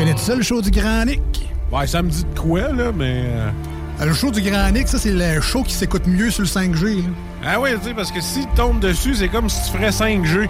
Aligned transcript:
Tu 0.00 0.06
connais 0.06 0.16
ça 0.18 0.34
le 0.34 0.42
show 0.42 0.62
du 0.62 0.70
Grand 0.70 1.04
Nick? 1.04 1.20
Ouais, 1.72 1.86
ça 1.86 2.02
me 2.02 2.10
dit 2.10 2.24
de 2.34 2.38
quoi, 2.38 2.60
là, 2.72 2.90
mais. 2.94 3.24
euh, 3.26 3.50
Le 4.04 4.12
show 4.12 4.30
du 4.30 4.40
Grand 4.40 4.70
Nick, 4.70 4.88
ça 4.88 4.98
c'est 4.98 5.12
le 5.12 5.40
show 5.40 5.62
qui 5.62 5.74
s'écoute 5.74 6.06
mieux 6.06 6.30
sur 6.30 6.42
le 6.42 6.48
5G. 6.48 6.96
là. 7.02 7.08
Ah 7.44 7.60
ouais, 7.60 7.74
tu 7.78 7.88
sais, 7.88 7.94
parce 7.94 8.10
que 8.12 8.20
s'il 8.20 8.46
tombe 8.56 8.80
dessus, 8.80 9.14
c'est 9.14 9.28
comme 9.28 9.48
si 9.48 9.58
tu 9.70 9.76
ferais 9.76 9.90
5G. 9.90 10.48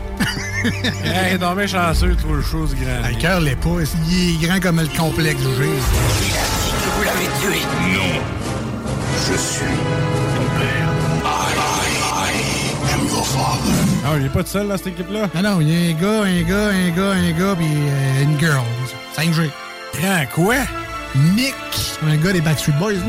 hey, 1.05 1.39
non, 1.39 1.55
mais 1.55 1.69
chanceux, 1.69 2.15
toi, 2.17 2.31
le 2.37 2.43
chose 2.43 2.75
grand. 2.75 3.01
Ah, 3.05 3.11
Le 3.11 3.17
cœur 3.17 3.41
l'est 3.41 3.57
pas, 3.57 3.69
il 4.09 4.35
est 4.43 4.47
grand 4.47 4.61
comme 4.61 4.81
le 4.81 4.89
complexe 4.99 5.41
G. 5.41 5.65
Vous 5.65 7.03
l'avez 7.05 7.27
tué 7.41 7.61
Non. 7.93 8.21
Je 9.29 9.37
suis 9.37 9.65
ton 10.37 10.59
père. 10.59 10.89
I, 11.25 11.55
I, 11.57 12.31
I 12.31 12.95
am 12.95 13.07
your 13.09 13.27
father. 13.27 13.90
Ah, 14.05 14.17
il 14.19 14.27
est 14.27 14.31
pas 14.31 14.43
de 14.43 14.49
seul, 14.49 14.67
là, 14.67 14.77
cette 14.79 14.89
équipe-là? 14.89 15.29
Ah 15.35 15.43
non, 15.43 15.61
il 15.61 15.69
y 15.69 15.75
a 15.77 15.91
un 15.91 16.01
gars, 16.01 16.23
un 16.25 16.43
gars, 16.43 16.69
un 16.69 16.91
gars, 16.91 17.11
un 17.13 17.31
gars, 17.33 17.55
puis 17.57 17.67
euh, 17.69 18.23
une 18.23 18.39
girl. 18.39 18.63
5G. 19.17 19.51
Grand 20.01 20.25
quoi? 20.35 20.57
Nick, 21.35 21.55
un 22.07 22.17
gars 22.17 22.33
des 22.33 22.41
Backstreet 22.41 22.73
Boys, 22.79 22.93
là. 22.95 23.01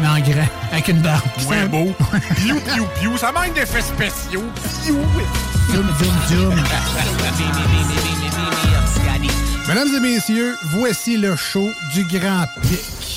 mais 0.00 0.08
en 0.08 0.18
grand, 0.18 0.48
avec 0.72 0.88
une 0.88 1.00
barbe. 1.00 1.22
Ouais, 1.48 1.66
beau. 1.68 1.94
Piou, 2.36 2.58
piou, 2.60 2.86
piou. 3.00 3.16
Ça 3.16 3.30
manque 3.32 3.54
d'effets 3.54 3.82
spéciaux. 3.82 4.44
Piou. 4.84 4.98
Zoom, 5.70 5.86
zoom, 5.98 6.14
zoom. 6.28 6.54
Mesdames 9.68 9.94
et 9.94 10.00
messieurs, 10.00 10.56
voici 10.64 11.16
le 11.16 11.36
show 11.36 11.70
du 11.94 12.04
Grand 12.04 12.46
Pic. 12.62 13.09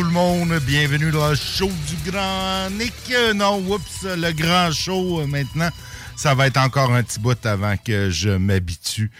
Tout 0.00 0.06
le 0.06 0.12
monde, 0.12 0.58
bienvenue 0.66 1.10
dans 1.10 1.28
le 1.28 1.34
show 1.34 1.68
du 1.68 2.10
Grand 2.10 2.70
Nick. 2.70 2.94
Euh, 3.10 3.34
Non, 3.34 3.58
oups, 3.68 4.04
le 4.04 4.32
grand 4.32 4.72
show 4.72 5.20
euh, 5.20 5.26
maintenant, 5.26 5.68
ça 6.16 6.34
va 6.34 6.46
être 6.46 6.56
encore 6.56 6.90
un 6.94 7.02
petit 7.02 7.20
bout 7.20 7.44
avant 7.44 7.76
que 7.76 8.08
je 8.08 8.30
m'habitue. 8.30 9.10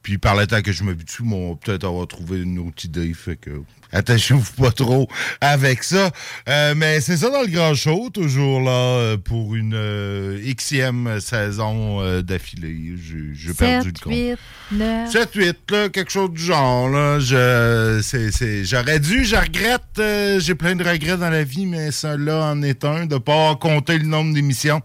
Puis 0.00 0.16
par 0.16 0.36
le 0.36 0.46
temps 0.46 0.62
que 0.62 0.70
je 0.70 0.84
m'habitue, 0.84 1.24
on 1.24 1.54
va 1.54 1.58
peut-être 1.60 1.82
avoir 1.82 2.06
trouvé 2.06 2.38
une 2.42 2.60
autre 2.60 2.84
idée, 2.84 3.12
fait 3.14 3.34
que 3.34 3.50
attachez-vous 3.92 4.62
pas 4.62 4.72
trop 4.72 5.08
avec 5.40 5.84
ça. 5.84 6.10
Euh, 6.48 6.74
mais 6.76 7.00
c'est 7.00 7.18
ça 7.18 7.30
dans 7.30 7.42
le 7.42 7.48
grand 7.48 7.74
show, 7.74 8.10
toujours 8.12 8.60
là 8.60 8.70
euh, 8.70 9.16
pour 9.16 9.54
une 9.54 9.74
euh, 9.74 10.38
xème 10.54 11.20
saison 11.20 12.00
euh, 12.00 12.22
d'affilée. 12.22 12.94
J'ai 13.34 13.54
perdu 13.54 13.88
le 13.88 13.94
7, 13.94 14.00
compte. 14.02 14.12
8, 14.12 14.38
9. 14.72 15.10
7, 15.10 15.34
8, 15.34 15.56
là, 15.70 15.88
quelque 15.88 16.10
chose 16.10 16.30
du 16.30 16.42
genre. 16.42 16.88
Là. 16.88 17.18
Je, 17.20 18.00
c'est, 18.02 18.30
c'est, 18.30 18.64
j'aurais 18.64 19.00
dû, 19.00 19.24
je 19.24 19.36
regrette, 19.36 19.82
euh, 19.98 20.40
j'ai 20.40 20.54
plein 20.54 20.76
de 20.76 20.84
regrets 20.84 21.16
dans 21.16 21.30
la 21.30 21.44
vie, 21.44 21.66
mais 21.66 21.90
ça 21.90 22.16
là 22.16 22.52
en 22.52 22.62
est 22.62 22.84
un, 22.84 23.06
de 23.06 23.18
pas 23.18 23.54
compter 23.56 23.98
le 23.98 24.06
nombre 24.06 24.34
d'émissions. 24.34 24.80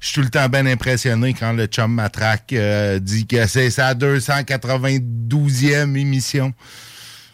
Je 0.00 0.08
suis 0.08 0.14
tout 0.14 0.22
le 0.22 0.30
temps 0.30 0.48
bien 0.48 0.66
impressionné 0.66 1.34
quand 1.34 1.52
le 1.52 1.66
chum 1.66 1.92
matraque 1.92 2.52
euh, 2.52 2.98
dit 2.98 3.26
que 3.26 3.46
c'est 3.46 3.70
sa 3.70 3.94
292e 3.94 5.96
émission. 5.96 6.52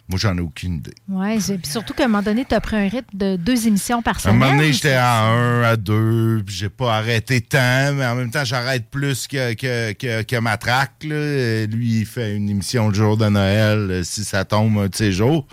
Moi, 0.09 0.19
j'en 0.19 0.37
ai 0.37 0.41
aucune 0.41 0.75
idée. 0.75 0.93
Puis 1.07 1.71
surtout 1.71 1.93
qu'à 1.93 2.03
un 2.03 2.07
moment 2.07 2.21
donné, 2.23 2.43
tu 2.43 2.53
as 2.53 2.59
pris 2.59 2.75
un 2.75 2.87
rythme 2.89 3.17
de 3.17 3.37
deux 3.37 3.67
émissions 3.67 4.01
par 4.01 4.15
À 4.15 4.17
un 4.17 4.21
semaine. 4.21 4.37
moment 4.39 4.51
donné, 4.57 4.73
j'étais 4.73 4.93
à 4.93 5.21
un, 5.27 5.63
à 5.63 5.77
deux, 5.77 6.43
puis 6.45 6.53
j'ai 6.55 6.67
pas 6.69 6.95
arrêté 6.97 7.39
tant, 7.39 7.93
mais 7.93 8.05
en 8.05 8.15
même 8.15 8.29
temps, 8.29 8.43
j'arrête 8.43 8.89
plus 8.89 9.27
que, 9.27 9.53
que, 9.53 9.93
que, 9.93 10.21
que 10.23 10.35
Matraque. 10.37 11.03
Là. 11.03 11.65
Lui, 11.67 11.99
il 12.01 12.05
fait 12.05 12.35
une 12.35 12.49
émission 12.49 12.89
le 12.89 12.93
jour 12.93 13.15
de 13.15 13.27
Noël, 13.29 13.77
euh, 13.89 14.03
si 14.03 14.25
ça 14.25 14.43
tombe 14.43 14.77
un 14.79 14.87
de 14.87 14.95
ces 14.95 15.11
jours. 15.13 15.47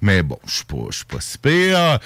Mais 0.00 0.22
bon, 0.22 0.38
je 0.46 0.54
suis 0.54 0.64
pas, 0.64 0.76
je 0.90 0.96
suis 0.96 1.04
pas 1.04 1.20
si 1.20 1.36
pire. 1.36 1.98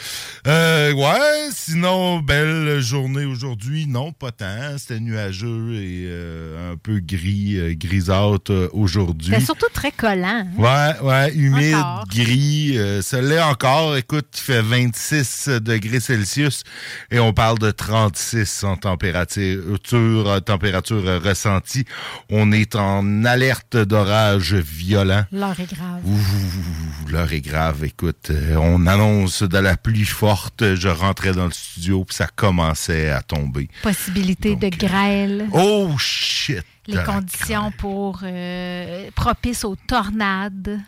Euh, 0.47 0.93
ouais, 0.95 1.49
sinon, 1.53 2.19
belle 2.21 2.81
journée 2.81 3.25
aujourd'hui. 3.25 3.87
Non, 3.87 4.11
pas 4.13 4.33
tant. 4.33 4.77
C'était 4.79 5.01
nuageux 5.01 5.75
et 5.75 6.05
euh, 6.09 6.73
un 6.73 6.77
peu 6.77 6.99
gris, 6.99 7.57
euh, 7.57 7.75
grisâtre 7.77 8.71
aujourd'hui. 8.73 9.31
C'était 9.33 9.45
surtout 9.45 9.67
très 9.73 9.93
collant. 9.93 10.45
hein? 10.59 10.95
Ouais, 11.03 11.07
ouais, 11.09 11.35
humide, 11.35 11.74
Gris. 12.09 12.75
euh, 12.79 13.03
ça 13.03 13.21
l'est 13.21 13.41
encore. 13.41 13.97
Écoute, 13.97 14.27
il 14.35 14.41
fait 14.41 14.63
26 14.63 15.49
degrés 15.61 16.01
Celsius 16.01 16.63
et 17.11 17.19
on 17.19 17.33
parle 17.33 17.59
de 17.59 17.71
36 17.71 18.65
en 18.65 18.77
température, 18.77 19.63
euh, 19.95 20.41
température 20.41 21.03
euh, 21.07 21.19
ressentie. 21.19 21.85
On 22.31 22.53
est 22.53 22.77
en 22.77 23.25
alerte 23.25 23.77
d'orage 23.77 24.55
violent. 24.55 25.25
L'heure 25.33 25.59
est 25.59 25.73
grave. 25.73 26.01
Ouh, 26.05 27.11
l'heure 27.11 27.33
est 27.33 27.41
grave. 27.41 27.85
Écoute, 27.85 28.29
euh, 28.31 28.57
on 28.57 28.87
annonce 28.87 29.43
de 29.43 29.59
la 29.59 29.77
pluie 29.77 30.05
forte. 30.05 30.75
Je 30.75 30.89
rentrais 30.89 31.33
dans 31.33 31.47
le 31.47 31.53
studio 31.53 32.05
puis 32.05 32.17
ça 32.17 32.27
commençait 32.35 33.11
à 33.11 33.23
tomber. 33.23 33.69
Possibilité 33.83 34.57
de 34.57 34.69
grêle. 34.69 35.47
Oh 35.53 35.91
shit! 35.99 36.65
Les 36.87 37.03
conditions 37.03 37.73
pour 37.79 38.21
euh, 38.25 39.09
propices 39.15 39.65
aux 39.65 39.77
tornades. 39.77 40.81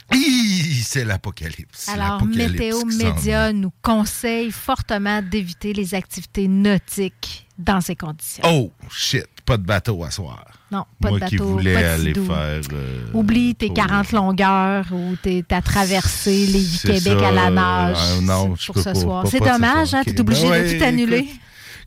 C'est 0.82 1.04
l'apocalypse. 1.04 1.88
Alors, 1.88 2.24
Météo 2.24 2.80
qui 2.80 2.96
Média 2.96 3.52
nous 3.52 3.72
conseille 3.82 4.50
fortement 4.50 5.20
d'éviter 5.22 5.72
les 5.72 5.94
activités 5.94 6.48
nautiques 6.48 7.46
dans 7.58 7.80
ces 7.80 7.96
conditions. 7.96 8.42
Oh, 8.46 8.70
shit, 8.90 9.24
pas 9.44 9.56
de 9.56 9.62
bateau 9.64 10.04
à 10.04 10.10
soir. 10.10 10.44
Non, 10.70 10.84
pas 11.00 11.10
Moi 11.10 11.20
de 11.20 11.24
qui 11.26 11.36
bateau, 11.36 11.48
voulais 11.50 11.74
pas 11.74 11.80
de 11.80 11.86
aller 11.86 12.14
faire. 12.14 12.60
euh, 12.72 13.04
Oublie 13.14 13.54
tes 13.54 13.66
pour- 13.68 13.76
40 13.76 14.12
longueurs 14.12 14.86
ou 14.92 15.16
tes- 15.16 15.42
ta 15.42 15.62
traversée 15.62 16.46
Lévis-Québec 16.46 17.18
ça, 17.20 17.28
à 17.28 17.32
la 17.32 17.50
nage 17.50 17.96
euh, 18.00 18.20
non, 18.20 18.54
je 18.56 18.66
pour 18.66 18.74
peux 18.74 18.80
ce 18.82 18.88
pas- 18.90 18.94
soir. 18.94 19.24
C'est 19.30 19.38
dommage, 19.40 19.94
hein? 19.94 20.02
Ok. 20.06 20.12
T'es 20.14 20.20
obligé 20.20 20.48
Ben 20.48 20.72
de 20.72 20.78
tout 20.78 20.84
annuler. 20.84 21.18
écoute, 21.18 21.40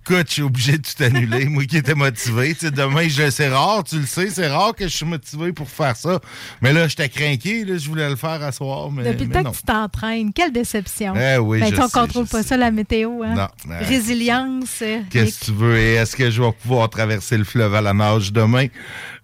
Écoute, 0.05 0.27
je 0.29 0.33
suis 0.33 0.41
obligé 0.41 0.71
de 0.73 0.77
tout 0.81 1.03
annuler. 1.03 1.45
Moi 1.45 1.65
qui 1.65 1.77
étais 1.77 1.93
motivé. 1.93 2.53
Tu 2.55 2.61
sais, 2.65 2.71
demain, 2.71 3.07
je- 3.07 3.29
c'est 3.29 3.49
rare, 3.49 3.83
tu 3.83 3.99
le 3.99 4.05
sais, 4.07 4.29
c'est 4.29 4.47
rare 4.47 4.73
que 4.73 4.87
je 4.87 4.95
suis 4.95 5.05
motivé 5.05 5.51
pour 5.53 5.69
faire 5.69 5.95
ça. 5.95 6.19
Mais 6.61 6.73
là, 6.73 6.87
j'étais 6.87 7.09
craqué, 7.09 7.63
là, 7.65 7.77
je 7.77 7.87
voulais 7.87 8.09
le 8.09 8.15
faire 8.15 8.41
à 8.41 8.51
soir. 8.51 8.89
Mais, 8.91 9.03
Depuis 9.03 9.25
le 9.25 9.31
temps 9.31 9.51
que 9.51 9.55
tu 9.57 9.63
t'entraînes, 9.63 10.33
quelle 10.33 10.51
déception. 10.51 11.13
Eh 11.15 11.37
oui, 11.37 11.59
Ben, 11.59 11.69
je 11.69 11.75
qu'on 11.75 11.87
sais, 11.87 11.99
contrôle 11.99 12.25
je 12.25 12.31
pas 12.31 12.41
sais. 12.41 12.49
ça, 12.49 12.57
la 12.57 12.71
météo. 12.71 13.21
Hein? 13.23 13.35
Non, 13.35 13.47
euh, 13.71 13.79
Résilience. 13.81 14.83
Qu'est-ce 15.11 15.39
que 15.41 15.45
tu 15.45 15.51
veux? 15.51 15.77
Et 15.77 15.93
est-ce 15.95 16.15
que 16.15 16.31
je 16.31 16.41
vais 16.41 16.51
pouvoir 16.53 16.89
traverser 16.89 17.37
le 17.37 17.43
fleuve 17.43 17.75
à 17.75 17.81
la 17.81 17.93
nage 17.93 18.33
demain? 18.33 18.65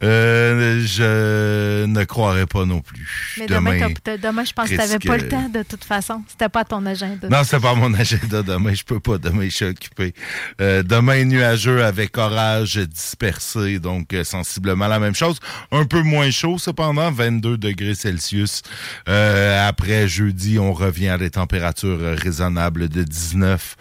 Euh, 0.03 0.83
je 0.85 1.85
ne 1.85 2.03
croirais 2.03 2.45
pas 2.45 2.65
non 2.65 2.81
plus. 2.81 3.35
Mais 3.39 3.47
demain, 3.47 3.87
demain, 4.21 4.43
je 4.43 4.53
pense 4.53 4.69
que 4.69 4.73
tu 4.73 4.77
n'avais 4.77 4.99
pas 4.99 5.17
le 5.17 5.27
temps 5.27 5.49
de 5.49 5.63
toute 5.63 5.83
façon. 5.83 6.23
C'était 6.27 6.49
pas 6.49 6.65
ton 6.65 6.85
agenda. 6.85 7.29
Non, 7.29 7.43
c'est 7.43 7.59
pas 7.59 7.75
mon 7.75 7.93
agenda 7.93 8.43
demain. 8.43 8.73
Je 8.73 8.83
peux 8.83 8.99
pas. 8.99 9.17
Demain, 9.17 9.45
je 9.45 9.55
suis 9.55 9.65
occupé. 9.65 10.13
Euh, 10.61 10.83
demain, 10.83 11.23
nuageux 11.23 11.83
avec 11.83 12.17
orage 12.17 12.77
dispersé. 12.77 13.79
Donc, 13.79 14.13
euh, 14.13 14.23
sensiblement 14.23 14.87
la 14.87 14.99
même 14.99 15.15
chose. 15.15 15.39
Un 15.71 15.85
peu 15.85 16.01
moins 16.01 16.31
chaud, 16.31 16.57
cependant. 16.57 17.11
22 17.11 17.57
degrés 17.57 17.95
Celsius. 17.95 18.61
Euh, 19.07 19.67
après 19.67 20.07
jeudi, 20.07 20.59
on 20.59 20.73
revient 20.73 21.09
à 21.09 21.17
des 21.17 21.31
températures 21.31 21.99
euh, 21.99 22.15
raisonnables 22.15 22.89
de 22.89 23.03
19. 23.03 23.75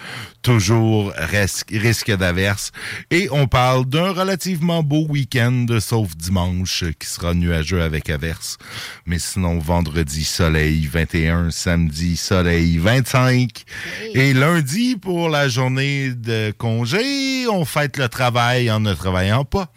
Toujours 0.45 1.11
risque 1.17 2.15
d'averse. 2.15 2.71
Et 3.11 3.29
on 3.33 3.47
parle 3.47 3.87
d'un 3.87 4.13
relativement 4.13 4.83
beau 4.83 5.07
week-end, 5.09 5.65
sauf 5.81 6.15
dimanche, 6.19 6.85
qui 6.99 7.09
sera 7.09 7.33
nuageux 7.33 7.81
avec 7.81 8.11
averse. 8.11 8.59
Mais 9.07 9.19
sinon, 9.19 9.59
vendredi, 9.59 10.23
soleil 10.23 10.87
21, 10.87 11.51
samedi, 11.51 12.19
soleil 12.19 12.77
25. 12.77 13.65
Et 14.13 14.35
lundi, 14.35 14.97
pour 14.97 15.31
la 15.31 15.49
journée 15.49 16.11
de 16.11 16.53
congé, 16.59 17.49
on 17.49 17.65
fête 17.65 17.97
le 17.97 18.11
travail 18.11 18.71
en 18.71 18.81
ne 18.81 18.93
travaillant 18.93 19.47
pas. 19.47 19.73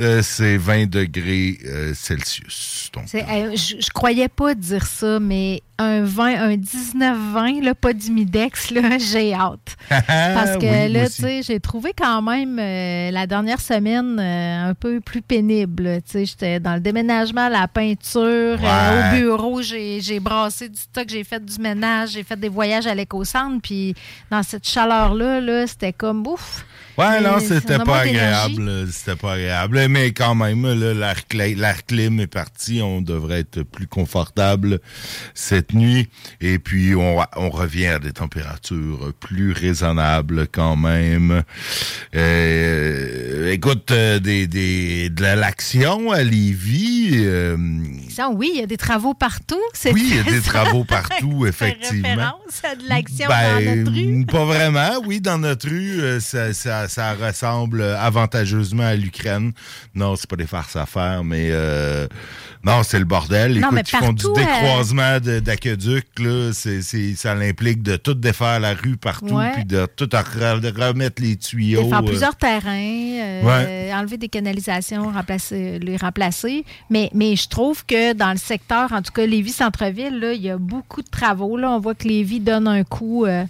Euh, 0.00 0.22
c'est 0.22 0.56
20 0.56 0.90
degrés 0.90 1.56
euh, 1.66 1.94
Celsius. 1.94 2.90
Donc, 2.92 3.04
euh, 3.14 3.52
je, 3.54 3.76
je 3.80 3.90
croyais 3.94 4.26
pas 4.28 4.52
dire 4.56 4.84
ça, 4.86 5.20
mais 5.20 5.62
un 5.78 6.02
20, 6.02 6.34
un 6.50 6.56
19-20, 6.56 7.62
là, 7.62 7.76
pas 7.76 7.92
d'humidex, 7.92 8.70
là, 8.72 8.98
j'ai 8.98 9.32
hâte. 9.34 9.76
Parce 9.88 10.56
que 10.58 10.86
Oui, 10.86 10.92
là, 10.92 11.06
tu 11.06 11.22
sais, 11.22 11.42
j'ai 11.44 11.60
trouvé 11.60 11.92
quand 11.96 12.22
même 12.22 12.56
la 12.56 13.26
dernière 13.28 13.60
semaine 13.60 14.18
un 14.18 14.74
peu 14.74 15.00
plus 15.00 15.22
pénible. 15.22 15.84
là. 15.84 15.98
J'étais 16.12 16.58
dans 16.58 16.74
le 16.74 16.80
déménagement, 16.80 17.48
la 17.48 17.68
peinture, 17.68 18.58
Ouais. 18.60 19.12
au 19.12 19.16
bureau, 19.16 19.62
j'ai 19.62 20.18
brassé 20.20 20.68
du 20.68 20.76
stock, 20.80 21.04
j'ai 21.08 21.22
fait 21.22 21.44
du 21.44 21.60
ménage, 21.60 22.10
j'ai 22.10 22.24
fait 22.24 22.38
des 22.38 22.48
voyages 22.48 22.88
à 22.88 22.94
l'éco-centre, 22.96 23.60
puis 23.62 23.94
dans 24.28 24.42
cette 24.42 24.66
chaleur-là, 24.68 25.40
là, 25.40 25.66
c'était 25.68 25.92
comme 25.92 26.26
ouf. 26.26 26.64
Ouais, 26.96 27.20
non, 27.20 27.40
c'était 27.40 27.76
ça 27.78 27.84
pas 27.84 28.00
agréable. 28.00 28.68
euh, 28.68 28.86
C'était 28.90 29.16
pas 29.16 29.32
agréable. 29.34 29.88
Mais 29.88 30.12
quand 30.12 30.34
même, 30.34 30.62
là, 30.64 30.94
l'air 30.94 31.86
clim 31.86 32.20
est 32.20 32.26
parti. 32.26 32.80
On 32.82 33.00
devrait 33.02 33.40
être 33.40 33.62
plus 33.62 33.86
confortable 33.86 34.78
cette 35.34 35.72
nuit. 35.74 36.08
Et 36.40 36.58
puis, 36.58 36.94
on, 36.94 37.18
on 37.36 37.50
revient 37.50 37.86
à 37.86 37.98
des 37.98 38.12
températures 38.12 39.12
plus 39.18 39.52
raisonnables 39.52 40.46
quand 40.52 40.76
même. 40.76 41.42
Euh, 42.14 43.50
écoute, 43.52 43.90
euh, 43.90 44.18
des, 44.18 44.46
des, 44.46 45.10
de 45.10 45.22
l'action 45.24 46.10
à 46.12 46.22
Lévis. 46.22 47.10
euh, 47.14 47.56
Ça, 48.08 48.30
oui, 48.30 48.50
il 48.54 48.60
y 48.60 48.62
a 48.62 48.66
des 48.66 48.76
travaux 48.76 49.14
partout. 49.14 49.60
oui, 49.92 50.02
il 50.10 50.16
y 50.16 50.18
a 50.18 50.22
des 50.22 50.40
ça. 50.40 50.50
travaux 50.52 50.84
partout, 50.84 51.44
effectivement. 51.46 52.08
référence 52.08 52.62
à 52.64 52.76
de 52.76 52.88
l'action 52.88 53.26
Ben, 53.28 53.64
dans 53.64 53.76
notre 53.76 53.92
rue. 53.92 54.26
Pas 54.26 54.44
vraiment. 54.44 54.90
Oui, 55.06 55.20
dans 55.20 55.38
notre 55.38 55.68
rue, 55.68 56.00
euh, 56.00 56.20
ça, 56.20 56.52
ça, 56.88 57.14
ça 57.14 57.14
ressemble 57.14 57.82
avantageusement 57.82 58.82
à 58.84 58.94
l'Ukraine. 58.94 59.52
Non, 59.94 60.16
c'est 60.16 60.28
pas 60.28 60.36
des 60.36 60.46
farces 60.46 60.76
à 60.76 60.86
faire, 60.86 61.24
mais 61.24 61.48
euh, 61.50 62.06
non, 62.64 62.82
c'est 62.82 62.98
le 62.98 63.04
bordel. 63.04 63.52
Non, 63.60 63.68
Écoute, 63.68 63.72
mais 63.72 63.80
ils 63.82 63.96
font 63.98 64.12
du 64.12 64.22
partout, 64.24 64.40
euh, 64.40 64.44
décroisement 64.44 65.20
d'aqueducs. 65.20 66.18
là. 66.18 66.50
C'est, 66.52 66.82
c'est, 66.82 67.14
ça 67.14 67.32
implique 67.32 67.82
de 67.82 67.96
tout 67.96 68.14
défaire 68.14 68.60
la 68.60 68.74
rue 68.74 68.96
partout, 68.96 69.34
Ouais. 69.34 69.52
puis 69.54 69.64
de 69.64 69.86
tout 69.96 70.08
remettre 70.12 71.22
les 71.22 71.36
tuyaux. 71.36 71.88
Faire 71.88 71.98
euh. 71.98 72.02
plusieurs 72.02 72.36
terrains, 72.36 72.70
euh, 72.70 73.42
Ouais. 73.42 73.92
enlever 73.94 74.16
des 74.16 74.28
canalisations, 74.28 75.10
remplacer, 75.12 75.78
les 75.78 75.96
remplacer. 75.96 76.64
Mais, 76.90 77.10
mais 77.14 77.36
je 77.36 77.48
trouve 77.48 77.84
que 77.84 78.12
dans 78.12 78.30
le 78.30 78.38
secteur, 78.38 78.92
en 78.92 79.02
tout 79.02 79.12
cas 79.12 79.26
Lévis-Centreville, 79.26 80.18
là, 80.18 80.32
il 80.32 80.42
y 80.42 80.50
a 80.50 80.58
beaucoup 80.58 81.02
de 81.02 81.08
travaux. 81.08 81.56
Là. 81.56 81.70
On 81.70 81.80
voit 81.80 81.94
que 81.94 82.06
Lévis 82.08 82.40
donne 82.40 82.68
un 82.68 82.84
coup 82.84 83.24
euh, 83.26 83.44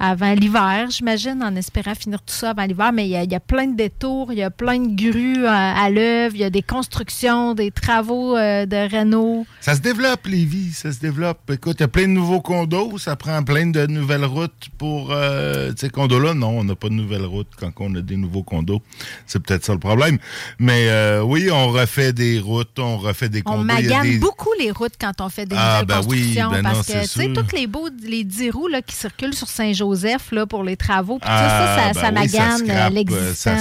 avant 0.00 0.32
l'hiver, 0.32 0.86
j'imagine, 0.90 1.42
en 1.42 1.54
espérant 1.56 1.94
finir 1.94 2.20
tout 2.22 2.34
ça 2.34 2.50
avant 2.50 2.64
l'hiver. 2.64 2.90
Mais 2.92 3.04
il 3.06 3.10
y, 3.10 3.16
a, 3.16 3.22
il 3.22 3.30
y 3.30 3.34
a 3.34 3.40
plein 3.40 3.66
de 3.66 3.76
détours, 3.76 4.32
il 4.32 4.38
y 4.38 4.42
a 4.42 4.50
plein 4.50 4.78
de 4.80 4.96
grues 4.96 5.46
à, 5.46 5.78
à 5.82 5.90
l'œuvre, 5.90 6.34
il 6.34 6.40
y 6.40 6.44
a 6.44 6.50
des 6.50 6.62
constructions, 6.62 7.54
des 7.54 7.70
travaux 7.70 8.36
euh, 8.36 8.64
de 8.66 8.90
réno. 8.90 9.46
Ça 9.60 9.74
se 9.74 9.80
développe, 9.80 10.26
Lévis, 10.26 10.72
ça 10.72 10.90
se 10.90 10.98
développe. 11.00 11.38
Écoute, 11.52 11.76
il 11.78 11.82
y 11.82 11.84
a 11.84 11.88
plein 11.88 12.04
de 12.04 12.12
nouveaux 12.12 12.40
condos, 12.40 12.96
ça 12.98 13.14
prend 13.16 13.42
plein 13.42 13.66
de 13.66 13.86
nouvelles 13.86 14.24
routes 14.24 14.68
pour 14.78 15.10
euh, 15.12 15.70
ces 15.76 15.90
condos-là. 15.90 16.32
Non, 16.32 16.60
on 16.60 16.64
n'a 16.64 16.74
pas 16.74 16.88
de 16.88 16.94
nouvelles 16.94 17.26
routes 17.26 17.50
quand 17.58 17.70
on 17.80 17.94
a 17.94 18.00
des 18.00 18.16
nouveaux 18.16 18.42
condos. 18.42 18.80
C'est 19.26 19.38
peut-être 19.40 19.64
ça 19.66 19.74
le 19.74 19.78
problème. 19.78 20.18
Mais 20.58 20.88
euh, 20.88 21.20
oui, 21.22 21.50
on 21.52 21.68
refait 21.68 22.14
des 22.14 22.38
routes, 22.40 22.78
on 22.78 22.96
refait 22.96 23.28
des 23.28 23.42
On 23.44 23.50
condos. 23.58 23.60
A 23.70 23.74
magane 23.74 24.02
des- 24.02 24.18
beaucoup 24.18 24.50
les 24.58 24.70
routes 24.70 24.94
quand 24.98 25.20
on 25.20 25.28
fait 25.28 25.44
des 25.44 25.56
Ah, 25.58 25.82
nouvelles 25.82 25.86
ben 25.86 26.08
oui, 26.08 26.16
constructions. 26.18 26.50
ben 26.50 26.56
non, 26.62 26.70
parce 26.70 26.86
que, 26.86 27.02
tu 27.02 27.06
sais, 27.08 27.32
tous 27.34 27.54
les 27.54 27.66
beaux, 27.66 27.88
les 28.02 28.24
10 28.24 28.50
roues 28.50 28.68
là, 28.68 28.80
qui 28.80 28.94
circulent 28.96 29.34
sur 29.34 29.48
Saint-Joseph 29.48 29.89
là, 30.32 30.46
pour 30.46 30.64
les 30.64 30.76
travaux, 30.76 31.18
puis 31.18 31.28
Ah, 31.30 31.48
ça, 31.48 31.76
ça, 31.76 31.92
ben 31.92 32.00
ça 32.00 32.08
oui, 32.08 32.14
magane 32.14 32.58
scrape, 32.58 33.10
euh, 33.10 33.14
euh. 33.16 33.34
Ça 33.34 33.56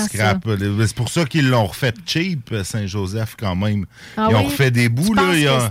euh, 0.48 0.86
C'est 0.88 0.96
pour 0.96 1.10
ça 1.10 1.26
qu'ils 1.26 1.50
l'ont 1.50 1.66
refait 1.68 1.94
cheap, 2.06 2.50
euh, 2.52 2.64
Saint-Joseph, 2.64 3.36
quand 3.40 3.56
même. 3.56 3.86
Ah 4.18 4.28
Ils 4.30 4.36
ont 4.36 4.44
refait 4.44 4.72
des 4.72 4.84
Tu 4.84 4.90
bouts, 4.90 5.14
là. 5.14 5.24
que 5.34 5.66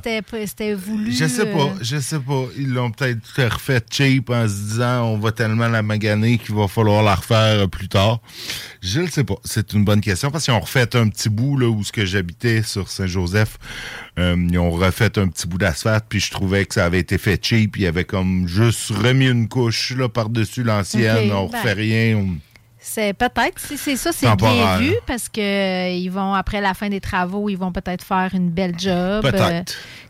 c'était- 0.47 0.75
voulu. 0.75 1.13
Je 1.13 1.27
sais 1.27 1.47
pas, 1.47 1.73
je 1.81 1.99
sais 1.99 2.19
pas. 2.19 2.45
Ils 2.57 2.73
l'ont 2.73 2.91
peut-être 2.91 3.21
refait 3.53 3.81
cheap 3.91 4.31
en 4.31 4.47
se 4.49 4.55
disant 4.55 5.03
on 5.05 5.19
va 5.19 5.33
tellement 5.33 5.69
la 5.69 5.83
maganer 5.83 6.39
qu'il 6.39 6.55
va 6.55 6.69
falloir 6.69 7.03
la 7.03 7.15
refaire 7.15 7.69
plus 7.69 7.89
tard. 7.89 8.21
Je 8.83 9.01
le 9.01 9.09
sais 9.09 9.25
pas. 9.25 9.37
C'est 9.45 9.73
une 9.73 9.85
bonne 9.85 10.01
question 10.01 10.31
parce 10.31 10.45
qu'ils 10.45 10.55
ont 10.55 10.61
refait 10.61 10.95
un 10.97 11.09
petit 11.09 11.29
bout 11.29 11.57
là 11.59 11.69
où 11.69 11.83
ce 11.85 11.93
que 11.93 12.05
j'habitais 12.05 12.63
sur 12.63 12.89
Saint-Joseph. 12.89 13.59
Euh, 14.19 14.37
ils 14.50 14.59
ont 14.59 14.70
refait 14.70 15.17
un 15.19 15.29
petit 15.29 15.47
bout 15.47 15.59
d'asphalte 15.59 16.06
puis 16.09 16.19
je 16.19 16.31
trouvais 16.31 16.65
que 16.65 16.75
ça 16.75 16.85
avait 16.85 16.99
été 16.99 17.19
fait 17.19 17.43
cheap. 17.43 17.76
Il 17.76 17.82
y 17.82 17.87
avait 17.87 18.05
comme 18.05 18.49
juste 18.49 18.91
remis 18.91 19.29
une 19.29 19.49
couche 19.49 19.94
là 19.97 20.09
par-dessus 20.09 20.65
l'ancienne. 20.65 21.31
On 21.32 21.47
ben. 21.47 21.56
refait 21.59 21.73
rien. 21.75 22.17
On- 22.17 22.37
C'est 22.81 23.12
peut-être, 23.12 23.61
si 23.61 23.76
c'est 23.76 23.97
ça, 23.97 24.11
c'est 24.12 24.35
bien 24.35 24.79
vu 24.79 24.94
parce 25.06 25.29
que 25.29 25.41
euh, 25.41 25.91
ils 25.91 26.09
vont, 26.09 26.35
après 26.35 26.61
la 26.61 26.75
fin 26.75 26.88
des 26.88 27.00
travaux, 27.00 27.49
ils 27.49 27.56
vont 27.56 27.70
peut-être 27.70 28.03
faire 28.03 28.31
une 28.35 28.50
belle 28.50 28.75
job. 28.76 29.25
Euh, 29.26 29.62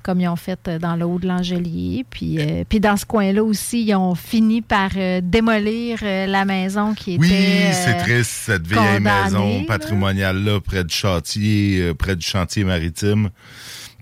comme 0.02 0.20
ils 0.20 0.28
ont 0.28 0.36
fait 0.36 0.70
dans 0.80 0.96
le 0.96 1.04
haut 1.04 1.18
de 1.18 1.26
l'Angelier. 1.26 2.06
Puis, 2.08 2.38
puis 2.66 2.80
dans 2.80 2.96
ce 2.96 3.04
coin-là 3.04 3.44
aussi, 3.44 3.82
ils 3.82 3.94
ont 3.94 4.14
fini 4.14 4.62
par 4.62 4.90
démolir 5.22 5.98
la 6.02 6.46
maison 6.46 6.94
qui 6.94 7.14
était. 7.14 7.26
Oui, 7.26 7.72
c'est 7.72 7.98
triste, 7.98 8.30
cette 8.30 8.66
vieille 8.66 9.00
maison 9.00 9.58
là. 9.58 9.64
patrimoniale-là 9.66 10.60
près 10.60 10.84
du 10.84 10.94
chantier, 10.94 11.92
près 11.98 12.16
du 12.16 12.24
chantier 12.24 12.64
maritime, 12.64 13.28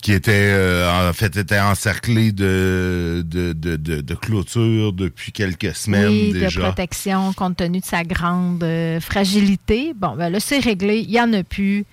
qui 0.03 0.13
était 0.13 0.33
euh, 0.53 1.09
en 1.11 1.13
fait 1.13 1.37
était 1.37 1.59
encerclée 1.59 2.31
de, 2.31 3.25
de, 3.27 3.53
de, 3.53 3.77
de, 3.77 4.01
de 4.03 4.15
clôture 4.15 4.93
depuis 4.93 5.33
quelques 5.33 5.75
semaines 5.75 6.09
oui, 6.09 6.33
de 6.33 6.41
déjà. 6.41 6.61
protection 6.63 7.33
compte 7.33 7.57
tenu 7.57 7.81
de 7.81 7.85
sa 7.85 8.05
grande 8.05 8.63
euh, 8.63 9.01
fragilité. 9.01 9.95
Bon, 9.97 10.15
ben 10.15 10.29
là, 10.29 10.39
c'est 10.39 10.59
réglé. 10.61 10.99
Il 11.01 11.11
n'y 11.11 11.21
en 11.21 11.33
a 11.33 11.43
plus. 11.43 11.85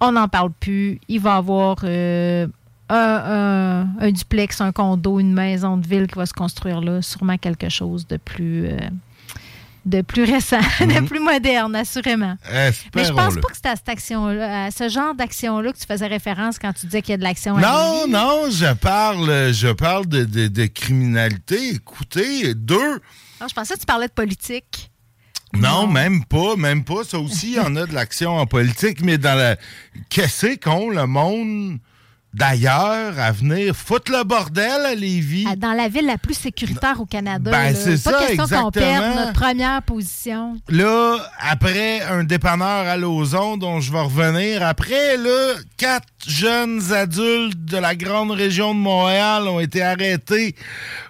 On 0.00 0.12
n'en 0.12 0.26
parle 0.28 0.50
plus. 0.58 0.98
Il 1.08 1.20
va 1.20 1.34
y 1.34 1.38
avoir 1.38 1.76
euh, 1.84 2.46
un, 2.88 2.96
un- 2.96 3.88
un 4.06 4.10
duplex, 4.10 4.60
un 4.62 4.72
condo, 4.72 5.20
une 5.20 5.32
maison 5.34 5.76
de 5.76 5.86
ville 5.86 6.06
qui 6.06 6.16
va 6.16 6.26
se 6.26 6.32
construire 6.32 6.80
là. 6.80 7.02
Sûrement 7.02 7.36
quelque 7.36 7.68
chose 7.68 8.06
de 8.08 8.16
plus, 8.16 8.66
de 9.86 10.02
plus 10.02 10.24
récent, 10.24 10.58
de 10.80 11.00
Mhm. 11.00 11.06
plus 11.08 11.20
moderne, 11.20 11.74
assurément. 11.76 12.36
Mais 12.52 13.04
je 13.04 13.12
pense 13.12 13.34
pas 13.34 13.48
que 13.48 13.54
c'était 13.56 13.68
à 13.70 13.76
cette 13.76 13.88
action-là, 13.88 14.66
à 14.66 14.70
ce 14.70 14.88
genre 14.88 15.14
d'action-là 15.14 15.72
que 15.72 15.78
tu 15.78 15.86
faisais 15.86 16.06
référence 16.06 16.58
quand 16.58 16.72
tu 16.72 16.86
disais 16.86 17.02
qu'il 17.02 17.12
y 17.12 17.14
a 17.14 17.18
de 17.18 17.22
l'action 17.22 17.56
à 17.56 17.60
Non, 17.60 18.06
non, 18.08 18.50
je 18.50 18.72
parle, 18.74 19.52
je 19.52 19.68
parle 19.72 20.06
de, 20.06 20.24
de, 20.24 20.48
de 20.48 20.66
criminalité. 20.66 21.74
Écoutez, 21.74 22.54
deux, 22.54 23.00
Ah, 23.40 23.46
je 23.48 23.54
pensais 23.54 23.74
que 23.74 23.80
tu 23.80 23.86
parlais 23.86 24.08
de 24.08 24.12
politique. 24.12 24.90
Non, 25.52 25.86
même 25.88 26.24
pas, 26.26 26.54
même 26.56 26.84
pas. 26.84 27.02
Ça 27.02 27.18
aussi, 27.18 27.52
il 27.52 27.56
y 27.56 27.60
en 27.60 27.74
a 27.74 27.84
de 27.86 27.92
l'action 27.92 28.36
en 28.36 28.46
politique, 28.46 29.00
mais 29.02 29.18
dans 29.18 29.34
la. 29.36 29.56
Qu'est-ce 30.08 30.54
qu'on, 30.60 30.90
le 30.90 31.06
monde? 31.06 31.78
D'ailleurs, 32.34 33.18
à 33.18 33.32
venir 33.32 33.74
foutre 33.74 34.12
le 34.12 34.24
bordel 34.24 34.86
à 34.86 34.94
Lévis? 34.94 35.46
À- 35.50 35.56
Dans 35.56 35.72
la 35.72 35.88
ville 35.88 36.06
la 36.06 36.18
plus 36.18 36.34
sécuritaire 36.34 37.00
au 37.00 37.06
Canada. 37.06 37.50
Ben, 37.50 37.74
c'est 37.74 38.02
pas 38.02 38.20
ça, 38.20 38.26
question 38.26 38.62
qu'on 38.64 38.70
perde 38.70 39.16
notre 39.16 39.32
première 39.32 39.82
position. 39.82 40.56
Là, 40.68 41.18
après 41.38 42.00
un 42.02 42.24
dépanneur 42.24 42.86
à 42.86 42.96
Lauson 42.96 43.56
dont 43.56 43.80
je 43.80 43.92
vais 43.92 44.00
revenir, 44.00 44.62
après, 44.64 45.16
là, 45.16 45.54
quatre 45.76 46.08
jeunes 46.26 46.92
adultes 46.92 47.64
de 47.64 47.76
la 47.78 47.94
grande 47.94 48.30
région 48.30 48.74
de 48.74 48.80
Montréal 48.80 49.48
ont 49.48 49.60
été 49.60 49.82
arrêtés 49.82 50.54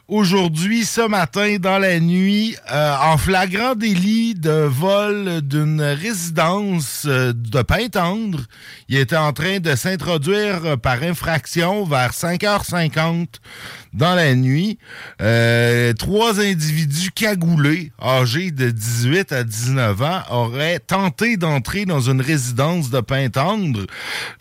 aujourd'hui, 0.08 0.84
ce 0.84 1.00
matin, 1.02 1.56
dans 1.60 1.78
la 1.78 2.00
nuit, 2.00 2.56
euh, 2.70 2.94
en 3.00 3.16
flagrant 3.16 3.74
délit 3.74 4.34
de 4.34 4.50
vol 4.50 5.40
d'une 5.42 5.82
résidence 5.82 7.04
euh, 7.06 7.32
de 7.32 7.62
Pintendre. 7.62 8.40
Il 8.88 8.98
était 8.98 9.16
en 9.16 9.32
train 9.32 9.60
de 9.60 9.74
s'introduire 9.74 10.78
par 10.78 11.02
infraction 11.02 11.84
vers 11.84 12.12
5h50 12.12 13.26
dans 13.92 14.14
la 14.14 14.34
nuit. 14.34 14.78
Euh, 15.20 15.92
trois 15.94 16.40
individus 16.40 17.10
cagoulés, 17.10 17.92
âgés 18.02 18.50
de 18.50 18.70
18 18.70 19.32
à 19.32 19.44
19 19.44 20.02
ans, 20.02 20.22
auraient 20.30 20.78
tenté 20.78 21.36
d'entrer 21.36 21.86
dans 21.86 22.00
une 22.00 22.20
résidence 22.20 22.90
de 22.90 23.00
Pintendre. 23.00 23.86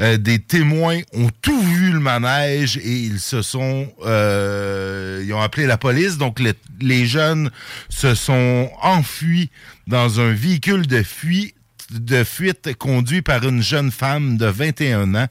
Euh, 0.02 0.18
des 0.18 0.40
témoins 0.40 1.00
ont 1.14 1.30
tout 1.42 1.62
vu 1.62 1.92
le 1.92 2.00
manège 2.00 2.78
et 2.78 2.94
ils 2.94 3.20
se 3.20 3.42
sont... 3.42 3.88
Euh, 4.06 5.24
ils 5.26 5.34
ont 5.34 5.42
appelé 5.42 5.66
la 5.66 5.78
police. 5.78 6.18
Donc, 6.18 6.40
les 6.82 7.06
jeunes 7.06 7.50
se 7.90 8.16
sont 8.16 8.70
enfuis 8.82 9.50
dans 9.88 10.20
un 10.20 10.32
véhicule 10.32 10.88
de 10.88 11.04
fuite 11.04 11.56
de 11.92 12.24
fuite 12.24 12.76
conduit 12.78 13.22
par 13.22 13.44
une 13.48 13.62
jeune 13.62 13.92
femme 13.92 14.38
de 14.38 14.46
21 14.46 15.16
ans. 15.16 15.28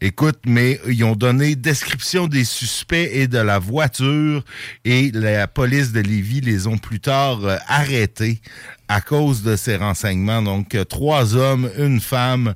Écoute, 0.00 0.40
mais 0.46 0.80
ils 0.86 1.04
ont 1.04 1.14
donné 1.16 1.54
description 1.54 2.26
des 2.26 2.44
suspects 2.44 3.10
et 3.12 3.28
de 3.28 3.38
la 3.38 3.58
voiture 3.58 4.44
et 4.84 5.10
la 5.12 5.46
police 5.46 5.92
de 5.92 6.00
Lévis 6.00 6.40
les 6.40 6.66
ont 6.66 6.78
plus 6.78 7.00
tard 7.00 7.44
euh, 7.44 7.56
arrêtés 7.68 8.40
à 8.88 9.00
cause 9.00 9.42
de 9.42 9.56
ces 9.56 9.76
renseignements. 9.76 10.42
Donc, 10.42 10.76
trois 10.88 11.34
hommes, 11.34 11.70
une 11.78 12.00
femme, 12.00 12.54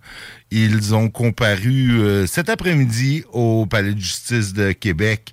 ils 0.50 0.94
ont 0.94 1.08
comparu 1.08 1.98
euh, 1.98 2.26
cet 2.26 2.50
après-midi 2.50 3.24
au 3.32 3.64
Palais 3.64 3.94
de 3.94 4.00
justice 4.00 4.52
de 4.52 4.72
Québec 4.72 5.32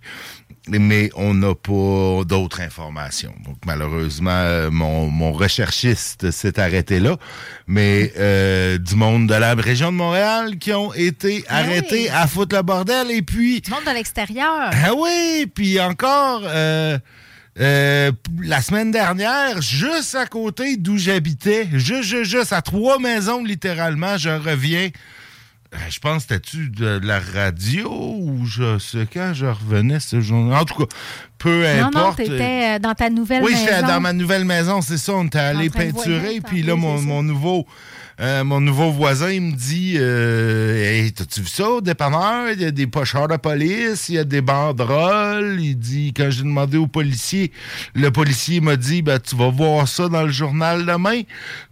mais 0.68 1.10
on 1.16 1.34
n'a 1.34 1.56
pas 1.56 2.24
d'autres 2.26 2.62
informations. 2.62 3.34
Donc, 3.46 3.58
malheureusement, 3.66 4.32
euh, 4.32 4.70
mon, 4.72 5.08
mon 5.08 5.32
recherchiste 5.34 6.32
s'est 6.32 6.60
arrêté 6.60 7.00
là. 7.00 7.18
Mais 7.68 8.14
euh, 8.18 8.78
du 8.78 8.96
monde 8.96 9.28
de 9.28 9.36
la 9.36 9.56
région 9.56 9.92
de 9.92 9.98
Montréal 9.98 10.58
qui 10.58 10.72
ont 10.74 10.94
été 10.94 11.44
Ah 11.50 11.58
arrêtés 11.58 12.10
à 12.10 12.28
foutre 12.28 12.56
le 12.56 12.62
bordel. 12.62 13.12
Et 13.12 13.22
puis... 13.22 13.62
Du 13.62 13.72
monde 13.72 13.86
de 13.86 13.92
l'extérieur. 13.92 14.70
Ah 14.72 14.94
oui! 14.96 15.52
Puis 15.54 15.80
encore... 15.80 16.44
Euh, 16.46 16.98
euh, 17.60 18.12
la 18.42 18.64
semaine 18.64 18.90
dernière, 18.90 19.62
juste 19.62 20.16
à 20.16 20.26
côté 20.26 20.76
d'où 20.76 20.98
j'habitais, 20.98 21.68
juste, 21.74 22.02
juste, 22.02 22.32
juste 22.32 22.52
à 22.52 22.64
trois 22.64 22.98
maisons 22.98 23.44
littéralement, 23.44 24.18
je 24.18 24.30
reviens 24.30 24.90
je 25.90 26.00
pense, 26.00 26.24
c'était-tu 26.24 26.70
de 26.70 27.00
la 27.04 27.20
radio 27.20 27.90
ou 27.92 28.46
je 28.46 28.78
sais 28.80 29.08
quand 29.12 29.34
je 29.34 29.46
revenais 29.46 30.00
ce 30.00 30.22
jour 30.22 30.54
En 30.54 30.66
tout 30.66 30.86
cas, 30.86 30.96
peu 31.38 31.64
non, 31.64 31.88
importe. 31.88 32.20
non, 32.20 32.26
t'étais 32.26 32.76
euh, 32.76 32.80
dans 32.80 32.94
ta 32.94 33.10
nouvelle 33.10 33.44
oui, 33.44 33.52
maison. 33.54 33.66
j'étais 33.66 33.82
dans 33.82 34.00
ma 34.00 34.14
nouvelle 34.14 34.46
maison, 34.46 34.82
c'est 34.82 34.98
ça. 34.98 35.14
On 35.14 35.26
était 35.26 35.40
allé 35.40 35.70
peinturer, 35.70 36.42
puis 36.42 36.64
là, 36.64 36.76
mon, 36.76 37.02
mon 37.02 37.24
nouveau. 37.24 37.66
Euh, 38.20 38.44
mon 38.44 38.62
nouveau 38.62 38.92
voisin, 38.92 39.32
il 39.32 39.42
me 39.42 39.52
dit 39.54 39.96
euh, 39.98 40.76
Hey, 40.84 41.12
t'as-tu 41.14 41.42
vu 41.42 41.48
ça 41.48 41.68
au 41.70 41.82
dépanneur? 41.82 42.52
Il 42.52 42.62
y 42.62 42.66
a 42.66 42.72
des 42.72 42.86
pocheurs 42.88 43.28
de 43.28 43.38
police, 43.38 44.08
il 44.10 44.16
y 44.16 44.18
a 44.20 44.24
des 44.24 44.42
banderoles. 44.42 45.58
Il 45.60 45.76
dit, 45.78 46.14
quand 46.16 46.30
j'ai 46.30 46.44
demandé 46.44 46.78
au 46.78 46.86
policier, 46.88 47.52
le 47.96 48.12
policier 48.12 48.62
m'a 48.62 48.76
dit 48.76 49.02
ben, 49.02 49.20
Tu 49.20 49.36
vas 49.36 49.50
voir 49.50 49.88
ça 49.88 50.10
dans 50.10 50.24
le 50.24 50.32
journal 50.32 50.86
demain. 50.86 51.22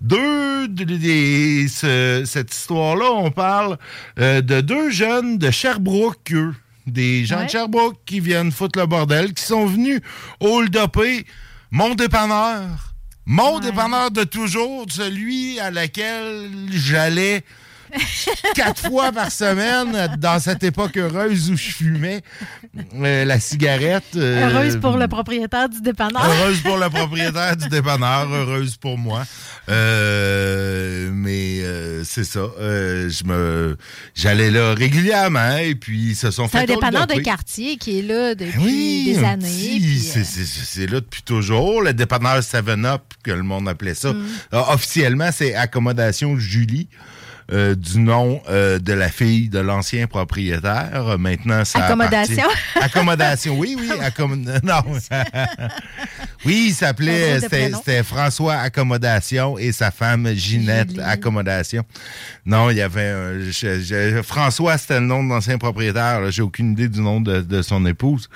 Deux, 0.02 0.68
de- 0.68 1.68
ce- 1.68 2.24
cette 2.26 2.54
histoire-là, 2.54 3.12
on 3.12 3.30
parle 3.32 3.78
euh, 4.20 4.42
de 4.42 4.62
deux 4.62 4.90
jeunes 4.90 5.38
de 5.38 5.52
Sherbrooke, 5.52 6.32
eux. 6.34 6.56
Des 6.88 7.24
gens 7.26 7.38
Ouais. 7.38 7.46
de 7.46 7.52
Sherbrooke 7.52 7.98
qui 8.08 8.20
viennent 8.20 8.52
foutre 8.52 8.80
le 8.80 8.88
bordel, 8.88 9.34
qui 9.34 9.44
sont 9.44 9.68
venus 9.68 10.02
hold-upper 10.40 11.26
mon 11.70 11.94
dépanneur. 11.94 12.91
Mon 13.26 13.60
dépanneur 13.60 14.10
de 14.10 14.24
toujours, 14.24 14.86
celui 14.90 15.60
à 15.60 15.70
laquelle 15.70 16.50
j'allais 16.72 17.44
quatre 18.56 18.88
fois 18.90 19.12
par 19.12 19.32
semaine 19.32 20.16
dans 20.18 20.40
cette 20.40 20.64
époque 20.64 20.98
heureuse 20.98 21.50
où 21.52 21.58
je 21.58 21.72
fumais 21.72 22.22
euh, 22.96 23.26
la 23.26 23.40
cigarette. 23.40 24.04
euh, 24.16 24.50
Heureuse 24.50 24.78
pour 24.80 24.98
le 24.98 25.08
propriétaire 25.08 25.70
du 25.70 25.82
dépanneur. 25.82 26.24
Heureuse 26.26 26.60
pour 26.62 26.78
le 26.78 26.90
propriétaire 26.90 27.56
du 27.58 27.68
dépanneur, 27.70 28.30
heureuse 28.32 28.76
pour 28.78 28.98
moi. 28.98 29.24
Euh, 29.70 31.10
mais 31.14 31.62
c'est 32.04 32.24
ça. 32.24 32.42
je 32.60 33.24
me, 33.26 33.78
j'allais 34.16 34.52
là 34.52 34.74
régulièrement 34.74 35.58
et 35.58 35.76
puis 35.76 36.10
ils 36.12 36.16
se 36.16 36.32
sont 36.32 36.46
C'est 36.48 36.60
fait 36.60 36.64
un 36.72 36.76
dépanneur 36.76 37.08
de 37.08 37.20
quartier 37.20 37.78
qui 37.78 38.00
est 38.00 38.02
là 38.02 38.36
depuis 38.36 38.60
Oui, 38.60 39.14
des 39.16 39.24
années. 39.24 39.46
petit- 39.48 39.80
puis, 39.80 40.00
c'est- 40.00 40.24
c'est 40.24 40.46
c'est 40.46 40.88
là 40.88 41.00
depuis 41.00 41.24
toujours. 41.24 41.82
Le 41.82 41.94
dépanneur 41.94 42.40
7-Up, 42.42 43.02
que 43.24 43.32
le 43.32 43.44
monde 43.44 43.68
appelait 43.70 43.96
ça. 43.96 44.14
Mm. 44.14 44.26
Officiellement, 44.52 45.30
c'est 45.32 45.54
Accommodation 45.56 46.38
Julie. 46.38 46.88
Euh, 47.52 47.76
du 47.76 48.00
nom 48.00 48.42
euh, 48.50 48.80
de 48.80 48.94
la 48.94 49.10
fille 49.10 49.50
de 49.50 49.60
l'ancien 49.60 50.08
propriétaire. 50.08 51.18
Maintenant, 51.20 51.66
ça 51.66 51.86
Accommodation? 51.86 52.44
appartient- 52.44 52.80
Accommodation, 52.98 53.58
oui, 53.58 53.76
oui. 53.80 53.90
Non. 54.64 54.82
oui, 56.46 56.66
il 56.70 56.74
s'appelait, 56.74 57.40
c'était 57.40 58.04
François 58.04 58.56
Accommodation 58.56 59.58
et 59.58 59.72
sa 59.72 59.92
femme 59.92 60.28
Ginette 60.34 60.90
Julie. 60.92 61.02
Accommodation. 61.02 61.84
Non, 62.46 62.70
il 62.70 62.78
y 62.78 62.82
avait 62.82 63.10
un, 63.10 63.40
je- 63.40 63.80
je- 63.82 64.22
François, 64.24 64.78
c'était 64.78 65.00
le 65.00 65.06
nom 65.06 65.24
de 65.24 65.30
l'ancien 65.30 65.58
propriétaire. 65.58 66.32
J'ai 66.32 66.42
aucune 66.42 66.72
idée 66.72 66.88
du 66.88 67.02
nom 67.02 67.22
de, 67.22 67.42
de 67.42 67.62
son 67.62 67.86
épouse. 67.86 68.30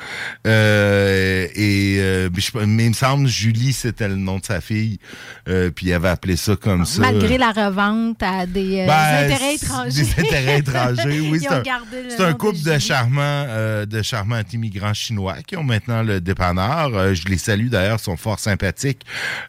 Euh, 0.45 1.47
et 1.55 2.29
mais, 2.33 2.41
je- 2.41 2.65
mais 2.65 2.83
il 2.85 2.89
me 2.89 2.93
semble 2.93 3.27
Julie, 3.27 3.73
c'était 3.73 4.07
le 4.07 4.15
nom 4.15 4.39
de 4.39 4.45
sa 4.45 4.61
fille. 4.61 4.99
Puis 5.45 5.87
il 5.87 5.93
avait 5.93 6.09
appelé 6.09 6.35
ça 6.35 6.55
comme 6.55 6.85
ça. 6.85 7.01
Malgré 7.01 7.37
la 7.37 7.51
revente 7.51 8.21
à 8.21 8.45
des, 8.45 8.81
euh, 8.81 8.85
Ben, 9.05 9.25
intérêts 9.33 9.57
c'est- 9.57 9.65
étrangers. 9.65 10.01
Des 10.03 10.21
intérêts 10.21 10.59
étrangers, 10.59 11.19
oui. 11.21 11.31
Ils 11.33 11.41
C'est 11.41 11.49
ont 11.49 11.53
un, 11.53 11.61
gardé 11.61 12.03
le 12.03 12.09
c'est 12.09 12.21
un 12.23 12.31
nom 12.31 12.37
couple 12.37 12.61
de 12.63 12.77
charmants, 12.79 13.21
euh, 13.21 13.85
de 13.85 14.01
charmants 14.01 14.41
immigrants 14.53 14.93
chinois 14.93 15.37
qui 15.47 15.55
ont 15.57 15.63
maintenant 15.63 16.03
le 16.03 16.21
dépanneur. 16.21 16.95
Euh, 16.95 17.13
je 17.13 17.25
les 17.27 17.37
salue 17.37 17.67
d'ailleurs, 17.69 17.97
ils 17.99 18.03
sont 18.03 18.17
fort 18.17 18.39
sympathiques. 18.39 19.05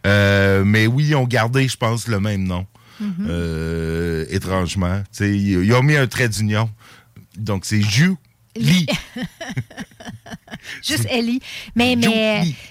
Euh, 0.07 0.65
mais 0.65 0.87
oui, 0.87 1.07
ils 1.09 1.15
ont 1.17 1.25
gardé, 1.27 1.69
je 1.69 1.77
pense, 1.77 2.09
le 2.09 2.21
même 2.21 2.45
nom. 2.45 2.67
Mm-hmm. 3.03 4.27
Étrangement. 4.35 5.03
Ils, 5.21 5.65
ils 5.65 5.73
ont 5.75 5.83
mis 5.83 5.97
un 5.97 6.07
trait 6.07 6.29
d'union. 6.29 6.71
Donc, 7.37 7.65
c'est 7.67 7.83
Juste 10.83 11.07
Ellie. 11.11 11.41
Mais, 11.75 11.97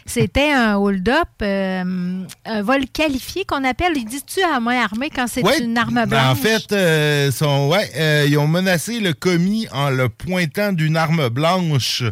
c'était 0.05 0.51
un 0.51 0.75
hold-up, 0.75 1.27
euh, 1.41 2.23
un 2.45 2.61
vol 2.61 2.85
qualifié 2.91 3.45
qu'on 3.45 3.63
appelle. 3.63 3.93
Ils 3.95 4.05
disent-tu 4.05 4.41
à 4.41 4.59
main 4.59 4.83
armée 4.83 5.09
quand 5.09 5.27
c'est 5.27 5.43
Ouais, 5.43 5.61
une 5.61 5.77
arme 5.77 5.93
ben, 5.93 6.05
blanche? 6.05 6.25
En 6.25 6.35
fait, 6.35 6.71
euh, 6.71 7.31
sont, 7.31 7.69
ouais, 7.69 7.89
euh, 7.95 8.25
ils 8.27 8.37
ont 8.37 8.47
menacé 8.47 8.99
le 8.99 9.13
commis 9.13 9.67
en 9.71 9.89
le 9.89 10.09
pointant 10.09 10.73
d'une 10.73 10.97
arme 10.97 11.29
blanche 11.29 12.03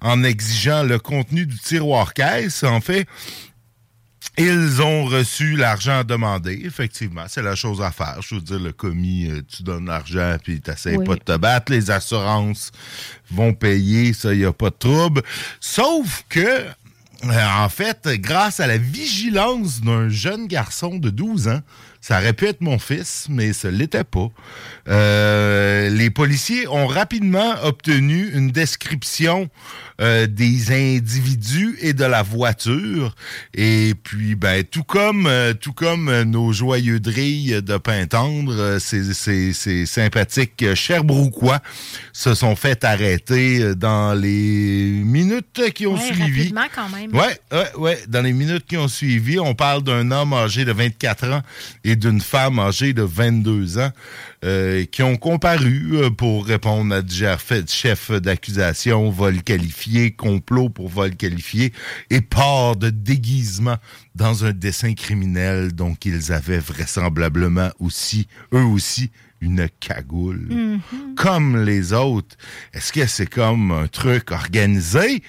en 0.00 0.24
exigeant 0.24 0.82
le 0.82 0.98
contenu 0.98 1.46
du 1.46 1.58
tiroir 1.58 2.14
caisse. 2.14 2.64
En 2.64 2.80
fait, 2.80 3.06
ils 4.36 4.80
ont 4.82 5.04
reçu 5.04 5.56
l'argent 5.56 6.04
demandé. 6.04 6.60
Effectivement, 6.64 7.24
c'est 7.28 7.42
la 7.42 7.54
chose 7.54 7.80
à 7.82 7.90
faire. 7.90 8.18
Je 8.20 8.36
veux 8.36 8.40
dire, 8.40 8.58
le 8.60 8.72
commis, 8.72 9.28
euh, 9.28 9.42
tu 9.48 9.62
donnes 9.62 9.86
l'argent 9.86 10.36
puis 10.42 10.60
tu 10.60 10.70
Oui. 10.96 11.04
pas 11.04 11.14
de 11.14 11.20
te 11.20 11.36
battre. 11.36 11.72
Les 11.72 11.90
assurances 11.90 12.70
vont 13.30 13.52
payer, 13.52 14.12
ça, 14.12 14.32
il 14.34 14.40
n'y 14.40 14.44
a 14.44 14.52
pas 14.52 14.70
de 14.70 14.76
trouble. 14.78 15.22
Sauf 15.60 16.24
que, 16.28 16.40
euh, 16.40 16.66
en 17.24 17.68
fait, 17.68 18.08
grâce 18.20 18.60
à 18.60 18.66
la 18.66 18.78
vigilance 18.78 19.80
d'un 19.80 20.08
jeune 20.08 20.46
garçon 20.46 20.96
de 20.98 21.10
12 21.10 21.48
ans, 21.48 21.60
ça 22.08 22.20
aurait 22.20 22.32
pu 22.32 22.46
être 22.46 22.62
mon 22.62 22.78
fils, 22.78 23.26
mais 23.28 23.52
ce 23.52 23.68
l'était 23.68 24.02
pas. 24.02 24.28
Euh, 24.88 25.90
les 25.90 26.08
policiers 26.08 26.66
ont 26.68 26.86
rapidement 26.86 27.54
obtenu 27.64 28.30
une 28.32 28.50
description 28.50 29.50
euh, 30.00 30.26
des 30.26 30.72
individus 30.72 31.76
et 31.82 31.92
de 31.92 32.04
la 32.04 32.22
voiture. 32.22 33.14
Et 33.52 33.92
puis, 34.02 34.36
ben, 34.36 34.64
tout 34.64 34.84
comme, 34.84 35.26
euh, 35.26 35.52
tout 35.52 35.74
comme 35.74 36.22
nos 36.22 36.50
joyeux 36.52 36.98
drilles 36.98 37.60
de 37.60 37.76
Pintendre, 37.76 38.78
ces, 38.78 39.12
ces, 39.12 39.52
ces 39.52 39.84
sympathiques 39.84 40.74
Sherbrookois 40.74 41.60
se 42.14 42.32
sont 42.34 42.56
fait 42.56 42.84
arrêter 42.84 43.74
dans 43.74 44.14
les 44.18 45.02
minutes 45.04 45.60
qui 45.74 45.86
ont 45.86 45.94
Ouais, 45.98 46.00
suivi. 46.14 46.22
rapidement 46.22 46.66
quand 46.74 46.88
même. 46.88 47.14
Ouais, 47.14 47.38
ouais, 47.52 47.76
ouais. 47.76 47.98
Dans 48.08 48.22
les 48.22 48.32
minutes 48.32 48.64
qui 48.66 48.78
ont 48.78 48.88
suivi, 48.88 49.38
on 49.38 49.54
parle 49.54 49.82
d'un 49.82 50.10
homme 50.10 50.32
âgé 50.32 50.64
de 50.64 50.72
24 50.72 51.28
ans 51.32 51.42
et 51.84 51.96
d'une 51.98 52.20
femme 52.20 52.58
âgée 52.58 52.92
de 52.92 53.02
22 53.02 53.78
ans 53.78 53.90
euh, 54.44 54.84
qui 54.86 55.02
ont 55.02 55.16
comparu 55.16 55.90
euh, 55.94 56.10
pour 56.10 56.46
répondre 56.46 56.94
à 56.94 57.02
divers 57.02 57.40
faits- 57.40 57.70
chefs 57.70 58.10
d'accusation, 58.12 59.10
vol 59.10 59.42
qualifié, 59.42 60.12
complot 60.12 60.68
pour 60.70 60.88
vol 60.88 61.16
qualifié 61.16 61.72
et 62.10 62.20
port 62.20 62.76
de 62.76 62.90
déguisement 62.90 63.76
dans 64.14 64.44
un 64.44 64.52
dessin 64.52 64.94
criminel. 64.94 65.72
Donc, 65.74 66.06
ils 66.06 66.32
avaient 66.32 66.58
vraisemblablement 66.60 67.70
aussi, 67.78 68.26
eux 68.54 68.62
aussi, 68.64 69.10
une 69.40 69.68
cagoule, 69.80 70.48
Mhm. 70.50 70.80
comme 71.16 71.62
les 71.62 71.92
autres. 71.92 72.36
Est-ce 72.74 72.92
que 72.92 73.06
c'est 73.06 73.28
comme 73.30 73.70
un 73.70 73.86
truc 73.86 74.30
organisé? 74.32 75.22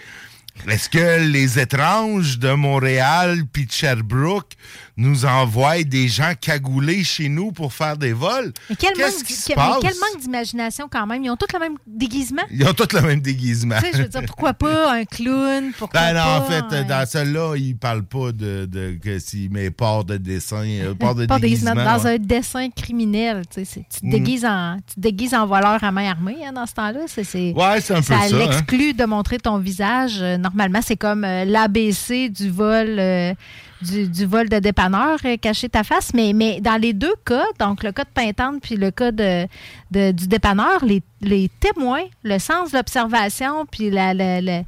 Est-ce 0.67 0.89
que 0.89 1.25
les 1.31 1.57
étranges 1.59 2.37
de 2.39 2.51
Montréal 2.51 3.43
puis 3.53 3.65
de 3.65 3.71
Sherbrooke 3.71 4.53
nous 4.99 5.25
envoient 5.25 5.81
des 5.83 6.07
gens 6.07 6.33
cagoulés 6.39 7.03
chez 7.03 7.29
nous 7.29 7.51
pour 7.51 7.73
faire 7.73 7.97
des 7.97 8.13
vols? 8.13 8.51
Mais 8.69 8.75
quel, 8.75 8.93
Qu'est-ce 8.93 9.17
manque, 9.17 9.23
qui 9.25 9.33
se 9.33 9.47
quel- 9.47 9.55
mais 9.57 9.63
passe? 9.63 9.77
quel 9.81 9.93
manque 9.93 10.21
d'imagination 10.21 10.87
quand 10.91 11.07
même? 11.07 11.23
Ils 11.23 11.29
ont 11.29 11.35
tous 11.37 11.51
le 11.53 11.59
même 11.59 11.77
déguisement. 11.87 12.41
Ils 12.51 12.67
ont 12.67 12.73
tous 12.73 12.93
le 12.93 13.01
même 13.01 13.21
déguisement. 13.21 13.75
tu 13.79 13.85
sais, 13.85 13.91
je 13.97 14.01
veux 14.03 14.07
dire, 14.09 14.21
pourquoi 14.27 14.53
pas 14.53 14.93
un 14.99 15.05
clown? 15.05 15.71
Pourquoi 15.77 15.99
Ben 15.99 16.13
non, 16.13 16.19
pas 16.23 16.39
en 16.39 16.43
fait, 16.69 16.87
dans 16.87 17.05
celle-là, 17.07 17.55
il 17.57 17.77
parle 17.77 18.03
pas 18.03 18.31
de, 18.31 18.65
de 18.65 18.97
que 19.01 19.17
s'il 19.19 19.49
met 19.51 19.71
port 19.71 20.03
de 20.05 20.17
dessin, 20.17 20.63
euh, 20.65 20.93
port 20.99 21.15
de 21.15 21.25
déguisement. 21.25 21.73
dans 21.75 22.03
ouais. 22.03 22.15
un 22.15 22.17
dessin 22.17 22.69
criminel. 22.69 23.43
Tu, 23.49 23.61
sais, 23.61 23.65
c'est- 23.65 23.85
tu 23.91 24.01
te 24.01 24.05
Mm. 24.05 24.09
déguises 24.11 24.45
en, 24.45 24.77
tu 24.87 24.95
te 24.95 24.99
déguises 24.99 25.33
en 25.33 25.45
voleur 25.47 25.83
à 25.83 25.91
main 25.91 26.09
armée 26.09 26.37
hein, 26.45 26.51
dans 26.53 26.65
ce 26.65 26.73
temps-là. 26.73 26.99
C'est, 27.07 27.23
c'est- 27.23 27.53
Ouais, 27.53 27.79
c'est 27.81 27.93
un 27.93 27.97
peu 28.01 28.03
ça. 28.03 28.19
hein. 28.21 28.37
l'exclut 28.37 28.93
de 28.93 29.05
montrer 29.05 29.37
ton 29.37 29.57
visage. 29.57 30.17
Euh, 30.21 30.37
Normalement, 30.37 30.79
c'est 30.85 30.97
comme 30.97 31.23
euh, 31.23 31.45
l'ABC 31.45 32.29
du 32.29 32.49
vol. 32.49 32.95
euh, 32.99 33.33
du, 33.81 34.07
du 34.07 34.25
vol 34.25 34.49
de 34.49 34.59
dépanneur, 34.59 35.17
euh, 35.25 35.37
cacher 35.37 35.69
ta 35.69 35.83
face. 35.83 36.11
Mais, 36.13 36.33
mais 36.33 36.59
dans 36.61 36.79
les 36.79 36.93
deux 36.93 37.13
cas, 37.25 37.45
donc 37.59 37.83
le 37.83 37.91
cas 37.91 38.03
de 38.03 38.09
Pintante 38.13 38.61
puis 38.61 38.75
le 38.75 38.91
cas 38.91 39.11
de, 39.11 39.45
de- 39.91 40.11
du 40.11 40.27
dépanneur, 40.27 40.83
les, 40.83 41.01
les 41.21 41.49
témoins, 41.59 42.03
le 42.23 42.39
sens 42.39 42.71
de 42.71 42.77
l'observation 42.77 43.65
puis 43.65 43.89
la, 43.89 44.13
la, 44.13 44.41
la, 44.41 44.63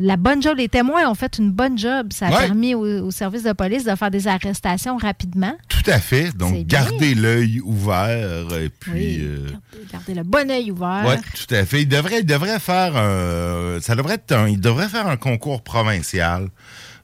la- 0.00 0.16
bonne 0.16 0.42
job, 0.42 0.56
les 0.58 0.68
témoins 0.68 1.08
ont 1.08 1.14
fait 1.14 1.38
une 1.38 1.50
bonne 1.52 1.78
job. 1.78 2.08
Ça 2.12 2.26
a 2.26 2.30
Ouais. 2.30 2.46
permis 2.46 2.74
au, 2.74 3.06
au 3.06 3.10
service 3.10 3.44
de 3.44 3.52
police 3.52 3.84
de 3.84 3.94
faire 3.94 4.10
des 4.10 4.26
arrestations 4.28 4.96
rapidement. 4.96 5.54
Tout 5.68 5.88
à 5.90 5.98
fait. 6.00 6.36
Donc, 6.36 6.52
bien. 6.52 6.62
gardez 6.64 7.14
l'œil 7.14 7.60
ouvert 7.60 8.46
et 8.60 8.68
puis. 8.68 8.92
Oui, 8.92 9.18
euh, 9.20 9.46
gardez, 9.46 9.86
gardez 9.92 10.14
le 10.14 10.22
bon 10.24 10.50
œil 10.50 10.70
ouvert. 10.72 11.04
Ouais, 11.06 11.18
tout 11.18 11.54
à 11.54 11.64
fait. 11.64 11.82
Il 11.82 11.88
devrait, 11.88 12.20
il 12.20 12.26
devrait 12.26 12.58
faire 12.58 12.96
un, 12.96 13.78
ça 13.80 13.94
devrait 13.94 14.14
être 14.14 14.32
un, 14.32 14.48
il 14.48 14.60
devrait 14.60 14.88
faire 14.88 15.06
un 15.06 15.16
concours 15.16 15.62
provincial, 15.62 16.48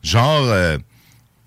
genre 0.03 0.43
euh, 0.47 0.79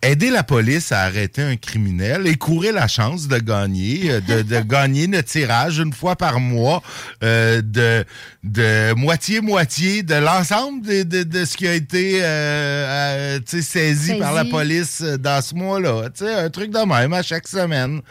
aider 0.05 0.29
la 0.29 0.43
police 0.43 0.91
à 0.91 1.01
arrêter 1.01 1.41
un 1.41 1.55
criminel 1.55 2.27
et 2.27 2.35
courir 2.35 2.73
la 2.73 2.87
chance 2.87 3.27
de 3.27 3.37
gagner, 3.37 4.11
euh, 4.11 4.21
de, 4.21 4.41
de 4.41 4.59
gagner 4.67 5.07
le 5.07 5.23
tirage 5.23 5.79
une 5.79 5.93
fois 5.93 6.15
par 6.15 6.39
mois 6.39 6.81
euh, 7.23 7.61
de 7.61 8.05
de 8.43 8.93
moitié 8.93 9.41
moitié 9.41 10.03
de 10.03 10.15
l'ensemble 10.15 10.85
de, 10.85 11.03
de, 11.03 11.23
de 11.23 11.45
ce 11.45 11.57
qui 11.57 11.67
a 11.67 11.73
été 11.73 12.23
euh, 12.23 13.39
saisi, 13.45 13.63
Saisi. 13.63 14.15
par 14.19 14.33
la 14.33 14.45
police 14.45 15.01
dans 15.01 15.41
ce 15.41 15.55
mois-là. 15.55 16.09
Un 16.21 16.49
truc 16.49 16.71
de 16.71 16.79
même 16.79 17.13
à 17.13 17.23
chaque 17.23 17.47
semaine. 17.47 18.01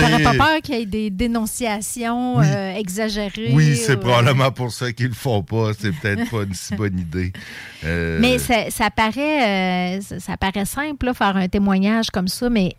T'aurais 0.00 0.22
pas 0.22 0.34
peur 0.34 0.60
qu'il 0.62 0.74
y 0.78 0.82
ait 0.82 0.86
des 0.86 1.10
dénonciations 1.10 2.38
Oui. 2.38 2.46
euh, 2.48 2.74
exagérées? 2.76 3.50
Oui, 3.52 3.76
c'est 3.76 3.92
ou, 3.92 3.98
euh, 3.98 4.00
probablement 4.00 4.50
pour 4.50 4.72
ça 4.72 4.92
qu'ils 4.92 5.08
le 5.08 5.14
font 5.14 5.42
pas. 5.42 5.72
C'est 5.78 5.92
peut-être 5.92 6.30
pas 6.30 6.42
une 6.42 6.54
si 6.54 6.74
bonne 6.74 6.98
idée. 6.98 7.32
Euh, 7.84 8.18
Mais 8.20 8.38
ça, 8.38 8.70
ça 8.70 8.90
paraît, 8.90 9.98
euh, 9.98 10.00
ça, 10.00 10.20
ça 10.20 10.36
paraît 10.36 10.64
simple, 10.64 11.06
là, 11.06 11.14
faire 11.14 11.36
un 11.36 11.48
témoignage 11.48 12.10
comme 12.10 12.28
ça, 12.28 12.48
mais 12.50 12.74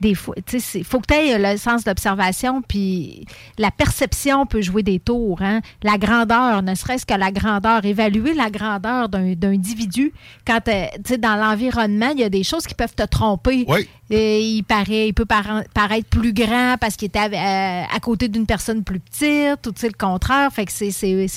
des 0.00 0.14
fois, 0.14 0.34
tu 0.46 0.60
sais, 0.60 0.78
il 0.80 0.84
faut 0.84 1.00
que 1.00 1.06
tu 1.06 1.14
aies 1.14 1.38
le 1.38 1.56
sens 1.58 1.84
d'observation, 1.84 2.60
puis 2.62 3.26
la 3.58 3.70
perception 3.70 4.44
peut 4.46 4.60
jouer 4.60 4.82
des 4.82 4.98
tours. 4.98 5.40
Hein? 5.40 5.60
La 5.82 5.96
grandeur, 5.98 6.62
ne 6.62 6.74
serait-ce 6.74 7.06
que 7.06 7.14
la 7.14 7.30
grandeur, 7.32 7.84
évaluer 7.84 8.34
la 8.34 8.50
grandeur 8.50 9.08
d'un 9.08 9.34
individu. 9.42 10.12
Quand, 10.46 10.60
euh, 10.68 10.86
tu 11.04 11.12
sais, 11.14 11.18
dans 11.18 11.36
l'environnement, 11.36 12.10
il 12.14 12.20
y 12.20 12.24
a 12.24 12.28
des 12.28 12.44
choses 12.44 12.66
qui 12.66 12.74
peuvent 12.74 12.94
te 12.94 13.04
tromper. 13.04 13.64
Oui. 13.68 13.88
Et 14.10 14.40
il, 14.40 14.62
paraît, 14.62 15.08
il 15.08 15.14
peut 15.14 15.24
para- 15.24 15.64
paraître 15.74 16.08
plus 16.08 16.32
grand 16.32 16.76
parce 16.80 16.94
qu'il 16.96 17.06
était 17.08 17.18
à, 17.18 17.86
à- 17.92 18.00
côté 18.00 18.28
d'une 18.28 18.46
personne 18.46 18.84
plus 18.84 19.00
petite, 19.00 19.66
ou 19.66 19.72
tu 19.72 19.80
sais, 19.80 19.88
le 19.88 19.94
contraire. 19.98 20.52
Fait 20.52 20.64
que 20.64 20.72
c'est- 20.72 20.90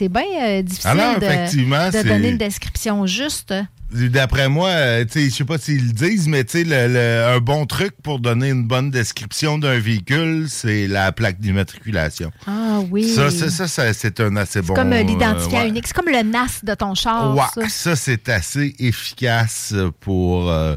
bien 0.09 0.23
euh, 0.41 0.61
difficile 0.61 0.89
Alors, 0.91 1.15
de, 1.15 2.03
donner 2.07 2.29
une 2.29 2.37
description 2.37 3.05
juste. 3.07 3.53
D'après 3.91 4.49
moi, 4.49 4.69
euh, 4.69 5.03
tu 5.05 5.13
sais, 5.13 5.29
je 5.29 5.35
sais 5.35 5.45
pas 5.45 5.57
s'ils 5.57 5.87
le 5.87 5.91
disent, 5.93 6.27
mais 6.27 6.43
tu 6.43 6.59
sais, 6.59 6.63
le- 6.63 6.93
le- 6.93 7.25
un 7.25 7.39
bon 7.39 7.65
truc 7.65 7.93
pour 8.03 8.19
donner 8.19 8.49
une 8.49 8.67
bonne 8.67 8.91
description 8.91 9.57
d'un 9.57 9.79
véhicule, 9.79 10.45
c'est 10.47 10.85
la 10.85 11.11
plaque 11.11 11.39
d'immatriculation. 11.39 12.31
Ah 12.45 12.81
oui. 12.91 13.07
Ça, 13.11 13.31
ça, 13.31 13.49
ça, 13.49 13.67
ça, 13.67 13.91
c'est 13.93 14.19
un 14.19 14.35
assez 14.35 14.61
bon. 14.61 14.75
C'est 14.75 14.81
comme 14.81 14.93
euh, 14.93 14.97
euh, 14.99 15.03
l'identifiant 15.03 15.61
ouais. 15.61 15.69
unique. 15.69 15.87
C'est 15.87 15.95
comme 15.95 16.05
le 16.13 16.21
NAS 16.21 16.59
de 16.63 16.75
ton 16.75 16.93
char. 16.93 17.35
Ouais, 17.35 17.41
ça. 17.55 17.67
ça, 17.69 17.95
c'est 17.95 18.29
assez 18.29 18.75
efficace 18.77 19.73
pour, 20.01 20.51
euh, 20.51 20.75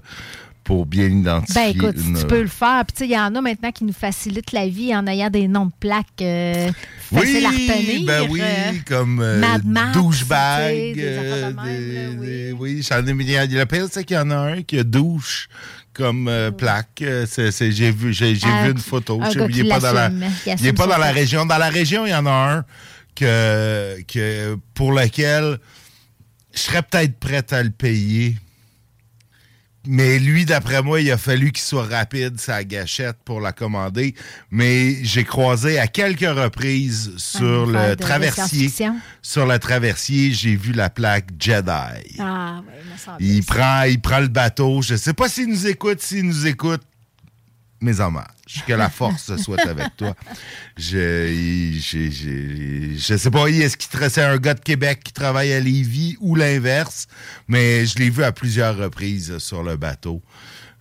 pour 0.73 0.87
bien 0.87 1.05
identifier. 1.07 1.55
Ben 1.55 1.69
écoute, 1.76 1.99
si 1.99 2.14
tu 2.14 2.26
peux 2.26 2.41
le 2.41 2.49
faire. 2.49 2.83
Puis 2.87 2.95
tu 2.95 2.99
sais, 3.00 3.05
il 3.05 3.12
y 3.12 3.19
en 3.19 3.35
a 3.35 3.41
maintenant 3.43 3.71
qui 3.73 3.85
nous 3.85 3.93
facilitent 3.93 4.52
la 4.52 4.67
vie 4.69 4.97
en 4.97 5.07
ayant 5.07 5.29
des 5.29 5.47
noms 5.47 5.67
de 5.67 5.73
plaques 5.79 6.07
euh, 6.23 6.71
faciles 7.12 7.45
à 7.45 7.50
retenir. 7.50 8.07
Ben 8.07 8.26
oui, 8.31 8.41
comme 8.87 9.21
euh, 9.21 9.38
Mad 9.38 9.67
Max, 9.67 9.93
douchebag. 9.93 10.95
euh, 10.99 11.52
oui. 12.19 12.52
oui, 12.59 12.87
j'en 12.88 13.05
ai 13.07 13.37
a- 13.37 13.45
Le 13.45 13.67
pire, 13.67 13.87
c'est 13.91 14.02
qu'il 14.05 14.17
y 14.17 14.19
en 14.19 14.31
a 14.31 14.37
un 14.37 14.62
qui 14.62 14.79
a 14.79 14.83
douche 14.85 15.49
comme 15.93 16.26
euh, 16.29 16.50
plaque. 16.50 17.02
Euh, 17.02 17.26
c'est- 17.29 17.50
c'est- 17.50 17.71
J'ai 17.71 17.91
vu, 17.91 18.14
j'ai, 18.14 18.35
j'ai 18.35 18.47
vu 18.64 18.71
une 18.71 18.79
photo. 18.79 19.21
un 19.23 19.29
Je 19.29 19.41
il 19.41 19.49
qui 19.50 19.61
est 19.61 19.69
pas 19.69 19.79
dans 19.79 19.93
la. 19.93 20.11
Il 20.58 20.67
est 20.67 20.73
pas 20.73 20.87
dans 20.87 20.97
la 20.97 21.08
fait. 21.08 21.21
région. 21.21 21.45
Dans 21.45 21.58
la 21.58 21.69
région, 21.69 22.06
il 22.06 22.13
y 22.13 22.15
en 22.15 22.25
a 22.25 22.30
un 22.30 22.65
que, 23.15 24.00
que 24.08 24.56
pour 24.73 24.93
lequel 24.93 25.58
je 26.54 26.61
serais 26.61 26.80
peut-être 26.82 27.19
prêt 27.19 27.45
à 27.50 27.63
le 27.63 27.69
payer. 27.71 28.37
Mais 29.86 30.18
lui, 30.21 30.45
d'après 30.45 30.80
moi, 30.82 31.00
il 31.00 31.10
a 31.10 31.18
fallu 31.18 31.50
qu'il 31.50 31.64
soit 31.64 31.86
rapide 31.86 32.38
sa 32.38 32.62
gâchette 32.62 33.16
pour 33.25 33.40
la 33.40 33.52
commander. 33.52 34.14
Mais 34.50 35.02
j'ai 35.04 35.25
croisé 35.25 35.78
à 35.78 35.88
quelques 35.88 36.21
reprises 36.21 37.12
sur 37.16 37.66
le 37.66 37.97
traversier. 37.97 38.71
Sur 39.23 39.47
le 39.47 39.58
traversier, 39.58 40.32
j'ai 40.32 40.54
vu 40.54 40.73
la 40.73 40.88
plaque 40.88 41.30
Jedi. 41.38 42.16
Ah. 42.21 42.60
Il 43.18 43.45
prend, 43.45 43.82
il 43.82 44.00
prend 44.00 44.21
le 44.21 44.28
bateau. 44.28 44.82
Je 44.82 44.95
sais 44.95 45.14
pas 45.14 45.28
s'il 45.28 45.49
nous 45.49 45.66
écoute. 45.66 46.00
S'il 46.00 46.26
nous 46.26 46.47
écoute, 46.47 46.82
mes 47.80 47.99
hommages. 47.99 48.26
Que 48.67 48.73
la 48.75 48.91
force 48.91 49.34
soit 49.38 49.60
avec 49.67 49.97
toi. 49.97 50.15
Je, 50.76 51.32
j'ai- 51.80 52.10
j'ai- 52.10 52.97
je 52.99 53.17
sais 53.17 53.30
pas, 53.30 53.47
est-ce 53.49 53.76
qu'il 53.76 53.88
c'est 54.10 54.23
un 54.23 54.36
gars 54.36 54.54
de 54.54 54.60
Québec 54.60 55.00
qui 55.04 55.12
travaille 55.12 55.52
à 55.52 55.60
Lévis 55.60 56.17
ou 56.21 56.34
l'inverse, 56.34 57.06
mais 57.49 57.86
je 57.86 57.99
l'ai 57.99 58.10
vu 58.10 58.23
à 58.25 58.32
plusieurs 58.32 58.76
reprises 58.76 59.38
sur 59.38 59.62
le 59.62 59.76
bateau 59.76 60.23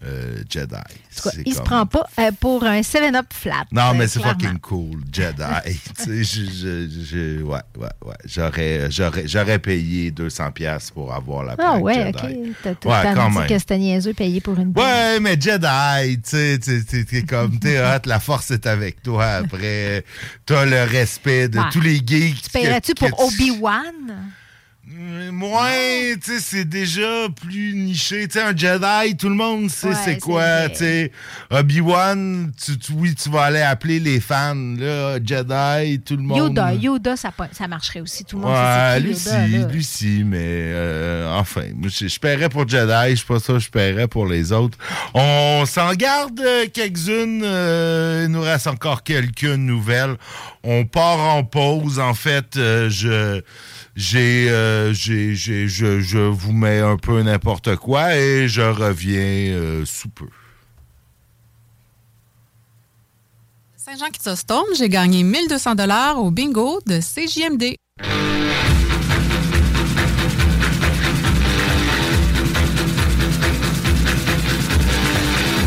euh, 0.04 0.38
Jedi. 0.50 0.76
Cas, 1.24 1.30
il 1.46 1.54
se 1.54 1.60
prend 1.62 1.86
pas 1.86 2.08
euh, 2.20 2.32
pour 2.40 2.64
un 2.64 2.82
7-up 2.82 3.26
flat. 3.32 3.66
non, 3.72 3.90
euh, 3.90 3.94
mais 3.96 4.08
c'est 4.08 4.22
fucking 4.22 4.60
cool, 4.60 5.02
Jedi. 5.12 5.44
Tu 5.98 6.04
sais, 6.04 6.24
je, 6.24 6.46
je- 6.52 7.04
je- 7.04 7.42
ouais, 7.44 7.60
ouais, 7.78 7.88
ouais. 8.06 8.16
J'aurais, 8.26 8.90
j'aurais, 8.90 9.28
j'aurais 9.28 9.60
payé 9.60 10.10
200 10.12 10.52
pièces 10.52 10.90
pour 10.92 11.14
avoir 11.14 11.44
la 11.44 11.56
plaque 11.56 11.68
Ah 11.70 11.78
ouais, 11.78 11.94
Jedi. 11.94 12.10
OK. 12.50 12.56
T'as 12.64 12.76
tout 12.76 12.88
Ouais, 12.90 13.12
quand 13.14 13.30
dit 13.30 13.38
même. 13.38 13.48
que 13.48 13.60
c'était 13.60 13.78
niaiseux 13.78 14.14
payé 14.14 14.42
pour 14.42 14.58
une 14.60 14.74
Ouais, 14.76 15.20
mais 15.20 15.40
Jedi, 15.40 16.22
tu 16.22 16.30
sais, 16.30 16.60
t'es- 16.60 17.24
comme, 17.24 17.60
t'es 17.60 17.80
hot, 17.84 18.02
la 18.06 18.20
force 18.20 18.52
est 18.52 18.66
avec 18.66 19.04
toi. 19.04 19.26
Après, 19.26 20.04
t'as 20.46 20.66
le 20.66 20.84
respect 20.84 21.48
de 21.50 21.60
Ouais. 21.60 21.66
tous 21.72 21.82
les 21.82 21.98
geeks. 21.98 22.42
Tu 22.44 22.50
paierais-tu 22.50 22.94
pour 22.96 23.10
Obi-Wan? 23.26 24.32
Moins, 25.32 26.16
tu 26.24 26.34
sais, 26.34 26.40
c'est 26.40 26.66
déjà 26.66 27.28
plus 27.42 27.74
niché. 27.74 28.28
Tu 28.28 28.38
sais, 28.40 28.44
un 28.46 28.56
Jedi, 28.56 29.16
tout 29.18 29.30
le 29.30 29.36
monde 29.36 29.70
sait 29.70 29.88
Ouais, 29.90 29.96
c'est 30.04 30.18
quoi. 30.20 30.70
Tu 30.70 30.76
sais, 30.78 31.12
Obi-Wan, 31.50 32.52
tu, 32.64 32.78
tu- 32.78 32.92
oui, 32.94 33.16
tu 33.16 33.30
vas 33.30 33.44
aller 33.44 33.62
appeler 33.62 34.00
les 34.00 34.20
fans. 34.20 34.54
Là, 34.78 35.18
Jedi, 35.24 36.00
tout 36.02 36.16
le 36.18 36.24
monde. 36.24 36.38
Yoda, 36.38 36.74
Yoda, 36.74 37.16
ça, 37.16 37.32
ça 37.52 37.68
marcherait 37.68 38.02
aussi. 38.02 38.26
Tout 38.26 38.38
le 38.38 38.44
monde 38.44 38.52
Ouais, 38.54 39.14
sait 39.14 39.30
c'est 39.30 39.50
Yoda. 39.50 39.68
lui 39.74 39.84
si, 39.84 40.24
mais 40.26 40.40
euh, 40.42 41.34
enfin, 41.38 41.64
je, 41.84 42.08
je 42.08 42.20
paierais 42.20 42.50
pour 42.50 42.68
Jedi, 42.68 43.12
je 43.12 43.20
sais 43.22 43.26
pas 43.26 43.40
ça, 43.40 43.58
je 43.60 43.70
paierais 43.70 44.08
pour 44.08 44.26
les 44.28 44.52
autres. 44.52 44.78
On 45.14 45.64
s'en 45.66 45.94
garde 45.94 46.42
quelques-unes, 46.74 47.42
euh, 47.44 48.24
il 48.26 48.32
nous 48.32 48.42
reste 48.42 48.68
encore 48.68 49.04
quelques 49.04 49.44
nouvelles. 49.46 50.16
On 50.64 50.86
part 50.86 51.20
en 51.20 51.44
pause, 51.44 52.00
en 52.00 52.14
fait, 52.14 52.58
euh, 52.58 52.90
je... 52.90 53.42
J'ai, 53.96 54.50
euh, 54.50 54.94
j'ai, 54.94 55.36
j'ai- 55.36 55.68
je, 55.68 56.00
je 56.00 56.18
vous 56.20 56.54
mets 56.54 56.80
un 56.80 56.98
peu 56.98 57.22
n'importe 57.22 57.76
quoi 57.76 58.16
et 58.16 58.48
je 58.48 58.62
reviens 58.62 59.20
euh, 59.54 59.86
sous 59.86 60.10
peu. 60.10 60.28
Saint-Jean-Chrysostome, 63.76 64.66
j'ai 64.78 64.88
gagné 64.90 65.24
1200 65.24 65.76
dollars 65.76 66.20
au 66.24 66.32
bingo 66.32 66.80
de 66.88 67.00
CJMD. 67.02 67.76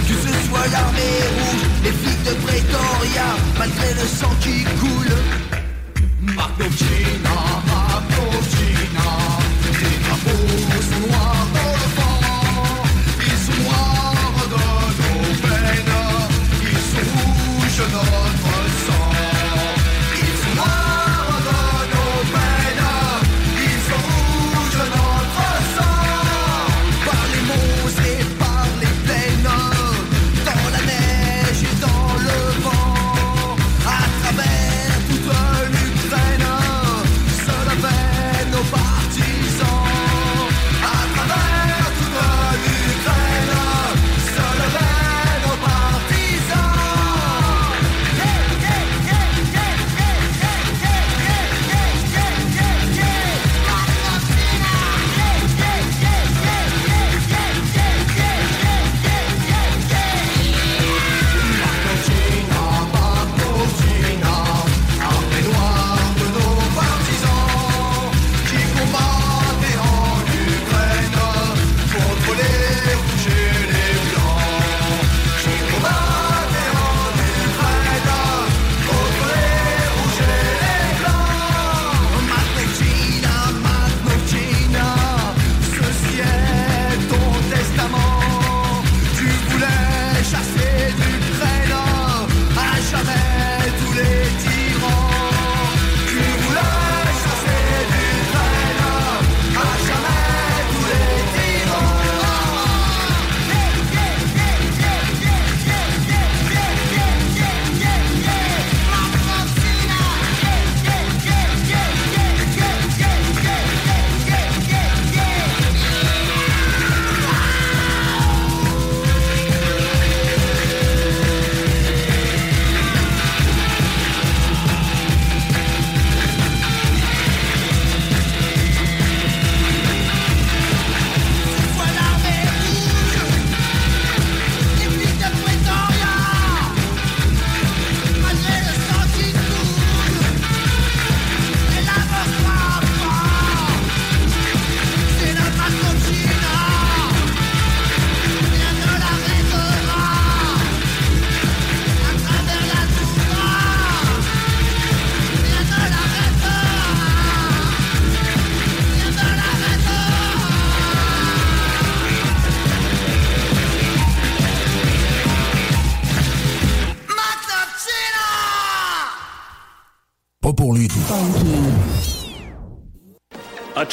Que 0.06 0.14
ce 0.14 0.48
soit 0.48 0.66
l'armée 0.72 1.00
rouge, 1.36 1.62
les 1.84 1.92
flics 1.92 2.22
de 2.24 2.34
Pretoria, 2.44 3.26
malgré 3.58 3.94
le 3.94 4.06
sang 4.06 4.30
qui 4.40 4.64
coule. 4.80 5.14
Marcovcina, 6.20 6.36
Marcovcina, 6.36 7.13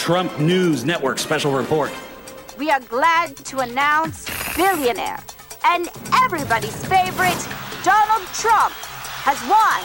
Trump 0.02 0.40
News 0.40 0.84
Network 0.84 1.20
special 1.20 1.52
report. 1.52 1.92
We 2.58 2.72
are 2.72 2.80
glad 2.80 3.38
to 3.46 3.60
announce 3.60 4.26
billionaire 4.56 5.20
and 5.64 5.90
everybody's 6.24 6.76
favorite, 6.88 7.38
Donald 7.84 8.28
Trump, 8.34 8.74
has 9.22 9.40
won 9.48 9.80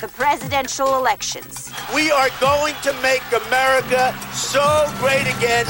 the 0.00 0.08
presidential 0.08 0.96
elections. 0.96 1.70
We 1.94 2.10
are 2.10 2.28
going 2.40 2.74
to 2.82 2.92
make 3.02 3.22
America 3.46 4.12
so 4.32 4.92
great 4.98 5.32
again. 5.36 5.66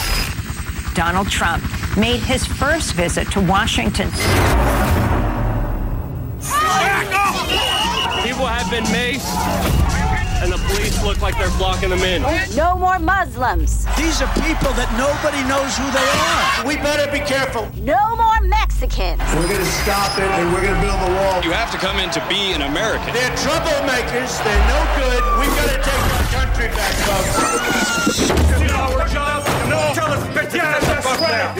Donald 0.94 1.28
Trump 1.28 1.62
made 1.94 2.20
his 2.20 2.46
first 2.46 2.94
visit 2.94 3.30
to 3.32 3.42
Washington. 3.42 4.08
People 8.24 8.46
have 8.46 8.70
been 8.70 8.84
maced, 8.84 9.36
and 9.36 9.76
the 9.76 9.81
police 10.72 11.02
look 11.04 11.20
like 11.20 11.36
they're 11.38 11.52
blocking 11.58 11.90
them 11.90 12.00
in. 12.00 12.22
No 12.56 12.76
more 12.76 12.98
Muslims. 12.98 13.84
These 13.96 14.22
are 14.22 14.30
people 14.40 14.72
that 14.80 14.88
nobody 14.96 15.42
knows 15.44 15.76
who 15.76 15.86
they 15.92 16.08
are. 16.08 16.66
We 16.66 16.76
better 16.80 17.10
be 17.12 17.20
careful. 17.20 17.68
No 17.76 18.16
more 18.16 18.40
Mexicans. 18.40 19.20
We're 19.36 19.48
going 19.48 19.60
to 19.60 19.74
stop 19.84 20.16
it 20.16 20.24
and 20.24 20.52
we're 20.52 20.64
going 20.64 20.74
to 20.74 20.80
build 20.80 21.00
a 21.00 21.12
wall. 21.20 21.44
You 21.44 21.52
have 21.52 21.70
to 21.72 21.78
come 21.78 21.98
in 22.00 22.08
to 22.16 22.22
be 22.28 22.56
an 22.56 22.62
American. 22.62 23.12
They're 23.12 23.36
troublemakers. 23.36 24.32
They're 24.40 24.66
no 24.72 24.80
good. 24.96 25.20
We've 25.40 25.54
got 25.60 25.68
to 25.76 25.80
take 25.84 26.04
our 26.16 26.26
country 26.32 26.68
back, 26.72 26.94
folks. 27.04 28.30
our 28.72 29.08
job? 29.08 29.44
No. 29.68 29.92
Tell 29.94 30.10
us, 30.12 30.24
bitch, 30.32 30.54
yeah, 30.56 30.80
that's 30.80 31.06
right. 31.20 31.52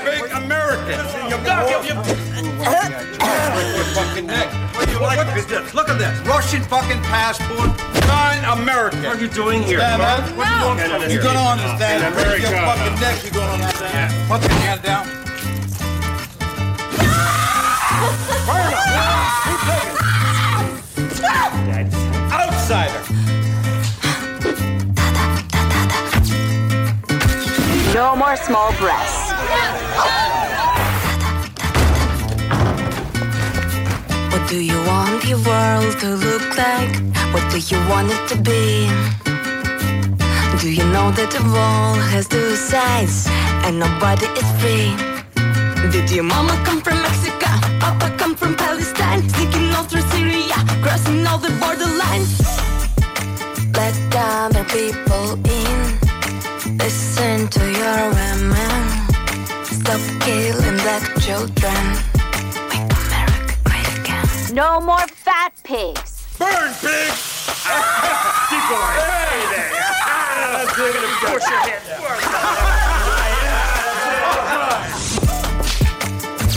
Speak 0.00 0.32
American. 0.32 2.29
You 3.90 3.96
fucking 3.96 4.26
neck. 4.26 4.46
What 4.76 4.86
do 4.86 4.92
you 4.92 5.00
like 5.00 5.36
is 5.36 5.46
this? 5.46 5.74
Look 5.74 5.88
at 5.88 5.98
this. 5.98 6.16
Russian 6.20 6.62
fucking 6.62 7.02
passport. 7.02 7.70
Sign 8.04 8.44
American. 8.44 9.02
What 9.02 9.16
are 9.16 9.20
you 9.20 9.26
doing 9.26 9.64
here? 9.64 9.80
Stand 9.80 10.00
up. 10.00 10.36
What 10.36 10.46
are 10.46 10.78
you 10.78 10.98
doing? 10.98 11.10
You're 11.10 11.22
gonna 11.24 11.40
understand. 11.40 12.04
In 12.04 12.12
Break 12.12 12.40
your 12.40 12.52
America. 12.52 12.78
fucking 12.78 13.00
neck. 13.00 13.22
You're 13.24 13.32
gonna 13.32 13.52
understand. 13.64 14.28
Put 14.30 14.42
your 14.42 14.58
hand 14.60 14.82
down. 14.82 15.06
Outsider. 22.32 23.02
No 27.94 28.14
more 28.16 28.36
small 28.36 28.72
breasts. 28.78 30.16
do 34.50 34.60
you 34.60 34.76
want 34.82 35.24
your 35.24 35.38
world 35.44 35.96
to 36.00 36.16
look 36.16 36.42
like? 36.58 36.92
What 37.32 37.44
do 37.52 37.58
you 37.58 37.78
want 37.88 38.10
it 38.10 38.22
to 38.30 38.36
be? 38.36 38.90
Do 40.58 40.68
you 40.68 40.84
know 40.90 41.12
that 41.12 41.30
the 41.30 41.42
wall 41.54 41.94
has 41.94 42.26
two 42.26 42.56
sides 42.56 43.28
and 43.64 43.78
nobody 43.78 44.26
is 44.26 44.50
free? 44.58 44.90
Did 45.92 46.10
your 46.10 46.24
mama 46.24 46.60
come 46.66 46.80
from 46.82 47.00
Mexico? 47.00 47.46
Papa 47.78 48.12
come 48.18 48.34
from 48.34 48.56
Palestine? 48.56 49.22
Sneaking 49.28 49.70
all 49.72 49.84
through 49.84 50.06
Syria, 50.10 50.58
crossing 50.82 51.24
all 51.28 51.38
the 51.38 51.54
borderlines. 51.62 52.34
Let 53.72 53.94
other 54.16 54.64
people 54.64 55.38
in. 55.46 55.78
Listen 56.76 57.46
to 57.46 57.62
your 57.80 58.02
women. 58.18 58.82
Stop 59.62 60.02
killing 60.26 60.76
black 60.82 61.04
children. 61.20 62.09
No 64.52 64.80
more 64.80 65.06
fat 65.06 65.52
pigs. 65.62 66.26
Burn, 66.36 66.74
pig! 66.80 67.12
Keep 68.50 68.64
going. 68.66 68.96
Hey 68.98 69.46
there. 69.52 69.70
That's 70.50 70.74
good. 70.76 70.94
Push 71.22 71.46
your 71.50 71.60
head. 71.60 71.82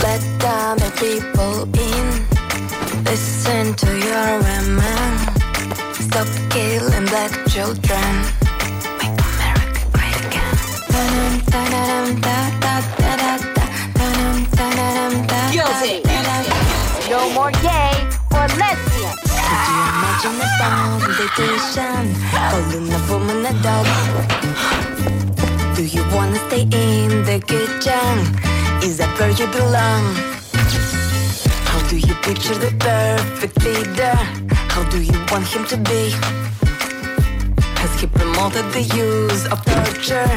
Let 0.02 0.22
other 0.44 0.90
people 0.98 1.62
in. 1.78 2.06
Listen 3.04 3.74
to 3.74 3.86
your 3.86 4.42
women. 4.42 5.18
Stop 5.94 6.26
killing 6.50 7.06
black 7.06 7.46
children. 7.46 8.12
Make 8.98 9.14
America 9.22 9.82
great 9.92 10.18
again. 10.26 10.54
Guilty. 15.52 16.13
No 17.14 17.30
more 17.30 17.52
gay 17.62 17.94
or 18.34 18.46
lesbian. 18.58 19.14
Could 19.46 19.62
you 19.70 19.80
imagine 19.94 20.36
a 20.46 20.48
bomb 20.58 20.98
vacation? 21.14 22.04
Calling 22.50 22.92
a 22.92 23.00
woman 23.08 23.46
a 23.46 23.54
dog. 23.62 23.86
Do 25.76 25.84
you 25.84 26.02
wanna 26.12 26.40
stay 26.48 26.62
in 26.62 27.22
the 27.22 27.38
kitchen? 27.52 28.14
Is 28.82 28.96
that 28.98 29.16
where 29.16 29.30
you 29.30 29.46
belong? 29.46 30.02
How 31.70 31.80
do 31.88 31.98
you 31.98 32.14
picture 32.26 32.58
the 32.58 32.72
perfect 32.80 33.62
leader? 33.62 34.16
How 34.74 34.82
do 34.90 35.00
you 35.00 35.18
want 35.30 35.46
him 35.46 35.64
to 35.66 35.76
be? 35.76 36.10
Has 37.78 37.92
he 38.00 38.08
promoted 38.08 38.66
the 38.72 38.82
use 39.06 39.46
of 39.52 39.64
torture 39.64 40.30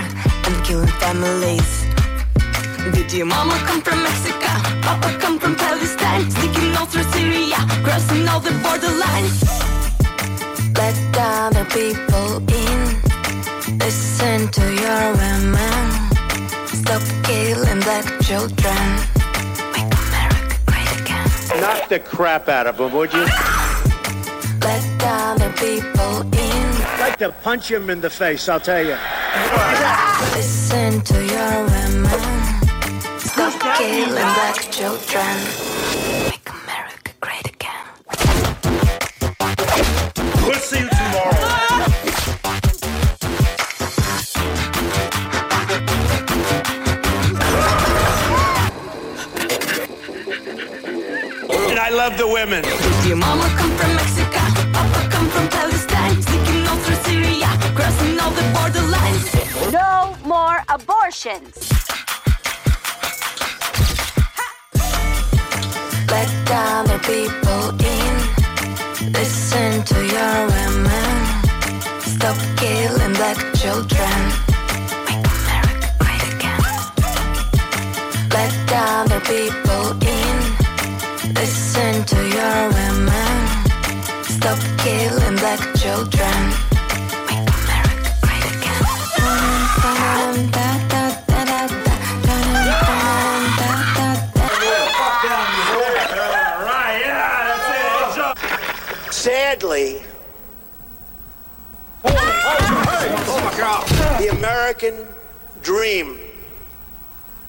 and 0.45 0.55
killing 0.63 0.93
families? 1.01 1.86
Did 2.91 3.11
your 3.13 3.25
mama 3.25 3.53
come 3.65 3.81
from 3.81 4.03
Mexico? 4.03 4.51
Papa 4.81 5.17
come 5.19 5.39
from 5.39 5.55
Palestine? 5.55 6.29
Sneaking 6.31 6.75
all 6.77 6.85
through 6.85 7.03
Syria, 7.15 7.57
crossing 7.83 8.27
all 8.27 8.39
the 8.39 8.51
borderlines. 8.63 9.39
Let 10.77 10.95
other 11.17 11.65
people 11.65 12.37
in. 12.63 12.79
Listen 13.79 14.47
to 14.49 14.65
your 14.83 15.03
women. 15.21 15.79
Stop 16.67 17.01
killing 17.23 17.79
black 17.81 18.05
children. 18.21 18.83
Knock 21.61 21.89
the 21.89 21.99
crap 21.99 22.47
out 22.49 22.67
of 22.67 22.79
him, 22.79 22.93
would 22.93 23.11
you? 23.13 23.25
Let 24.61 24.85
other 25.01 25.51
people 25.53 26.21
in. 26.21 26.67
I'd 26.83 26.99
like 26.99 27.17
to 27.17 27.31
punch 27.41 27.71
him 27.71 27.89
in 27.89 27.99
the 28.01 28.09
face, 28.09 28.47
I'll 28.47 28.59
tell 28.59 28.85
you. 28.85 28.97
Listen 30.35 31.01
to 31.01 31.25
your 31.25 31.65
women. 31.65 31.76
Stop 33.77 33.89
killing 33.89 34.09
black 34.09 34.71
children. 34.71 35.37
Make 36.25 36.49
America 36.49 37.11
great 37.21 37.47
again. 37.47 37.85
We'll 40.47 40.59
see 40.59 40.79
you 40.79 40.89
tomorrow. 40.89 41.37
And 51.69 51.79
I 51.79 51.89
love 51.91 52.17
the 52.17 52.27
women. 52.27 52.63
Did 52.63 53.05
your 53.05 53.17
mama 53.17 53.47
come 53.59 53.71
from 53.77 53.95
Mexico? 53.95 54.39
Papa 54.73 55.07
come 55.11 55.29
from 55.29 55.47
Palestine? 55.49 56.19
Sneaking 56.23 56.67
all 56.67 56.77
through 56.77 56.95
Syria, 57.05 57.47
crossing 57.75 58.19
all 58.19 58.31
the 58.31 58.41
borderlines. 58.57 59.71
No 59.71 60.17
more 60.25 60.63
abortions. 60.67 61.86
People 66.99 67.69
in. 67.79 68.13
Listen 69.11 69.83
to 69.83 69.95
your 70.15 70.37
women. 70.47 71.13
Stop 72.01 72.37
killing 72.57 73.13
black 73.13 73.37
children. 73.55 74.17
Make 75.05 75.25
America 75.37 75.89
great 75.99 76.23
again. 76.33 76.61
Let 78.33 78.53
other 78.71 79.19
people 79.21 79.85
in. 80.01 80.37
Listen 81.33 82.03
to 82.05 82.19
your 82.37 82.59
women. 82.77 83.35
Stop 84.23 84.59
killing 84.79 85.35
black 85.37 85.61
children. 85.75 86.66
The 104.17 104.29
American 104.29 105.07
dream 105.61 106.19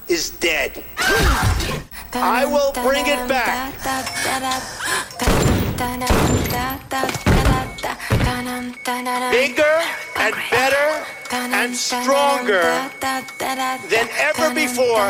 is 0.07 0.29
dead. 0.29 0.83
I 2.13 2.45
will 2.45 2.71
bring 2.73 3.05
it 3.07 3.27
back. 3.27 3.73
Bigger 9.31 9.81
and 10.17 10.35
better 10.51 11.05
and 11.31 11.75
stronger 11.75 12.61
than 13.89 14.07
ever 14.17 14.53
before. 14.53 15.09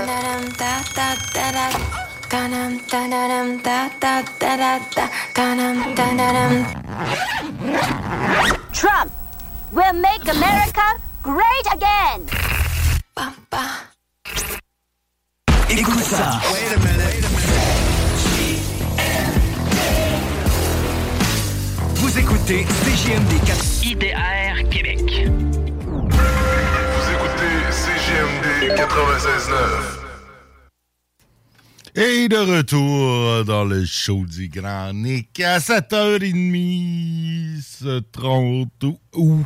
Trump 8.72 9.12
will 9.72 9.94
make 9.94 10.28
America 10.28 11.09
great 11.22 11.68
again. 11.74 12.26
Écoute 15.70 16.00
ça. 16.00 16.40
Vous 21.96 22.18
écoutez 22.18 22.66
CGMD 22.66 23.40
4 23.46 23.86
IDR 23.86 24.70
Québec. 24.70 25.28
Vous 26.10 27.06
écoutez 27.14 27.72
CGMD 27.72 28.74
96.9. 28.76 30.00
Et 31.96 32.28
de 32.30 32.38
retour 32.38 33.44
dans 33.46 33.66
le 33.66 33.84
show 33.86 34.24
du 34.26 34.48
Grand 34.48 34.94
Nick 34.94 35.40
à 35.42 35.58
7h30, 35.60 37.62
ce 37.62 38.00
30 38.00 38.70
août. 39.16 39.46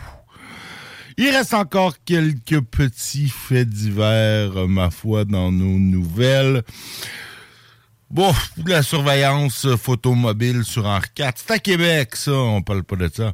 Il 1.18 1.30
reste 1.30 1.54
encore 1.54 1.96
quelques 2.06 2.62
petits 2.62 3.30
faits 3.30 3.70
divers, 3.70 4.68
ma 4.68 4.90
foi, 4.90 5.26
dans 5.26 5.52
nos 5.52 5.78
nouvelles. 5.78 6.64
Bon, 8.10 8.32
la 8.68 8.84
surveillance 8.84 9.68
photomobile 9.76 10.64
sur 10.64 10.86
Henri 10.86 11.08
IV, 11.18 11.32
c'est 11.36 11.52
à 11.52 11.60
Québec, 11.60 12.16
ça, 12.16 12.32
on 12.32 12.62
parle 12.62 12.84
pas 12.84 12.96
de 12.96 13.10
ça. 13.12 13.34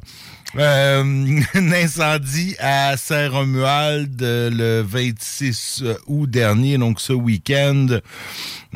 Euh, 0.56 1.40
un 1.54 1.72
incendie 1.72 2.56
à 2.58 2.96
Saint-Romuald 2.96 4.20
le 4.20 4.80
26 4.80 5.84
août 6.08 6.28
dernier, 6.28 6.76
donc 6.76 7.00
ce 7.00 7.12
week-end. 7.12 7.86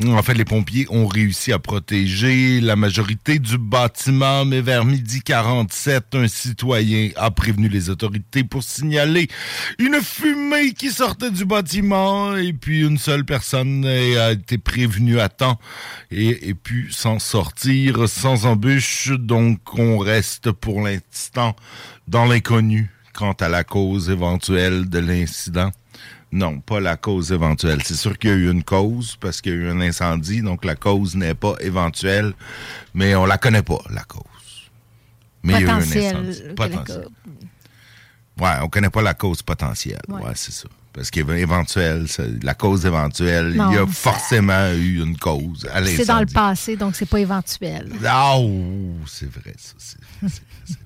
En 0.05 0.23
fait, 0.23 0.33
les 0.33 0.45
pompiers 0.45 0.87
ont 0.89 1.07
réussi 1.07 1.53
à 1.53 1.59
protéger 1.59 2.59
la 2.59 2.75
majorité 2.75 3.39
du 3.39 3.57
bâtiment, 3.57 4.43
mais 4.43 4.59
vers 4.61 4.83
midi 4.83 5.21
47, 5.21 6.15
un 6.15 6.27
citoyen 6.27 7.09
a 7.15 7.31
prévenu 7.31 7.69
les 7.69 7.89
autorités 7.89 8.43
pour 8.43 8.63
signaler 8.63 9.27
une 9.79 10.01
fumée 10.01 10.73
qui 10.73 10.91
sortait 10.91 11.31
du 11.31 11.45
bâtiment 11.45 12.35
et 12.35 12.51
puis 12.51 12.85
une 12.85 12.97
seule 12.97 13.25
personne 13.25 13.85
a 13.85 14.31
été 14.31 14.57
prévenue 14.57 15.19
à 15.19 15.29
temps 15.29 15.59
et, 16.11 16.49
et 16.49 16.53
pu 16.53 16.91
s'en 16.91 17.19
sortir 17.19 18.07
sans 18.09 18.45
embûche. 18.45 19.11
Donc, 19.11 19.59
on 19.77 19.97
reste 19.97 20.51
pour 20.51 20.81
l'instant 20.81 21.55
dans 22.07 22.25
l'inconnu 22.25 22.91
quant 23.13 23.33
à 23.33 23.49
la 23.49 23.63
cause 23.63 24.09
éventuelle 24.09 24.89
de 24.89 24.99
l'incident. 24.99 25.71
Non, 26.31 26.59
pas 26.59 26.79
la 26.79 26.97
cause 26.97 27.31
éventuelle. 27.31 27.81
C'est 27.83 27.95
sûr 27.95 28.17
qu'il 28.17 28.29
y 28.29 28.33
a 28.33 28.35
eu 28.35 28.51
une 28.51 28.63
cause 28.63 29.15
parce 29.21 29.39
qu'il 29.39 29.53
y 29.53 29.55
a 29.55 29.59
eu 29.59 29.69
un 29.69 29.79
incendie, 29.79 30.41
donc 30.41 30.65
la 30.65 30.75
cause 30.75 31.15
n'est 31.15 31.33
pas 31.33 31.55
éventuelle, 31.61 32.33
mais 32.93 33.15
on 33.15 33.25
la 33.25 33.37
connaît 33.37 33.61
pas, 33.61 33.79
la 33.89 34.03
cause. 34.03 34.23
Mais 35.43 35.53
il 35.53 35.61
y 35.61 35.63
a 35.63 35.67
eu 35.67 35.69
un 35.69 35.77
incendie. 35.77 36.41
Potentiel. 36.55 37.07
Ouais, 38.39 38.51
on 38.61 38.67
connaît 38.67 38.89
pas 38.89 39.01
la 39.01 39.13
cause 39.13 39.41
potentielle. 39.41 40.01
Ouais, 40.09 40.31
c'est 40.35 40.51
ça. 40.51 40.67
Parce 40.91 41.09
qu'éventuelle, 41.09 42.05
la 42.41 42.53
cause 42.53 42.85
éventuelle, 42.85 43.53
Non, 43.53 43.71
il 43.71 43.75
y 43.75 43.77
a 43.77 43.87
forcément 43.87 44.71
eu 44.73 45.03
une 45.03 45.17
cause 45.17 45.67
à 45.71 45.85
C'est 45.85 46.05
dans 46.05 46.19
le 46.19 46.25
passé, 46.25 46.75
donc 46.75 46.95
c'est 46.95 47.05
pas 47.05 47.19
éventuel. 47.19 47.91
Ah, 48.05 48.35
oh, 48.37 48.93
c'est 49.05 49.29
vrai, 49.29 49.53
ça. 49.57 49.73
C'est 49.79 50.77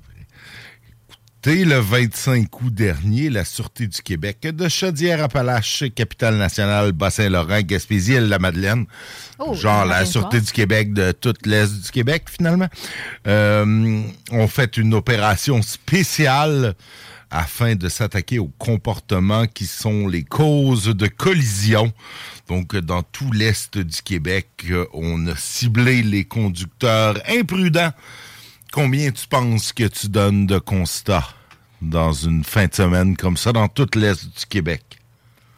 Écoutez, 1.41 1.63
le 1.63 1.79
25 1.79 2.61
août 2.61 2.73
dernier, 2.73 3.29
la 3.29 3.45
Sûreté 3.45 3.87
du 3.87 4.01
Québec 4.01 4.41
de 4.41 4.67
Chaudière-Appalaches, 4.67 5.85
capitale 5.95 6.35
nationale, 6.35 6.91
Bas-Saint-Laurent, 6.91 7.61
Gaspésie, 7.61 8.15
et 8.15 8.19
la 8.19 8.39
Madeleine, 8.39 8.85
Oh, 9.37 9.53
genre 9.53 9.85
la 9.85 10.03
Sûreté 10.05 10.41
du 10.41 10.51
Québec 10.51 10.91
de 10.91 11.13
toute 11.13 11.45
l'Est 11.45 11.81
du 11.81 11.91
Québec, 11.91 12.25
finalement, 12.29 12.67
euh, 13.25 14.01
ont 14.31 14.47
fait 14.49 14.75
une 14.75 14.93
opération 14.93 15.61
spéciale 15.61 16.75
afin 17.31 17.75
de 17.75 17.87
s'attaquer 17.87 18.39
aux 18.39 18.51
comportements 18.57 19.47
qui 19.47 19.65
sont 19.65 20.09
les 20.09 20.23
causes 20.23 20.87
de 20.87 21.07
collision. 21.07 21.93
Donc, 22.49 22.75
dans 22.75 23.01
tout 23.01 23.31
l'Est 23.31 23.77
du 23.77 24.01
Québec, 24.01 24.49
euh, 24.69 24.85
on 24.93 25.25
a 25.27 25.37
ciblé 25.37 26.03
les 26.03 26.25
conducteurs 26.25 27.17
imprudents. 27.29 27.93
Combien 28.71 29.11
tu 29.11 29.27
penses 29.27 29.73
que 29.73 29.85
tu 29.87 30.07
donnes 30.07 30.45
de 30.45 30.59
constats 30.59 31.27
dans 31.81 32.11
une 32.13 32.43
fin 32.43 32.67
de 32.67 32.73
semaine 32.73 33.15
comme 33.17 33.37
ça 33.37 33.51
dans 33.51 33.67
toute 33.67 33.95
l'Est 33.95 34.25
du 34.25 34.45
Québec? 34.47 34.83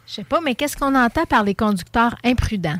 Je 0.06 0.14
sais 0.14 0.24
pas, 0.24 0.40
mais 0.40 0.54
qu'est-ce 0.54 0.76
qu'on 0.76 0.94
entend 0.94 1.26
par 1.26 1.44
les 1.44 1.54
conducteurs 1.54 2.16
imprudents? 2.24 2.78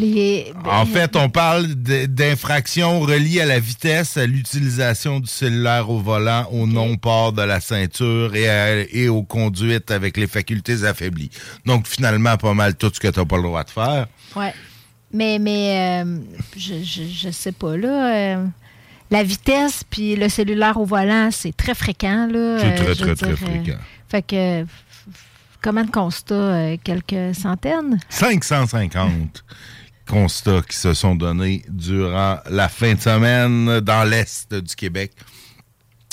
Les, 0.00 0.52
En 0.64 0.86
fait, 0.86 1.14
on 1.14 1.30
parle 1.30 1.66
d'infractions 1.68 2.98
reliées 3.00 3.42
à 3.42 3.46
la 3.46 3.60
vitesse, 3.60 4.16
à 4.16 4.26
l'utilisation 4.26 5.20
du 5.20 5.28
cellulaire 5.28 5.88
au 5.88 6.00
volant, 6.00 6.48
au 6.50 6.66
non-port 6.66 7.32
de 7.32 7.42
la 7.42 7.60
ceinture 7.60 8.34
et, 8.34 8.48
à- 8.48 8.80
et 8.92 9.08
aux 9.08 9.22
conduites 9.22 9.92
avec 9.92 10.16
les 10.16 10.26
facultés 10.26 10.82
affaiblies. 10.84 11.30
Donc, 11.64 11.86
finalement, 11.86 12.36
pas 12.36 12.54
mal 12.54 12.74
tout 12.74 12.90
ce 12.92 12.98
que 12.98 13.06
tu 13.06 13.20
n'as 13.20 13.24
pas 13.24 13.36
le 13.36 13.44
droit 13.44 13.62
de 13.62 13.70
faire. 13.70 14.08
Ouais. 14.34 14.52
Mais, 15.12 15.38
mais 15.38 16.02
euh, 16.04 16.18
je, 16.56 16.82
je, 16.82 17.04
je 17.04 17.30
sais 17.30 17.52
pas, 17.52 17.76
là. 17.76 18.14
euh, 18.38 18.46
la 19.10 19.22
vitesse 19.22 19.84
puis 19.88 20.16
le 20.16 20.28
cellulaire 20.28 20.78
au 20.78 20.84
volant, 20.84 21.28
c'est 21.30 21.56
très 21.56 21.74
fréquent, 21.74 22.26
là. 22.30 22.58
C'est 22.58 22.66
euh, 22.66 22.76
très, 22.76 22.86
veux 22.86 22.94
très, 22.94 23.14
très 23.14 23.30
euh, 23.32 23.36
fréquent. 23.36 23.78
fait 24.08 24.22
que, 24.22 24.66
comment 25.62 25.84
de 25.84 25.90
constats? 25.90 26.34
euh, 26.34 26.76
quelques 26.82 27.34
centaines? 27.34 27.98
550 28.08 29.44
constats 30.08 30.62
qui 30.68 30.76
se 30.76 30.92
sont 30.94 31.14
donnés 31.14 31.62
durant 31.68 32.38
la 32.50 32.68
fin 32.68 32.94
de 32.94 33.00
semaine 33.00 33.80
dans 33.80 34.04
l'Est 34.08 34.54
du 34.54 34.74
Québec. 34.74 35.12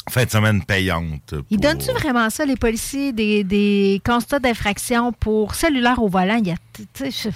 Fin 0.09 0.25
de 0.25 0.31
semaine 0.31 0.63
payante. 0.63 1.35
Ils 1.51 1.59
donnent-tu 1.59 1.91
vraiment 1.91 2.29
ça, 2.29 2.43
les 2.45 2.55
policiers, 2.55 3.13
des, 3.13 3.43
des 3.43 4.01
constats 4.03 4.39
d'infraction 4.39 5.13
pour 5.13 5.53
cellulaire 5.53 6.01
au 6.01 6.07
volant? 6.07 6.39
Il 6.41 6.47
y 6.47 6.51
a, 6.51 6.55
tu 6.73 7.11
sais, 7.11 7.29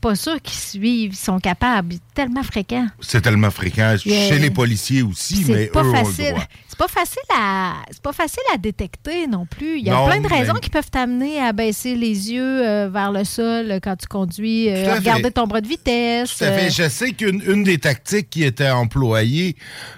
pas 0.00 0.14
sûr 0.14 0.40
qu'ils 0.42 0.58
suivent, 0.58 1.12
ils 1.12 1.16
sont 1.16 1.38
capables. 1.38 1.94
C'est 1.94 2.14
tellement 2.14 2.42
fréquent. 2.42 2.86
C'est 3.00 3.22
tellement 3.22 3.50
fréquent 3.50 3.96
Yeah. 4.04 4.28
chez 4.28 4.38
les 4.38 4.50
policiers 4.50 5.00
aussi, 5.02 5.44
mais 5.48 5.64
C'est 5.64 5.66
pas 5.72 5.82
eux 5.82 5.88
ont 5.88 5.92
le 5.92 6.04
facile. 6.04 6.34
C'est 6.68 6.78
pas 6.78 6.88
facile 6.88 7.22
à 7.34 7.74
c'est 7.90 8.02
pas 8.02 8.12
facile 8.12 8.42
à 8.52 8.58
détecter 8.58 9.26
non 9.26 9.46
plus. 9.46 9.78
Il 9.78 9.86
y 9.86 9.90
a 9.90 9.94
Non, 9.94 10.06
plein 10.06 10.20
de 10.20 10.26
raisons 10.28 10.52
mais- 10.54 10.60
qui 10.60 10.68
peuvent 10.70 10.90
t'amener 10.90 11.40
à 11.40 11.52
baisser 11.52 11.94
les 11.96 12.30
yeux 12.32 12.66
euh, 12.66 12.88
vers 12.92 13.12
le 13.12 13.24
sol 13.24 13.78
quand 13.82 13.96
tu 13.96 14.06
conduis, 14.06 14.68
euh, 14.68 14.92
à 14.92 14.96
regarder 14.96 15.22
fait. 15.24 15.30
ton 15.30 15.46
bras 15.46 15.60
de 15.62 15.68
vitesse. 15.68 16.36
Tout 16.36 16.44
à 16.44 16.52
fait. 16.52 16.66
euh, 16.66 16.70
Je 16.84 16.88
sais 16.90 17.12
qu'une 17.12 17.40
une 17.46 17.64
des 17.64 17.78
tactiques 17.78 18.28
qui 18.28 18.42
était 18.44 18.70
employée, 18.70 19.56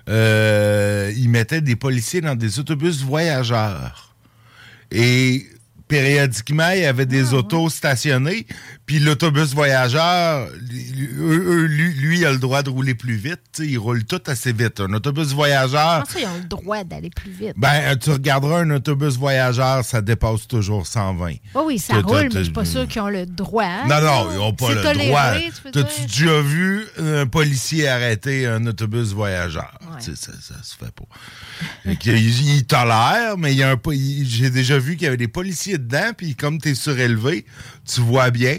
euh, 0.08 1.12
ils 1.16 1.28
mettaient 1.30 1.60
des 1.62 1.76
policiers 1.76 2.20
dans 2.20 2.34
des 2.36 2.58
autobus 2.60 3.02
voyageurs. 3.02 4.14
Et 4.92 5.46
périodiquement, 5.88 6.70
il 6.70 6.82
y 6.82 6.84
avait 6.84 7.06
des 7.06 7.32
Ah, 7.32 7.36
autos 7.36 7.68
stationnées, 7.68 8.46
puis 8.86 9.00
l'autobus 9.00 9.52
voyageur, 9.52 10.48
lui, 10.70 10.84
lui, 11.68 11.94
lui, 11.94 12.18
il 12.20 12.24
a 12.24 12.30
le 12.30 12.38
droit 12.38 12.62
de 12.62 12.70
rouler 12.70 12.94
plus 12.94 13.16
vite. 13.16 13.40
Il 13.58 13.78
roule 13.78 14.04
tout 14.04 14.20
assez 14.26 14.52
vite. 14.52 14.80
Un 14.80 14.92
autobus 14.92 15.32
voyageur, 15.32 16.04
je 16.06 16.12
pense 16.12 16.14
qu'ils 16.14 16.28
ont 16.28 16.38
le 16.38 16.48
droit 16.48 16.84
d'aller 16.84 17.10
plus 17.10 17.32
vite. 17.32 17.54
ben, 17.56 17.96
tu 17.96 18.10
regarderas 18.10 18.60
un 18.60 18.70
autobus 18.70 19.16
voyageur, 19.16 19.84
ça 19.84 20.00
dépasse 20.00 20.46
toujours 20.46 20.86
120. 20.86 21.34
Oh 21.54 21.64
oui, 21.66 21.78
ça 21.80 22.00
roule, 22.00 22.28
mais 22.32 22.38
je 22.38 22.42
suis 22.44 22.52
pas 22.52 22.64
sûr 22.64 22.86
qu'ils 22.86 23.02
ont 23.02 23.08
le 23.08 23.26
droit. 23.26 23.64
hein, 23.64 23.86
non, 23.88 24.00
non, 24.00 24.28
ils 24.30 24.36
n'ont 24.36 24.52
pas 24.52 24.72
le 24.72 24.82
toléré, 24.82 25.08
droit. 25.08 25.32
T'as-tu 25.72 26.02
déjà 26.02 26.40
vu 26.40 26.86
un 26.98 27.26
policier 27.26 27.88
arrêter 27.88 28.46
un 28.46 28.64
autobus 28.66 29.12
voyageur? 29.12 29.78
Ça, 29.98 30.12
ça 30.14 30.62
se 30.62 30.76
fait 30.76 30.92
pas. 30.92 31.04
Il, 31.84 32.48
il 32.56 32.64
tolère, 32.66 33.36
mais 33.36 33.52
il 33.52 33.58
y 33.58 33.62
a 33.62 33.70
un 33.70 33.80
j'ai 34.24 34.50
déjà 34.50 34.78
vu 34.78 34.96
qu'il 34.96 35.04
y 35.04 35.08
avait 35.08 35.16
des 35.16 35.28
policiers 35.28 35.78
dedans, 35.78 36.12
puis 36.16 36.34
comme 36.34 36.60
tu 36.60 36.70
es 36.70 36.74
surélevé, 36.74 37.46
tu 37.86 38.00
vois 38.00 38.30
bien, 38.30 38.58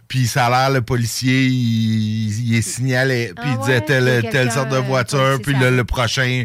puis 0.11 0.27
ça 0.27 0.47
a 0.47 0.49
l'air, 0.49 0.71
le 0.71 0.81
policier, 0.81 1.45
il, 1.45 2.47
il 2.49 2.55
est 2.57 2.61
signalé, 2.61 3.31
puis 3.33 3.45
Ah 3.47 3.51
il 3.53 3.59
disait 3.59 3.73
ouais, 3.75 3.85
telle, 3.85 4.29
telle 4.29 4.51
sorte 4.51 4.67
de 4.67 4.75
euh, 4.75 4.81
voiture, 4.81 5.17
policier, 5.19 5.43
puis 5.43 5.53
ça 5.53 5.69
le, 5.69 5.77
le 5.77 5.83
prochain... 5.85 6.43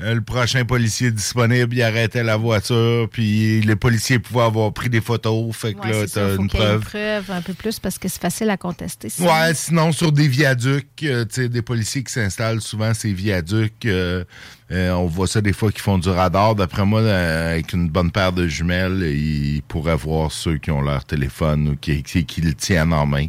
euh, 0.00 0.14
Le 0.14 0.20
prochain 0.22 0.64
policier 0.64 1.10
disponible, 1.10 1.74
il 1.76 1.82
arrêtait 1.82 2.22
la 2.22 2.38
voiture, 2.38 3.08
puis 3.10 3.60
les 3.60 3.76
policiers 3.76 4.18
pouvaient 4.18 4.44
avoir 4.46 4.72
pris 4.72 4.88
des 4.88 5.02
photos. 5.02 5.54
Fait 5.54 5.74
que 5.74 5.80
Ouais, 5.80 5.92
là, 5.92 6.06
t'as 6.10 6.36
une 6.36 6.42
y 6.42 6.44
ait 6.46 6.48
preuve. 6.48 6.80
preuve 6.80 7.30
un 7.30 7.42
peu 7.42 7.52
plus 7.52 7.78
parce 7.78 7.98
que 7.98 8.08
c'est 8.08 8.20
facile 8.22 8.48
à 8.48 8.56
contester. 8.56 9.10
sinon. 9.10 9.28
Ouais, 9.28 9.52
sinon 9.52 9.92
sur 9.92 10.10
des 10.10 10.26
viaducs, 10.28 10.86
euh, 11.04 11.26
tu 11.26 11.34
sais, 11.42 11.48
des 11.50 11.62
policiers 11.62 12.02
qui 12.02 12.12
s'installent 12.14 12.62
souvent 12.62 12.94
ces 12.94 13.12
viaducs, 13.12 13.84
euh, 13.84 14.24
euh, 14.70 14.90
on 14.92 15.06
voit 15.06 15.26
ça 15.26 15.42
des 15.42 15.52
fois 15.52 15.70
qui 15.70 15.80
font 15.80 15.98
du 15.98 16.08
radar. 16.08 16.54
D'après 16.54 16.86
moi, 16.86 17.00
euh, 17.02 17.50
avec 17.52 17.74
une 17.74 17.90
bonne 17.90 18.10
paire 18.10 18.32
de 18.32 18.46
jumelles, 18.48 19.02
ils 19.02 19.60
pourraient 19.68 19.96
voir 19.96 20.32
ceux 20.32 20.56
qui 20.56 20.70
ont 20.70 20.80
leur 20.80 21.04
téléphone 21.04 21.68
ou 21.68 21.76
qui, 21.76 22.02
qui, 22.02 22.24
qui 22.24 22.40
le 22.40 22.54
tiennent 22.54 22.94
en 22.94 23.01
main. 23.06 23.26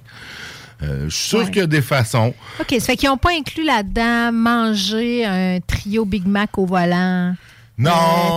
Euh, 0.81 1.05
je 1.07 1.15
suis 1.15 1.27
sûr 1.29 1.39
Ouais. 1.39 1.45
qu'il 1.45 1.57
y 1.57 1.61
a 1.61 1.67
des 1.67 1.81
façons. 1.81 2.33
OK, 2.59 2.67
ça 2.79 2.85
fait 2.87 2.97
qu'ils 2.97 3.09
n'ont 3.09 3.17
pas 3.17 3.31
inclus 3.31 3.63
là-dedans 3.65 4.31
manger 4.33 5.25
un 5.25 5.59
trio 5.65 6.03
Big 6.03 6.25
Mac 6.27 6.57
au 6.57 6.65
volant. 6.65 7.35
Non, 7.75 7.89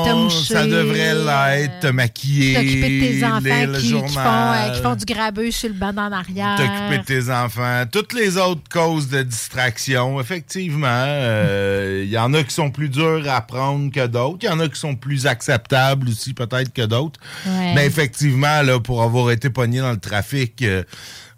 te 0.07 0.12
moucher, 0.14 0.55
ça 0.55 0.66
devrait 0.66 1.14
l'être, 1.14 1.81
te 1.81 1.87
maquiller, 1.88 2.55
t'occuper 2.55 2.88
de 2.88 3.07
tes 3.18 3.25
enfants 3.27 3.40
le 3.72 3.79
qui, 3.79 3.92
qui 3.92 4.14
font, 4.14 4.20
euh, 4.25 4.70
qui 4.70 4.81
font 4.81 4.94
du 4.94 5.05
grabuge 5.05 5.53
sur 5.53 5.68
le 5.68 5.75
banc 5.75 5.92
en 5.94 6.11
arrière. 6.11 6.57
T'occuper 6.57 6.99
de 6.99 7.05
tes 7.05 7.31
enfants. 7.31 7.85
Toutes 7.92 8.14
les 8.14 8.38
autres 8.38 8.62
causes 8.70 9.09
de 9.09 9.22
distraction, 9.22 10.18
effectivement, 10.22 10.87
euh, 10.88 12.03
il 12.07 12.11
y 12.11 12.16
en 12.16 12.33
a 12.33 12.42
qui 12.44 12.55
sont 12.55 12.70
plus 12.70 12.88
dures 12.88 13.29
à 13.29 13.42
prendre 13.42 13.92
que 13.92 14.07
d'autres. 14.07 14.38
Il 14.40 14.46
y 14.46 14.49
en 14.49 14.59
a 14.59 14.68
qui 14.68 14.81
sont 14.81 14.94
plus 14.96 15.27
acceptables 15.27 16.09
aussi, 16.09 16.33
peut-être, 16.33 16.72
que 16.72 16.87
d'autres. 16.87 17.20
Ouais. 17.44 17.75
Mais 17.75 17.85
effectivement, 17.85 18.62
là, 18.62 18.81
pour 18.81 19.03
avoir 19.03 19.31
été 19.33 19.51
pogné 19.51 19.81
dans 19.81 19.92
le 19.92 20.01
trafic 20.01 20.64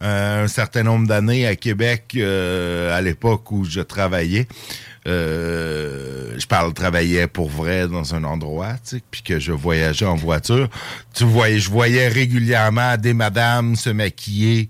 euh, 0.03 0.45
un 0.45 0.49
certain 0.49 0.85
nombre 0.85 1.09
d'années 1.09 1.47
à 1.47 1.57
Québec, 1.57 2.13
euh, 2.17 2.97
à 2.97 3.01
l'époque 3.01 3.51
où 3.51 3.65
je 3.65 3.81
travaillais, 3.81 4.47
euh, 5.09 6.35
je 6.39 6.47
parle 6.47 6.73
travaillais 6.73 7.27
pour 7.27 7.49
vrai 7.49 7.89
dans 7.89 8.15
un 8.15 8.25
endroit, 8.25 8.75
puis 9.11 9.23
que 9.23 9.41
je 9.41 9.53
voyageais 9.53 10.07
en 10.07 10.15
voiture. 10.15 10.69
Tu 11.15 11.25
voyais, 11.25 11.59
je 11.59 11.71
voyais 11.71 12.09
régulièrement 12.09 12.97
des 12.97 13.15
madames 13.15 13.75
se 13.75 13.91
maquiller 13.91 14.69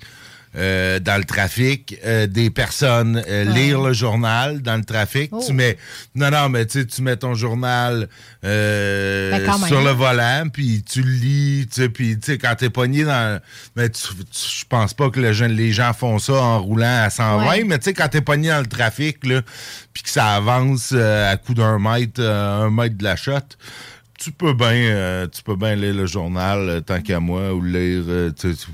euh, 0.56 0.98
dans 0.98 1.18
le 1.18 1.24
trafic, 1.24 1.98
euh, 2.04 2.26
des 2.26 2.50
personnes 2.50 3.22
euh, 3.28 3.44
Ouais. 3.46 3.52
lire 3.52 3.80
le 3.82 3.92
journal 3.92 4.62
dans 4.62 4.76
le 4.76 4.84
trafic. 4.84 5.28
Oh. 5.32 5.42
Tu 5.46 5.52
mets, 5.52 5.76
non 6.14 6.30
non, 6.30 6.48
mais 6.48 6.64
tu 6.66 6.86
tu 6.86 7.02
mets 7.02 7.16
ton 7.16 7.34
journal 7.34 8.08
Ben, 8.42 9.66
sur 9.66 9.82
le 9.82 9.90
volant, 9.90 10.44
puis 10.52 10.82
tu 10.82 11.02
le 11.02 11.10
lis, 11.10 11.68
tu 11.72 11.88
puis 11.90 12.18
tu 12.18 12.32
sais, 12.32 12.38
quand 12.38 12.54
t'es 12.56 12.70
pogné 12.70 13.04
dans, 13.04 13.40
mais 13.76 13.88
tu, 13.90 14.02
tu- 14.30 14.60
je 14.60 14.64
pense 14.68 14.94
pas 14.94 15.10
que 15.10 15.20
le 15.20 15.32
jeune- 15.32 15.52
les 15.52 15.72
gens 15.72 15.92
font 15.92 16.18
ça 16.18 16.34
en 16.34 16.60
roulant 16.62 17.02
à 17.04 17.10
120, 17.10 17.46
Ouais. 17.48 17.64
mais 17.64 17.78
tu 17.78 17.84
sais, 17.84 17.92
quand 17.94 18.08
t'es 18.08 18.20
pogné 18.20 18.48
dans 18.48 18.60
le 18.60 18.66
trafic, 18.66 19.26
là, 19.26 19.42
puis 19.92 20.02
que 20.02 20.10
ça 20.10 20.34
avance 20.36 20.92
à 20.92 21.36
coup 21.36 21.54
d'un 21.54 21.78
mètre, 21.78 22.22
un 22.22 22.70
mètre 22.70 22.96
de 22.96 23.04
la 23.04 23.16
shot, 23.16 23.38
tu 24.18 24.32
peux 24.32 24.52
bien, 24.54 25.26
tu 25.32 25.42
peux 25.42 25.56
bien 25.56 25.74
lire 25.76 25.94
le 25.94 26.06
journal 26.06 26.82
tant 26.86 27.00
qu'à 27.00 27.20
moi 27.20 27.52
ou 27.54 27.62
lire, 27.62 28.02
tu 28.38 28.54
tu- 28.54 28.66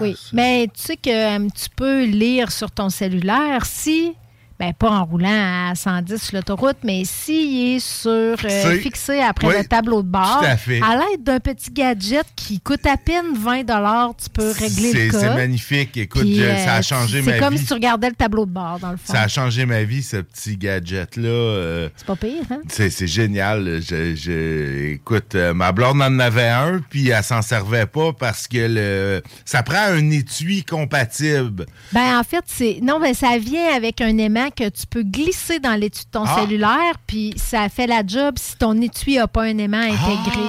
Oui, 0.00 0.16
mais 0.32 0.68
tu 0.74 0.82
sais 0.82 0.96
que 0.96 1.48
tu 1.50 1.68
peux 1.76 2.04
lire 2.04 2.50
sur 2.50 2.70
ton 2.70 2.88
cellulaire 2.90 3.64
si, 3.66 4.14
ben 4.62 4.72
pas 4.74 4.90
en 4.90 5.04
roulant 5.04 5.70
à 5.70 5.74
110 5.74 6.22
sur 6.22 6.36
l'autoroute, 6.36 6.76
mais 6.84 7.02
s'il 7.04 7.74
est 7.74 7.78
sur 7.80 8.10
euh, 8.44 8.78
Fixé. 8.80 9.20
après 9.20 9.48
Oui, 9.48 9.54
le 9.58 9.64
tableau 9.64 10.02
de 10.02 10.08
bord, 10.08 10.40
à 10.44 10.96
l'aide 10.96 11.24
d'un 11.24 11.40
petit 11.40 11.70
gadget 11.72 12.24
qui 12.36 12.60
coûte 12.60 12.86
à 12.86 12.96
peine 12.96 13.34
20 13.36 13.62
tu 13.64 14.30
peux 14.32 14.52
régler 14.52 14.92
c'est 14.92 15.06
le 15.06 15.10
c'est 15.12 15.20
cas. 15.26 15.34
magnifique. 15.34 15.96
Écoute, 15.96 16.22
Puis, 16.22 16.40
euh, 16.44 16.56
ça 16.58 16.74
a 16.74 16.82
changé 16.82 17.22
C'est 17.24 17.32
ma 17.32 17.38
comme 17.40 17.54
vie. 17.54 17.58
si 17.58 17.66
tu 17.66 17.74
regardais 17.74 18.08
le 18.10 18.14
tableau 18.14 18.46
de 18.46 18.52
bord, 18.52 18.78
dans 18.78 18.92
le 18.92 18.96
fond. 18.98 19.12
Ça 19.12 19.22
a 19.22 19.28
changé 19.28 19.66
ma 19.66 19.82
vie, 19.82 20.02
ce 20.02 20.18
petit 20.18 20.56
gadget-là. 20.56 21.28
euh, 21.28 21.88
C'est 21.96 22.06
pas 22.06 22.16
pire, 22.16 22.42
hein? 22.52 22.60
C'est 22.68 22.90
c'est 22.90 23.08
génial. 23.08 23.80
Je, 23.82 24.14
je- 24.14 24.92
écoute, 24.92 25.34
ma 25.34 25.72
blonde 25.72 26.00
en 26.02 26.18
avait 26.20 26.48
un, 26.48 26.80
puis 26.88 27.08
elle 27.08 27.24
s'en 27.24 27.42
servait 27.42 27.86
pas 27.86 28.12
parce 28.12 28.46
que 28.46 28.58
le, 28.58 29.22
ça 29.44 29.64
prend 29.64 29.82
un 29.88 30.08
étui 30.10 30.62
compatible. 30.64 31.66
Ben 31.92 32.16
en 32.18 32.22
fait, 32.22 32.44
c'est 32.46 32.78
non, 32.80 33.00
mais 33.00 33.14
ça 33.14 33.38
vient 33.38 33.74
avec 33.74 34.00
un 34.00 34.16
aimant 34.18 34.50
que 34.54 34.68
tu 34.68 34.86
peux 34.86 35.02
glisser 35.02 35.58
dans 35.58 35.78
l'étui 35.78 36.04
de 36.04 36.10
ton 36.10 36.24
Ah! 36.26 36.36
cellulaire, 36.40 36.94
puis 37.06 37.32
ça 37.36 37.68
fait 37.68 37.86
la 37.86 38.02
job 38.06 38.34
si 38.38 38.56
ton 38.56 38.80
étui 38.80 39.16
n'a 39.16 39.26
pas 39.28 39.42
un 39.44 39.58
aimant 39.58 39.78
intégré. 39.78 40.42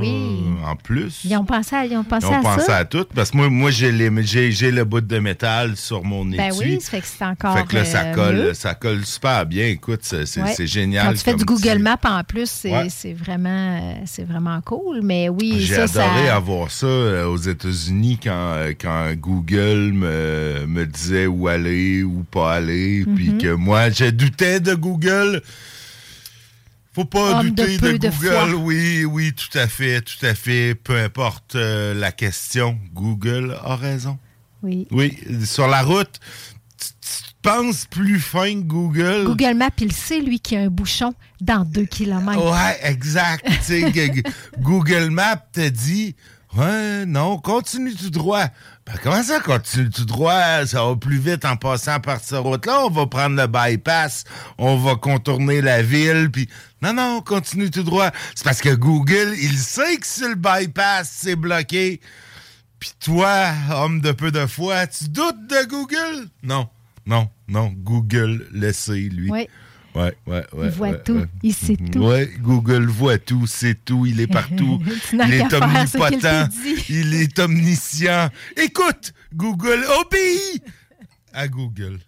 Oui. 0.00 0.38
En 0.64 0.76
plus. 0.76 1.20
Ils 1.24 1.36
ont 1.36 1.44
pensé 1.44 1.74
à, 1.74 1.84
ils 1.86 1.96
ont 1.96 2.04
pensé 2.04 2.26
Ils 2.30 2.34
ont 2.34 2.38
à 2.38 2.42
pensé 2.54 2.66
ça. 2.66 2.76
à 2.78 2.84
tout. 2.84 3.04
Parce 3.14 3.30
que 3.30 3.36
moi, 3.36 3.48
moi 3.50 3.70
j'ai 3.70 3.90
le 3.90 4.84
bout 4.84 5.00
de 5.00 5.18
métal 5.18 5.76
sur 5.76 6.04
mon 6.04 6.26
étui. 6.28 6.36
Ben 6.36 6.52
oui, 6.58 6.78
ça 6.80 6.90
fait 6.90 7.00
que 7.00 7.06
c'est 7.06 7.24
encore. 7.24 7.56
Fait 7.58 7.66
que 7.66 7.74
là, 7.76 7.84
ça 7.84 8.02
euh, 8.04 8.14
colle, 8.14 8.36
mieux. 8.36 8.54
ça 8.54 8.74
colle 8.74 9.04
super 9.04 9.44
bien. 9.46 9.66
Écoute, 9.66 10.00
c'est 10.02 10.24
Ouais. 10.40 10.66
génial. 10.66 11.06
Quand 11.08 11.12
tu 11.12 11.18
fais 11.18 11.34
du 11.34 11.44
Google 11.44 11.78
Maps 11.78 11.98
en 12.04 12.22
plus, 12.24 12.48
c'est 12.50 12.70
Ouais. 12.72 13.14
vraiment, 13.14 13.96
c'est 14.06 14.24
vraiment 14.24 14.60
cool. 14.60 15.00
Mais 15.02 15.28
oui, 15.28 15.56
J'ai 15.58 15.74
adoré 15.76 15.88
ça. 16.26 16.36
avoir 16.36 16.70
ça 16.70 16.86
euh, 16.86 17.26
aux 17.26 17.36
États-Unis 17.36 18.18
quand, 18.22 18.56
quand 18.80 19.12
Google 19.16 19.92
me, 19.92 20.64
me 20.66 20.86
disait 20.86 21.26
où 21.26 21.48
aller, 21.48 22.02
où 22.02 22.24
pas 22.30 22.54
aller, 22.54 23.04
puis 23.16 23.30
Mhm. 23.30 23.38
que 23.38 23.52
moi, 23.54 23.90
je 23.90 24.06
doutais 24.10 24.60
de 24.60 24.74
Google. 24.74 25.42
Faut 26.94 27.04
pas 27.06 27.40
Homme 27.40 27.50
douter 27.50 27.78
de, 27.78 28.08
Google. 28.08 28.54
oui, 28.54 29.04
oui, 29.04 29.32
tout 29.32 29.56
à 29.58 29.66
fait, 29.66 30.02
tout 30.02 30.26
à 30.26 30.34
fait. 30.34 30.74
Peu 30.74 30.96
importe 30.98 31.54
euh, 31.54 31.94
la 31.94 32.12
question, 32.12 32.78
Google 32.92 33.56
a 33.64 33.76
raison. 33.76 34.18
Oui. 34.62 34.86
Oui, 34.90 35.18
sur 35.44 35.68
la 35.68 35.82
route, 35.82 36.20
tu, 36.78 36.88
tu 37.00 37.32
penses 37.40 37.86
plus 37.86 38.20
fin 38.20 38.52
que 38.54 38.66
Google. 38.66 39.24
Google 39.24 39.54
Maps, 39.54 39.70
il 39.80 39.92
sait, 39.92 40.20
lui, 40.20 40.38
qu'il 40.38 40.58
y 40.58 40.60
a 40.60 40.64
un 40.64 40.70
bouchon 40.70 41.14
dans 41.40 41.64
deux 41.64 41.86
kilomètres. 41.86 42.44
Ouais, 42.44 42.78
exact. 42.82 43.46
Google 44.60 45.08
Maps 45.10 45.46
te 45.52 45.66
dit 45.68 46.14
Ouais, 46.54 47.06
non, 47.06 47.38
continue 47.38 47.94
tout 47.94 48.10
droit. 48.10 48.46
Ben, 48.84 48.94
comment 49.02 49.22
ça, 49.22 49.38
continue 49.40 49.90
tout 49.90 50.04
droit? 50.04 50.66
Ça 50.66 50.84
va 50.84 50.96
plus 50.96 51.18
vite 51.18 51.44
en 51.44 51.56
passant 51.56 52.00
par 52.00 52.18
cette 52.20 52.38
route-là? 52.38 52.84
On 52.86 52.90
va 52.90 53.06
prendre 53.06 53.36
le 53.36 53.46
bypass, 53.46 54.24
on 54.58 54.76
va 54.76 54.96
contourner 54.96 55.60
la 55.60 55.82
ville, 55.82 56.30
puis 56.32 56.48
non, 56.82 56.92
non, 56.92 57.20
continue 57.20 57.70
tout 57.70 57.84
droit. 57.84 58.10
C'est 58.34 58.44
parce 58.44 58.60
que 58.60 58.74
Google, 58.74 59.34
il 59.40 59.56
sait 59.56 59.96
que 59.96 60.06
sur 60.06 60.28
le 60.28 60.34
bypass, 60.34 61.10
c'est 61.12 61.36
bloqué. 61.36 62.00
Puis 62.80 62.90
toi, 62.98 63.52
homme 63.72 64.00
de 64.00 64.10
peu 64.10 64.32
de 64.32 64.46
foi, 64.46 64.88
tu 64.88 65.04
doutes 65.08 65.46
de 65.46 65.68
Google? 65.68 66.28
Non, 66.42 66.68
non, 67.06 67.30
non. 67.46 67.72
Google 67.76 68.48
le 68.50 68.72
sait, 68.72 69.08
lui. 69.08 69.30
Oui. 69.30 69.48
Ouais, 69.94 70.16
ouais, 70.26 70.44
ouais. 70.54 70.66
Il 70.66 70.70
voit 70.70 70.94
tout, 70.94 71.26
il 71.42 71.52
sait 71.54 71.76
tout. 71.76 71.98
Ouais, 71.98 72.30
Google 72.40 72.86
voit 72.86 73.18
tout, 73.18 73.46
sait 73.46 73.74
tout, 73.74 74.06
il 74.06 74.20
est 74.20 74.26
partout. 74.40 74.80
Il 75.12 75.20
est 75.34 75.52
omnipotent, 75.52 76.18
te 76.18 76.48
dit. 76.48 76.84
il 76.88 77.14
est 77.14 77.38
omniscient. 77.38 78.30
Écoute, 78.56 79.12
Google 79.34 79.84
obéit 80.00 80.62
à 81.32 81.46
Google. 81.46 81.98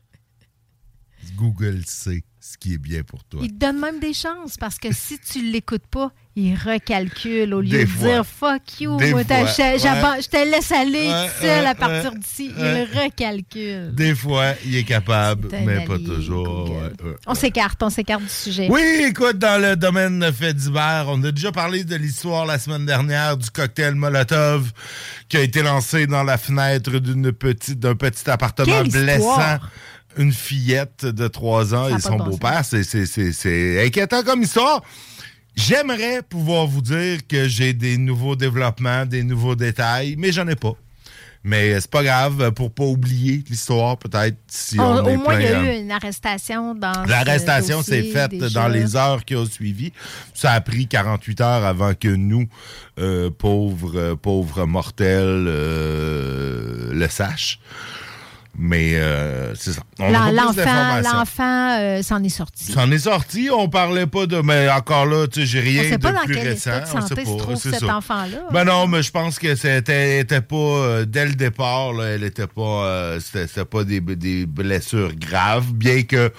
Google 1.36 1.82
sait 1.86 2.22
ce 2.54 2.58
qui 2.58 2.74
est 2.74 2.78
bien 2.78 3.02
pour 3.02 3.24
toi. 3.24 3.40
Il 3.42 3.50
te 3.52 3.58
donne 3.58 3.80
même 3.80 3.98
des 3.98 4.14
chances 4.14 4.56
parce 4.58 4.78
que 4.78 4.92
si 4.92 5.18
tu 5.18 5.40
ne 5.40 5.50
l'écoutes 5.52 5.86
pas, 5.90 6.12
il 6.36 6.54
recalcule 6.56 7.54
au 7.54 7.60
lieu 7.60 7.68
Des 7.68 7.84
de 7.84 7.90
fois. 7.90 8.08
dire 8.08 8.26
fuck 8.26 8.80
you, 8.80 8.90
moi, 8.92 9.24
fois, 9.24 9.46
je, 9.46 9.78
j'aban- 9.78 10.12
ouais. 10.16 10.22
je 10.22 10.28
te 10.28 10.50
laisse 10.50 10.72
aller 10.72 11.08
Ouais, 11.08 11.26
tout 11.28 11.42
seul 11.42 11.62
ouais, 11.62 11.66
à 11.68 11.74
partir 11.76 12.12
d'ici. 12.14 12.50
Il 12.58 12.88
recalcule. 13.00 13.94
Des 13.94 14.14
fois, 14.14 14.52
il 14.64 14.76
est 14.76 14.82
capable, 14.84 15.48
mais 15.64 15.84
pas 15.84 15.98
toujours. 15.98 16.72
On 17.26 17.34
s'écarte, 17.34 17.82
on 17.82 17.90
s'écarte 17.90 18.22
du 18.22 18.28
sujet. 18.28 18.68
Oui, 18.70 19.06
écoute, 19.08 19.38
dans 19.38 19.60
le 19.60 19.76
domaine 19.76 20.18
de 20.20 20.30
faits 20.32 20.56
divers, 20.56 21.06
on 21.08 21.22
a 21.22 21.30
déjà 21.32 21.52
parlé 21.52 21.84
de 21.84 21.96
l'histoire 21.96 22.46
la 22.46 22.58
semaine 22.58 22.86
dernière 22.86 23.36
du 23.36 23.50
cocktail 23.50 23.94
Molotov 23.94 24.72
qui 25.28 25.36
a 25.36 25.40
été 25.40 25.62
lancé 25.62 26.06
dans 26.06 26.22
la 26.24 26.36
fenêtre 26.36 26.98
d'une 26.98 27.32
petite, 27.32 27.78
d'un 27.78 27.94
petit 27.94 28.28
appartement 28.28 28.82
Quelle 28.82 28.90
blessant 28.90 29.18
histoire! 29.30 29.70
Une 30.16 30.32
fillette 30.32 31.04
de 31.06 31.28
3 31.28 31.74
ans 31.74 31.96
et 31.96 32.00
son 32.00 32.16
beau-père. 32.16 32.62
C'est, 32.64 33.86
inquiétant 33.86 34.22
comme 34.22 34.42
histoire. 34.42 34.82
J'aimerais 35.56 36.22
pouvoir 36.22 36.66
vous 36.66 36.80
dire 36.82 37.26
que 37.28 37.46
j'ai 37.46 37.72
des 37.74 37.96
nouveaux 37.96 38.34
développements, 38.34 39.06
des 39.06 39.22
nouveaux 39.22 39.54
détails, 39.54 40.16
mais 40.18 40.32
j'en 40.32 40.48
ai 40.48 40.56
pas. 40.56 40.72
Mais 41.46 41.78
c'est 41.78 41.90
pas 41.90 42.02
grave, 42.02 42.52
pour 42.52 42.72
pas 42.72 42.84
oublier 42.84 43.44
l'histoire, 43.50 43.98
peut-être, 43.98 44.38
si 44.48 44.80
on, 44.80 44.82
On- 44.82 45.06
est 45.06 45.14
au 45.14 45.18
moins, 45.18 45.38
il 45.38 45.44
y 45.44 45.48
a 45.48 45.62
eu 45.74 45.78
une 45.82 45.92
arrestation 45.92 46.74
dans. 46.74 47.04
L'arrestation 47.06 47.82
s'est 47.82 48.02
faite 48.04 48.30
déjà. 48.30 48.48
dans 48.62 48.68
les 48.68 48.96
heures 48.96 49.24
qui 49.26 49.36
ont 49.36 49.44
suivi. 49.44 49.92
Ça 50.32 50.52
a 50.52 50.60
pris 50.62 50.88
48 50.88 51.40
heures 51.42 51.64
avant 51.66 51.92
que 51.92 52.08
nous, 52.08 52.46
euh, 52.98 53.28
pauvres, 53.30 53.92
euh, 53.94 54.16
pauvres 54.16 54.64
mortels, 54.64 55.44
euh, 55.46 56.94
le 56.94 57.08
sachions. 57.08 57.60
Mais 58.56 58.94
euh, 58.94 59.52
c'est 59.56 59.72
ça. 59.72 59.82
On 59.98 60.10
L'enfant, 60.10 61.00
l'enfant 61.02 61.78
euh, 61.80 62.02
s'en 62.02 62.22
est 62.22 62.28
sorti. 62.28 62.70
S'en 62.72 62.90
est 62.90 62.98
sorti, 63.00 63.48
on 63.52 63.68
parlait 63.68 64.06
pas 64.06 64.26
de. 64.26 64.40
Mais 64.42 64.68
encore 64.70 65.06
là, 65.06 65.26
tu 65.26 65.40
sais, 65.40 65.46
j'ai 65.46 65.58
On 65.58 65.62
rien 65.62 65.82
sait 65.90 65.96
de 65.98 66.02
pas 66.02 66.12
dans 66.12 66.20
plus 66.24 66.34
quel 66.36 66.48
récent. 66.48 66.70
état 66.70 66.80
de 66.80 66.84
on 66.96 67.00
santé 67.00 67.24
se 67.24 67.36
trouve 67.36 67.56
cet 67.56 67.82
enfant-là. 67.82 68.38
Ben 68.52 68.64
non, 68.64 68.86
mais 68.86 69.02
je 69.02 69.10
pense 69.10 69.38
que 69.38 69.56
c'était 69.56 70.20
était 70.20 70.40
pas 70.40 70.56
euh, 70.56 71.04
dès 71.04 71.26
le 71.26 71.34
départ, 71.34 71.92
là, 71.92 72.04
elle 72.04 72.22
était 72.22 72.46
pas 72.46 72.84
euh, 72.86 73.20
c'était 73.20 73.64
pas 73.64 73.82
des, 73.82 74.00
des 74.00 74.46
blessures 74.46 75.14
graves, 75.16 75.72
bien 75.72 76.02
que 76.02 76.32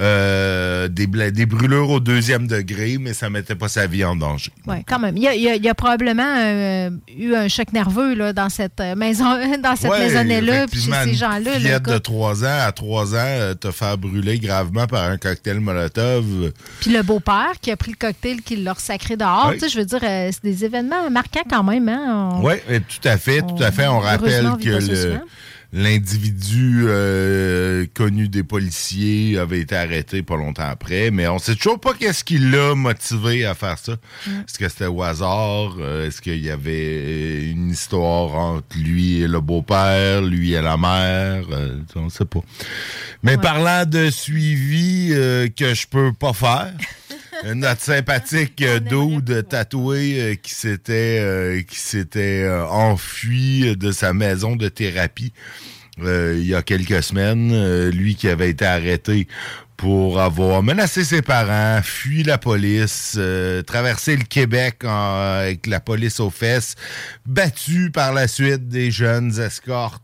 euh, 0.00 0.86
des, 0.88 1.46
brûlures 1.46 1.90
au 1.90 1.98
deuxième 1.98 2.46
degré, 2.46 2.98
mais 3.00 3.14
ça 3.14 3.30
mettait 3.30 3.56
pas 3.56 3.68
sa 3.68 3.86
vie 3.86 4.04
en 4.04 4.14
danger. 4.14 4.52
Oui, 4.66 4.76
quand 4.86 5.00
même. 5.00 5.16
Il 5.16 5.24
y 5.24 5.28
a, 5.28 5.34
il 5.34 5.64
y 5.64 5.74
probablement 5.74 6.36
euh, 6.36 6.90
eu 7.16 7.34
un 7.34 7.48
choc 7.48 7.72
nerveux 7.72 8.14
là, 8.14 8.32
dans 8.32 8.48
cette 8.48 8.80
euh, 8.80 8.94
maison, 8.94 9.24
dans 9.62 9.74
cette 9.74 9.90
Ouais, 9.90 10.00
maisonnée-là, 10.00 10.66
puis 10.68 10.80
chez 10.80 10.92
ces 10.92 11.08
une 11.10 11.14
gens-là. 11.14 11.40
là, 11.40 11.58
fillette 11.58 11.82
de. 11.82 11.98
3 11.98 12.44
ans 12.44 12.58
à 12.66 12.70
3 12.70 13.14
ans, 13.14 13.18
euh, 13.18 13.54
te 13.54 13.70
faire 13.72 13.98
brûler 13.98 14.38
gravement 14.38 14.86
par 14.86 15.04
un 15.04 15.16
cocktail 15.16 15.58
Molotov. 15.58 16.52
Puis 16.80 16.92
le 16.92 17.02
beau-père 17.02 17.54
qui 17.60 17.70
a 17.72 17.76
pris 17.76 17.90
le 17.90 17.96
cocktail, 17.96 18.40
qui 18.42 18.56
l'a 18.56 18.74
sacré 18.78 19.16
dehors. 19.16 19.48
Oui. 19.50 19.54
Tu 19.54 19.60
sais, 19.60 19.68
je 19.68 19.78
veux 19.78 19.84
dire, 19.84 20.00
c'est 20.00 20.44
des 20.44 20.64
événements 20.64 21.10
marquants 21.10 21.44
quand 21.50 21.64
même. 21.64 21.88
Hein? 21.88 22.40
Oui, 22.42 22.54
tout 22.68 23.08
à 23.08 23.16
fait, 23.16 23.40
tout 23.40 23.62
à 23.62 23.72
fait. 23.72 23.88
On 23.88 23.98
rappelle 23.98 24.52
que 24.62 24.68
le, 24.68 25.20
l'individu 25.72 26.84
euh, 26.86 27.57
connu 27.88 28.28
des 28.28 28.42
policiers 28.42 29.38
avait 29.38 29.60
été 29.60 29.74
arrêté 29.76 30.22
pas 30.22 30.36
longtemps 30.36 30.68
après, 30.68 31.10
mais 31.10 31.26
on 31.28 31.38
sait 31.38 31.54
toujours 31.56 31.80
pas 31.80 31.94
qu'est-ce 31.94 32.24
qui 32.24 32.38
l'a 32.38 32.74
motivé 32.74 33.44
à 33.44 33.54
faire 33.54 33.78
ça. 33.78 33.92
Est-ce 34.26 34.58
que 34.58 34.68
c'était 34.68 34.86
au 34.86 35.02
hasard? 35.02 35.76
Euh, 35.80 36.06
Est-ce 36.06 36.20
qu'il 36.22 36.44
y 36.44 36.50
avait 36.50 37.42
une 37.50 37.70
histoire 37.70 38.34
entre 38.34 38.76
lui 38.78 39.20
et 39.20 39.28
le 39.28 39.40
beau-père, 39.40 40.22
lui 40.22 40.52
et 40.54 40.60
la 40.62 40.76
mère? 40.76 41.44
Euh, 41.50 41.80
on 41.96 42.08
sait 42.08 42.24
pas. 42.24 42.40
Mais 43.22 43.36
parlant 43.36 43.84
de 43.84 44.10
suivi 44.10 45.10
euh, 45.12 45.48
que 45.48 45.74
je 45.74 45.86
peux 45.86 46.12
pas 46.12 46.32
faire, 46.32 46.72
euh, 47.44 47.54
notre 47.54 47.80
sympathique 47.80 48.62
euh, 48.62 48.78
dude 48.78 49.46
tatoué 49.48 50.20
euh, 50.20 50.34
qui 50.36 50.54
s'était 50.54 51.18
euh, 51.20 51.62
qui 51.62 51.78
s'était 51.78 52.42
euh, 52.44 52.64
enfui 52.66 53.76
de 53.76 53.90
sa 53.90 54.12
maison 54.12 54.54
de 54.56 54.68
thérapie 54.68 55.32
euh, 56.02 56.36
il 56.36 56.46
y 56.46 56.54
a 56.54 56.62
quelques 56.62 57.02
semaines, 57.02 57.50
euh, 57.52 57.90
lui 57.90 58.14
qui 58.14 58.28
avait 58.28 58.50
été 58.50 58.64
arrêté 58.64 59.26
pour 59.76 60.20
avoir 60.20 60.62
menacé 60.62 61.04
ses 61.04 61.22
parents, 61.22 61.80
fui 61.82 62.24
la 62.24 62.36
police, 62.36 63.14
euh, 63.16 63.62
traversé 63.62 64.16
le 64.16 64.24
Québec 64.24 64.84
avec 64.84 65.66
la 65.68 65.78
police 65.78 66.18
aux 66.18 66.30
fesses, 66.30 66.74
battu 67.26 67.90
par 67.92 68.12
la 68.12 68.26
suite 68.26 68.68
des 68.68 68.90
jeunes 68.90 69.38
escortes 69.40 70.02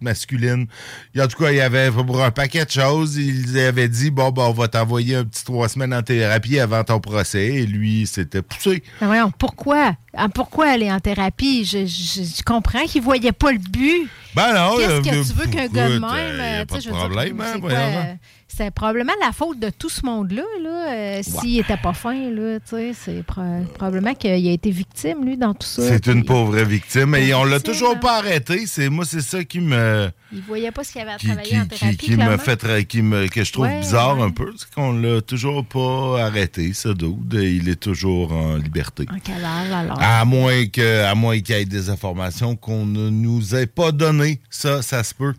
masculine. 0.00 0.66
Et 1.14 1.20
en 1.20 1.26
tout 1.28 1.42
cas, 1.42 1.50
il 1.50 1.56
y 1.56 1.60
avait 1.60 1.90
pour 1.90 2.22
un 2.22 2.30
paquet 2.30 2.64
de 2.64 2.70
choses. 2.70 3.16
Il 3.16 3.58
avait 3.58 3.88
dit 3.88 4.10
bon, 4.10 4.30
ben, 4.30 4.42
on 4.44 4.52
va 4.52 4.68
t'envoyer 4.68 5.16
un 5.16 5.24
petit 5.24 5.44
trois 5.44 5.68
semaines 5.68 5.94
en 5.94 6.02
thérapie 6.02 6.58
avant 6.58 6.84
ton 6.84 7.00
procès. 7.00 7.46
Et 7.46 7.66
lui, 7.66 8.06
c'était 8.06 8.42
poussé. 8.42 8.82
Mais 9.00 9.06
voyons, 9.06 9.30
pourquoi? 9.38 9.94
Ah, 10.14 10.28
pourquoi 10.28 10.68
aller 10.70 10.90
en 10.90 10.98
thérapie? 11.00 11.64
Je, 11.64 11.86
je- 11.86 12.22
je 12.22 12.42
comprends 12.42 12.84
qu'il 12.86 13.02
voyait 13.02 13.32
pas 13.32 13.52
le 13.52 13.58
but. 13.58 14.08
Ben 14.34 14.54
non, 14.54 14.76
Qu'est-ce 14.78 14.90
euh, 14.90 15.00
que 15.02 15.26
tu 15.28 15.32
veux 15.34 15.46
qu'un 15.46 15.66
gars 15.68 15.88
de 15.88 15.94
même? 15.94 16.04
euh, 16.04 16.60
euh, 16.60 16.64
tu 16.68 16.74
sais, 16.74 16.80
je 16.82 16.88
veux 16.90 16.94
dire, 17.08 18.16
c'est 18.56 18.70
probablement 18.70 19.12
la 19.20 19.32
faute 19.32 19.58
de 19.58 19.70
tout 19.70 19.88
ce 19.88 20.04
monde-là, 20.06 20.42
là, 20.62 20.92
euh, 20.92 21.22
s'il 21.22 21.58
était 21.60 21.76
pas 21.76 21.92
fin, 21.92 22.30
là, 22.30 22.58
c'est 22.64 23.22
pro- 23.26 23.42
probablement 23.74 24.14
qu'il 24.14 24.30
a 24.30 24.36
été 24.52 24.70
victime, 24.70 25.24
lui, 25.24 25.36
dans 25.36 25.52
tout 25.52 25.66
ça. 25.66 25.82
C'est 25.86 26.06
une 26.06 26.24
pauvre 26.24 26.56
victime. 26.62 27.14
Et 27.16 27.34
on 27.34 27.44
l'a 27.44 27.60
toujours 27.60 27.92
hein. 27.96 28.00
pas 28.00 28.18
arrêté. 28.18 28.66
C'est 28.66 28.88
moi, 28.88 29.04
c'est 29.04 29.20
ça 29.20 29.44
qui 29.44 29.60
me 29.60 30.08
Il 30.32 30.40
voyait 30.42 30.72
pas 30.72 30.82
ce 30.82 30.90
qu'il 30.90 31.00
avait 31.00 31.12
à 31.12 31.16
qui, 31.18 31.26
travailler 31.26 31.48
qui- 31.50 31.56
en 31.58 31.62
qui- 31.66 31.68
thérapie, 31.78 31.96
qui 31.98 32.10
me 32.10 32.16
clairement. 32.16 32.38
fait 32.38 32.84
qui 32.86 33.00
me 33.02 33.28
que 33.28 33.44
je 33.44 33.52
trouve 33.52 33.66
Ouais, 33.66 33.78
bizarre 33.80 34.18
ouais. 34.18 34.24
un 34.24 34.30
peu, 34.30 34.52
c'est 34.56 34.68
qu'on 34.74 34.92
l'a 34.92 35.20
toujours 35.22 35.64
pas 35.64 36.20
arrêté, 36.24 36.72
ce 36.72 36.88
dude. 36.88 37.32
Il 37.34 37.68
est 37.68 37.76
toujours 37.80 38.32
en 38.32 38.56
liberté. 38.56 39.06
En 39.08 39.20
cavale, 39.20 39.72
alors. 39.72 39.98
À 40.02 40.24
moins 40.24 40.66
que, 40.66 41.04
à 41.04 41.14
moins 41.14 41.38
qu'il 41.40 41.54
y 41.54 41.58
ait 41.60 41.64
des 41.64 41.90
informations 41.90 42.56
qu'on 42.56 42.84
ne 42.86 43.08
nous 43.08 43.54
ait 43.54 43.66
pas 43.68 43.92
données. 43.92 44.40
Ça, 44.50 44.82
ça 44.82 45.04
se 45.04 45.14
peut. 45.14 45.34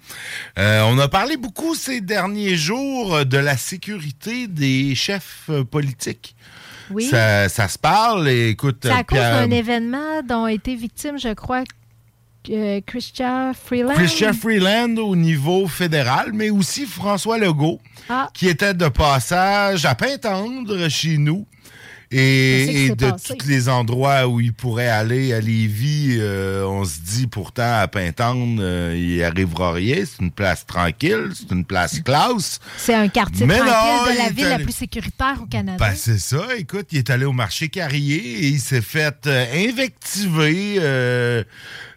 Euh, 0.58 0.84
on 0.88 0.98
a 1.00 1.10
parlé 1.10 1.36
beaucoup 1.36 1.76
ces 1.76 2.00
derniers 2.00 2.56
jours 2.56 3.26
de 3.26 3.38
la 3.38 3.58
sécurité 3.58 4.48
des 4.48 4.96
chefs 4.96 5.50
politiques. 5.70 6.34
Oui. 6.92 7.04
Ça, 7.10 7.50
ça 7.50 7.68
se 7.68 7.78
parle. 7.78 8.30
Et 8.30 8.48
écoute, 8.52 8.78
C'est 8.84 8.90
à 8.92 9.04
cause 9.04 9.20
d'un 9.20 9.52
événement 9.52 10.22
dont 10.28 10.46
a 10.46 10.54
été 10.54 10.76
victime, 10.76 11.20
je 11.20 11.34
crois, 11.34 11.64
euh, 12.50 12.82
Christian 12.86 13.54
Freeland. 13.54 13.94
Christian 13.96 14.34
Freeland 14.34 14.98
au 14.98 15.16
niveau 15.16 15.68
fédéral, 15.68 16.32
mais 16.34 16.50
aussi 16.50 16.86
François 16.86 17.38
Legault, 17.38 17.80
Ah. 18.10 18.30
qui 18.34 18.48
était 18.48 18.74
de 18.74 18.88
passage 18.88 19.86
à 19.86 19.96
Pintendre 19.96 20.88
chez 20.90 21.18
nous. 21.18 21.46
Et, 22.10 22.90
de 22.96 23.12
tous 23.12 23.48
les 23.48 23.68
endroits 23.68 24.28
où 24.28 24.40
il 24.40 24.54
pourrait 24.54 24.88
aller 24.88 25.34
à 25.34 25.42
Lévis, 25.42 26.18
euh, 26.20 26.66
on 26.66 26.86
se 26.86 27.00
dit 27.00 27.28
pourtant 27.28 27.80
à 27.80 27.88
Pintendre, 27.88 28.62
euh, 28.62 28.96
il 28.98 29.22
arrivera 29.24 29.74
rien. 29.74 30.04
C'est 30.06 30.24
une 30.24 30.32
place 30.32 30.66
tranquille, 30.66 31.32
c'est 31.34 31.52
une 31.54 31.66
place 31.66 32.00
classe. 32.00 32.60
C'est 32.78 32.94
un 32.94 33.10
quartier 33.10 33.46
Mais 33.46 33.58
tranquille 33.58 33.74
non, 33.74 34.14
de 34.14 34.18
la 34.18 34.30
ville 34.30 34.50
la 34.50 34.60
plus 34.60 34.76
sécuritaire 34.76 35.40
au 35.42 35.46
Canada. 35.46 35.78
Ben, 35.78 35.94
c'est 35.96 36.20
ça. 36.20 36.46
Écoute, 36.58 36.88
il 36.92 37.00
est 37.00 37.10
allé 37.10 37.26
au 37.26 37.34
marché 37.34 37.68
Carrier 37.70 38.46
et 38.46 38.48
il 38.48 38.60
s'est 38.60 38.82
fait 38.82 39.28
euh, 39.28 39.70
invectiver, 39.70 40.78
euh, 40.80 41.44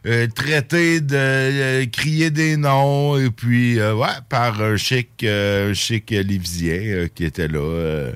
euh, 0.06 0.26
traiter 0.28 1.00
de 1.00 1.14
euh, 1.14 1.86
crier 1.86 2.30
des 2.30 2.56
noms, 2.56 3.18
et 3.18 3.30
puis, 3.30 3.78
euh, 3.78 3.94
ouais, 3.94 4.08
par 4.28 4.60
un 4.62 4.76
chic, 4.76 5.24
un 5.24 5.74
chic 5.74 6.10
Lévisien 6.10 7.08
qui 7.14 7.24
était 7.24 7.48
là. 7.48 8.12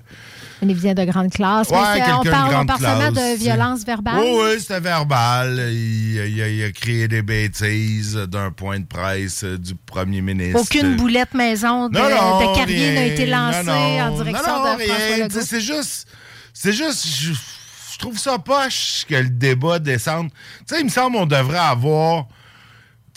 Un 0.65 0.69
Lévisien 0.69 0.95
de 0.95 1.05
grande 1.05 1.31
classe. 1.31 1.69
Ouais, 1.69 1.77
Mais 1.95 2.05
c'est- 2.05 2.13
on 2.13 2.23
parle, 2.23 2.55
on 2.55 2.67
parle 2.67 2.81
seulement 2.81 3.13
de 3.13 3.37
violence 3.37 3.85
verbale. 3.85 4.21
Oui, 4.21 4.31
oui, 4.41 4.61
c'était 4.61 4.81
verbal. 4.81 5.69
Il, 5.71 6.15
il 6.27 6.43
a, 6.43 6.49
il 6.49 6.65
a 6.65 6.71
créé 6.73 7.07
des 7.07 7.21
bêtises 7.23 8.15
d'un 8.15 8.51
point 8.51 8.81
de 8.81 8.87
presse 8.87 9.45
du 9.45 9.75
premier 9.75 10.23
ministre. 10.23 10.61
Aucune 10.61 10.97
boulette 10.97 11.35
maison 11.35 11.89
de, 11.89 11.99
Non, 11.99 12.05
non, 12.09 12.53
de 12.53 12.57
Carrier 12.57 12.91
rien. 12.91 12.95
n'a 12.95 13.07
été 13.07 13.27
lancée 13.27 13.63
Non, 13.65 13.73
en 14.01 14.23
direction 14.23 14.43
de 14.43 14.83
François. 14.83 15.17
Legault. 15.19 15.41
C'est 15.43 15.61
juste. 15.61 16.09
C'est 16.53 16.73
juste. 16.73 17.07
Je, 17.07 17.33
je 17.33 17.99
trouve 17.99 18.19
ça 18.19 18.39
poche 18.39 19.05
que 19.09 19.15
le 19.17 19.29
débat 19.29 19.79
descende. 19.79 20.31
Tu 20.67 20.75
sais, 20.75 20.81
il 20.81 20.85
me 20.85 20.91
semble 20.91 21.17
qu'on 21.17 21.27
devrait 21.27 21.59
avoir. 21.59 22.27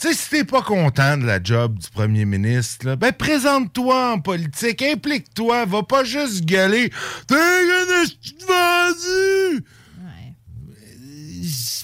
Tu 0.00 0.06
sais, 0.06 0.14
si 0.14 0.30
t'es 0.30 0.44
pas 0.44 0.62
content 0.62 1.16
de 1.16 1.24
la 1.26 1.42
job 1.42 1.76
du 1.78 1.88
premier 1.90 2.24
ministre, 2.24 2.86
là, 2.86 2.94
ben 2.96 3.10
présente-toi 3.12 4.12
en 4.12 4.20
politique, 4.20 4.80
implique-toi, 4.82 5.64
va 5.64 5.82
pas 5.82 6.04
juste 6.04 6.44
gueuler. 6.44 6.90
T'es 7.26 7.34
un 7.34 8.04
vendu! 8.46 9.56
Euh, 9.56 9.60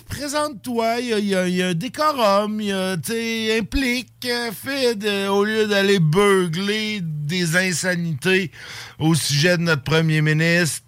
Présente-toi, 0.08 1.00
il 1.00 1.06
y 1.06 1.30
y 1.30 1.34
a- 1.34 1.48
il 1.48 1.54
y 1.56 1.62
a 1.62 1.68
un 1.68 1.74
décorum, 1.74 2.60
il 2.60 2.68
y 2.68 2.72
a, 2.72 2.96
tu 2.96 3.12
sais, 3.12 3.58
implique, 3.58 4.12
euh, 4.26 4.52
fais 4.52 4.94
de- 4.94 5.26
au 5.26 5.44
lieu 5.44 5.66
d'aller 5.66 5.98
beugler 5.98 7.00
des 7.02 7.56
insanités 7.56 8.52
au 9.00 9.16
sujet 9.16 9.56
de 9.56 9.62
notre 9.62 9.82
premier 9.82 10.22
ministre 10.22 10.83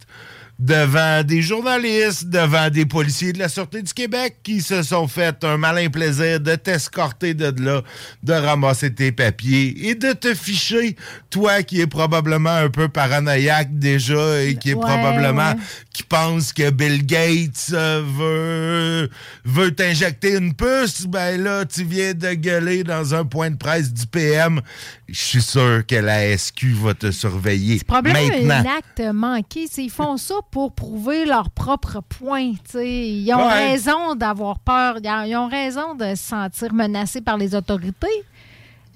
devant 0.58 1.22
des 1.22 1.42
journalistes, 1.42 2.28
devant 2.30 2.70
des 2.70 2.86
policiers 2.86 3.32
de 3.34 3.38
la 3.38 3.48
Sûreté 3.48 3.82
du 3.82 3.92
Québec 3.92 4.36
qui 4.42 4.62
se 4.62 4.82
sont 4.82 5.06
fait 5.06 5.44
un 5.44 5.58
malin 5.58 5.88
plaisir 5.90 6.40
de 6.40 6.54
t'escorter 6.54 7.34
de 7.34 7.52
là, 7.62 7.82
de 8.22 8.32
ramasser 8.32 8.92
tes 8.94 9.12
papiers 9.12 9.88
et 9.90 9.94
de 9.94 10.12
te 10.12 10.34
ficher, 10.34 10.96
toi 11.28 11.62
qui 11.62 11.80
es 11.82 11.86
probablement 11.86 12.54
un 12.56 12.70
peu 12.70 12.88
paranoïaque 12.88 13.78
déjà 13.78 14.42
et 14.42 14.54
qui 14.56 14.70
est 14.70 14.74
Ouais, 14.74 14.80
probablement 14.80 15.50
ouais. 15.50 15.56
qui 15.92 16.02
pense 16.02 16.52
que 16.52 16.70
Bill 16.70 17.04
Gates 17.04 17.70
euh, 17.72 18.02
veut, 18.06 19.10
veut 19.44 19.74
t'injecter 19.74 20.36
une 20.36 20.54
puce, 20.54 21.06
ben 21.06 21.42
là, 21.42 21.64
tu 21.64 21.84
viens 21.84 22.14
de 22.14 22.32
gueuler 22.34 22.82
dans 22.84 23.14
un 23.14 23.24
point 23.24 23.50
de 23.50 23.56
presse 23.56 23.92
du 23.92 24.06
PM. 24.06 24.60
Je 25.08 25.20
suis 25.20 25.42
sûr 25.42 25.84
que 25.86 25.94
la 25.96 26.36
SQ 26.36 26.64
va 26.82 26.94
te 26.94 27.10
surveiller 27.10 27.80
Probablement 27.86 28.26
maintenant. 28.28 28.70
un 28.70 28.76
acte 28.78 29.14
manqué. 29.14 29.66
C'est- 29.70 29.84
Ils 29.84 29.90
font 29.90 30.16
ça 30.16 30.34
pour 30.50 30.72
prouver 30.72 31.24
leur 31.26 31.50
propre 31.50 32.00
point. 32.08 32.52
t'sais. 32.64 33.08
Ils 33.08 33.32
ont 33.34 33.46
Ouais. 33.46 33.70
raison 33.70 34.14
d'avoir 34.14 34.58
peur. 34.58 34.98
Ils 35.02 35.36
ont- 35.36 35.48
raison 35.48 35.94
de 35.94 36.10
se 36.10 36.16
sentir 36.16 36.72
menacés 36.72 37.20
par 37.20 37.36
les 37.36 37.54
autorités. 37.54 38.06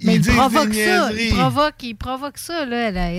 Mais 0.03 0.16
Ils 0.16 0.26
provoquent 0.34 0.72
ça. 0.74 1.12
Ils 1.12 1.34
provoquent, 1.34 1.82
ils 1.82 1.94
provoquent 1.94 2.38
ça, 2.38 2.64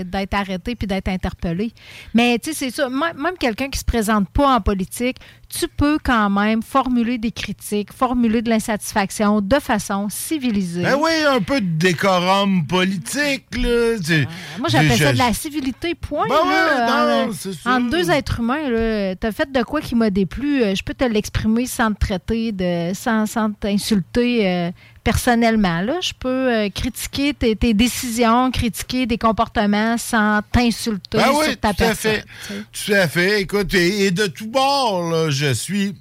d'être 0.03 0.33
arrêté 0.33 0.75
puis 0.75 0.87
d'être 0.87 1.09
interpellé. 1.09 1.71
Mais 2.15 2.39
tu 2.39 2.53
sais, 2.53 2.55
c'est 2.55 2.71
ça. 2.71 2.89
Même, 2.89 3.17
même 3.21 3.37
quelqu'un 3.37 3.69
qui 3.69 3.77
se 3.77 3.85
présente 3.85 4.27
pas 4.29 4.55
en 4.55 4.61
politique, 4.61 5.17
tu 5.57 5.67
peux 5.67 5.97
quand 6.03 6.29
même 6.29 6.61
formuler 6.63 7.17
des 7.17 7.31
critiques, 7.31 7.91
formuler 7.93 8.41
de 8.41 8.49
l'insatisfaction 8.49 9.41
de 9.41 9.59
façon 9.59 10.07
civilisée. 10.09 10.83
Ben 10.83 10.95
oui, 10.99 11.11
un 11.27 11.41
peu 11.41 11.59
de 11.59 11.65
décorum 11.77 12.65
politique, 12.65 13.45
là. 13.57 13.97
Tu- 14.03 14.27
Moi, 14.59 14.69
j'appelle 14.69 14.97
ça 14.97 15.13
de 15.13 15.17
la 15.17 15.33
civilité, 15.33 15.93
point. 15.95 16.25
Ben 16.27 16.35
non, 16.35 17.29
en- 17.29 17.33
c'est 17.33 17.53
sûr. 17.53 17.69
entre 17.69 17.89
deux 17.89 18.09
êtres 18.09 18.39
humains, 18.39 18.69
là, 18.69 19.15
t'as 19.15 19.31
fait 19.31 19.51
de 19.51 19.61
quoi 19.63 19.81
qui 19.81 19.95
m'a 19.95 20.09
déplu, 20.09 20.63
euh, 20.63 20.73
je 20.75 20.83
peux 20.83 20.93
te 20.93 21.03
l'exprimer 21.03 21.65
sans 21.65 21.91
te 21.93 21.99
traiter, 21.99 22.51
de, 22.51 22.93
sans, 22.93 23.25
sans 23.25 23.51
t'insulter 23.51 24.47
euh, 24.47 24.71
personnellement. 25.03 25.81
Là. 25.81 25.95
Je 26.01 26.13
peux 26.17 26.29
euh, 26.29 26.69
critiquer 26.69 27.33
tes, 27.33 27.55
tes 27.55 27.73
décisions, 27.73 28.51
critiquer 28.51 29.05
des 29.05 29.17
comportements 29.17 29.97
sans 29.97 30.41
t'insulter 30.51 31.17
Ben 31.17 31.23
sur 31.25 31.39
oui, 31.39 31.57
ta 31.57 31.73
tout 31.73 31.83
à 31.83 31.87
personne. 31.87 32.11
fait. 32.11 32.63
Tout 32.71 32.93
à 32.93 33.07
fait. 33.07 33.41
Écoute, 33.41 33.73
et, 33.73 34.05
et 34.05 34.11
de 34.11 34.27
tout 34.27 34.47
bord, 34.47 35.09
là, 35.09 35.29
je 35.41 35.53
suis. 35.53 35.95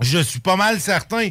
Je 0.00 0.18
suis 0.18 0.40
pas 0.40 0.56
mal 0.56 0.80
certain 0.80 1.28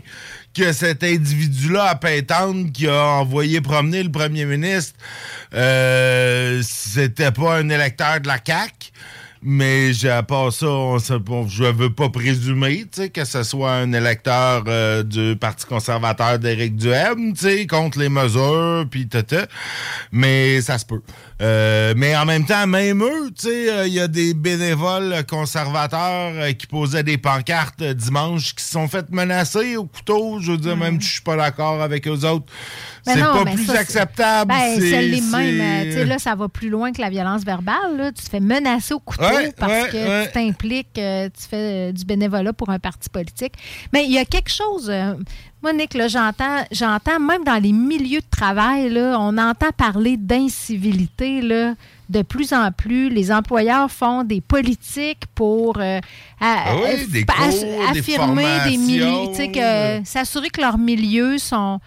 que 0.54 0.74
cet 0.74 1.04
individu-là 1.04 1.86
à 1.86 1.96
Pintante 1.96 2.72
qui 2.72 2.88
a 2.88 3.04
envoyé 3.22 3.62
promener 3.62 4.04
le 4.04 4.12
premier 4.12 4.46
ministre, 4.46 4.94
euh, 5.56 6.62
c'était 6.64 7.32
pas 7.32 7.58
un 7.58 7.70
électeur 7.70 8.20
de 8.22 8.28
la 8.28 8.38
CAQ. 8.46 8.92
Mais 9.42 9.94
à 10.06 10.22
part 10.22 10.52
ça, 10.52 10.68
on 10.68 10.98
on- 11.30 11.48
je 11.48 11.64
veux 11.64 11.94
pas 11.94 12.10
présumer 12.10 12.86
que 13.14 13.24
ce 13.24 13.42
soit 13.44 13.72
un 13.72 13.94
électeur 13.94 14.66
euh, 14.68 15.02
du 15.02 15.36
Parti 15.40 15.66
conservateur 15.66 16.38
d'Éric 16.38 16.76
Duhem, 16.76 17.34
contre 17.66 18.00
les 18.00 18.10
mesures, 18.10 18.86
puis 18.92 19.08
tata. 19.08 19.48
Mais 20.12 20.60
ça 20.62 20.78
se 20.78 20.86
peut. 20.86 21.02
Euh, 21.42 21.94
mais 21.96 22.18
en 22.18 22.26
même 22.26 22.46
temps, 22.46 22.68
même 22.68 23.02
eux, 23.02 23.32
tu 23.32 23.48
sais, 23.48 23.72
euh, 23.72 23.88
il 23.88 23.94
y 23.94 24.00
a 24.02 24.10
des 24.10 24.34
bénévoles 24.34 25.24
conservateurs 25.26 26.34
euh, 26.36 26.52
qui 26.52 26.68
posaient 26.68 27.04
des 27.04 27.18
pancartes 27.18 27.82
dimanche 27.82 28.54
qui 28.56 28.64
se 28.64 28.72
sont 28.72 28.90
fait 28.90 29.10
menacer 29.10 29.78
au 29.78 29.86
couteau. 29.86 30.40
Je 30.42 30.52
veux 30.52 30.58
dire, 30.58 30.76
même 30.76 31.00
si 31.00 31.08
je 31.08 31.14
suis 31.14 31.22
pas 31.22 31.38
d'accord 31.38 31.82
avec 31.82 32.08
eux 32.10 32.26
autres, 32.26 32.52
c'est 33.06 33.20
pas 33.22 33.46
plus 33.46 33.66
ça, 33.66 33.80
acceptable. 33.80 34.50
Ben, 34.54 34.76
c'est- 34.80 35.02
les 35.02 35.22
mêmes. 35.22 35.62
euh, 35.62 36.06
là, 36.06 36.20
ça 36.20 36.36
va 36.36 36.48
plus 36.48 36.70
loin 36.70 36.92
que 36.92 37.02
la 37.02 37.10
violence 37.10 37.44
verbale. 37.44 37.98
Là. 37.98 38.12
Tu 38.12 38.24
te 38.24 38.30
fais 38.30 38.40
menacer 38.40 38.94
au 38.94 39.00
couteau 39.00 39.24
Ouais, 39.24 39.52
parce 39.58 39.72
ouais, 39.72 39.90
que 39.92 39.98
ouais. 40.08 40.26
tu 40.28 40.32
t'impliques, 40.34 40.98
euh, 40.98 41.30
tu 41.30 41.48
fais 41.48 41.90
euh, 41.90 41.92
du 41.92 42.06
bénévolat 42.06 42.54
pour 42.54 42.70
un 42.70 42.80
parti 42.80 43.10
politique. 43.10 43.54
Mais 43.94 44.06
il 44.06 44.12
y 44.12 44.18
a 44.18 44.26
quelque 44.26 44.52
chose. 44.52 44.90
euh, 44.90 45.14
moi, 45.62 45.74
Nick, 45.74 45.98
j'entends, 46.08 46.64
j'entends 46.72 47.20
même 47.20 47.44
dans 47.44 47.62
les 47.62 47.74
milieux 47.74 48.22
de 48.22 48.30
travail, 48.32 48.90
là, 48.90 49.18
on 49.20 49.38
entend 49.38 49.72
parler 49.76 50.16
d'incivilité 50.16 51.42
là, 51.42 51.74
de 52.10 52.22
plus 52.22 52.54
en 52.54 52.72
plus. 52.72 53.10
Les 53.10 53.32
employeurs 53.32 53.92
font 53.92 54.24
des 54.24 54.42
politiques 54.42 55.24
pour 55.36 55.78
euh, 55.80 56.00
à- 56.40 56.64
Ah 56.68 56.76
oui, 56.82 57.08
des 57.08 57.26
cours, 57.26 57.46
ass- 57.46 57.62
des 57.94 58.00
affirmer 58.00 58.46
des 58.70 58.78
milieux, 58.78 60.02
s'assurer 60.06 60.50
que 60.50 60.62
leurs 60.62 60.78
milieux 60.78 61.38
sont 61.38 61.80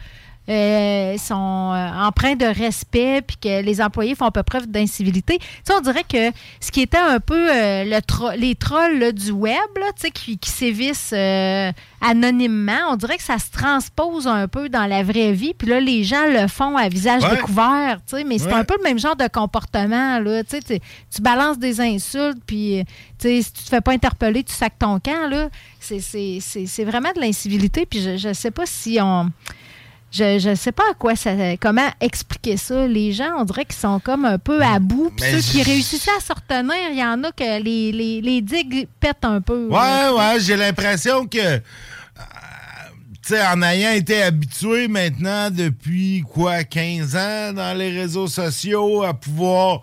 euh, 0.48 1.16
sont 1.18 1.72
euh, 1.72 1.88
empreints 2.06 2.34
de 2.34 2.46
respect 2.46 3.22
puis 3.22 3.36
que 3.36 3.62
les 3.62 3.80
employés 3.80 4.14
font 4.16 4.30
pas 4.30 4.42
preuve 4.42 4.66
d'incivilité. 4.66 5.38
Tu 5.38 5.44
sais, 5.64 5.72
on 5.74 5.80
dirait 5.80 6.04
que 6.08 6.36
ce 6.60 6.70
qui 6.72 6.80
était 6.82 6.98
un 6.98 7.20
peu 7.20 7.48
euh, 7.50 7.84
le 7.84 8.00
tro- 8.02 8.32
les 8.36 8.54
trolls 8.56 8.98
là, 8.98 9.12
du 9.12 9.30
web, 9.30 9.56
là, 9.78 9.86
tu 9.94 10.02
sais, 10.02 10.10
qui, 10.10 10.38
qui 10.38 10.50
sévissent 10.50 11.12
euh, 11.12 11.70
anonymement, 12.00 12.78
on 12.90 12.96
dirait 12.96 13.16
que 13.18 13.22
ça 13.22 13.38
se 13.38 13.50
transpose 13.52 14.26
un 14.26 14.48
peu 14.48 14.68
dans 14.68 14.86
la 14.86 15.02
vraie 15.04 15.32
vie. 15.32 15.54
Puis 15.54 15.68
là, 15.68 15.78
les 15.80 16.02
gens 16.04 16.26
le 16.26 16.48
font 16.48 16.76
à 16.76 16.88
visage 16.88 17.22
Ouais. 17.22 17.36
découvert, 17.36 17.98
tu 18.06 18.16
sais, 18.16 18.24
mais 18.24 18.38
c'est 18.38 18.46
Ouais. 18.46 18.54
un 18.54 18.64
peu 18.64 18.74
le 18.76 18.82
même 18.82 18.98
genre 18.98 19.16
de 19.16 19.28
comportement. 19.28 20.18
Là, 20.18 20.42
tu 20.42 20.50
sais, 20.56 20.60
tu- 20.60 20.80
tu 21.14 21.22
balances 21.22 21.58
des 21.58 21.80
insultes, 21.80 22.42
puis 22.46 22.80
euh, 22.80 22.84
tu 23.18 23.28
sais, 23.28 23.42
si 23.42 23.52
tu 23.52 23.62
te 23.64 23.68
fais 23.68 23.80
pas 23.80 23.92
interpeller, 23.92 24.42
tu 24.42 24.52
sacs 24.52 24.78
ton 24.78 24.98
camp. 24.98 25.28
Là. 25.30 25.48
C'est 25.78 26.84
vraiment 26.84 27.12
de 27.14 27.20
l'incivilité. 27.20 27.86
Puis 27.86 28.00
je, 28.02 28.16
je 28.16 28.32
sais 28.32 28.50
pas 28.50 28.66
si 28.66 28.98
on... 29.00 29.28
Je 30.12 30.50
ne 30.50 30.54
sais 30.54 30.72
pas 30.72 30.82
à 30.90 30.94
quoi 30.94 31.16
ça, 31.16 31.30
comment 31.58 31.88
expliquer 32.00 32.58
ça. 32.58 32.86
Les 32.86 33.12
gens, 33.12 33.30
on 33.38 33.44
dirait 33.44 33.64
qu'ils 33.64 33.80
sont 33.80 33.98
comme 33.98 34.26
un 34.26 34.38
peu 34.38 34.60
à 34.60 34.78
bout. 34.78 35.10
Puis 35.16 35.30
ceux 35.30 35.40
qui 35.40 35.62
réussissaient 35.62 36.10
à 36.16 36.20
se 36.20 36.34
retenir, 36.34 36.74
il 36.90 36.98
y 36.98 37.04
en 37.04 37.24
a 37.24 37.32
que 37.32 37.62
les, 37.62 37.92
les, 37.92 38.20
les 38.20 38.42
digues 38.42 38.88
pètent 39.00 39.24
un 39.24 39.40
peu. 39.40 39.68
Ouais, 39.68 40.08
ouais, 40.14 40.38
j'ai 40.40 40.56
l'impression 40.56 41.26
que, 41.26 41.38
euh, 41.38 41.58
tu 43.26 43.34
sais, 43.34 43.46
en 43.46 43.62
ayant 43.62 43.92
été 43.92 44.22
habitué 44.22 44.86
maintenant 44.86 45.50
depuis 45.50 46.22
quoi, 46.30 46.62
15 46.64 47.16
ans 47.16 47.52
dans 47.54 47.76
les 47.76 47.98
réseaux 47.98 48.26
sociaux 48.28 49.02
à 49.04 49.14
pouvoir 49.14 49.80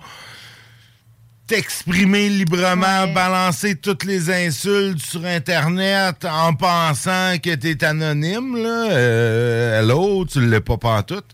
t'exprimer 1.49 2.29
librement, 2.29 3.07
balancer 3.07 3.75
toutes 3.75 4.03
les 4.03 4.29
insultes 4.29 5.01
sur 5.01 5.25
Internet 5.25 6.23
en 6.23 6.53
pensant 6.53 7.37
que 7.43 7.55
t'es 7.55 7.83
anonyme, 7.83 8.55
là. 8.55 8.91
Euh, 8.91 9.79
hello, 9.79 10.25
tu 10.25 10.47
l'es 10.47 10.61
pas 10.61 10.77
pantoute. 10.77 11.25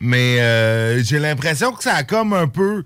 Mais 0.00 0.40
euh, 0.40 1.04
j'ai 1.04 1.18
l'impression 1.18 1.72
que 1.72 1.82
ça 1.82 1.96
a 1.96 2.02
comme 2.02 2.32
un 2.32 2.48
peu 2.48 2.82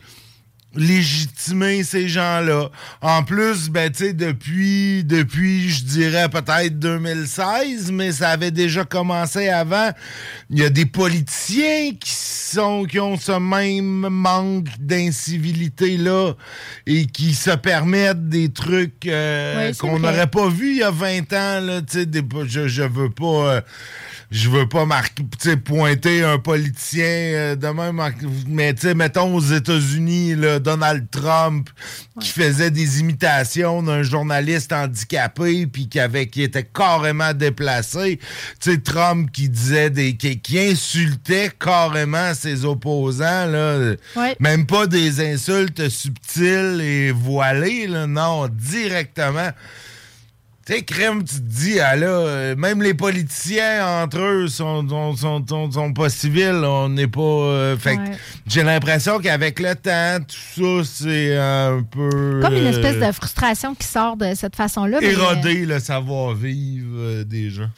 légitimer 0.74 1.84
ces 1.84 2.08
gens-là. 2.08 2.70
En 3.00 3.22
plus, 3.22 3.68
ben, 3.68 3.90
tu 3.90 4.06
sais, 4.06 4.12
depuis, 4.12 5.04
depuis, 5.04 5.70
je 5.70 5.84
dirais 5.84 6.28
peut-être 6.28 6.78
2016, 6.78 7.92
mais 7.92 8.12
ça 8.12 8.30
avait 8.30 8.50
déjà 8.50 8.84
commencé 8.84 9.48
avant. 9.48 9.90
Il 10.50 10.58
y 10.58 10.64
a 10.64 10.70
des 10.70 10.86
politiciens 10.86 11.90
qui 11.98 12.12
sont, 12.12 12.84
qui 12.84 13.00
ont 13.00 13.16
ce 13.16 13.32
même 13.32 14.08
manque 14.08 14.68
d'incivilité-là 14.78 16.32
et 16.86 17.06
qui 17.06 17.34
se 17.34 17.50
permettent 17.50 18.28
des 18.28 18.50
trucs 18.50 19.06
euh, 19.06 19.72
qu'on 19.74 19.98
n'aurait 19.98 20.26
pas 20.26 20.48
vu 20.48 20.72
il 20.72 20.78
y 20.78 20.82
a 20.82 20.90
20 20.90 21.32
ans, 21.32 21.60
là, 21.60 21.82
tu 21.82 22.02
sais, 22.02 22.06
je, 22.46 22.68
je 22.68 22.82
veux 22.82 23.10
pas, 23.10 23.24
euh, 23.24 23.60
je 24.32 24.48
veux 24.48 24.66
pas 24.66 24.86
marquer, 24.86 25.24
pointer 25.62 26.24
un 26.24 26.38
politicien 26.38 27.04
euh, 27.04 27.54
de 27.54 27.66
même, 27.66 28.00
mais 28.48 28.72
tu 28.72 28.94
mettons 28.94 29.34
aux 29.34 29.40
États-Unis, 29.40 30.34
Donald 30.60 31.06
Trump, 31.10 31.68
qui 32.18 32.30
faisait 32.30 32.70
des 32.70 33.00
imitations 33.00 33.82
d'un 33.82 34.02
journaliste 34.02 34.72
handicapé, 34.72 35.66
puis 35.66 35.86
qui 35.86 36.00
avait, 36.00 36.28
qui 36.28 36.42
était 36.42 36.64
carrément 36.64 37.34
déplacé. 37.34 38.18
Tu 38.58 38.72
sais, 38.72 38.78
Trump 38.78 39.30
qui 39.30 39.50
disait 39.50 39.90
des, 39.90 40.16
qui, 40.16 40.40
qui 40.40 40.58
insultait 40.58 41.50
carrément 41.60 42.32
ses 42.32 42.64
opposants, 42.64 43.46
là. 43.46 43.96
Ouais. 44.16 44.34
Même 44.40 44.64
pas 44.64 44.86
des 44.86 45.20
insultes 45.20 45.90
subtiles 45.90 46.80
et 46.80 47.12
voilées, 47.12 47.86
là, 47.86 48.06
non, 48.06 48.48
directement. 48.48 49.50
Tu 50.64 50.74
sais, 50.74 50.82
crème, 50.82 51.24
tu 51.24 51.34
te 51.34 51.40
dis, 51.40 51.80
ah 51.80 51.96
là, 51.96 52.06
euh, 52.06 52.54
même 52.56 52.82
les 52.82 52.94
politiciens 52.94 54.04
entre 54.04 54.18
eux 54.20 54.46
sont, 54.46 54.86
sont, 55.16 55.70
sont, 55.72 55.92
pas 55.92 56.08
civils, 56.08 56.62
on 56.64 56.88
n'est 56.88 57.08
pas. 57.08 57.20
euh, 57.20 57.76
fait 57.76 57.96
Ouais. 57.96 58.12
j'ai 58.46 58.62
l'impression 58.62 59.18
qu'avec 59.18 59.58
le 59.58 59.74
temps, 59.74 60.18
tout 60.24 60.84
ça, 60.84 60.88
c'est 60.88 61.36
un 61.36 61.82
peu. 61.82 62.38
Comme 62.40 62.54
une 62.54 62.66
euh, 62.66 62.70
espèce 62.70 63.04
de 63.04 63.10
frustration 63.12 63.74
qui 63.74 63.88
sort 63.88 64.16
de 64.16 64.34
cette 64.36 64.54
façon-là. 64.54 64.98
mais, 65.00 65.08
euh, 65.08 65.10
éroder 65.10 65.66
le 65.66 65.80
savoir-vivre 65.80 67.24
des 67.24 67.50
gens. 67.50 67.70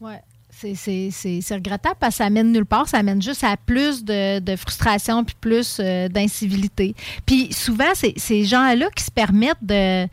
Ouais. 0.00 0.20
C'est, 0.50 0.74
c'est, 0.74 1.10
c'est, 1.12 1.38
c'est 1.40 1.54
regrettable 1.54 1.94
parce 2.00 2.16
que 2.16 2.24
ça 2.24 2.30
mène 2.30 2.50
nulle 2.50 2.66
part. 2.66 2.88
Ça 2.88 3.00
mène 3.04 3.22
juste 3.22 3.44
à 3.44 3.56
plus 3.56 4.04
de, 4.04 4.40
de 4.40 4.56
frustration 4.56 5.22
puis 5.22 5.36
plus 5.40 5.78
d'incivilité. 6.10 6.96
Puis 7.26 7.52
souvent, 7.52 7.92
c'est 7.94 8.14
ces 8.16 8.44
gens-là 8.44 8.88
qui 8.96 9.04
se 9.04 9.10
permettent 9.12 9.62
de 9.62 10.08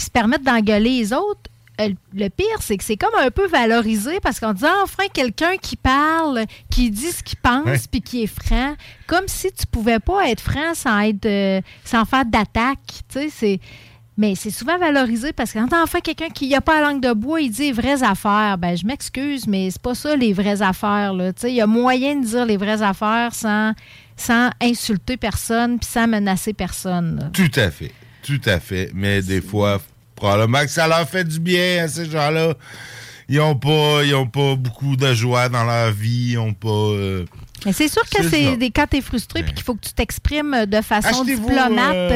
qui 0.00 0.06
se 0.06 0.10
permettent 0.10 0.42
d'engueuler 0.44 0.98
les 1.00 1.12
autres. 1.12 1.40
euh, 1.80 1.90
Le 2.14 2.28
pire, 2.28 2.60
c'est 2.60 2.76
que 2.76 2.84
c'est 2.84 2.96
comme 2.96 3.14
un 3.18 3.30
peu 3.30 3.46
valorisé 3.46 4.18
parce 4.20 4.40
qu'on 4.40 4.52
dit 4.54 4.64
Ah, 4.66 4.80
enfin 4.82 5.04
quelqu'un 5.12 5.56
qui 5.60 5.76
parle, 5.76 6.44
qui 6.70 6.90
dit 6.90 7.10
ce 7.12 7.22
qu'il 7.22 7.38
pense, 7.38 7.64
Ouais. 7.66 7.78
puis 7.90 8.00
qui 8.00 8.22
est 8.22 8.26
franc, 8.26 8.74
comme 9.06 9.28
si 9.28 9.52
tu 9.52 9.66
pouvais 9.66 9.98
pas 10.00 10.28
être 10.28 10.40
franc 10.40 10.74
sans 10.74 10.98
être, 11.00 11.26
euh, 11.26 11.60
sans 11.84 12.04
faire 12.04 12.24
d'attaque. 12.24 12.78
Tu 13.08 13.20
sais, 13.20 13.28
c'est 13.30 13.60
mais 14.16 14.34
c'est 14.34 14.50
souvent 14.50 14.76
valorisé 14.76 15.32
parce 15.32 15.52
que 15.52 15.58
quand 15.58 15.82
enfin 15.82 16.00
quelqu'un 16.00 16.28
qui 16.28 16.48
n'a 16.50 16.60
pas 16.60 16.78
la 16.80 16.88
langue 16.90 17.00
de 17.02 17.12
bois, 17.14 17.40
il 17.40 17.50
dit 17.50 17.62
les 17.62 17.72
vraies 17.72 18.02
affaires. 18.02 18.58
Ben, 18.58 18.76
je 18.76 18.84
m'excuse, 18.84 19.46
mais 19.46 19.70
c'est 19.70 19.80
pas 19.80 19.94
ça 19.94 20.14
les 20.14 20.34
vraies 20.34 20.60
affaires. 20.60 21.14
là. 21.14 21.32
Tu 21.32 21.40
sais, 21.42 21.50
Il 21.50 21.54
y 21.56 21.62
a 21.62 21.66
moyen 21.66 22.16
de 22.16 22.26
dire 22.26 22.44
les 22.44 22.58
vraies 22.58 22.82
affaires 22.82 23.34
sans, 23.34 23.72
sans 24.16 24.50
insulter 24.60 25.16
personne 25.16 25.78
puis 25.78 25.88
sans 25.88 26.06
menacer 26.06 26.52
personne. 26.52 27.18
là. 27.20 27.30
Tout 27.32 27.58
à 27.58 27.70
fait. 27.70 27.92
Tout 28.22 28.42
à 28.44 28.60
fait. 28.60 28.90
Mais 28.92 29.22
des 29.22 29.40
fois, 29.40 29.80
probablement 30.20 30.60
que 30.60 30.68
ça 30.70 30.86
leur 30.86 31.08
fait 31.08 31.24
du 31.24 31.40
bien 31.40 31.84
à 31.84 31.88
ces 31.88 32.08
gens-là. 32.08 32.54
Ils 33.28 33.38
n'ont 33.38 33.56
pas, 33.56 34.02
ils 34.04 34.14
ont 34.14 34.26
pas 34.26 34.54
beaucoup 34.56 34.96
de 34.96 35.14
joie 35.14 35.48
dans 35.48 35.64
leur 35.64 35.92
vie. 35.92 36.32
Ils 36.32 36.38
ont 36.38 36.52
pas. 36.52 36.68
euh, 36.68 37.24
Mais 37.64 37.72
c'est 37.72 37.88
sûr 37.88 38.02
que 38.02 38.28
C'est 38.28 38.56
des 38.56 38.70
quand 38.70 38.86
tu 38.90 38.98
es 38.98 39.00
frustré 39.00 39.42
puis 39.42 39.52
qu'il 39.54 39.62
faut 39.62 39.74
que 39.74 39.86
tu 39.86 39.92
t'exprimes 39.92 40.66
de 40.66 40.80
façon 40.82 41.24
diplomate, 41.24 41.94
euh, 41.94 42.10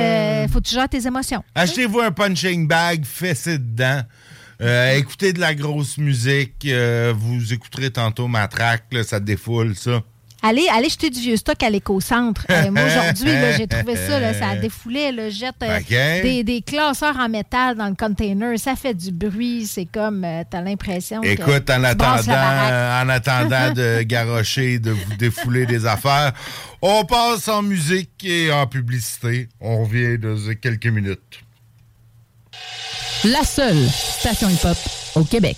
euh, 0.44 0.48
faut 0.48 0.60
que 0.60 0.66
tu 0.66 0.74
gères 0.74 0.88
tes 0.88 1.06
émotions. 1.06 1.42
Achetez-vous 1.54 2.00
un 2.00 2.10
punching 2.10 2.66
bag, 2.66 3.04
fessez 3.04 3.58
dedans. 3.58 4.02
Euh, 4.60 4.96
écoutez 4.96 5.32
de 5.32 5.40
la 5.40 5.54
grosse 5.54 5.98
musique. 5.98 6.66
vous 7.14 7.52
écouterez 7.52 7.90
tantôt 7.90 8.26
ma 8.28 8.48
track, 8.48 8.84
là, 8.92 9.02
ça 9.04 9.20
défoule, 9.20 9.74
ça. 9.76 10.02
Allez, 10.46 10.66
allez 10.70 10.90
jeter 10.90 11.08
du 11.08 11.20
vieux 11.20 11.38
stock 11.38 11.62
à 11.62 11.70
l'éco-centre. 11.70 12.44
Euh, 12.50 12.70
moi, 12.70 12.82
aujourd'hui, 12.84 13.32
là, 13.32 13.56
j'ai 13.56 13.66
trouvé 13.66 13.96
ça, 13.96 14.20
là, 14.20 14.34
ça 14.34 14.48
a 14.50 14.56
défoulé. 14.56 15.10
Là, 15.10 15.30
jette 15.30 15.54
euh, 15.62 15.80
des, 16.22 16.44
des 16.44 16.60
classeurs 16.60 17.18
en 17.18 17.30
métal 17.30 17.78
dans 17.78 17.88
le 17.88 17.94
container. 17.94 18.58
Ça 18.58 18.76
fait 18.76 18.92
du 18.92 19.10
bruit. 19.10 19.66
C'est 19.66 19.86
comme, 19.86 20.22
euh, 20.22 20.42
t'as 20.48 20.60
l'impression 20.60 21.22
que 21.22 21.28
Écoute, 21.28 21.70
en 21.70 21.82
tu 21.88 21.96
brasses 21.96 22.26
la 22.26 23.04
attendant, 23.06 23.06
en 23.06 23.14
attendant 23.14 23.72
de 23.74 24.02
garrocher, 24.02 24.78
de 24.78 24.90
vous 24.90 25.14
défouler 25.18 25.64
des 25.64 25.86
affaires, 25.86 26.34
on 26.82 27.06
passe 27.06 27.48
en 27.48 27.62
musique 27.62 28.22
et 28.22 28.52
en 28.52 28.66
publicité. 28.66 29.48
On 29.62 29.84
revient 29.84 30.18
dans 30.18 30.36
quelques 30.60 30.88
minutes. 30.88 31.40
La 33.24 33.44
seule 33.44 33.88
station 33.88 34.50
hip-hop 34.50 34.76
au 35.14 35.24
Québec. 35.24 35.56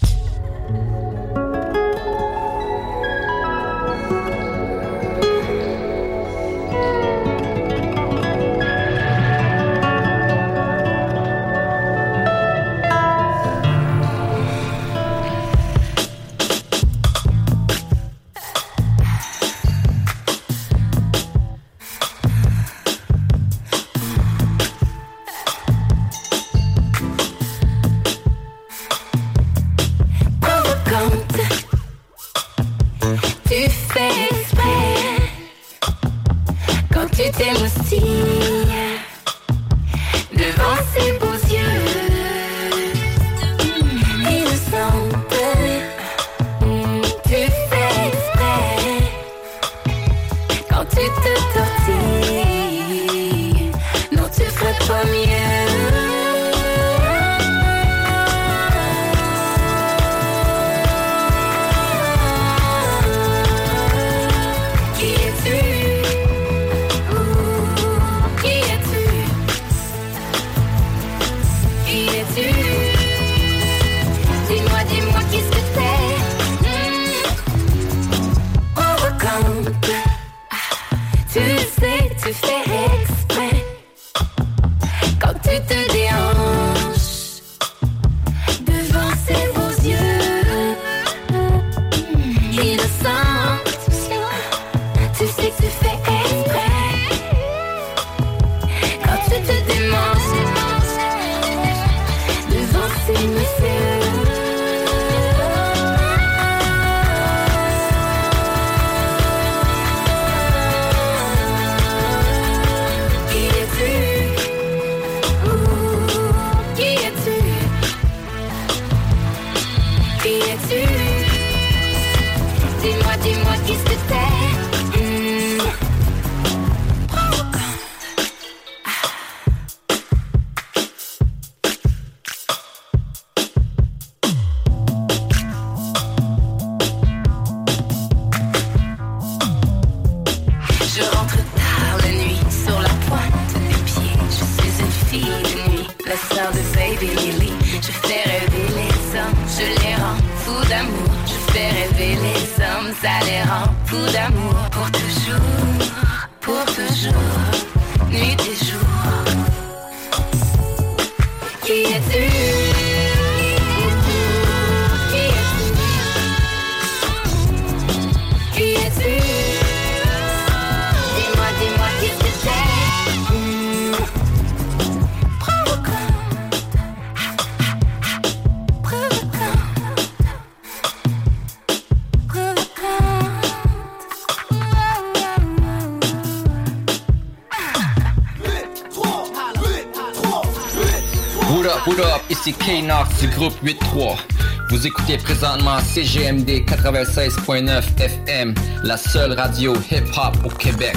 CGMD 195.97 196.63
96.9 196.67 197.83
FM, 197.99 198.53
la 198.83 198.99
seule 198.99 199.33
radio 199.33 199.73
hip-hop 199.91 200.37
au 200.45 200.51
Québec. 200.51 200.95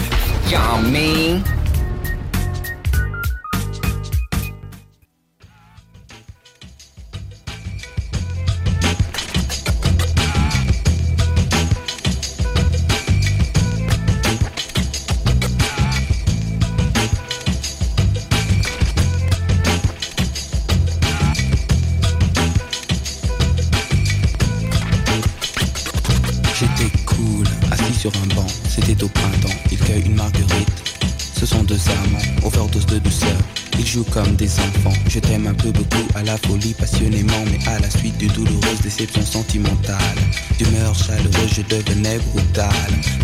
Y'all 0.51 0.83
sentimentale. 39.49 39.97
D'humeur 40.57 40.93
chaleureuse, 40.93 41.53
je 41.55 41.61
devenais 41.61 42.19
brutal. 42.19 42.69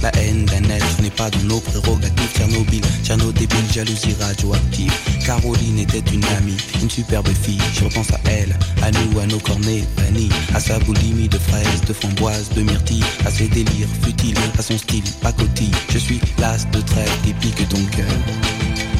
La 0.01 0.09
haine 0.17 0.45
d'un 0.45 0.63
être 0.69 1.01
n'est 1.01 1.09
pas 1.09 1.29
dans 1.29 1.43
nos 1.43 1.59
prérogatives. 1.59 2.31
Tchernobyl, 2.35 2.81
Tcherno 3.03 3.31
débile, 3.31 3.71
jalousie 3.71 4.15
radioactive. 4.19 4.91
Caroline 5.25 5.79
était 5.79 6.03
une 6.11 6.23
amie, 6.37 6.57
une 6.81 6.89
superbe 6.89 7.27
fille. 7.43 7.61
Je 7.73 7.83
repense 7.85 8.11
à 8.11 8.19
elle, 8.29 8.57
à 8.81 8.91
nous, 8.91 9.19
à 9.19 9.25
nos 9.27 9.39
cornets 9.39 9.83
vanille, 9.97 10.29
à 10.53 10.59
sa 10.59 10.79
boulimie 10.79 11.29
de 11.29 11.37
fraises, 11.37 11.81
de 11.87 11.93
framboises, 11.93 12.49
de 12.55 12.61
myrtilles, 12.61 13.03
à 13.25 13.31
ses 13.31 13.47
délires 13.47 13.89
futiles, 14.01 14.37
à 14.57 14.61
son 14.61 14.77
style 14.77 15.03
pacotille. 15.21 15.71
Je 15.91 15.97
suis 15.97 16.19
l'as 16.39 16.65
de 16.71 16.81
trêve 16.81 17.21
qui 17.23 17.33
pique 17.33 17.67
ton 17.69 17.83
cœur. 17.95 18.15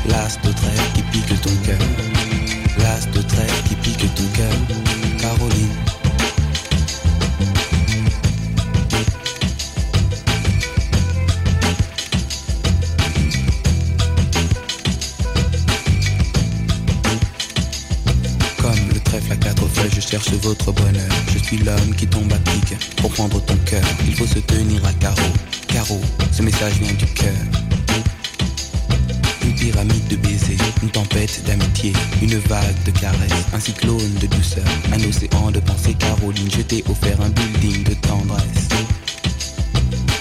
L'as 0.09 0.37
de 0.43 0.53
trêve 0.53 0.91
qui 0.93 1.01
pique 1.03 1.41
ton 1.41 1.55
cœur. 1.65 1.79
L'as 2.79 3.05
de 3.11 3.21
trêve 3.21 3.63
qui 3.67 3.75
pique 3.75 4.13
ton 4.15 4.27
cœur. 4.35 4.53
Caroline. 5.19 5.84
Cherche 20.15 20.39
votre 20.43 20.71
bonheur. 20.71 21.09
Je 21.33 21.39
suis 21.39 21.57
l'homme 21.57 21.93
qui 21.97 22.07
tombe 22.07 22.31
à 22.31 22.37
pic 22.37 22.77
pour 23.01 23.11
prendre 23.11 23.43
ton 23.43 23.57
cœur. 23.65 23.83
Il 24.07 24.15
faut 24.15 24.25
se 24.25 24.39
tenir 24.39 24.85
à 24.85 24.93
carreau. 24.93 25.33
Carreau, 25.67 25.99
ce 26.31 26.41
message 26.41 26.73
vient 26.79 26.93
du 26.93 27.05
cœur. 27.05 27.33
Une 29.43 29.55
pyramide 29.55 30.07
de 30.07 30.15
baisers, 30.15 30.57
une 30.81 30.89
tempête 30.89 31.43
d'amitié, 31.45 31.91
une 32.21 32.37
vague 32.37 32.83
de 32.85 32.91
caresses, 32.91 33.45
un 33.53 33.59
cyclone 33.59 34.13
de 34.21 34.27
douceur, 34.27 34.63
un 34.93 35.03
océan 35.03 35.51
de 35.51 35.59
pensée. 35.59 35.93
Caroline, 35.95 36.49
je 36.49 36.61
t'ai 36.61 36.83
offert 36.89 37.19
un 37.19 37.29
building 37.29 37.83
de 37.83 37.93
tendresse. 37.95 38.69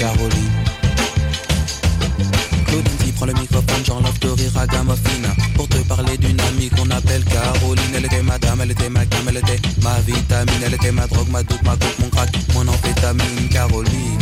Caroline. 0.00 0.30
Claudine 2.66 2.96
qui 3.04 3.12
prend 3.12 3.26
le 3.26 3.34
microphone, 3.34 3.84
j'enlève 3.84 4.18
de 4.20 4.28
rire 4.30 4.56
à 4.56 4.66
Gamophine 4.66 5.26
Pour 5.54 5.68
te 5.68 5.76
parler 5.82 6.16
d'une 6.16 6.40
amie 6.40 6.70
qu'on 6.70 6.88
appelle 6.90 7.22
Caroline. 7.24 7.84
Elle 7.94 8.06
était 8.06 8.22
madame, 8.22 8.62
elle 8.62 8.70
était 8.70 8.88
ma 8.88 9.04
gamme, 9.04 9.28
elle 9.28 9.36
était 9.36 9.60
ma 9.82 10.00
vitamine. 10.00 10.62
Elle 10.64 10.72
était 10.72 10.90
ma 10.90 11.06
drogue, 11.06 11.28
ma 11.28 11.42
doute, 11.42 11.62
ma 11.64 11.72
coupe, 11.72 11.98
mon 11.98 12.08
crack, 12.08 12.30
mon 12.54 12.66
amphétamine. 12.66 13.48
Caroline. 13.50 14.18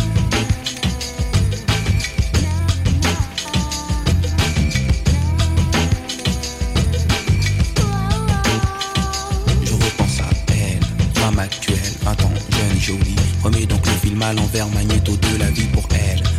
Je 9.63 9.75
repense 9.75 10.21
à 10.23 10.53
elle, 10.55 10.81
femme 11.15 11.39
actuelle, 11.39 11.79
20 12.03 12.11
ans, 12.25 12.33
jeune, 12.51 12.81
jolie. 12.81 13.17
Remets 13.45 13.67
donc 13.67 13.87
le 13.87 13.93
film 13.93 14.21
à 14.23 14.33
l'envers, 14.33 14.67
magnéto 14.71 15.17
de 15.17 15.38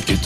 pique 0.00 0.25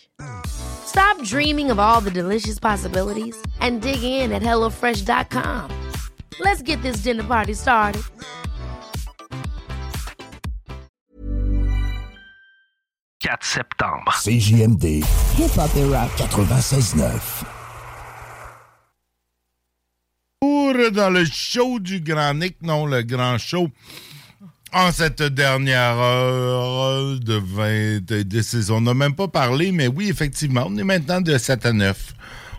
Stop 0.45 1.23
dreaming 1.23 1.71
of 1.71 1.79
all 1.79 2.01
the 2.01 2.11
delicious 2.11 2.59
possibilities 2.59 3.35
and 3.61 3.81
dig 3.81 4.03
in 4.03 4.31
at 4.31 4.41
HelloFresh.com. 4.41 5.67
Let's 6.39 6.61
get 6.61 6.81
this 6.81 6.97
dinner 6.97 7.23
party 7.23 7.53
started. 7.53 8.03
septembre. 13.41 14.11
CJMD. 14.13 15.03
Hip-hop 15.37 15.71
et 15.75 15.85
rap 15.85 16.09
96.9. 16.17 17.43
Pour 20.39 20.73
dans 20.91 21.09
le 21.09 21.25
show 21.25 21.79
du 21.79 22.01
Grand 22.01 22.33
Nick, 22.33 22.61
non, 22.61 22.85
le 22.85 23.03
grand 23.03 23.37
show. 23.37 23.69
En 24.73 24.91
cette 24.93 25.21
dernière 25.21 25.97
heure 25.97 27.19
de 27.19 27.33
20 27.33 28.05
de, 28.05 28.41
saison, 28.41 28.77
on 28.77 28.81
n'a 28.81 28.93
même 28.93 29.13
pas 29.13 29.27
parlé, 29.27 29.73
mais 29.73 29.87
oui, 29.87 30.07
effectivement, 30.09 30.65
on 30.67 30.77
est 30.77 30.83
maintenant 30.83 31.19
de 31.19 31.37
7 31.37 31.65
à 31.65 31.73
9. 31.73 32.13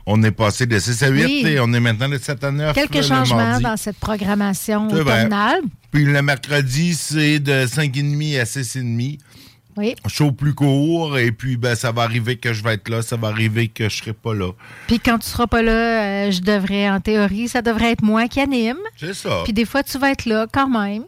On 0.04 0.22
est 0.22 0.30
passé 0.30 0.66
de 0.66 0.78
6 0.78 1.02
à 1.04 1.08
8 1.08 1.24
Oui. 1.24 1.46
et 1.46 1.60
on 1.60 1.72
est 1.72 1.80
maintenant 1.80 2.10
de 2.10 2.18
7 2.18 2.44
à 2.44 2.50
9. 2.50 2.74
Quelques 2.74 2.96
le 2.96 3.02
changements 3.02 3.36
mardi. 3.38 3.62
dans 3.62 3.76
cette 3.78 3.96
programmation 3.96 4.88
automnale. 4.88 5.60
Puis 5.90 6.04
le 6.04 6.20
mercredi, 6.20 6.94
c'est 6.94 7.38
de 7.38 7.66
5h30 7.66 8.40
à 8.40 8.44
6h30. 8.44 9.18
Oui. 9.78 9.94
Show 10.06 10.32
plus 10.32 10.52
court, 10.52 11.16
et 11.16 11.32
puis 11.32 11.56
ben, 11.56 11.74
ça 11.74 11.92
va 11.92 12.02
arriver 12.02 12.36
que 12.36 12.52
je 12.52 12.62
vais 12.62 12.74
être 12.74 12.90
là, 12.90 13.00
ça 13.00 13.16
va 13.16 13.28
arriver 13.28 13.68
que 13.68 13.88
je 13.88 13.96
serai 13.96 14.12
pas 14.12 14.34
là. 14.34 14.52
Puis 14.86 15.00
quand 15.00 15.16
tu 15.16 15.28
seras 15.30 15.46
pas 15.46 15.62
là, 15.62 16.26
euh, 16.26 16.30
je 16.30 16.42
devrais, 16.42 16.90
en 16.90 17.00
théorie, 17.00 17.48
ça 17.48 17.62
devrait 17.62 17.92
être 17.92 18.02
moi 18.02 18.28
qui 18.28 18.40
anime. 18.40 18.76
C'est 18.98 19.14
ça. 19.14 19.40
Puis 19.44 19.54
des 19.54 19.64
fois, 19.64 19.82
tu 19.82 19.98
vas 19.98 20.10
être 20.10 20.26
là 20.26 20.46
quand 20.52 20.68
même. 20.68 21.04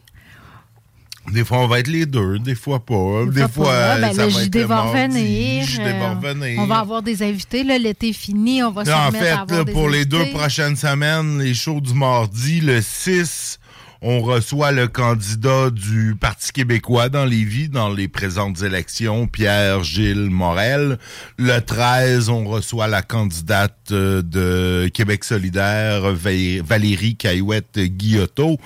Des 1.31 1.43
fois, 1.43 1.59
on 1.59 1.67
va 1.67 1.79
être 1.79 1.87
les 1.87 2.05
deux, 2.05 2.39
des 2.39 2.55
fois 2.55 2.79
pas. 2.85 3.25
Des, 3.25 3.47
fois, 3.47 3.73
là, 3.97 3.97
ben, 4.09 4.13
ça 4.13 4.25
le 4.25 4.31
va 4.31 4.43
JD 4.43 4.55
être 4.57 4.67
va 4.67 4.81
revenir. 4.83 5.67
Euh, 5.79 5.99
va 5.99 6.13
revenir. 6.13 6.59
On 6.61 6.65
va 6.67 6.79
avoir 6.79 7.01
des 7.01 7.23
invités. 7.23 7.63
Là, 7.63 7.77
l'été 7.77 8.13
fini. 8.13 8.61
On 8.63 8.71
va 8.71 8.85
se 8.85 8.91
en 8.91 9.11
fait, 9.11 9.29
à 9.29 9.41
avoir 9.41 9.59
là, 9.59 9.63
des 9.65 9.71
pour 9.71 9.89
les 9.89 10.05
deux 10.05 10.25
prochaines 10.31 10.75
semaines, 10.75 11.39
les 11.39 11.53
shows 11.53 11.81
du 11.81 11.93
mardi, 11.93 12.61
le 12.61 12.81
6, 12.81 13.59
on 14.01 14.21
reçoit 14.21 14.71
le 14.71 14.87
candidat 14.87 15.71
du 15.71 16.15
Parti 16.19 16.51
québécois 16.51 17.09
dans 17.09 17.25
les 17.25 17.43
vies, 17.43 17.69
dans 17.69 17.89
les 17.89 18.07
présentes 18.07 18.61
élections, 18.61 19.25
Pierre-Gilles 19.25 20.29
Morel. 20.29 20.99
Le 21.39 21.59
13, 21.59 22.29
on 22.29 22.45
reçoit 22.45 22.87
la 22.87 23.01
candidate 23.01 23.75
euh, 23.91 24.21
de 24.21 24.89
Québec 24.93 25.23
solidaire, 25.23 26.13
Va- 26.13 26.61
Valérie 26.63 27.15
Caillouette-Guillotot. 27.15 28.59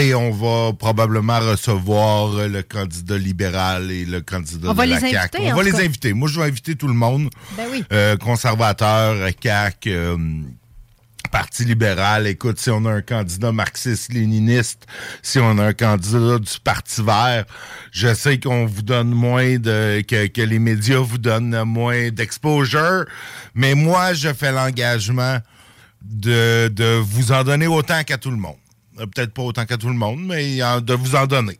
Et 0.00 0.14
on 0.14 0.30
va 0.30 0.72
probablement 0.72 1.38
recevoir 1.40 2.48
le 2.48 2.62
candidat 2.62 3.18
libéral 3.18 3.90
et 3.90 4.04
le 4.04 4.20
candidat 4.20 4.68
On 4.68 4.72
de 4.72 4.76
va 4.76 4.86
la 4.86 4.98
les 4.98 5.10
CAQ. 5.10 5.16
inviter, 5.36 5.52
On 5.52 5.56
va 5.56 5.62
les 5.62 5.72
cas. 5.72 5.78
inviter. 5.84 6.12
Moi, 6.12 6.28
je 6.28 6.40
vais 6.40 6.46
inviter 6.46 6.74
tout 6.76 6.88
le 6.88 6.94
monde. 6.94 7.28
Ben 7.56 7.64
oui. 7.70 7.84
Euh, 7.92 8.16
conservateur, 8.16 9.16
CAC, 9.40 9.86
euh, 9.86 10.16
Parti 11.30 11.64
libéral. 11.64 12.26
Écoute, 12.26 12.58
si 12.58 12.70
on 12.70 12.84
a 12.84 12.90
un 12.92 13.00
candidat 13.02 13.52
marxiste-léniniste, 13.52 14.86
si 15.22 15.38
on 15.38 15.56
a 15.58 15.64
un 15.66 15.72
candidat 15.72 16.38
du 16.38 16.60
Parti 16.62 17.02
vert, 17.02 17.44
je 17.90 18.12
sais 18.12 18.38
qu'on 18.38 18.66
vous 18.66 18.82
donne 18.82 19.10
moins 19.10 19.56
de... 19.58 20.02
Que, 20.06 20.26
que 20.26 20.42
les 20.42 20.58
médias 20.58 20.98
vous 20.98 21.18
donnent 21.18 21.62
moins 21.64 22.10
d'exposure, 22.10 23.06
mais 23.54 23.74
moi, 23.74 24.12
je 24.14 24.32
fais 24.32 24.52
l'engagement 24.52 25.38
de, 26.02 26.68
de 26.68 26.96
vous 27.00 27.32
en 27.32 27.44
donner 27.44 27.66
autant 27.66 28.02
qu'à 28.04 28.18
tout 28.18 28.30
le 28.30 28.36
monde. 28.36 28.56
Euh, 29.02 29.06
Peut-être 29.06 29.32
pas 29.34 29.42
autant 29.42 29.66
qu'à 29.66 29.76
tout 29.76 29.88
le 29.88 29.94
monde, 29.94 30.24
mais 30.24 30.58
de 30.58 30.94
vous 30.94 31.14
en 31.16 31.26
donner. 31.26 31.58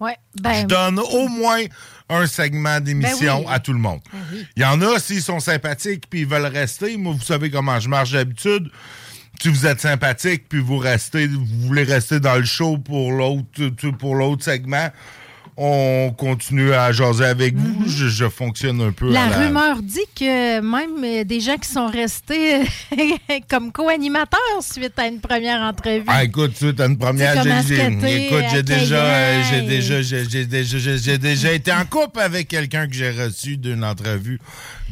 Ouais. 0.00 0.16
Ben, 0.40 0.62
Je 0.62 0.66
donne 0.66 0.98
au 0.98 1.28
moins 1.28 1.60
un 2.08 2.26
segment 2.26 2.80
d'émission 2.80 3.40
Ben 3.40 3.46
oui. 3.46 3.52
à 3.54 3.60
tout 3.60 3.72
le 3.72 3.78
monde. 3.78 4.00
Il 4.56 4.62
y 4.62 4.64
en 4.64 4.80
a, 4.80 4.98
s'ils 4.98 5.22
sont 5.22 5.40
sympathiques 5.40 6.04
puis 6.08 6.20
ils 6.20 6.26
veulent 6.26 6.46
rester. 6.46 6.96
Moi, 6.96 7.12
vous 7.12 7.22
savez 7.24 7.50
comment 7.50 7.78
je 7.78 7.88
marche 7.88 8.12
d'habitude. 8.12 8.70
Si 9.40 9.48
vous 9.48 9.66
êtes 9.66 9.80
sympathique 9.80 10.48
puis 10.48 10.60
vous 10.60 10.78
restez, 10.78 11.26
vous 11.26 11.44
voulez 11.66 11.84
rester 11.84 12.18
dans 12.20 12.36
le 12.36 12.44
show 12.44 12.78
pour 12.78 13.12
l'autre 13.12 13.68
pour 13.98 14.14
l'autre 14.14 14.42
segment, 14.44 14.88
on 15.62 16.10
continue 16.16 16.72
à 16.72 16.90
jaser 16.90 17.26
avec 17.26 17.54
vous. 17.54 17.86
Je, 17.86 18.08
je 18.08 18.28
fonctionne 18.30 18.80
un 18.80 18.92
peu. 18.92 19.12
La 19.12 19.24
à 19.24 19.28
la... 19.28 19.38
rumeur 19.46 19.82
dit 19.82 20.00
que 20.18 20.60
même 20.60 21.04
euh, 21.04 21.24
des 21.24 21.40
gens 21.40 21.58
qui 21.58 21.68
sont 21.68 21.86
restés 21.86 22.62
comme 23.50 23.70
co-animateurs 23.70 24.40
suite 24.62 24.98
à 24.98 25.06
une 25.06 25.20
première 25.20 25.60
entrevue. 25.60 26.04
Ah, 26.06 26.24
écoute, 26.24 26.52
tu 26.58 26.72
as 26.80 26.86
une 26.86 26.96
première. 26.96 27.42
J'ai- 27.42 28.26
écoute, 28.26 28.44
j'ai 28.52 28.62
déjà, 28.62 29.04
euh, 29.04 29.42
j'ai 29.50 29.60
déjà, 29.62 30.00
j'ai 30.00 30.24
déjà, 30.46 30.78
j'ai- 30.78 30.98
j'ai 30.98 31.18
déjà 31.18 31.52
été 31.52 31.70
en 31.72 31.84
couple 31.84 32.20
avec 32.20 32.48
quelqu'un 32.48 32.86
que 32.86 32.94
j'ai 32.94 33.10
reçu 33.10 33.58
d'une 33.58 33.84
entrevue 33.84 34.40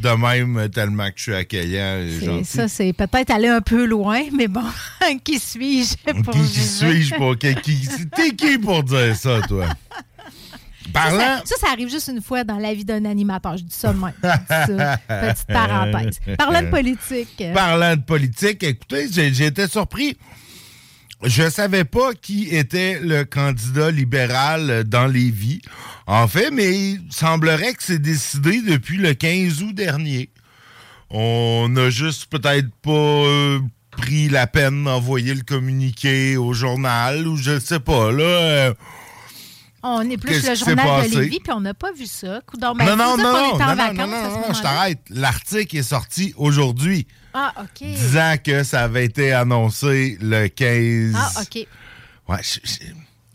de 0.02 0.10
même 0.10 0.68
tellement 0.68 1.06
que 1.06 1.14
je 1.16 1.22
suis 1.22 1.34
accueillant 1.34 1.98
et 2.00 2.44
ça, 2.44 2.68
c'est 2.68 2.92
peut-être 2.92 3.30
aller 3.30 3.48
un 3.48 3.60
peu 3.62 3.84
loin, 3.86 4.20
mais 4.36 4.48
bon, 4.48 4.62
qui 5.24 5.38
suis-je 5.38 5.96
pour 6.22 6.34
Qui, 6.34 6.44
suis-je 6.46 7.14
pour 7.14 7.36
qui, 7.38 7.54
qui- 7.56 7.88
T'es 8.14 8.30
qui 8.36 8.58
pour 8.58 8.82
dire 8.82 9.16
ça, 9.16 9.40
toi? 9.48 9.66
Parlant. 10.92 11.18
Ça, 11.18 11.42
ça, 11.44 11.54
ça 11.60 11.66
arrive 11.72 11.90
juste 11.90 12.08
une 12.08 12.22
fois 12.22 12.44
dans 12.44 12.58
la 12.58 12.74
vie 12.74 12.84
d'un 12.84 13.04
animateur. 13.04 13.56
Je 13.56 13.64
dis 13.64 13.74
ça 13.74 13.92
même. 13.92 14.12
Petite 14.20 15.46
parenthèse. 15.46 16.18
Parlant 16.36 16.62
de 16.62 16.70
politique. 16.70 17.42
Parlant 17.54 17.96
de 17.96 18.02
politique, 18.02 18.62
écoutez, 18.62 19.06
j'ai 19.10 19.46
été 19.46 19.68
surpris. 19.68 20.16
Je 21.24 21.50
savais 21.50 21.84
pas 21.84 22.12
qui 22.14 22.54
était 22.54 23.00
le 23.00 23.24
candidat 23.24 23.90
libéral 23.90 24.84
dans 24.84 25.08
les 25.08 25.30
vies. 25.30 25.60
En 26.06 26.28
fait, 26.28 26.50
mais 26.52 26.92
il 26.92 27.00
semblerait 27.10 27.74
que 27.74 27.82
c'est 27.82 28.00
décidé 28.00 28.62
depuis 28.62 28.98
le 28.98 29.14
15 29.14 29.62
août 29.62 29.74
dernier. 29.74 30.30
On 31.10 31.74
a 31.76 31.90
juste 31.90 32.26
peut-être 32.26 32.68
pas 32.82 32.92
euh, 32.92 33.58
pris 33.90 34.28
la 34.28 34.46
peine 34.46 34.84
d'envoyer 34.84 35.34
le 35.34 35.42
communiqué 35.42 36.36
au 36.36 36.52
journal 36.52 37.26
ou 37.26 37.36
je 37.36 37.58
sais 37.58 37.80
pas. 37.80 38.12
Là, 38.12 38.22
euh, 38.22 38.74
On 39.82 40.08
est 40.10 40.16
plus 40.16 40.46
le 40.46 40.54
journal 40.54 41.08
de 41.08 41.18
Lévis, 41.18 41.40
puis 41.40 41.52
on 41.52 41.60
n'a 41.60 41.74
pas 41.74 41.92
vu 41.92 42.06
ça. 42.06 42.40
Ben, 42.58 42.74
non, 42.74 42.96
non, 42.96 43.16
non, 43.16 43.32
non, 43.56 44.52
je 44.52 44.60
t'arrête. 44.62 45.00
L'article 45.10 45.76
est 45.76 45.82
sorti 45.82 46.34
aujourd'hui, 46.36 47.06
Ah, 47.32 47.52
OK. 47.60 47.86
disant 47.86 48.34
que 48.42 48.64
ça 48.64 48.82
avait 48.82 49.04
été 49.04 49.32
annoncé 49.32 50.18
le 50.20 50.48
15. 50.48 51.14
Ah, 51.16 51.42
OK. 51.42 51.66
Ouais, 52.28 52.42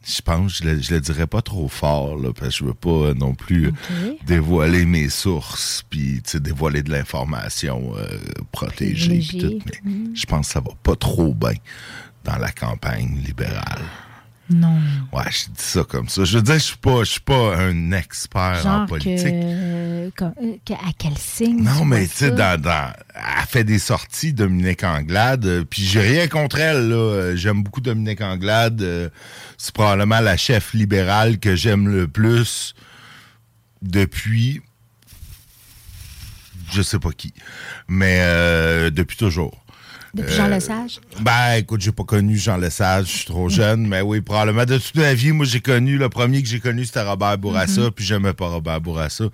je, 0.06 0.22
pense, 0.22 0.58
je 0.58 0.64
le, 0.66 0.82
je 0.82 0.94
le 0.94 1.00
dirais 1.00 1.28
pas 1.28 1.42
trop 1.42 1.68
fort, 1.70 2.18
là, 2.18 2.34
parce 2.34 2.50
que 2.50 2.56
je 2.58 2.66
veux 2.66 2.74
pas 2.74 2.90
euh, 2.90 3.14
non 3.14 3.34
plus 3.34 3.68
euh, 3.68 4.14
dévoiler 4.26 4.86
mes 4.86 5.10
sources, 5.10 5.84
puis 5.90 6.22
dévoiler 6.36 6.84
de 6.84 6.92
l'information 6.92 7.94
euh, 7.96 8.18
protégée. 8.52 9.20
puis 9.20 9.28
Privilégiée. 9.38 9.60
tout, 9.60 9.80
mais 9.86 9.92
je 10.14 10.26
pense 10.26 10.48
que 10.48 10.54
ça 10.54 10.60
va 10.60 10.72
pas 10.84 10.96
trop 10.98 11.34
bien 11.34 11.54
dans 12.26 12.38
la 12.38 12.52
campagne 12.52 13.18
libérale. 13.26 13.82
Non. 14.50 14.78
Ouais, 15.14 15.24
je 15.32 15.46
dis 15.46 15.54
ça 15.64 15.84
comme 15.84 16.10
ça. 16.10 16.26
Je 16.26 16.38
veux 16.38 16.44
dire, 16.44 16.56
je 16.56 16.60
suis 16.60 16.78
pas, 16.78 17.00
je 17.06 17.12
suis 17.12 17.20
pas 17.22 17.56
un 17.58 17.92
expert 17.94 18.62
en 18.68 18.86
politique. 18.86 19.24
que, 19.26 20.24
euh, 20.26 20.56
que- 20.66 20.74
à 20.74 20.92
quel 20.98 21.18
signe? 21.18 21.64
Non, 21.64 21.80
tu 21.80 21.86
mais 21.86 22.06
tu 22.08 22.14
sais, 22.16 22.32
dans, 22.32 22.60
dans- 22.60 22.92
elle 23.16 23.48
fait 23.48 23.64
des 23.64 23.80
sorties, 23.80 24.34
Dominique 24.34 24.84
Anglade, 24.84 25.46
euh, 25.46 25.64
puis 25.64 25.84
j'ai 25.84 26.02
rien 26.02 26.28
contre 26.28 26.60
elle, 26.60 26.90
là. 26.90 26.96
Euh, 26.96 27.36
J'aime 27.38 27.64
beaucoup 27.64 27.80
Dominique 27.82 28.20
Anglade. 28.22 29.12
c'est 29.58 29.74
probablement 29.74 30.20
la 30.20 30.36
chef 30.36 30.74
libérale 30.74 31.40
que 31.40 31.56
j'aime 31.56 31.88
le 31.88 32.08
plus 32.10 32.74
depuis 33.82 34.62
je 36.72 36.82
sais 36.82 37.00
pas 37.00 37.12
qui, 37.12 37.34
mais 37.88 38.18
euh, 38.22 38.90
depuis 38.90 39.16
toujours. 39.18 39.63
Depuis 40.14 40.34
Jean 40.36 40.46
Euh, 40.46 40.50
Lesage? 40.56 41.00
Ben, 41.22 41.56
écoute, 41.58 41.82
j'ai 41.82 41.92
pas 41.92 42.04
connu 42.04 42.38
Jean 42.38 42.58
Lesage, 42.58 43.06
je 43.08 43.12
suis 43.18 43.26
trop 43.26 43.50
jeune, 43.50 43.88
mais 43.88 44.02
oui, 44.02 44.22
probablement. 44.22 44.64
De 44.66 44.78
toute 44.78 44.96
ma 44.96 45.14
vie, 45.16 45.32
moi, 45.32 45.46
j'ai 45.46 45.60
connu, 45.60 45.98
le 45.98 46.08
premier 46.10 46.44
que 46.44 46.48
j'ai 46.48 46.60
connu, 46.60 46.86
c'était 46.86 47.02
Robert 47.02 47.38
Bourassa, 47.40 47.82
Mhm. 47.82 47.92
puis 47.92 48.06
j'aimais 48.06 48.34
pas 48.34 48.48
Robert 48.48 48.80
Bourassa. 48.80 49.26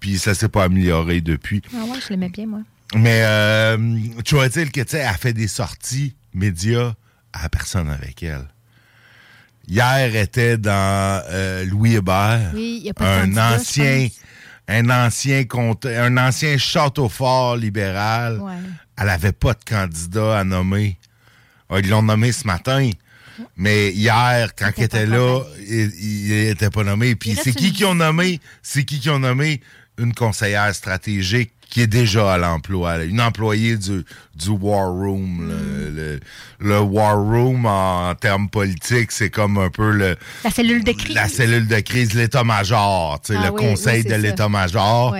Puis 0.00 0.18
ça 0.18 0.34
s'est 0.34 0.48
pas 0.48 0.64
amélioré 0.64 1.20
depuis. 1.20 1.60
Ah 1.74 1.84
ouais, 1.84 1.98
je 2.02 2.08
l'aimais 2.10 2.30
bien, 2.30 2.46
moi. 2.46 2.60
Mais, 2.94 3.20
euh, 3.24 3.76
tu 4.24 4.34
vois-t-il 4.36 4.70
que, 4.70 4.80
tu 4.80 4.90
sais, 4.90 4.98
elle 5.06 5.16
fait 5.18 5.32
des 5.34 5.48
sorties 5.48 6.14
médias 6.32 6.94
à 7.34 7.48
personne 7.50 7.90
avec 7.90 8.22
elle. 8.22 8.46
Hier 9.66 10.14
était 10.16 10.56
dans 10.58 11.22
euh, 11.30 11.64
Louis 11.64 11.96
Hébert, 11.96 12.50
Oui, 12.54 12.78
il 12.80 12.86
y 12.86 12.90
a 12.90 12.94
pas 12.94 13.04
de 13.04 13.08
un 13.10 13.20
candidat, 13.22 13.56
ancien, 13.56 14.08
un 14.68 14.90
ancien 14.90 15.44
comte, 15.44 15.86
un 15.86 16.16
ancien 16.18 16.56
château 16.58 17.08
fort 17.08 17.56
libéral. 17.56 18.38
Ouais. 18.40 18.52
Elle 19.00 19.08
avait 19.08 19.32
pas 19.32 19.54
de 19.54 19.64
candidat 19.68 20.38
à 20.38 20.44
nommer. 20.44 20.98
Ah, 21.70 21.78
Ils 21.80 21.88
l'ont 21.88 22.02
nommé 22.02 22.32
ce 22.32 22.46
matin. 22.46 22.90
Mais 23.56 23.90
hier, 23.90 24.54
quand 24.56 24.70
il 24.76 24.84
était 24.84 25.06
là, 25.06 25.42
il, 25.66 25.90
il 26.00 26.32
était 26.48 26.70
pas 26.70 26.84
nommé. 26.84 27.16
Puis 27.16 27.36
c'est 27.42 27.52
qui 27.52 27.72
qui 27.72 27.84
ont 27.84 27.96
nommé? 27.96 28.40
C'est 28.62 28.84
qui 28.84 29.00
qui 29.00 29.10
ont 29.10 29.18
nommé 29.18 29.60
une 29.98 30.14
conseillère 30.14 30.72
stratégique 30.74 31.50
qui 31.68 31.80
est 31.80 31.86
déjà 31.88 32.34
à 32.34 32.38
l'emploi, 32.38 33.02
une 33.02 33.20
employée 33.20 33.76
du, 33.76 34.04
du 34.36 34.48
War 34.50 34.88
Room. 34.92 35.48
là. 35.48 35.54
Mm. 35.56 35.96
Le, 35.96 36.20
le 36.60 36.80
War 36.80 37.16
Room, 37.16 37.66
en 37.66 38.14
termes 38.14 38.48
politiques, 38.48 39.10
c'est 39.10 39.30
comme 39.30 39.58
un 39.58 39.70
peu 39.70 39.90
le, 39.90 40.16
La 40.44 40.50
cellule 40.50 40.84
de 40.84 40.92
crise. 40.92 41.14
la 41.16 41.28
cellule 41.28 41.66
de 41.66 41.80
crise, 41.80 42.14
l'état-major, 42.14 43.20
tu 43.24 43.32
sais, 43.32 43.38
Ah 43.42 43.46
le 43.46 43.52
oui, 43.52 43.60
conseil 43.60 44.02
oui, 44.04 44.10
de 44.10 44.14
l'état-major. 44.14 45.16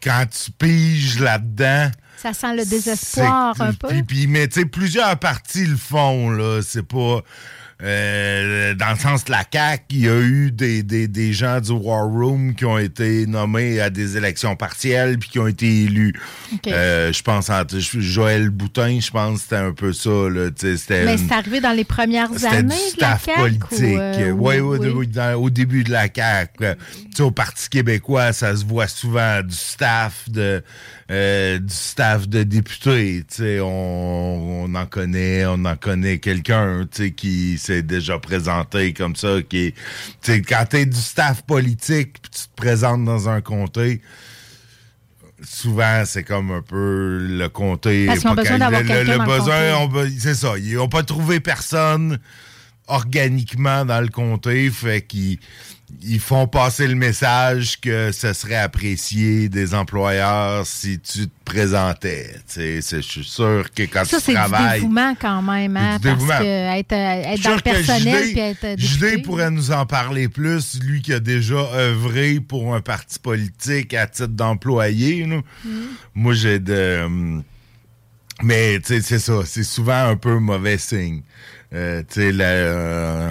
Quand 0.00 0.24
tu 0.30 0.52
piges 0.52 1.18
là-dedans, 1.18 1.90
Ça 2.22 2.32
sent 2.32 2.54
le 2.56 2.64
désespoir 2.64 3.60
un 3.60 3.72
peu. 3.72 3.88
Puis, 3.88 4.02
puis, 4.04 4.26
mais 4.28 4.46
tu 4.48 4.60
sais, 4.60 4.66
plusieurs 4.66 5.18
partis 5.18 5.66
le 5.66 5.76
font, 5.76 6.30
là. 6.30 6.60
C'est 6.62 6.86
pas. 6.86 7.20
euh, 7.82 8.74
dans 8.74 8.90
le 8.92 8.96
sens 8.98 9.24
de 9.24 9.32
la 9.32 9.42
CAQ, 9.50 9.82
il 9.90 9.98
y 10.04 10.08
a 10.08 10.20
eu 10.20 10.52
des, 10.52 10.84
des, 10.84 11.08
des 11.08 11.32
gens 11.32 11.60
du 11.60 11.72
War 11.72 12.04
Room 12.06 12.54
qui 12.54 12.64
ont 12.64 12.78
été 12.78 13.26
nommés 13.26 13.80
à 13.80 13.90
des 13.90 14.16
élections 14.16 14.54
partielles 14.54 15.18
puis 15.18 15.30
qui 15.30 15.38
ont 15.40 15.48
été 15.48 15.84
élus. 15.84 16.14
Euh, 16.68 17.12
je 17.12 17.22
pense 17.22 17.50
à 17.50 17.64
Joël 17.68 18.50
Boutin, 18.50 19.00
je 19.00 19.10
pense 19.10 19.38
que 19.38 19.42
c'était 19.42 19.56
un 19.56 19.72
peu 19.72 19.92
ça. 19.92 20.10
Là, 20.10 20.50
Mais 21.04 21.16
c'est 21.18 21.32
arrivé 21.32 21.60
dans 21.60 21.72
les 21.72 21.84
premières 21.84 22.30
années 22.44 22.74
du 22.92 22.96
de 22.96 23.00
la 23.00 23.18
staff 23.18 23.24
CAQ, 23.24 23.40
politique. 23.40 23.82
euh, 23.98 24.30
oui, 24.30 24.60
ou- 24.60 24.76
oui, 24.76 24.88
oui, 24.94 25.06
dans- 25.08 25.34
au 25.42 25.50
début 25.50 25.82
de 25.82 25.90
la 25.90 26.06
CAQ. 26.14 26.52
Tu 26.60 27.16
sais, 27.16 27.22
au 27.24 27.32
Parti 27.32 27.68
québécois, 27.68 28.32
ça 28.32 28.54
se 28.54 28.64
voit 28.64 28.86
souvent 28.86 29.40
du 29.42 29.54
staff 29.56 30.28
de 30.30 30.62
euh, 31.10 31.58
du 31.58 31.72
staff 31.74 32.28
de 32.28 32.42
députés. 32.42 33.24
Tu 33.28 33.34
sais, 33.36 33.60
on, 33.60 34.64
on 34.64 34.74
en 34.74 34.86
connaît, 34.86 35.44
on 35.46 35.64
en 35.64 35.76
connaît 35.76 36.18
quelqu'un, 36.18 36.86
tu 36.90 37.04
sais, 37.04 37.10
qui 37.10 37.58
s'est 37.58 37.82
déjà 37.82 38.18
présenté 38.18 38.92
comme 38.92 39.16
ça, 39.16 39.42
qui 39.48 39.58
est, 39.66 39.74
tu 40.22 40.42
quand 40.42 40.64
t'es 40.68 40.86
du 40.86 40.96
staff 40.98 41.42
politique, 41.42 42.14
puis 42.22 42.30
tu 42.30 42.42
te 42.48 42.54
présentes 42.56 43.04
dans 43.04 43.28
un 43.28 43.40
comté. 43.40 44.00
Souvent, 45.44 46.04
c'est 46.06 46.22
comme 46.22 46.52
un 46.52 46.62
peu 46.62 47.18
le 47.28 47.48
comté. 47.48 48.06
Parce 48.06 48.20
qu'ils 48.20 48.28
ont 48.30 48.34
besoin 48.42 48.58
d'avoir 48.70 48.82
le- 49.04 49.04
dans 49.18 49.24
besoin, 49.38 49.76
on 49.78 49.88
c'est 50.18 50.34
ça. 50.36 50.52
Ils 50.56 50.74
n'ont 50.74 50.88
pas 50.88 51.02
trouvé 51.02 51.40
personne 51.40 52.18
organiquement 52.86 53.84
dans 53.84 54.00
le 54.00 54.08
comté, 54.08 54.70
fait 54.70 55.02
qu'ils 55.02 55.38
ils 56.00 56.20
font 56.20 56.46
passer 56.46 56.86
le 56.88 56.94
message 56.94 57.80
que 57.80 58.12
ce 58.12 58.32
serait 58.32 58.56
apprécié 58.56 59.48
des 59.48 59.74
employeurs 59.74 60.66
si 60.66 60.98
tu 60.98 61.26
te 61.28 61.44
présentais. 61.44 62.34
Je 62.56 63.00
suis 63.00 63.24
sûr 63.24 63.66
que 63.74 63.82
quand 63.84 64.04
Ça, 64.04 64.18
tu 64.18 64.24
c'est 64.24 64.32
du 64.32 64.38
travailles... 64.38 64.80
dévouement 64.80 65.14
quand 65.20 65.42
même, 65.42 65.76
hein, 65.76 65.98
du 65.98 66.08
parce 66.08 66.40
que 66.40 66.78
être, 66.78 66.92
euh, 66.92 67.32
être 67.32 67.42
dans 67.42 67.54
le 67.54 67.60
personnel 67.60 68.22
puis 68.32 68.40
être 68.40 68.64
euh, 68.64 69.22
pourrait 69.22 69.50
nous 69.50 69.70
en 69.70 69.86
parler 69.86 70.28
plus, 70.28 70.80
lui 70.82 71.02
qui 71.02 71.12
a 71.12 71.20
déjà 71.20 71.68
œuvré 71.74 72.40
pour 72.40 72.74
un 72.74 72.80
parti 72.80 73.18
politique 73.18 73.94
à 73.94 74.06
titre 74.06 74.28
d'employé. 74.28 75.26
Mm. 75.26 75.42
Moi, 76.14 76.34
j'ai 76.34 76.58
de... 76.58 77.02
hum, 77.04 77.42
Mais, 78.42 78.80
c'est 78.82 79.02
ça. 79.02 79.40
C'est 79.44 79.64
souvent 79.64 80.08
un 80.08 80.16
peu 80.16 80.38
mauvais 80.38 80.78
signe. 80.78 81.22
Euh, 81.74 82.02
tu 82.08 82.20
sais, 82.20 82.32
la... 82.32 82.44
euh, 82.44 83.30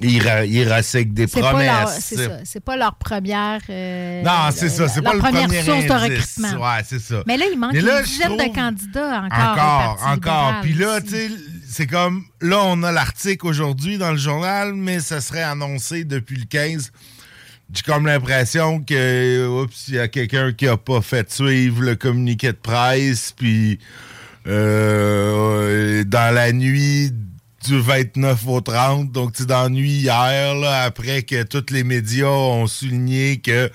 ils, 0.00 0.22
ils 0.50 0.72
recyclent 0.72 1.14
des 1.14 1.26
leur- 1.26 1.50
promesses. 1.50 1.98
c'est 2.00 2.16
ça. 2.16 2.38
C'est 2.44 2.60
pas 2.64 2.76
leur 2.76 2.96
première. 2.96 3.60
euh, 3.70 4.22
Non, 4.22 4.50
c'est 4.54 4.68
ça. 4.68 4.88
C'est 4.88 5.00
leur 5.00 5.12
pas 5.12 5.16
le 5.16 5.22
première 5.22 5.46
premier 5.48 5.62
source 5.62 5.86
de 5.86 5.92
recrutement. 5.92 6.52
Ouais, 6.64 6.82
c'est 6.86 6.98
ça. 7.00 7.22
Mais 7.26 7.36
là, 7.36 7.46
il 7.52 7.58
manque 7.58 7.72
là, 7.74 8.02
une 8.02 8.36
de 8.36 8.54
candidats 8.54 9.22
encore. 9.24 9.48
Encore, 9.48 10.06
encore. 10.06 10.54
Puis 10.62 10.74
là, 10.74 11.00
tu 11.00 11.08
sais, 11.10 11.30
c'est 11.68 11.86
comme, 11.86 12.24
là, 12.40 12.60
on 12.64 12.82
a 12.82 12.92
l'article 12.92 13.46
aujourd'hui 13.46 13.96
dans 13.98 14.10
le 14.12 14.18
journal, 14.18 14.74
mais 14.74 15.00
ça 15.00 15.20
serait 15.20 15.42
annoncé 15.42 16.04
depuis 16.04 16.36
le 16.36 16.44
15. 16.44 16.92
J'ai 17.74 17.82
comme 17.82 18.06
l'impression 18.06 18.80
que, 18.80 19.48
oups, 19.48 19.88
il 19.88 19.94
y 19.94 19.98
a 19.98 20.06
quelqu'un 20.08 20.52
qui 20.52 20.68
a 20.68 20.76
pas 20.76 21.00
fait 21.00 21.32
suivre 21.32 21.82
le 21.82 21.96
communiqué 21.96 22.48
de 22.48 22.52
presse, 22.52 23.32
puis 23.36 23.80
euh, 24.46 26.04
dans 26.04 26.32
la 26.34 26.52
nuit 26.52 27.12
du 27.66 27.80
29 27.80 28.46
au 28.46 28.60
30, 28.60 29.10
donc 29.10 29.32
tu 29.32 29.42
nuit 29.70 29.90
hier, 29.90 30.54
là, 30.54 30.82
après 30.84 31.22
que 31.22 31.42
tous 31.42 31.72
les 31.72 31.84
médias 31.84 32.26
ont 32.28 32.66
souligné 32.66 33.38
que 33.38 33.70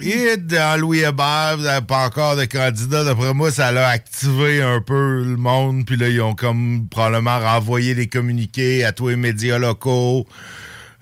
et 0.00 0.36
dans 0.36 0.80
Louis 0.80 1.00
Hébert, 1.00 1.56
vous 1.58 1.64
n'avez 1.64 1.84
pas 1.86 2.06
encore 2.06 2.34
de 2.34 2.44
candidat. 2.46 3.04
D'après 3.04 3.34
moi, 3.34 3.52
ça 3.52 3.70
l'a 3.72 3.88
activé 3.88 4.62
un 4.62 4.80
peu 4.80 5.22
le 5.22 5.36
monde. 5.36 5.84
Puis 5.86 5.96
là, 5.96 6.08
ils 6.08 6.20
ont 6.22 6.34
comme 6.34 6.88
probablement 6.90 7.38
renvoyé 7.38 7.94
les 7.94 8.08
communiqués 8.08 8.84
à 8.84 8.92
tous 8.92 9.08
les 9.08 9.16
médias 9.16 9.58
locaux. 9.58 10.26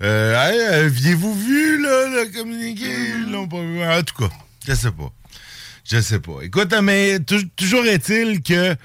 Euh, 0.03 0.35
hey, 0.35 0.85
aviez-vous 0.85 1.33
vu 1.33 1.81
là, 1.81 2.07
le 2.09 2.37
communiqué? 2.37 2.85
Ils 3.25 3.31
l'ont 3.31 3.47
pas 3.47 3.61
vu. 3.61 3.81
En 3.83 4.03
tout 4.03 4.15
cas, 4.27 4.33
je 4.67 4.73
sais 4.73 4.91
pas. 4.91 5.11
Je 5.89 5.99
sais 6.01 6.19
pas. 6.19 6.41
Écoute, 6.43 6.73
mais 6.83 7.19
tou- 7.21 7.47
toujours 7.55 7.85
est-il 7.85 8.41
que 8.43 8.75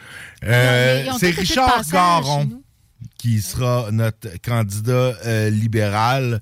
euh, 0.45 1.05
c'est 1.19 1.31
Richard 1.41 1.85
nous. 2.47 2.63
Qui 3.19 3.43
sera 3.43 3.89
notre 3.93 4.29
candidat 4.43 5.15
euh, 5.25 5.51
libéral. 5.51 6.41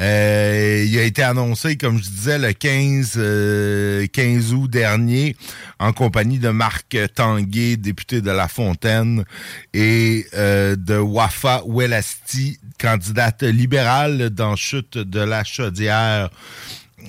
Euh, 0.00 0.84
il 0.86 0.98
a 0.98 1.02
été 1.02 1.22
annoncé, 1.22 1.76
comme 1.76 1.98
je 1.98 2.08
disais, 2.08 2.38
le 2.38 2.52
15, 2.52 3.12
euh, 3.16 4.06
15 4.12 4.52
août 4.52 4.68
dernier, 4.68 5.36
en 5.78 5.92
compagnie 5.92 6.38
de 6.38 6.48
Marc 6.48 6.96
Tanguay, 7.14 7.76
député 7.76 8.20
de 8.20 8.30
La 8.30 8.48
Fontaine, 8.48 9.24
et 9.72 10.26
euh, 10.34 10.74
de 10.74 10.96
Wafa 10.96 11.62
Ouelasti, 11.64 12.58
candidate 12.78 13.44
libérale 13.44 14.30
dans 14.30 14.56
Chute 14.56 14.98
de 14.98 15.20
la 15.20 15.44
Chaudière. 15.44 16.28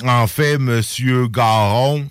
En 0.04 0.28
fait, 0.28 0.60
Monsieur 0.60 1.28
Garon 1.28 2.08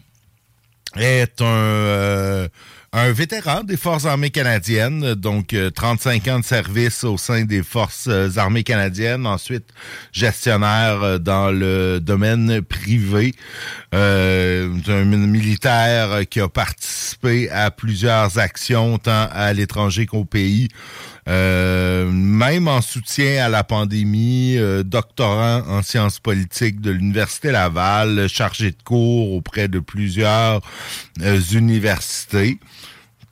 est 0.96 1.40
un, 1.40 2.48
un 2.96 3.10
vétéran 3.10 3.64
des 3.64 3.76
Forces 3.76 4.06
armées 4.06 4.30
canadiennes, 4.30 5.14
donc 5.14 5.52
euh, 5.52 5.68
35 5.68 6.28
ans 6.28 6.38
de 6.38 6.44
service 6.44 7.02
au 7.02 7.18
sein 7.18 7.44
des 7.44 7.64
Forces 7.64 8.06
euh, 8.06 8.30
armées 8.36 8.62
canadiennes, 8.62 9.26
ensuite 9.26 9.64
gestionnaire 10.12 11.02
euh, 11.02 11.18
dans 11.18 11.50
le 11.50 11.98
domaine 12.00 12.62
privé, 12.62 13.34
euh, 13.94 14.72
un 14.86 15.04
militaire 15.04 16.20
qui 16.30 16.40
a 16.40 16.48
participé 16.48 17.50
à 17.50 17.72
plusieurs 17.72 18.38
actions 18.38 18.98
tant 18.98 19.28
à 19.32 19.52
l'étranger 19.52 20.06
qu'au 20.06 20.24
pays. 20.24 20.68
Euh, 21.26 22.10
même 22.10 22.68
en 22.68 22.82
soutien 22.82 23.46
à 23.46 23.48
la 23.48 23.64
pandémie, 23.64 24.56
euh, 24.58 24.82
doctorant 24.82 25.62
en 25.66 25.82
sciences 25.82 26.18
politiques 26.18 26.82
de 26.82 26.90
l'Université 26.90 27.50
Laval, 27.50 28.28
chargé 28.28 28.72
de 28.72 28.82
cours 28.84 29.32
auprès 29.32 29.68
de 29.68 29.78
plusieurs 29.78 30.60
euh, 31.22 31.40
universités. 31.52 32.58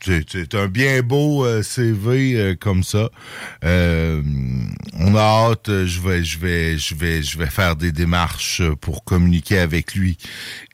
C'est 0.04 0.54
un 0.56 0.66
bien 0.66 1.00
beau 1.02 1.44
euh, 1.44 1.62
CV 1.62 2.34
euh, 2.34 2.54
comme 2.58 2.82
ça. 2.82 3.08
Euh, 3.64 4.20
on 4.98 5.14
a 5.14 5.20
hâte. 5.20 5.68
Je 5.84 6.00
vais, 6.00 6.24
je 6.24 6.38
vais, 6.38 6.76
je 6.78 6.94
vais, 6.94 7.22
je 7.22 7.38
vais 7.38 7.46
faire 7.46 7.76
des 7.76 7.92
démarches 7.92 8.62
pour 8.80 9.04
communiquer 9.04 9.58
avec 9.58 9.94
lui 9.94 10.18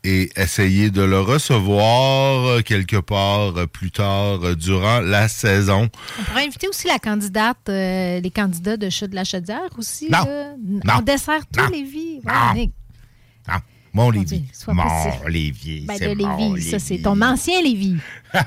et 0.04 0.30
essayer 0.36 0.90
de 0.90 1.02
le 1.02 1.20
recevoir 1.20 2.62
quelque 2.64 2.96
part 2.96 3.52
plus 3.68 3.90
tard 3.90 4.56
durant 4.56 5.00
la 5.00 5.28
saison. 5.28 5.88
On 6.18 6.22
pourrait 6.24 6.46
inviter 6.46 6.68
aussi 6.68 6.86
la 6.86 6.98
candidate, 6.98 7.58
les 7.68 8.32
candidats 8.34 8.76
de 8.76 8.88
Chute 8.88 9.10
de 9.10 9.16
la 9.16 9.24
Chaudière 9.24 9.68
aussi. 9.76 10.04
Non. 10.10 10.24
là. 10.24 10.54
Non. 10.64 10.94
On 10.98 11.02
dessert 11.02 11.42
tous 11.52 11.60
Non. 11.62 11.68
les 11.70 11.82
vies. 11.82 12.20
Non. 12.24 12.70
Mon 13.98 14.10
Lévis. 14.10 14.44
positif. 14.64 15.26
Lévis. 15.28 15.86
Ben, 15.86 15.98
de 15.98 16.14
Lévis, 16.54 16.70
ça, 16.70 16.78
c'est 16.78 16.98
ton 16.98 17.20
ancien 17.20 17.60
Lévis. 17.62 17.96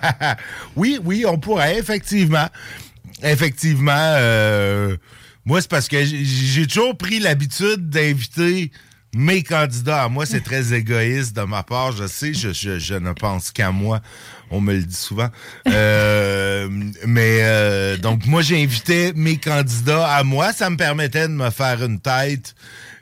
oui, 0.76 1.00
oui, 1.04 1.26
on 1.28 1.38
pourrait, 1.38 1.78
effectivement. 1.78 2.48
Effectivement. 3.24 3.92
euh, 3.96 4.96
moi, 5.46 5.62
c'est 5.62 5.70
parce 5.70 5.88
que 5.88 6.04
j'ai 6.04 6.68
toujours 6.68 6.98
pris 6.98 7.20
l'habitude 7.20 7.90
d'inviter 7.90 8.72
mes 9.16 9.44
candidats. 9.44 10.04
À 10.04 10.10
moi, 10.10 10.26
c'est 10.26 10.42
très 10.42 10.74
égoïste 10.74 11.36
de 11.36 11.42
ma 11.42 11.64
part. 11.64 11.92
Je 11.92 12.08
sais, 12.08 12.34
je, 12.34 12.54
je- 12.54 12.80
je 12.80 12.94
ne 12.94 13.12
pense 13.14 13.52
qu'à 13.52 13.72
moi. 13.72 14.02
On 14.52 14.60
me 14.62 14.74
le 14.74 14.84
dit 14.84 14.96
souvent. 14.96 15.30
Euh, 15.68 16.68
mais 17.08 17.40
euh, 17.42 17.98
donc, 17.98 18.26
moi, 18.26 18.42
j'invitais 18.42 19.14
mes 19.16 19.38
candidats 19.38 20.08
à 20.14 20.24
moi. 20.24 20.54
Ça 20.54 20.70
me 20.70 20.78
permettait 20.78 21.28
de 21.28 21.34
me 21.34 21.50
faire 21.50 21.84
une 21.84 22.00
tête 22.00 22.54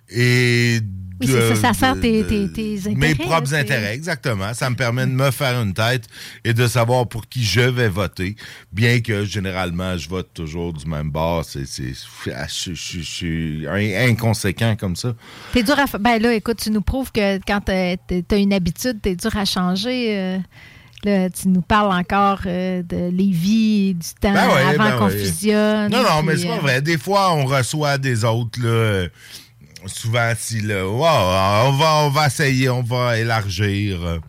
et 0.09 0.79
Oui, 1.21 1.27
de- 1.27 1.31
c'est 1.33 1.55
ça, 1.55 1.55
ça 1.55 1.73
sert 1.73 1.95
de- 1.95 2.01
tes, 2.01 2.23
de- 2.23 2.27
tes, 2.29 2.51
tes 2.51 2.79
intérêts. 2.79 2.95
mes 2.95 3.15
propres 3.15 3.53
intérêts, 3.53 3.93
exactement. 3.93 4.53
Ça 4.53 4.69
me 4.69 4.75
permet 4.75 5.05
de 5.05 5.11
me 5.11 5.31
faire 5.31 5.61
une 5.61 5.73
tête 5.73 6.05
et 6.43 6.53
de 6.53 6.67
savoir 6.67 7.07
pour 7.07 7.27
qui 7.27 7.43
je 7.43 7.61
vais 7.61 7.89
voter. 7.89 8.35
Bien 8.71 8.99
que 9.01 9.25
généralement, 9.25 9.97
je 9.97 10.07
vote 10.09 10.29
toujours 10.33 10.73
du 10.73 10.85
même 10.87 11.09
bord. 11.09 11.43
C'est, 11.45 11.63
ah, 12.33 12.45
je, 12.47 12.73
suis 12.73 13.67
inconséquent 13.67 14.75
comme 14.75 14.95
ça. 14.95 15.13
T'es 15.53 15.63
dur 15.63 15.77
à 15.77 15.97
Ben 15.97 16.21
là, 16.21 16.33
écoute, 16.33 16.57
tu 16.61 16.71
nous 16.71 16.81
prouves 16.81 17.11
que 17.11 17.37
quand 17.45 17.61
t'as 17.65 17.95
une 18.37 18.53
habitude, 18.53 18.99
t'es 19.01 19.15
dur 19.15 19.35
à 19.35 19.45
changer. 19.45 20.17
euh, 20.17 20.37
là, 21.03 21.29
tu 21.29 21.47
nous 21.47 21.61
parles 21.61 21.93
encore 21.93 22.41
euh, 22.45 22.81
de 22.83 23.09
Lévis, 23.09 23.93
du 23.95 24.07
temps 24.21 24.33
Ben 24.33 24.47
ouais, 24.47 24.61
avant 24.75 24.83
ben 24.83 24.97
qu'on 24.97 25.07
ouais. 25.07 25.17
fusionne. 25.17 25.91
Non, 25.91 26.03
non, 26.03 26.23
mais 26.23 26.37
c'est 26.37 26.47
pas 26.47 26.55
euh, 26.55 26.59
vrai. 26.59 26.81
Des 26.81 26.97
fois, 26.97 27.33
on 27.33 27.45
reçoit 27.45 27.97
des 27.97 28.23
autres, 28.25 28.59
là. 28.61 29.07
Souvent, 29.85 30.33
si 30.37 30.61
là, 30.61 30.87
Wow, 30.87 31.69
on 31.69 31.71
va, 31.77 31.95
on 32.05 32.09
va 32.09 32.27
essayer, 32.27 32.69
on 32.69 32.83
va 32.83 33.17
élargir. 33.17 34.19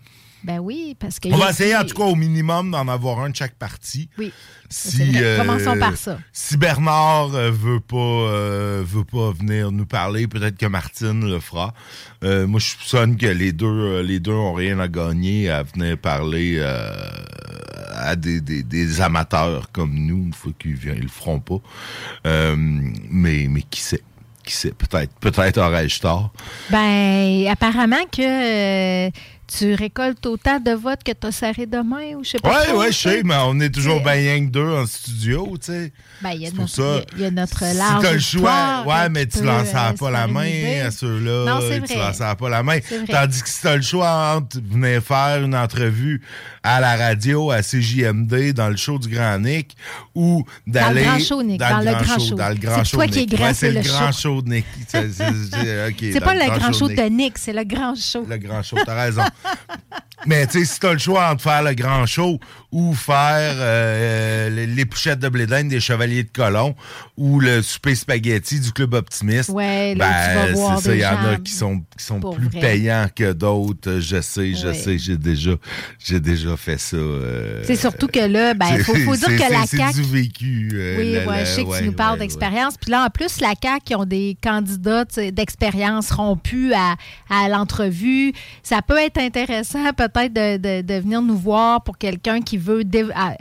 Ben 0.43 0.59
oui, 0.59 0.97
parce 0.99 1.21
que. 1.21 1.29
On 1.29 1.37
va 1.37 1.51
essayer, 1.51 1.77
en 1.77 1.85
tout 1.85 1.95
cas, 1.95 2.05
au 2.05 2.15
minimum, 2.15 2.71
d'en 2.71 2.89
avoir 2.89 3.21
un 3.21 3.31
de 3.31 3.37
chaque 3.37 3.55
partie. 3.57 4.09
Oui. 4.19 4.33
Si, 4.73 5.13
euh, 5.17 5.37
Commençons 5.39 5.77
par 5.79 5.97
ça. 5.97 6.19
Si 6.33 6.57
Bernard 6.57 7.35
euh, 7.35 7.51
veut 7.51 7.81
pas 7.81 7.97
euh, 7.97 8.85
veut 8.87 9.03
pas 9.03 9.33
venir 9.33 9.73
nous 9.73 9.85
parler, 9.85 10.29
peut-être 10.29 10.57
que 10.57 10.67
Martine 10.67 11.29
le 11.29 11.41
fera. 11.41 11.75
Euh, 12.23 12.47
moi, 12.47 12.61
je 12.61 12.69
soupçonne 12.69 13.17
que 13.17 13.27
les 13.27 13.53
deux 13.53 14.01
les 14.01 14.21
deux 14.21 14.33
ont 14.33 14.55
rien 14.55 14.79
à 14.79 14.87
gagner 14.87 15.51
à 15.51 15.65
venir 15.65 15.99
parler 15.99 16.63
à 16.63 18.15
des, 18.15 18.41
des, 18.41 18.63
des 18.63 19.01
amateurs 19.01 19.73
comme 19.73 19.93
nous 19.93 20.23
une 20.27 20.33
fois 20.33 20.53
qu'ils 20.57 20.75
viennent, 20.77 20.99
ils 20.99 21.03
le 21.03 21.09
feront 21.09 21.41
pas. 21.41 21.61
Mais 22.25 23.49
mais 23.51 23.63
qui 23.63 23.81
sait? 23.81 24.05
Qui 24.51 24.57
sait 24.57 24.73
peut-être 24.73 25.13
peut-être 25.21 25.59
aurais-je 25.59 26.01
tort. 26.01 26.33
Ben, 26.71 27.47
apparemment 27.49 28.05
que 28.11 29.07
euh, 29.07 29.11
tu 29.47 29.75
récoltes 29.75 30.25
autant 30.27 30.61
de 30.61 30.71
votes 30.73 31.03
que 31.05 31.13
tu 31.13 31.27
as 31.27 31.33
serré 31.33 31.67
demain 31.67 32.15
ou 32.17 32.23
je 32.25 32.31
sais 32.31 32.39
pas. 32.39 32.65
Trop, 32.67 32.79
ouais, 32.79 32.93
je 32.93 32.97
tu 32.99 33.09
sais. 33.09 33.23
mais 33.25 33.35
on 33.45 33.59
est 33.61 33.71
toujours 33.71 34.01
bien 34.01 34.13
rien 34.13 34.47
que 34.47 34.51
deux 34.51 34.69
en 34.69 34.87
studio, 34.87 35.57
tu 35.61 35.73
sais. 35.73 35.93
Ben, 36.23 36.31
il 36.31 36.43
y 36.43 36.47
a 36.47 36.51
notre, 36.53 37.05
y 37.19 37.25
a 37.25 37.31
notre 37.31 37.65
Si 37.65 37.77
large 37.77 38.03
t'as 38.03 38.13
le 38.13 38.19
choix, 38.19 38.85
ouais, 38.87 39.09
mais 39.09 39.27
tu 39.27 39.43
lanceras 39.43 39.91
euh, 39.91 39.97
pas 39.97 40.11
la 40.11 40.27
main 40.27 40.85
à 40.87 40.91
ceux-là. 40.91 41.45
Non, 41.47 41.61
c'est 41.69 41.81
Tu 41.81 41.95
vrai. 41.95 42.07
lanceras 42.07 42.35
pas 42.37 42.49
la 42.49 42.63
main. 42.63 42.79
Tandis 43.11 43.43
que 43.43 43.49
si 43.49 43.63
t'as 43.63 43.77
le 43.77 43.83
choix 43.83 44.37
entre 44.37 44.59
venir 44.61 45.03
faire 45.03 45.43
une 45.43 45.55
entrevue 45.57 46.23
à 46.63 46.79
la 46.81 46.97
radio, 46.97 47.51
à 47.51 47.63
CJMD, 47.63 48.53
dans 48.53 48.69
le 48.69 48.77
show 48.77 48.99
du 48.99 49.09
Grand 49.09 49.39
Nick, 49.39 49.77
ou 50.15 50.45
d'aller... 50.67 51.03
grand 51.05 51.19
show, 51.19 51.43
Nick, 51.43 51.59
dans 51.59 51.79
le 51.79 51.85
grand 51.85 52.19
show. 52.19 52.35
Dans 52.35 52.49
le 52.49 52.55
C'est 52.55 52.61
grand 52.61 52.85
show 52.85 52.99
qui 52.99 53.19
es 53.19 53.21
Nick. 53.23 53.31
grand, 53.35 53.45
Ouais, 53.47 53.55
c'est 53.55 53.71
le 53.73 53.81
grand 53.81 54.13
show. 54.13 54.43
de 54.43 54.49
Nick. 54.51 54.67
C'est- 54.89 56.21
pas 56.21 56.35
le 56.35 56.59
grand 56.59 56.73
show 56.73 56.89
de 56.89 56.95
Nick. 57.03 57.11
Nick, 57.13 57.39
c'est 57.39 57.53
le 57.53 57.65
grand 57.65 57.95
show. 57.95 58.27
Le 58.29 58.37
grand 58.39 58.63
show, 58.63 58.77
t'as 58.85 58.95
raison. 58.95 59.23
Mais 60.27 60.47
tu 60.47 60.59
sais, 60.59 60.65
si 60.67 60.81
t'as 60.81 60.93
le 60.93 60.99
choix 60.99 61.31
entre 61.31 61.43
faire 61.43 61.63
le 61.63 61.73
grand 61.73 62.05
show 62.05 62.39
ou 62.73 62.95
faire 62.95 63.55
euh, 63.59 64.49
les, 64.51 64.67
les 64.67 64.85
pouchettes 64.85 65.19
de 65.19 65.29
blé 65.29 65.47
d'Inde 65.47 65.69
des 65.69 65.81
Chevaliers 65.81 66.23
de 66.25 66.31
Colomb 66.33 66.75
ou 67.17 67.41
le 67.41 67.63
souper 67.63 67.95
spaghetti 67.95 68.61
du 68.61 68.73
Club 68.73 68.95
Optimiste, 68.95 69.51
Ouais, 69.51 69.95
là, 69.95 70.09
ben, 70.45 70.55
c'est 70.55 70.83
ça, 70.83 70.95
il 70.95 71.01
y 71.01 71.07
en 71.07 71.25
a 71.25 71.37
qui 71.37 71.53
sont, 71.53 71.83
qui 71.99 72.05
sont 72.05 72.21
plus 72.21 72.49
vrai. 72.49 72.61
payants 72.61 73.07
que 73.15 73.33
d'autres. 73.33 73.99
Je 74.01 74.21
sais, 74.21 74.55
je 74.55 74.69
Ouais. 74.69 74.75
sais, 74.75 74.99
j'ai 74.99 75.17
déjà, 75.17 75.53
j'ai 75.99 76.21
déjà 76.21 76.57
fait 76.57 76.79
ça. 76.79 76.97
euh, 76.97 77.63
C'est 77.65 77.77
surtout 77.77 78.07
que 78.07 78.21
là, 78.21 78.55
ben, 78.55 78.67
il 78.79 78.85
faut, 78.85 78.95
faut 78.95 79.17
dire 79.17 79.29
que 79.37 79.53
la 79.53 79.67
CAQ. 79.67 79.93
C'est 79.95 80.03
du 80.03 80.09
vécu. 80.09 80.71
euh, 80.75 80.97
Oui, 80.99 81.13
la- 81.13 81.19
ouais, 81.21 81.27
la- 81.39 81.45
je 81.45 81.51
sais 81.51 81.65
que 81.65 81.79
tu 81.79 81.85
nous 81.85 81.93
parles 81.93 82.19
d'expérience. 82.19 82.75
Puis 82.81 82.91
là, 82.91 83.05
en 83.05 83.11
plus, 83.11 83.41
la 83.41 83.55
CAQ, 83.61 83.81
qui 83.85 83.95
ont 83.95 84.05
des 84.05 84.37
candidats 84.43 85.05
d'expérience 85.33 86.11
rompus 86.11 86.73
à, 86.75 86.95
à 87.29 87.49
l'entrevue. 87.49 88.33
Ça 88.63 88.83
peut 88.83 88.99
être 88.99 89.19
intéressant, 89.19 89.93
peut-être, 89.93 90.33
de, 90.33 90.57
de- 90.57 90.83
de 90.83 90.95
venir 91.01 91.23
nous 91.23 91.37
voir 91.37 91.83
pour 91.83 91.99
quelqu'un 91.99 92.41
qui 92.41 92.57
veut 92.61 92.85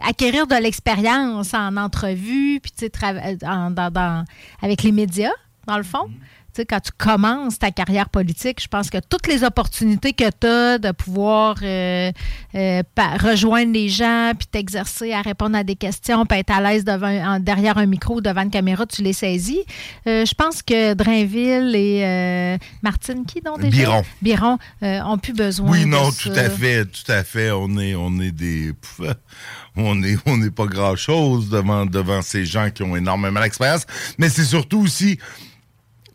acquérir 0.01 0.47
de 0.47 0.55
l'expérience 0.55 1.53
en 1.53 1.77
entrevue, 1.77 2.59
puis 2.61 2.71
tu 2.71 2.85
sais, 2.85 3.37
dans- 3.41 3.91
dans- 3.91 4.25
avec 4.61 4.83
les 4.83 4.91
médias, 4.91 5.31
dans 5.67 5.77
le 5.77 5.83
fond. 5.83 6.09
Tu 6.53 6.61
sais, 6.61 6.65
quand 6.65 6.79
tu 6.79 6.91
commences 6.97 7.59
ta 7.59 7.69
carrière 7.69 8.09
politique, 8.09 8.59
je 8.61 8.67
pense 8.67 8.89
que 8.89 8.97
toutes 9.07 9.27
les 9.27 9.43
opportunités 9.43 10.13
que 10.13 10.23
tu 10.29 10.47
as 10.47 10.79
de 10.79 10.91
pouvoir 10.91 11.57
euh, 11.61 12.11
euh, 12.55 12.81
rejoindre 13.19 13.71
les 13.71 13.87
gens, 13.87 14.31
puis 14.37 14.47
t'exercer 14.47 15.13
à 15.13 15.21
répondre 15.21 15.55
à 15.55 15.63
des 15.63 15.75
questions, 15.75 16.25
puis 16.25 16.39
être 16.39 16.51
à 16.51 16.59
l'aise 16.61 16.83
derrière 16.83 17.77
un 17.77 17.85
micro 17.85 18.15
ou 18.15 18.21
devant 18.21 18.41
une 18.41 18.49
caméra, 18.49 18.87
tu 18.87 19.03
les 19.03 19.13
saisis. 19.13 19.63
Euh, 20.07 20.25
je 20.25 20.33
pense 20.33 20.63
que 20.63 20.95
Drainville 20.95 21.75
et 21.75 22.57
Martine, 22.81 23.25
qui 23.25 23.41
donc 23.41 23.59
déjà? 23.61 23.77
Biron. 23.77 24.03
Biron 24.21 24.57
ont 24.81 25.17
plus 25.19 25.33
besoin 25.33 25.69
Oui, 25.69 25.81
de 25.81 25.89
non, 25.89 26.11
ça. 26.11 26.23
tout 26.29 26.35
à 26.39 26.49
fait, 26.49 26.85
tout 26.85 27.11
à 27.11 27.23
fait. 27.23 27.51
On 27.51 27.77
est, 27.77 27.93
on 27.93 28.19
est 28.19 28.31
des, 28.31 28.73
on 29.75 30.01
est, 30.01 30.17
on 30.25 30.37
n'est 30.37 30.51
pas 30.51 30.65
grand 30.65 30.95
chose 30.95 31.49
devant, 31.49 31.85
devant 31.85 32.21
ces 32.21 32.45
gens 32.45 32.69
qui 32.71 32.83
ont 32.83 32.95
énormément 32.95 33.39
d'expérience. 33.39 33.85
Mais 34.17 34.29
c'est 34.29 34.45
surtout 34.45 34.81
aussi 34.81 35.19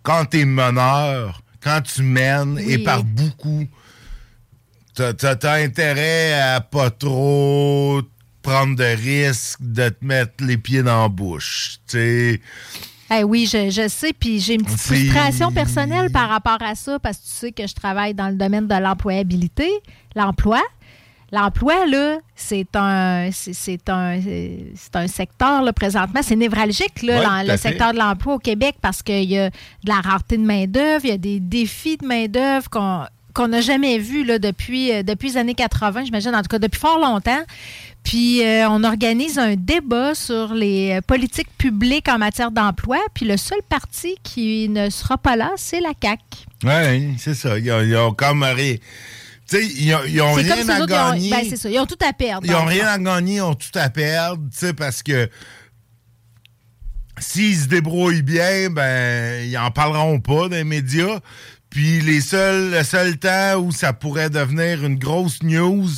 quand 0.05 0.27
t'es 0.27 0.45
meneur, 0.45 1.43
quand 1.61 1.81
tu 1.83 2.03
mènes 2.03 2.59
et 2.59 2.79
par 2.79 3.03
beaucoup, 3.03 3.67
t'as, 4.95 5.15
t'as 5.15 5.55
intérêt 5.55 6.35
à 6.41 6.61
pas 6.61 6.91
trop 6.91 8.03
prendre 8.43 8.77
de 8.77 8.85
risques, 8.85 9.59
de 9.61 9.89
te 9.89 10.05
mettre 10.05 10.45
les 10.45 10.59
pieds 10.59 10.83
dans 10.83 11.03
la 11.03 11.09
bouche. 11.09 11.79
Tu. 11.89 12.41
Eh 13.11 13.25
oui, 13.25 13.49
je, 13.51 13.71
je 13.71 13.89
sais, 13.89 14.13
puis 14.13 14.41
j'ai 14.41 14.55
une 14.55 14.65
petite 14.65 14.81
frustration 14.81 15.51
personnelle 15.51 16.11
par 16.11 16.29
rapport 16.29 16.61
à 16.61 16.75
ça, 16.75 16.99
parce 16.99 17.19
que 17.19 17.23
tu 17.25 17.31
sais 17.31 17.53
que 17.53 17.67
je 17.67 17.75
travaille 17.75 18.15
dans 18.15 18.29
le 18.29 18.35
domaine 18.35 18.69
de 18.69 18.75
l'employabilité, 18.75 19.71
l'emploi. 20.15 20.61
L'emploi, 21.35 21.87
là, 21.87 22.19
c'est 22.37 22.69
un, 22.77 23.31
c'est, 23.33 23.89
un, 23.89 24.21
un 24.95 25.07
secteur, 25.09 25.63
là, 25.63 25.73
présentement, 25.73 26.21
c'est 26.23 26.37
névralgique, 26.37 27.03
là, 27.03 27.19
Ouais, 27.19 27.45
le 27.45 27.57
secteur 27.57 27.93
de 27.93 27.99
l'emploi 27.99 28.35
au 28.35 28.39
Québec, 28.39 28.77
parce 28.81 29.03
qu'il 29.03 29.25
y 29.25 29.37
a 29.37 29.51
de 29.51 29.55
la 29.89 29.97
rareté 29.97 30.37
de 30.37 30.45
main-d'œuvre, 30.45 31.05
il 31.05 31.11
y 31.11 31.13
a 31.13 31.19
des 31.19 31.41
défis 31.41 31.97
de 31.97 32.07
main-d'œuvre 32.07 32.71
qu'on 32.71 33.05
qu'on 33.35 33.49
n'a 33.49 33.61
jamais 33.61 33.99
vus 33.99 34.25
là, 34.25 34.39
depuis, 34.39 34.93
euh, 34.93 35.03
depuis 35.03 35.31
les 35.31 35.37
années 35.37 35.55
80, 35.55 36.05
j'imagine, 36.05 36.35
en 36.37 36.43
tout 36.43 36.49
cas 36.49 36.61
depuis 36.61 36.79
fort 36.79 37.01
longtemps. 37.01 37.43
Puis 38.05 38.45
euh, 38.45 38.69
on 38.69 38.85
organise 38.85 39.39
un 39.39 39.57
débat 39.57 40.15
sur 40.15 40.55
les 40.55 40.93
euh, 40.93 41.01
politiques 41.01 41.49
publiques 41.59 42.09
en 42.09 42.19
matière 42.19 42.53
d'emploi. 42.53 42.99
Puis 43.13 43.27
le 43.27 43.37
seul 43.37 43.59
parti 43.69 44.15
qui 44.23 44.69
ne 44.69 44.89
sera 44.89 45.19
pas 45.19 45.35
là, 45.35 45.51
c'est 45.57 45.81
la 45.81 45.91
CAQ. 46.01 46.23
Oui, 46.63 47.15
c'est 47.19 47.35
ça. 47.35 47.59
Ils 47.59 47.73
ont, 47.73 47.81
ils 47.81 47.97
ont 47.97 48.13
comme 48.13 48.45
Tu 49.49 49.57
sais, 49.57 49.67
ils, 49.67 49.95
ont- 49.95 50.05
ils 50.07 50.21
ont 50.23 50.33
rien 50.35 50.69
à 50.69 50.81
ont- 50.83 50.87
gagner. 50.87 51.31
ben, 51.31 51.45
c'est 51.49 51.57
ça. 51.57 51.69
Ils 51.71 51.79
ont 51.79 51.87
tout 51.87 51.99
à 52.07 52.13
perdre. 52.13 52.47
Ils 52.47 52.53
dans 52.53 52.63
ont 52.63 52.65
le 52.65 52.71
rien 52.71 52.87
à 52.89 52.99
gagner, 52.99 53.37
ils 53.37 53.41
ont 53.43 53.55
tout 53.55 53.77
à 53.79 53.91
perdre, 53.91 54.43
tu 54.51 54.59
sais, 54.59 54.73
parce 54.73 55.03
que 55.03 55.29
s'ils 57.19 57.57
se 57.59 57.67
débrouillent 57.69 58.23
bien, 58.23 58.71
ben, 58.71 59.45
ils 59.49 59.57
en 59.59 59.71
parleront 59.71 60.21
pas 60.21 60.49
dans 60.49 60.57
les 60.57 60.65
médias. 60.65 61.21
Puis 61.71 62.01
les 62.01 62.21
seuls, 62.21 62.71
le 62.71 62.83
seul 62.85 63.19
temps 63.19 63.57
où 63.57 63.73
ça 63.73 63.93
pourrait 63.93 64.31
devenir 64.31 64.85
une 64.85 64.97
grosse 64.99 65.43
news, 65.43 65.89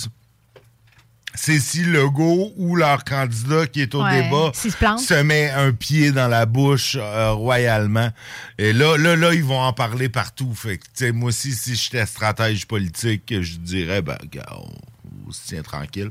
c'est 1.36 1.60
si 1.60 1.84
Legault 1.84 2.52
ou 2.56 2.76
leur 2.76 3.04
candidat 3.04 3.66
qui 3.66 3.82
est 3.82 3.94
au 3.94 4.02
Ouais, 4.02 4.22
débat 4.22 4.52
se 4.54 5.22
met 5.22 5.50
un 5.50 5.72
pied 5.72 6.10
dans 6.10 6.28
la 6.28 6.46
bouche 6.46 6.96
euh, 6.98 7.32
royalement. 7.32 8.10
Et 8.58 8.72
là, 8.72 8.96
là, 8.96 9.14
là, 9.16 9.32
ils 9.34 9.44
vont 9.44 9.60
en 9.60 9.72
parler 9.72 10.08
partout. 10.08 10.52
Fait 10.54 10.78
que, 10.78 11.10
moi 11.12 11.28
aussi, 11.28 11.52
si 11.52 11.76
j'étais 11.76 12.04
stratège 12.06 12.66
politique, 12.66 13.22
je 13.28 13.56
dirais, 13.58 14.02
ben, 14.02 14.18
on, 14.52 14.66
on 15.28 15.32
se 15.32 15.46
tient 15.46 15.62
tranquille. 15.62 16.10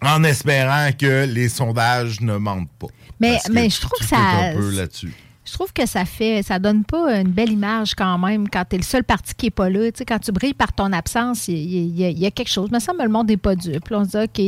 En 0.00 0.24
espérant 0.24 0.90
que 0.92 1.26
les 1.26 1.48
sondages 1.48 2.20
ne 2.20 2.36
mentent 2.36 2.70
pas. 2.78 2.88
Mais, 3.20 3.38
mais 3.52 3.70
je 3.70 3.80
trouve 3.80 3.98
que 4.00 4.04
ça. 4.04 4.16
est 4.16 4.50
un 4.50 4.54
peu 4.54 4.70
là-dessus. 4.70 5.12
Je 5.52 5.58
trouve 5.58 5.72
que 5.74 5.84
ça 5.84 6.06
fait, 6.06 6.42
ça 6.42 6.58
donne 6.58 6.82
pas 6.82 7.20
une 7.20 7.28
belle 7.28 7.52
image 7.52 7.94
quand 7.94 8.16
même 8.16 8.48
quand 8.48 8.64
tu 8.70 8.76
es 8.76 8.78
le 8.78 8.84
seul 8.84 9.04
parti 9.04 9.34
qui 9.34 9.46
est 9.48 9.50
pas 9.50 9.68
là. 9.68 9.92
Tu 9.92 9.98
sais, 9.98 10.04
quand 10.06 10.18
tu 10.18 10.32
brilles 10.32 10.54
par 10.54 10.72
ton 10.72 10.90
absence, 10.94 11.46
il 11.46 11.94
y, 11.94 12.04
a- 12.06 12.08
il 12.08 12.18
y 12.18 12.24
a 12.24 12.30
quelque 12.30 12.48
chose. 12.48 12.70
Mais 12.72 12.80
ça, 12.80 12.94
le 12.98 13.06
monde 13.10 13.28
n'est 13.28 13.36
pas 13.36 13.54
dupe. 13.54 13.86
Là, 13.90 13.98
on 13.98 14.04
se 14.06 14.10
dit, 14.10 14.16
OK, 14.16 14.38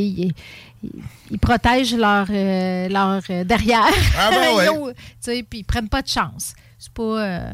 ils, 1.29 1.37
protègent 1.39 1.95
leur, 1.95 2.25
euh, 2.31 2.89
leur 2.89 3.21
euh, 3.29 3.43
derrière. 3.43 3.85
Ah 4.17 4.31
ben 4.31 4.55
ouais. 4.57 4.65
Ils 4.65 4.93
tu 4.95 5.01
sais, 5.19 5.45
Puis 5.47 5.59
ils 5.59 5.63
prennent 5.63 5.89
pas 5.89 6.01
de 6.01 6.07
chance. 6.07 6.55
C'est 6.79 6.91
pas. 6.91 7.03
euh, 7.03 7.53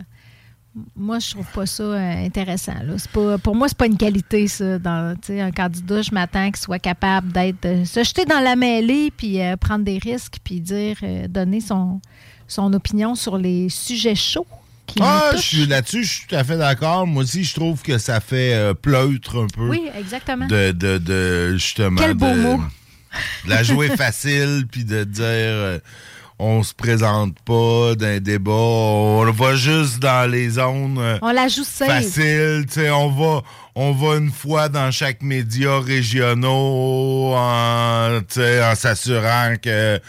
moi, 0.96 1.20
je 1.20 1.32
trouve 1.32 1.52
pas 1.54 1.66
ça 1.66 1.92
intéressant. 1.94 2.80
Là. 2.86 2.94
C'est 2.98 3.12
Pas, 3.12 3.38
pour 3.38 3.54
moi, 3.54 3.68
c'est 3.68 3.78
pas 3.78 3.88
une 3.88 3.98
qualité, 3.98 4.48
ça. 4.48 4.80
Dans, 4.80 5.14
un 5.30 5.52
candidat, 5.52 6.02
je 6.04 6.12
m'attends 6.14 6.46
qu'il 6.52 6.56
soit 6.62 6.80
capable 6.80 7.34
d'être 7.34 7.86
se 7.86 8.02
jeter 8.02 8.24
dans 8.24 8.40
la 8.40 8.56
mêlée, 8.56 9.12
puis 9.12 9.40
prendre 9.60 9.84
des 9.84 9.98
risques, 9.98 10.38
puis 10.42 10.62
dire, 10.62 10.96
donner 11.28 11.60
son, 11.60 12.00
son 12.52 12.74
opinion 12.74 13.16
sur 13.16 13.38
les 13.38 13.70
sujets 13.70 14.16
chauds. 14.16 14.48
Qui 14.88 15.00
Ah, 15.02 15.32
je 15.36 15.42
suis 15.42 15.66
là-dessus, 15.68 16.04
je 16.04 16.14
suis 16.14 16.28
tout 16.28 16.36
à 16.36 16.44
fait 16.44 16.58
d'accord. 16.58 17.08
Moi 17.08 17.24
aussi, 17.24 17.44
je 17.44 17.54
trouve 17.54 17.82
que 17.82 17.98
ça 17.98 18.20
fait 18.20 18.54
euh, 18.56 18.74
pleutre 18.74 19.38
un 19.44 19.48
peu. 19.48 19.70
Oui, 19.70 19.84
exactement. 19.98 20.48
De, 20.48 20.72
de, 20.72 20.98
de 20.98 21.54
justement. 21.58 21.96
Quel 22.02 22.14
beau 22.16 22.28
de, 22.28 22.36
mot. 22.42 22.58
de 23.46 23.50
la 23.50 23.64
jouer 23.64 23.90
facile, 23.96 24.66
puis 24.70 24.84
de 24.84 25.04
dire 25.06 25.24
euh, 25.26 25.80
on 26.40 26.64
se 26.64 26.74
présente 26.74 27.40
pas 27.46 27.96
d'un 27.96 28.20
débat, 28.20 28.52
on 28.52 29.32
va 29.32 29.56
juste 29.56 30.00
dans 30.00 30.30
les 30.30 30.50
zones. 30.50 30.98
euh, 31.00 31.20
On 31.22 31.32
la 31.32 31.48
joue 31.48 31.64
safe. 31.64 31.88
facile. 31.88 32.66
tu 32.68 32.74
sais, 32.82 32.90
on 32.90 33.10
va, 33.12 33.44
on 33.76 33.92
va 33.92 34.18
une 34.18 34.32
fois 34.32 34.70
dans 34.70 34.92
chaque 34.92 35.22
média 35.22 35.80
régionaux 35.80 37.34
en, 37.36 38.20
en 38.20 38.76
s'assurant 38.76 39.56
que 39.62 40.00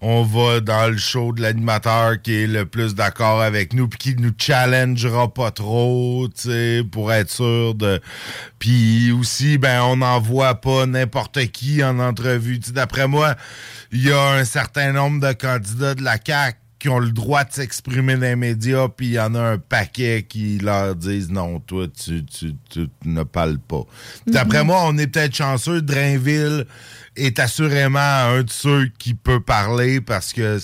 on 0.00 0.22
va 0.22 0.60
dans 0.60 0.88
le 0.88 0.96
show 0.96 1.32
de 1.32 1.42
l'animateur 1.42 2.22
qui 2.22 2.44
est 2.44 2.46
le 2.46 2.66
plus 2.66 2.94
d'accord 2.94 3.42
avec 3.42 3.72
nous 3.72 3.88
puis 3.88 3.98
qui 3.98 4.14
nous 4.16 4.32
challengera 4.38 5.32
pas 5.32 5.50
trop, 5.50 6.28
pour 6.92 7.12
être 7.12 7.30
sûr 7.30 7.74
de. 7.74 8.00
Puis 8.60 9.10
aussi, 9.10 9.58
ben, 9.58 9.82
on 9.82 9.96
n'envoie 9.96 10.54
pas 10.54 10.86
n'importe 10.86 11.44
qui 11.48 11.82
en 11.82 11.98
entrevue. 11.98 12.58
D'après 12.58 13.08
moi, 13.08 13.34
il 13.90 14.06
y 14.06 14.12
a 14.12 14.34
un 14.34 14.44
certain 14.44 14.92
nombre 14.92 15.26
de 15.26 15.32
candidats 15.32 15.94
de 15.94 16.04
la 16.04 16.16
CAQ 16.24 16.58
qui 16.78 16.88
ont 16.88 16.98
le 17.00 17.10
droit 17.10 17.44
de 17.44 17.52
s'exprimer 17.52 18.14
dans 18.14 18.20
les 18.22 18.36
médias, 18.36 18.88
puis 18.88 19.06
il 19.08 19.12
y 19.12 19.20
en 19.20 19.34
a 19.34 19.40
un 19.40 19.58
paquet 19.58 20.24
qui 20.28 20.58
leur 20.58 20.94
disent 20.94 21.30
non, 21.30 21.58
toi, 21.60 21.86
tu, 21.88 22.24
tu, 22.24 22.54
tu 22.70 22.88
ne 23.04 23.22
parles 23.24 23.58
pas. 23.58 23.82
D'après 24.26 24.60
Mhm. 24.60 24.66
moi, 24.66 24.82
on 24.84 24.96
est 24.98 25.06
peut-être 25.08 25.34
chanceux. 25.34 25.82
Drainville 25.82 26.66
est 27.18 27.38
assurément 27.38 27.98
un 27.98 28.42
de 28.42 28.50
ceux 28.50 28.88
qui 28.98 29.14
peut 29.14 29.40
parler 29.40 30.00
parce 30.00 30.32
que 30.32 30.58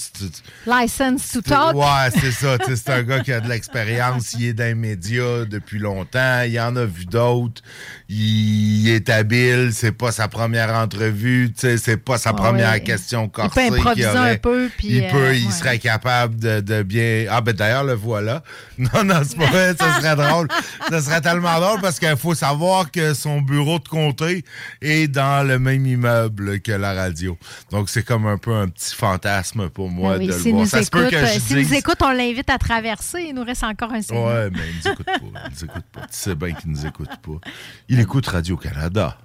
License 0.66 1.32
to 1.32 1.40
talk. 1.42 1.74
Ouais, 1.74 2.10
c'est 2.20 2.30
ça. 2.32 2.56
C'est 2.66 2.90
un 2.90 3.02
gars 3.04 3.20
qui 3.20 3.32
a 3.32 3.40
de 3.40 3.48
l'expérience. 3.48 4.34
Il 4.38 4.46
est 4.46 4.52
dans 4.54 4.64
les 4.64 4.74
médias 4.74 5.44
depuis 5.44 5.78
longtemps. 5.78 6.42
Il 6.46 6.58
en 6.60 6.74
a 6.76 6.84
vu 6.84 7.04
d'autres. 7.06 7.62
Il 8.08 8.88
est 8.88 9.08
habile. 9.10 9.70
C'est 9.72 9.92
pas 9.92 10.12
sa 10.12 10.28
première 10.28 10.72
entrevue. 10.74 11.52
C'est 11.56 11.96
pas 11.96 12.18
sa 12.18 12.30
Ah 12.30 12.34
première 12.34 12.72
ouais. 12.72 12.80
question 12.82 13.24
Il 13.24 13.30
peut 13.30 13.42
corsée. 13.42 13.68
improviser 13.68 14.08
aurait. 14.08 14.30
un 14.32 14.36
peu, 14.36 14.68
puis, 14.76 14.88
il 14.88 15.08
peut, 15.08 15.16
euh, 15.16 15.34
il 15.34 15.46
ouais. 15.46 15.52
serait 15.52 15.78
capable 15.78 16.36
de, 16.38 16.60
de 16.60 16.82
bien. 16.82 17.26
Ah, 17.30 17.40
ben 17.40 17.52
d'ailleurs, 17.54 17.84
le 17.84 17.94
voilà. 17.94 18.42
Non, 18.78 19.04
non, 19.04 19.22
c'est 19.26 19.36
pas 19.38 19.46
vrai. 19.46 19.74
Ça 19.78 20.00
serait 20.00 20.16
drôle. 20.16 20.48
Ça 20.90 21.00
serait 21.00 21.20
tellement 21.20 21.60
drôle 21.60 21.80
parce 21.80 21.98
qu'il 21.98 22.16
faut 22.16 22.34
savoir 22.34 22.90
que 22.90 23.14
son 23.14 23.40
bureau 23.40 23.78
de 23.78 23.88
comté 23.88 24.44
est 24.82 25.08
dans 25.08 25.46
le 25.46 25.58
même 25.58 25.86
immeuble 25.86 26.43
que 26.58 26.72
la 26.72 26.94
radio. 26.94 27.36
Donc, 27.70 27.88
c'est 27.88 28.02
comme 28.02 28.26
un 28.26 28.38
peu 28.38 28.54
un 28.54 28.68
petit 28.68 28.94
fantasme 28.94 29.68
pour 29.70 29.90
moi 29.90 30.18
Ben 30.18 30.20
oui, 30.20 30.26
de 30.28 30.32
le 30.32 30.50
voir. 30.50 30.66
Ça 30.66 30.82
se 30.82 30.90
peut 30.90 31.08
que 31.08 31.18
je 31.18 31.24
euh, 31.24 31.38
s'il 31.40 31.58
nous 31.58 31.74
écoute, 31.74 31.98
on 32.02 32.10
l'invite 32.10 32.50
à 32.50 32.58
traverser. 32.58 33.26
Il 33.28 33.34
nous 33.34 33.44
reste 33.44 33.64
encore 33.64 33.92
un 33.92 34.02
segment. 34.02 34.26
Ouais, 34.26 34.50
mais 34.50 34.60
il 34.70 34.76
nous 34.76 34.92
écoute 34.92 35.06
pas. 35.06 35.20
Il 35.22 35.50
nous 35.52 35.64
écoute 35.64 35.84
pas. 35.92 36.00
Tu 36.02 36.06
sais 36.10 36.34
bien 36.34 36.52
qu'il 36.52 36.70
nous 36.70 36.86
écoute 36.86 37.08
pas. 37.22 37.50
Il 37.88 38.00
écoute 38.00 38.26
Radio-Canada, 38.26 39.18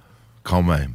quand 0.44 0.64
même. 0.64 0.94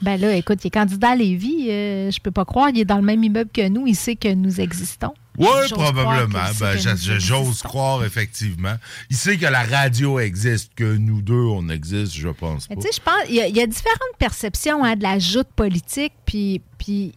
Ben 0.00 0.20
là, 0.20 0.34
écoute, 0.34 0.58
il 0.64 0.66
est 0.66 0.70
candidat 0.70 1.10
à 1.10 1.14
Lévis. 1.16 1.68
euh, 1.70 2.10
je 2.10 2.20
peux 2.20 2.32
pas 2.32 2.44
croire. 2.44 2.70
Il 2.70 2.80
est 2.80 2.84
dans 2.84 2.96
le 2.96 3.02
même 3.02 3.22
immeuble 3.22 3.50
que 3.52 3.68
nous. 3.68 3.86
Il 3.86 3.94
sait 3.94 4.16
que 4.16 4.32
nous 4.34 4.60
existons. 4.60 5.14
Oui, 5.38 5.48
probablement. 5.70 6.38
Ben, 6.60 6.76
J'ose 7.18 7.62
croire, 7.62 8.04
effectivement. 8.04 8.74
Il 9.10 9.16
sait 9.16 9.38
que 9.38 9.46
la 9.46 9.62
radio 9.64 10.18
existe, 10.20 10.72
que 10.74 10.96
nous 10.96 11.22
deux, 11.22 11.34
on 11.34 11.68
existe, 11.70 12.12
je 12.14 12.28
pense 12.28 12.68
tu 12.68 12.82
sais, 12.82 12.90
je 12.94 13.00
pense 13.00 13.14
il 13.28 13.36
y, 13.36 13.40
a- 13.40 13.48
il 13.48 13.56
y 13.56 13.60
a 13.60 13.66
différentes 13.66 13.98
perceptions 14.18 14.84
hein, 14.84 14.94
de 14.96 15.02
la 15.02 15.18
joute 15.18 15.48
politique, 15.56 16.12
puis, 16.26 16.60
puis 16.76 17.14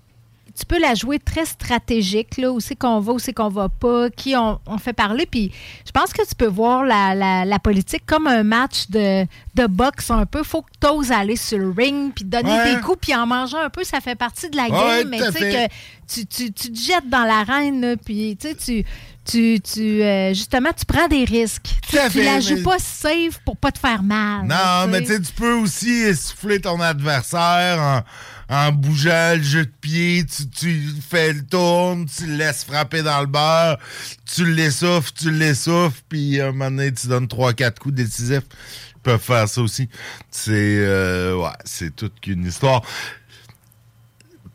tu 0.57 0.65
peux 0.65 0.79
la 0.79 0.93
jouer 0.95 1.19
très 1.19 1.45
stratégique, 1.45 2.37
là, 2.37 2.51
où 2.51 2.59
c'est 2.59 2.75
qu'on 2.75 2.99
va, 2.99 3.13
où 3.13 3.19
c'est 3.19 3.33
qu'on 3.33 3.49
va 3.49 3.67
pas, 3.69 4.09
qui 4.09 4.35
on, 4.35 4.59
on 4.65 4.77
fait 4.77 4.93
parler. 4.93 5.25
Puis 5.25 5.51
je 5.85 5.91
pense 5.91 6.13
que 6.13 6.25
tu 6.27 6.33
peux 6.35 6.47
voir 6.47 6.83
la, 6.83 7.13
la- 7.13 7.45
la 7.45 7.59
politique 7.59 8.05
comme 8.05 8.27
un 8.27 8.43
match 8.43 8.89
de, 8.89 9.25
de 9.55 9.67
boxe 9.67 10.09
un 10.11 10.25
peu. 10.25 10.43
faut 10.43 10.61
que 10.61 10.71
tu 10.79 10.87
oses 10.87 11.11
aller 11.11 11.35
sur 11.35 11.57
le 11.57 11.69
ring, 11.71 12.13
puis 12.13 12.23
donner 12.25 12.51
Ouais. 12.51 12.75
des 12.75 12.81
coups, 12.81 12.97
puis 13.01 13.15
en 13.15 13.25
manger 13.25 13.57
un 13.57 13.69
peu, 13.69 13.83
ça 13.83 13.99
fait 14.01 14.15
partie 14.15 14.49
de 14.49 14.55
la 14.55 14.63
Ouais, 14.63 15.01
game. 15.03 15.09
mais 15.09 15.17
tu 15.17 15.31
sais 15.33 15.69
que 16.07 16.13
tu, 16.13 16.25
tu, 16.25 16.53
tu 16.53 16.71
te 16.71 16.77
jettes 16.79 17.09
dans 17.09 17.23
l'arène, 17.25 17.97
puis 18.03 18.37
tu 18.39 18.47
sais, 18.49 18.55
tu... 18.55 18.85
Tu, 19.27 19.59
tu, 19.59 20.03
euh, 20.03 20.35
justement, 20.35 20.69
tu 20.77 20.85
prends 20.85 21.07
des 21.07 21.25
risques. 21.25 21.65
Tu, 21.89 21.97
fait, 21.97 22.23
la 22.23 22.39
joues 22.39 22.57
mais- 22.57 22.61
pas 22.61 22.77
safe 22.77 23.39
pour 23.43 23.57
pas 23.57 23.71
te 23.71 23.79
faire 23.79 24.03
mal. 24.03 24.45
Non, 24.45 24.85
mais 24.87 25.01
tu 25.01 25.07
sais, 25.07 25.19
tu 25.19 25.31
peux 25.31 25.53
aussi 25.53 25.89
essouffler 25.89 26.61
ton 26.61 26.79
adversaire 26.79 27.79
en, 27.81 28.01
en 28.49 28.71
bougeant 28.71 29.35
le 29.35 29.43
jeu 29.43 29.65
de 29.65 29.71
pied. 29.81 30.25
Tu, 30.25 30.49
tu 30.49 30.87
fais 31.07 31.33
le 31.33 31.45
tourne, 31.45 32.05
tu 32.05 32.25
le 32.27 32.37
laisses 32.37 32.63
frapper 32.63 33.01
dans 33.03 33.21
le 33.21 33.27
beurre, 33.27 33.77
tu 34.25 34.45
l'essouffles, 34.45 35.11
tu 35.17 35.31
l'essouffles, 35.31 36.01
puis 36.09 36.39
à 36.39 36.47
un 36.47 36.51
moment 36.51 36.71
donné, 36.71 36.91
tu 36.91 37.07
donnes 37.07 37.27
3-4 37.27 37.79
coups 37.79 37.95
décisifs. 37.95 38.43
Ils 38.95 39.01
peuvent 39.01 39.21
faire 39.21 39.47
ça 39.47 39.61
aussi. 39.61 39.89
C'est 40.31 40.51
euh, 40.53 41.35
ouais, 41.37 41.49
c'est 41.63 41.95
toute 41.95 42.19
qu'une 42.19 42.45
histoire. 42.45 42.81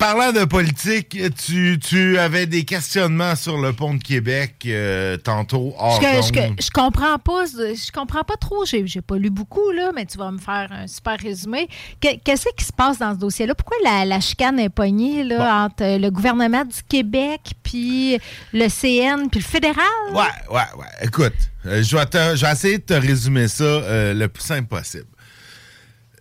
Parlant 0.01 0.33
de 0.33 0.47
politique, 0.47 1.19
tu, 1.45 1.79
tu 1.79 2.17
avais 2.19 2.47
des 2.47 2.65
questionnements 2.65 3.37
sur 3.37 3.59
le 3.59 3.75
pont 3.75 3.93
de 3.93 4.03
Québec 4.03 4.55
euh, 4.65 5.19
tantôt 5.19 5.75
hors 5.79 6.01
Je, 6.01 6.23
je, 6.59 6.71
comprends 6.71 7.19
pas, 7.19 7.45
je 7.45 7.93
comprends 7.93 8.25
pas 8.25 8.37
trop. 8.37 8.65
J'ai, 8.65 8.87
j'ai 8.87 9.03
pas 9.03 9.19
lu 9.19 9.29
beaucoup 9.29 9.71
là, 9.73 9.91
mais 9.95 10.07
tu 10.07 10.17
vas 10.17 10.31
me 10.31 10.39
faire 10.39 10.69
un 10.71 10.87
super 10.87 11.19
résumé. 11.19 11.69
Que- 12.01 12.19
Qu'est-ce 12.25 12.47
qui 12.57 12.65
se 12.65 12.73
passe 12.73 12.99
dans 12.99 13.13
ce 13.13 13.19
dossier-là? 13.19 13.55
Pourquoi 13.55 13.77
la, 13.85 14.07
la 14.07 14.21
chicane 14.21 14.59
est 14.59 14.71
pognée 14.71 15.23
là 15.23 15.65
entre 15.67 15.85
le 15.99 16.09
gouvernement 16.11 16.65
du 16.65 16.83
Québec 16.89 17.41
puis 17.63 18.17
le 18.55 18.69
CN 18.71 19.29
puis 19.31 19.41
le 19.41 19.45
fédéral? 19.45 19.85
Ouais, 20.15 20.23
ouais, 20.51 20.63
ouais. 20.79 20.87
Écoute, 21.03 21.35
euh, 21.67 21.83
je, 21.83 21.95
vais 21.95 22.07
te- 22.07 22.37
je 22.37 22.47
vais 22.47 22.53
essayer 22.53 22.79
de 22.79 22.85
te 22.85 22.95
résumer 22.95 23.49
ça 23.49 23.65
euh, 23.65 24.15
le 24.15 24.29
plus 24.29 24.45
simple 24.45 24.67
possible. 24.69 25.05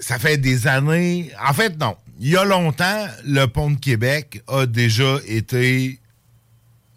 Ça 0.01 0.19
fait 0.19 0.35
des 0.35 0.68
années. 0.68 1.31
En 1.47 1.53
fait, 1.53 1.80
non. 1.80 1.95
Il 2.22 2.28
y 2.28 2.36
a 2.36 2.44
longtemps, 2.44 3.08
le 3.24 3.46
pont 3.46 3.72
de 3.72 3.80
Québec 3.80 4.44
a 4.50 4.66
déjà 4.66 5.20
été 5.26 6.00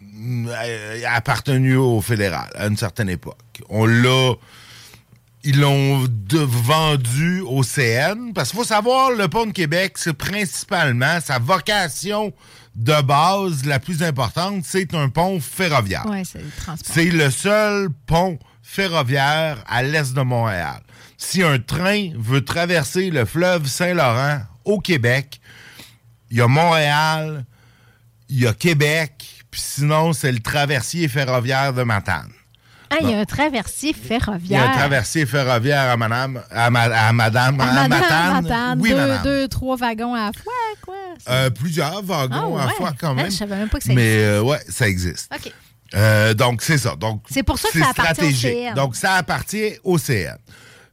mm, 0.01 0.49
euh, 0.49 1.01
appartenu 1.07 1.77
au 1.77 2.01
fédéral 2.01 2.49
à 2.55 2.67
une 2.67 2.75
certaine 2.75 3.09
époque. 3.09 3.61
On 3.69 3.85
l'a. 3.85 4.33
Ils 5.45 5.59
l'ont 5.59 6.07
vendu 6.29 7.41
au 7.41 7.63
CN. 7.63 8.31
Parce 8.33 8.49
qu'il 8.49 8.59
faut 8.59 8.65
savoir, 8.65 9.11
le 9.11 9.27
pont 9.27 9.45
de 9.45 9.51
Québec, 9.51 9.93
c'est 9.97 10.13
principalement 10.13 11.19
sa 11.21 11.39
vocation 11.39 12.33
de 12.75 13.01
base 13.01 13.65
la 13.65 13.79
plus 13.79 14.03
importante, 14.03 14.63
c'est 14.65 14.93
un 14.93 15.09
pont 15.09 15.39
ferroviaire. 15.39 16.05
Ouais, 16.05 16.23
c'est 16.25 16.39
le 16.39 16.49
transport. 16.49 16.93
C'est 16.93 17.11
le 17.11 17.29
seul 17.29 17.89
pont 18.07 18.39
ferroviaire 18.61 19.63
à 19.67 19.83
l'est 19.83 20.13
de 20.13 20.21
Montréal. 20.21 20.81
Si 21.17 21.43
un 21.43 21.59
train 21.59 22.09
veut 22.17 22.43
traverser 22.43 23.09
le 23.09 23.25
fleuve 23.25 23.67
Saint-Laurent 23.67 24.41
au 24.65 24.79
Québec, 24.79 25.39
il 26.31 26.37
y 26.37 26.41
a 26.41 26.47
Montréal, 26.47 27.45
il 28.29 28.39
y 28.41 28.47
a 28.47 28.53
Québec, 28.53 29.43
puis 29.51 29.61
sinon, 29.61 30.13
c'est 30.13 30.31
le 30.31 30.39
traversier 30.39 31.07
ferroviaire 31.07 31.73
de 31.73 31.83
Matane. 31.83 32.31
Ah, 32.89 32.97
il 33.01 33.09
y 33.09 33.13
a 33.13 33.19
un 33.19 33.25
traversier 33.25 33.91
ferroviaire. 33.93 34.39
Il 34.43 34.51
y 34.51 34.55
a 34.67 34.71
un 34.71 34.77
traversier 34.77 35.25
ferroviaire 35.25 35.89
à 35.89 35.97
madame, 35.97 36.43
à, 36.51 36.69
ma- 36.69 36.81
à 36.81 37.11
madame, 37.11 37.59
à, 37.59 37.63
À 37.63 37.73
Madame, 37.87 37.89
Matane. 37.89 38.43
Matane, 38.43 38.81
Oui, 38.81 38.89
deux, 38.89 38.95
madame. 38.97 39.23
deux, 39.23 39.47
trois 39.47 39.77
wagons 39.77 40.13
à 40.13 40.25
la 40.27 40.31
fois, 40.33 40.53
quoi. 40.83 40.95
Euh, 41.29 41.49
plusieurs 41.49 42.03
wagons 42.03 42.55
Ah, 42.57 42.63
à 42.63 42.67
ouais. 42.67 42.73
fois 42.73 42.93
quand 42.99 43.11
Ah, 43.11 43.15
même. 43.15 43.31
je 43.31 43.35
savais 43.37 43.55
même 43.55 43.69
pas 43.69 43.79
que 43.79 43.85
ça 43.85 43.93
Mais 43.93 44.01
existait. 44.03 44.25
euh, 44.25 44.41
ouais, 44.43 44.59
ça 44.69 44.87
existe. 44.87 45.31
OK. 45.35 45.51
Euh, 45.95 46.33
donc, 46.35 46.61
c'est 46.61 46.77
ça. 46.77 46.95
Donc, 46.95 47.23
C'est 47.31 47.43
pour 47.43 47.57
ça 47.57 47.69
que 47.71 47.79
ça 47.79 47.89
appartient 47.89 48.25
au. 48.25 48.31
CN. 48.31 48.73
Donc, 48.75 48.95
ça 48.95 49.13
appartient 49.13 49.73
au 49.83 49.97
CN. 49.97 50.37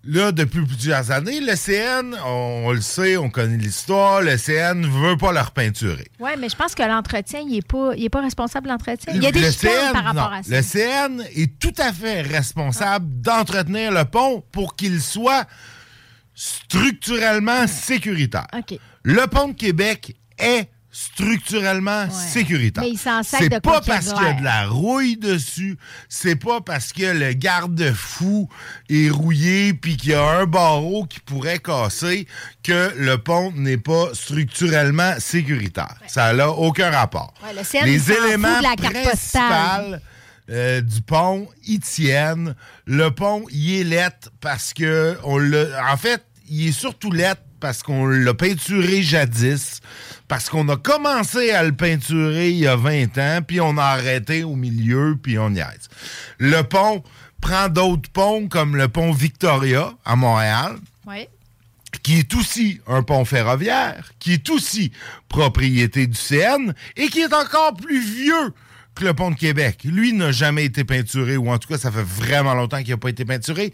Là, 0.05 0.33
depuis 0.33 0.65
plusieurs 0.65 1.11
années, 1.11 1.41
le 1.41 1.55
CN, 1.57 2.17
on, 2.25 2.63
on 2.65 2.73
le 2.73 2.81
sait, 2.81 3.19
on 3.19 3.29
connaît 3.29 3.59
l'histoire, 3.59 4.23
le 4.23 4.39
CN 4.39 4.81
ne 4.81 4.87
veut 4.87 5.19
pas 5.19 5.31
leur 5.31 5.51
peinturer. 5.51 6.09
Oui, 6.19 6.31
mais 6.39 6.49
je 6.49 6.57
pense 6.57 6.75
que 6.75 6.83
l'entretien, 6.83 7.41
il 7.41 7.53
n'est 7.53 7.61
pas, 7.61 7.93
il 7.95 8.05
est 8.07 8.11
pas 8.11 8.23
responsable 8.23 8.67
de 8.67 8.73
l'entretien. 8.73 9.13
Il 9.15 9.23
y 9.23 9.27
a 9.27 9.31
des 9.31 9.53
chicanes 9.53 9.93
par 9.93 10.15
non, 10.15 10.21
rapport 10.21 10.33
à 10.33 10.43
ça. 10.43 10.57
Le 10.57 10.63
CN 10.63 11.23
est 11.37 11.59
tout 11.59 11.75
à 11.77 11.93
fait 11.93 12.23
responsable 12.23 13.21
d'entretenir 13.21 13.93
le 13.93 14.07
pont 14.07 14.43
pour 14.53 14.75
qu'il 14.75 15.03
soit 15.03 15.47
structurellement 16.35 17.67
sécuritaire. 17.67 18.47
Le 19.03 19.27
pont 19.27 19.49
de 19.49 19.53
Québec 19.53 20.17
est 20.39 20.71
structurellement 20.93 22.11
sécuritaire. 22.11 22.85
S'en 22.97 23.23
sac 23.23 23.43
C'est 23.43 23.51
pas 23.51 23.61
quoi 23.61 23.81
y 23.83 23.87
parce 23.87 24.13
qu'il 24.13 24.23
y 24.23 24.27
a 24.27 24.33
de 24.33 24.45
la 24.45 24.67
rouille 24.67 25.17
dessus, 25.17 25.79
c'est 26.09 26.37
pas 26.37 26.61
parce 26.61 26.93
que 26.93 27.05
le 27.05 27.33
garde-fou 27.33 28.49
est 28.89 29.11
rouillé 29.11 29.73
puis 29.73 29.97
qu'il 29.97 30.11
y 30.11 30.15
a 30.15 30.25
un 30.25 30.47
barreau 30.47 31.05
qui 31.07 31.21
pourrait 31.21 31.61
casser 31.61 32.27
que 32.63 32.93
le 32.97 33.19
pont 33.19 33.53
n'est 33.53 33.77
pas 33.77 34.09
structurellement 34.15 35.15
sécuritaire. 35.19 35.95
Ça 36.07 36.33
n'a 36.33 36.51
aucun 36.51 36.91
rapport. 36.91 37.35
Ouais, 37.45 37.55
le 37.55 37.65
CN, 37.65 37.85
Les 37.85 38.11
éléments 38.13 38.59
de 38.59 38.65
la 38.65 38.77
principaux 38.77 39.97
euh, 40.51 40.81
du 40.81 41.01
pont, 41.03 41.49
ils 41.65 41.79
tiennent. 41.79 42.57
Le 42.85 43.11
pont, 43.11 43.45
il 43.53 43.81
est 43.81 43.85
lettre 43.85 44.31
parce 44.41 44.75
que 44.75 45.17
on. 45.23 45.41
En 45.93 45.97
fait, 45.97 46.25
il 46.49 46.69
est 46.69 46.73
surtout 46.73 47.13
lettre 47.13 47.43
parce 47.61 47.83
qu'on 47.83 48.07
l'a 48.07 48.35
peinturé 48.35 49.03
jadis, 49.03 49.81
parce 50.29 50.49
qu'on 50.49 50.69
a 50.69 50.77
commencé 50.77 51.51
à 51.51 51.63
le 51.63 51.73
peinturer 51.73 52.51
il 52.51 52.57
y 52.59 52.67
a 52.67 52.77
20 52.77 53.19
ans, 53.19 53.41
puis 53.47 53.61
on 53.61 53.77
a 53.79 53.85
arrêté 53.85 54.43
au 54.45 54.57
milieu, 54.57 55.17
puis 55.23 55.39
on 55.39 55.51
y 55.55 55.59
est. 55.61 55.89
Le 56.39 56.63
pont 56.63 57.03
prend 57.41 57.69
d'autres 57.69 58.11
ponts 58.11 58.49
comme 58.49 58.77
le 58.77 58.89
pont 58.89 59.13
Victoria 59.13 59.93
à 60.05 60.17
Montréal, 60.17 60.77
Oui. 61.07 61.27
qui 62.03 62.19
est 62.19 62.35
aussi 62.35 62.81
un 62.87 63.03
pont 63.03 63.25
ferroviaire, 63.25 64.13
qui 64.19 64.33
est 64.35 64.51
aussi 64.51 64.93
propriété 65.29 66.07
du 66.07 66.17
CN 66.19 66.73
et 66.97 67.09
qui 67.09 67.21
est 67.21 67.33
encore 67.35 67.75
plus 67.75 68.01
vieux 68.03 68.53
que 68.95 69.05
le 69.05 69.15
pont 69.15 69.31
de 69.31 69.37
Québec. 69.37 69.81
Lui 69.85 70.13
n'a 70.13 70.33
jamais 70.33 70.65
été 70.65 70.85
peinturé, 70.85 71.37
ou 71.37 71.51
en 71.51 71.59
tout 71.59 71.69
cas, 71.69 71.79
ça 71.79 71.91
fait 71.93 72.03
vraiment 72.03 72.55
longtemps 72.55 72.81
qu'il 72.83 72.91
n'a 72.91 72.97
pas 72.99 73.09
été 73.11 73.25
peinturé. 73.25 73.73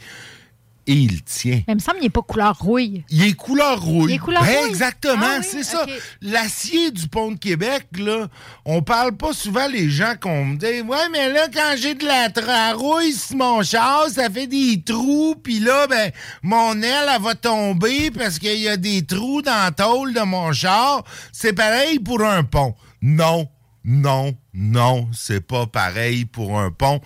Et 0.88 0.92
il 0.92 1.22
tient. 1.24 1.62
Mais 1.66 1.72
il 1.72 1.74
me 1.74 1.80
semble 1.80 1.96
qu'il 1.98 2.06
n'est 2.06 2.10
pas 2.10 2.22
couleur 2.22 2.56
rouille. 2.58 3.04
Il 3.10 3.24
est 3.24 3.32
couleur 3.32 3.82
rouille. 3.82 4.12
Il 4.12 4.14
est 4.14 4.18
couleur 4.18 4.42
Ben, 4.44 4.56
rouille? 4.58 4.68
Exactement, 4.68 5.16
Ah 5.20 5.36
oui? 5.40 5.46
c'est 5.50 5.64
ça. 5.64 5.84
L'acier 6.22 6.90
du 6.92 7.08
pont 7.08 7.32
de 7.32 7.38
Québec, 7.38 7.86
là, 7.98 8.28
on 8.64 8.82
parle 8.82 9.16
pas 9.16 9.32
souvent 9.32 9.66
les 9.66 9.90
gens 9.90 10.14
qu'on 10.20 10.44
me 10.44 10.56
dit 10.56 10.82
Ouais, 10.82 11.08
mais 11.10 11.32
là, 11.32 11.48
quand 11.52 11.74
j'ai 11.76 11.94
de 11.94 12.04
la 12.04 12.28
tra- 12.28 12.74
rouille 12.74 13.12
sur 13.12 13.36
mon 13.36 13.62
char, 13.62 14.08
ça 14.08 14.30
fait 14.30 14.46
des 14.46 14.80
trous, 14.84 15.34
puis 15.42 15.58
là, 15.58 15.86
ben, 15.88 16.12
mon 16.42 16.80
aile, 16.80 17.10
elle 17.14 17.22
va 17.22 17.34
tomber 17.34 18.10
parce 18.12 18.38
qu'il 18.38 18.58
y 18.60 18.68
a 18.68 18.76
des 18.76 19.04
trous 19.04 19.42
dans 19.42 19.52
la 19.64 19.70
tôle 19.72 20.14
de 20.14 20.20
mon 20.20 20.52
char. 20.52 21.02
C'est 21.32 21.52
pareil 21.52 21.98
pour 21.98 22.22
un 22.22 22.44
pont. 22.44 22.74
Non. 23.02 23.48
Non, 23.88 24.34
non, 24.56 25.08
c'est 25.12 25.42
pas 25.42 25.66
pareil 25.66 26.24
pour 26.24 26.58
un 26.58 26.70
pont. 26.70 27.00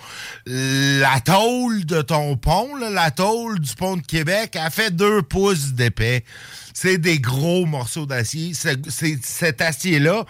La 0.46 1.20
tôle 1.20 1.84
de 1.84 2.00
ton 2.00 2.36
pont, 2.36 2.76
la 2.76 3.10
tôle 3.10 3.58
du 3.58 3.74
pont 3.74 3.96
de 3.96 4.06
Québec, 4.06 4.54
a 4.54 4.70
fait 4.70 4.94
deux 4.94 5.22
pouces 5.22 5.72
d'épais. 5.72 6.24
C'est 6.74 6.98
des 6.98 7.18
gros 7.18 7.66
morceaux 7.66 8.06
d'acier. 8.06 8.52
Cet 8.54 9.60
acier-là 9.60 10.24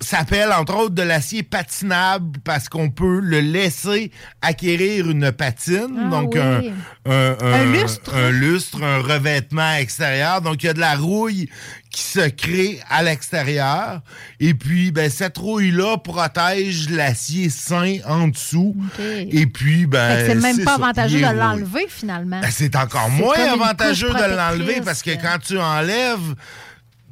s'appelle 0.00 0.52
entre 0.52 0.76
autres 0.76 0.94
de 0.94 1.02
l'acier 1.02 1.42
patinable 1.42 2.38
parce 2.44 2.68
qu'on 2.68 2.90
peut 2.90 3.18
le 3.20 3.40
laisser 3.40 4.10
acquérir 4.42 5.08
une 5.10 5.32
patine, 5.32 5.98
Ah 6.06 6.10
donc 6.10 6.34
oui. 6.36 6.70
un, 7.06 7.12
un, 7.40 7.52
Un 7.52 7.64
lustre. 7.72 8.14
un 8.14 8.30
lustre, 8.30 8.82
un 8.82 8.98
revêtement 8.98 9.72
extérieur. 9.74 10.42
Donc, 10.42 10.62
il 10.62 10.66
y 10.66 10.68
a 10.68 10.74
de 10.74 10.80
la 10.80 10.96
rouille 10.96 11.48
qui 11.90 12.02
se 12.02 12.28
crée 12.28 12.78
à 12.90 13.02
l'extérieur. 13.02 14.02
Et 14.38 14.52
puis, 14.52 14.90
ben, 14.92 15.08
cette 15.10 15.38
rouille-là 15.38 15.96
protège 15.98 16.90
l'acier 16.90 17.48
sain 17.48 17.96
en 18.06 18.28
dessous. 18.28 18.76
Et 19.00 19.46
puis, 19.46 19.86
ben. 19.86 20.26
C'est 20.26 20.34
même 20.34 20.58
pas 20.58 20.72
ça, 20.72 20.74
avantageux 20.74 21.20
de 21.20 21.24
l'enlever, 21.38 21.86
finalement. 21.88 22.40
Ben, 22.40 22.50
c'est 22.50 22.76
encore 22.76 23.08
moins 23.08 23.38
avantageux 23.38 24.10
de 24.12 24.36
l'enlever 24.36 24.82
parce 24.84 25.02
que 25.02 25.12
quand 25.12 25.38
tu 25.42 25.58
enlèves 25.58 26.34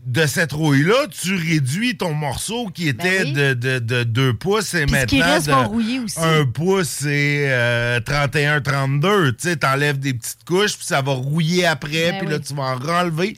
de 0.07 0.27
cette 0.27 0.53
rouille-là, 0.53 1.07
tu 1.09 1.35
réduis 1.35 1.97
ton 1.97 2.13
morceau 2.13 2.69
qui 2.69 2.89
était 2.89 3.25
Ben 3.25 3.27
oui. 3.27 3.33
de, 3.33 3.55
de, 3.55 3.79
de 3.79 4.03
2 4.05 4.35
pouces 4.35 4.75
et 4.75 4.85
Puis 4.85 4.95
maintenant 4.95 5.25
reste 5.25 5.47
de 5.47 5.53
va 5.53 5.65
rouiller 5.65 6.01
aussi. 6.01 6.19
1 6.21 6.47
pouce 6.47 7.03
et 7.03 7.47
euh, 7.49 8.01
31-32. 8.01 9.31
Tu 9.37 9.49
sais, 9.49 9.57
t'enlèves 9.57 9.99
des 9.99 10.15
petites 10.15 10.45
couches 10.45 10.77
puis 10.77 10.87
ça 10.87 11.01
va 11.01 11.13
rouiller 11.13 11.67
après 11.67 12.13
Ben 12.13 12.19
puis 12.21 12.29
là 12.29 12.39
tu 12.39 12.55
vas 12.55 12.65
en 12.65 12.77
renlever. 12.77 13.37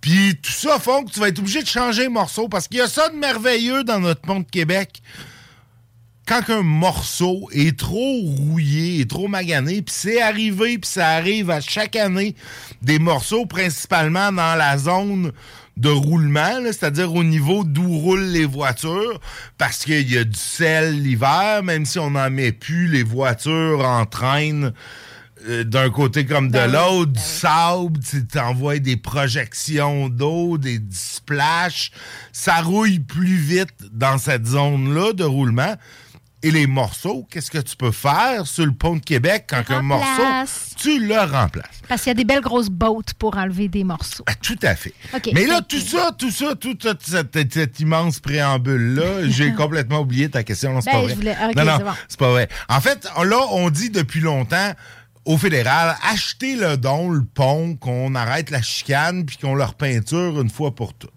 Puis 0.00 0.36
tout 0.42 0.52
ça 0.52 0.78
font 0.78 1.04
que 1.04 1.12
tu 1.12 1.20
vas 1.20 1.28
être 1.28 1.38
obligé 1.38 1.62
de 1.62 1.68
changer 1.68 2.04
le 2.04 2.10
morceau 2.10 2.48
parce 2.48 2.66
qu'il 2.66 2.78
y 2.78 2.82
a 2.82 2.88
ça 2.88 3.10
de 3.10 3.16
merveilleux 3.16 3.84
dans 3.84 4.00
notre 4.00 4.22
pont 4.22 4.40
de 4.40 4.50
Québec 4.50 5.02
quand 6.26 6.48
un 6.50 6.62
morceau 6.62 7.48
est 7.52 7.76
trop 7.76 8.20
rouillé, 8.20 9.00
est 9.00 9.10
trop 9.10 9.26
magané, 9.26 9.82
puis 9.82 9.92
c'est 9.92 10.22
arrivé, 10.22 10.78
puis 10.78 10.88
ça 10.88 11.08
arrive 11.08 11.50
à 11.50 11.60
chaque 11.60 11.96
année, 11.96 12.36
des 12.82 13.00
morceaux 13.00 13.46
principalement 13.46 14.30
dans 14.30 14.54
la 14.54 14.78
zone 14.78 15.32
de 15.76 15.88
roulement, 15.88 16.60
c'est-à-dire 16.66 17.14
au 17.14 17.24
niveau 17.24 17.64
d'où 17.64 17.98
roulent 17.98 18.30
les 18.32 18.44
voitures, 18.44 19.20
parce 19.58 19.84
qu'il 19.84 20.10
y 20.10 20.18
a 20.18 20.24
du 20.24 20.38
sel 20.38 21.02
l'hiver, 21.02 21.62
même 21.62 21.86
si 21.86 21.98
on 21.98 22.10
n'en 22.10 22.30
met 22.30 22.52
plus, 22.52 22.86
les 22.86 23.02
voitures 23.02 23.84
entraînent 23.84 24.72
euh, 25.48 25.64
d'un 25.64 25.88
côté 25.88 26.26
comme 26.26 26.48
de 26.48 26.52
Ben 26.52 26.70
l'autre, 26.70 27.12
du 27.12 27.20
sable, 27.20 27.98
tu 28.00 28.26
t'envoies 28.26 28.78
des 28.78 28.96
projections 28.96 30.10
d'eau, 30.10 30.58
des, 30.58 30.78
des 30.78 30.94
splashes. 30.94 31.92
Ça 32.32 32.60
rouille 32.60 32.98
plus 32.98 33.36
vite 33.36 33.74
dans 33.92 34.18
cette 34.18 34.46
zone-là 34.46 35.14
de 35.14 35.24
roulement. 35.24 35.76
Et 36.42 36.50
les 36.50 36.66
morceaux, 36.66 37.26
qu'est-ce 37.30 37.50
que 37.50 37.58
tu 37.58 37.76
peux 37.76 37.90
faire 37.90 38.46
sur 38.46 38.64
le 38.64 38.72
pont 38.72 38.96
de 38.96 39.00
Québec 39.04 39.44
quand 39.46 39.62
un 39.70 39.82
morceau, 39.82 40.22
tu 40.78 40.98
le 41.06 41.18
remplaces? 41.18 41.66
Parce 41.86 42.00
qu'il 42.02 42.08
y 42.08 42.12
a 42.12 42.14
des 42.14 42.24
belles 42.24 42.40
grosses 42.40 42.70
bottes 42.70 43.12
pour 43.14 43.36
enlever 43.36 43.68
des 43.68 43.84
morceaux. 43.84 44.24
Ah, 44.26 44.34
tout 44.36 44.58
à 44.62 44.74
fait. 44.74 44.94
Mais 45.34 45.44
là, 45.46 45.60
tout 45.60 45.80
ça, 45.80 46.12
tout 46.16 46.30
ça, 46.30 46.54
tout 46.54 46.78
cette, 46.82 47.02
cette- 47.02 47.52
cette 47.52 47.80
immense 47.80 48.20
préambule-là, 48.20 49.28
j'ai 49.28 49.52
complètement 49.52 50.00
oublié 50.00 50.30
ta 50.30 50.42
question. 50.42 50.72
Non, 50.72 50.80
c'est 50.80 50.90
Ben, 50.92 51.00
pas 51.00 51.04
vrai. 51.04 51.14
voulais- 51.14 51.36
non, 51.56 51.64
non, 51.64 51.74
c'est 51.78 51.84
bon. 51.84 51.90
c'est 52.08 52.18
pas 52.18 52.30
vrai. 52.30 52.48
En 52.70 52.80
fait, 52.80 53.06
là, 53.22 53.38
on 53.50 53.68
dit 53.68 53.90
depuis 53.90 54.20
longtemps 54.20 54.72
au 55.26 55.36
fédéral, 55.36 55.96
achetez 56.10 56.56
le 56.56 56.78
don, 56.78 57.10
le 57.10 57.22
pont, 57.22 57.76
qu'on 57.76 58.14
arrête 58.14 58.48
la 58.48 58.62
chicane 58.62 59.26
puis 59.26 59.36
qu'on 59.36 59.54
leur 59.54 59.74
peinture 59.74 60.40
une 60.40 60.48
fois 60.48 60.74
pour 60.74 60.94
toutes. 60.94 61.10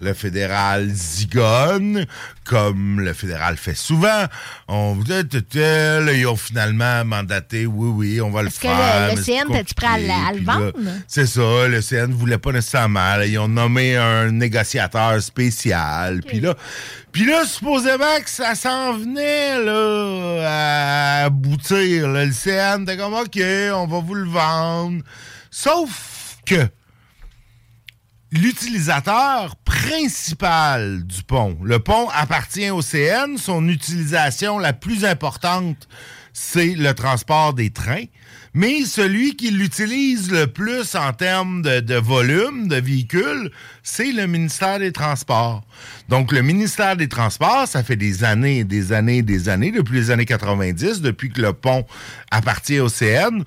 Le 0.00 0.14
fédéral 0.14 0.88
zigonne, 0.90 2.06
comme 2.44 3.00
le 3.00 3.12
fédéral 3.12 3.56
fait 3.56 3.74
souvent. 3.74 4.24
On 4.68 4.94
vous 4.94 5.04
dit, 5.04 5.12
ils 5.52 6.26
ont 6.26 6.36
finalement 6.36 7.04
mandaté, 7.04 7.66
oui, 7.66 7.88
oui, 7.88 8.20
on 8.20 8.30
va 8.30 8.42
le 8.42 8.48
Est-ce 8.48 8.60
que 8.60 8.68
faire. 8.68 9.14
le, 9.14 9.22
CN, 9.22 9.52
t'es-tu 9.52 9.74
prêt 9.74 9.86
à, 9.88 10.32
le- 10.32 10.44
vendre? 10.44 10.72
c'est 11.06 11.26
ça, 11.26 11.68
le 11.68 11.80
CN 11.82 12.06
ne 12.08 12.14
voulait 12.14 12.38
pas 12.38 12.52
nécessairement. 12.52 13.16
là, 13.16 13.26
ils 13.26 13.38
ont 13.38 13.48
nommé 13.48 13.96
un 13.96 14.30
négociateur 14.30 15.20
spécial. 15.20 16.20
Puis 16.26 16.40
là, 16.40 16.54
puis 17.12 17.26
là, 17.26 17.44
supposément 17.44 18.20
que 18.22 18.30
ça 18.30 18.54
s'en 18.54 18.92
venait 18.96 19.58
là, 19.62 20.42
à 20.46 21.24
aboutir. 21.24 22.08
là. 22.08 22.24
Le 22.24 22.32
CN 22.32 22.82
était 22.82 22.96
comme 22.96 23.14
OK, 23.14 23.40
on 23.74 23.86
va 23.86 23.98
vous 24.00 24.14
le 24.14 24.28
vendre. 24.28 25.02
Sauf 25.50 26.36
que 26.46 26.68
l'utilisateur 28.32 29.56
principal 29.56 31.06
du 31.06 31.22
pont, 31.22 31.56
le 31.62 31.78
pont 31.78 32.08
appartient 32.10 32.70
au 32.70 32.82
CN, 32.82 33.36
son 33.36 33.68
utilisation 33.68 34.58
la 34.58 34.72
plus 34.72 35.04
importante, 35.04 35.88
c'est 36.32 36.74
le 36.74 36.94
transport 36.94 37.54
des 37.54 37.70
trains. 37.70 38.04
Mais 38.54 38.84
celui 38.84 39.36
qui 39.36 39.50
l'utilise 39.50 40.30
le 40.30 40.46
plus 40.46 40.94
en 40.94 41.12
termes 41.12 41.62
de, 41.62 41.94
volume 41.94 42.68
de 42.68 42.76
véhicules, 42.76 43.50
c'est 43.82 44.12
le 44.12 44.26
ministère 44.26 44.78
des 44.78 44.92
Transports. 44.92 45.62
Donc, 46.08 46.32
le 46.32 46.42
ministère 46.42 46.96
des 46.96 47.08
Transports, 47.08 47.68
ça 47.68 47.82
fait 47.82 47.96
des 47.96 48.24
années, 48.24 48.64
des 48.64 48.92
années, 48.92 49.22
des 49.22 49.48
années, 49.48 49.70
depuis 49.70 49.96
les 49.96 50.10
années 50.10 50.24
90, 50.24 51.02
depuis 51.02 51.30
que 51.30 51.40
le 51.40 51.52
pont 51.52 51.84
appartient 52.30 52.80
au 52.80 52.88
CN, 52.88 53.44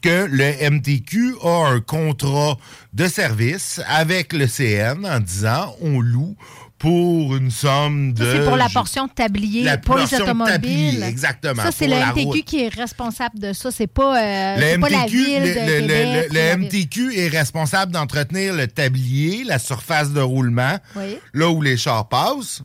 que 0.00 0.26
le 0.30 0.70
MTQ 0.70 1.34
a 1.42 1.68
un 1.68 1.80
contrat 1.80 2.56
de 2.94 3.06
service 3.08 3.80
avec 3.88 4.32
le 4.32 4.46
CN 4.46 5.04
en 5.04 5.20
disant 5.20 5.74
on 5.80 6.00
loue 6.00 6.36
pour 6.78 7.34
une 7.36 7.50
somme 7.50 8.12
de... 8.12 8.24
C'est 8.30 8.44
pour 8.44 8.56
la 8.56 8.68
portion 8.68 9.06
de 9.06 9.10
tablier, 9.12 9.62
La 9.62 9.78
pour 9.78 9.94
les 9.94 10.02
portion 10.02 10.18
de 10.18 10.22
automobiles. 10.24 10.52
tablier, 10.52 11.02
exactement, 11.04 11.62
Ça, 11.62 11.70
c'est 11.72 11.86
le 11.86 11.92
la 11.92 12.12
MTQ 12.12 12.42
qui 12.42 12.62
est 12.64 12.68
responsable 12.74 13.38
de 13.38 13.52
ça. 13.54 13.70
C'est 13.70 13.86
pas, 13.86 14.20
euh, 14.22 14.56
Le 14.56 14.62
c'est 14.62 14.78
pas 14.78 14.88
la 14.90 15.06
ville 15.06 15.42
le, 15.42 15.54
de 15.54 15.60
le- 15.60 15.80
le- 15.80 15.80
Québec. 15.80 15.88
le- 15.88 16.20
le 16.20 16.30
ou 16.30 16.34
la 16.34 16.56
ville. 16.56 16.66
MTQ 16.66 17.18
est 17.18 17.28
responsable 17.28 17.92
d'entretenir 17.92 18.52
le 18.54 18.66
tablier, 18.66 19.44
la 19.44 19.58
surface 19.58 20.10
de 20.12 20.20
roulement, 20.20 20.76
Oui. 20.96 21.16
là 21.32 21.48
où 21.48 21.62
les 21.62 21.76
chars 21.78 22.08
passent. 22.08 22.62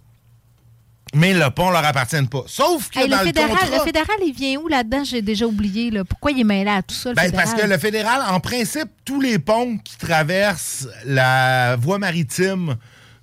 Mais 1.15 1.33
le 1.33 1.49
pont 1.49 1.71
leur 1.71 1.83
appartient 1.83 2.21
pas. 2.29 2.43
Sauf 2.45 2.89
que 2.89 2.99
Hey, 2.99 3.09
dans 3.09 3.17
le, 3.17 3.21
le, 3.23 3.27
fédéral, 3.27 3.49
contrat... 3.49 3.77
le 3.77 3.83
fédéral, 3.83 4.17
il 4.25 4.33
vient 4.33 4.59
où 4.59 4.67
là-dedans? 4.67 5.03
J'ai 5.03 5.21
déjà 5.23 5.45
oublié. 5.45 5.89
Là. 5.89 6.03
Pourquoi 6.05 6.31
il 6.31 6.39
est 6.41 6.43
mêlé 6.43 6.69
à 6.69 6.83
tout 6.83 6.93
ça, 6.93 7.09
le 7.09 7.15
Ben, 7.15 7.23
fédéral? 7.23 7.45
parce 7.45 7.61
que 7.61 7.67
le 7.67 7.77
fédéral, 7.79 8.21
en 8.29 8.39
principe, 8.39 8.89
tous 9.05 9.19
les 9.19 9.39
ponts 9.39 9.77
qui 9.83 9.97
traversent 9.97 10.87
la 11.05 11.75
voie 11.77 11.97
maritime 11.97 12.75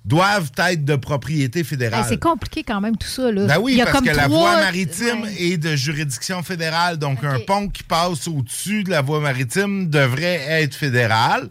doivent 0.03 0.51
être 0.57 0.85
de 0.85 0.95
propriété 0.95 1.63
fédérale. 1.65 2.05
c'est 2.07 2.19
compliqué 2.19 2.63
quand 2.63 2.79
même 2.79 2.95
tout 2.95 3.07
ça. 3.09 3.29
Là. 3.31 3.45
Ben 3.45 3.57
oui, 3.59 3.73
il 3.73 3.77
y 3.77 3.81
a 3.81 3.85
parce 3.85 3.97
comme 3.97 4.07
que 4.07 4.15
la 4.15 4.27
voie 4.29 4.55
maritime 4.55 5.23
Ouais. 5.23 5.35
est 5.51 5.57
de 5.57 5.75
juridiction 5.75 6.43
fédérale. 6.43 6.97
Donc, 6.97 7.23
un 7.25 7.39
pont 7.39 7.67
qui 7.67 7.83
passe 7.83 8.27
au-dessus 8.27 8.83
de 8.83 8.89
la 8.89 9.01
voie 9.01 9.19
maritime 9.19 9.89
devrait 9.89 10.45
être 10.61 10.75
fédéral. 10.75 11.49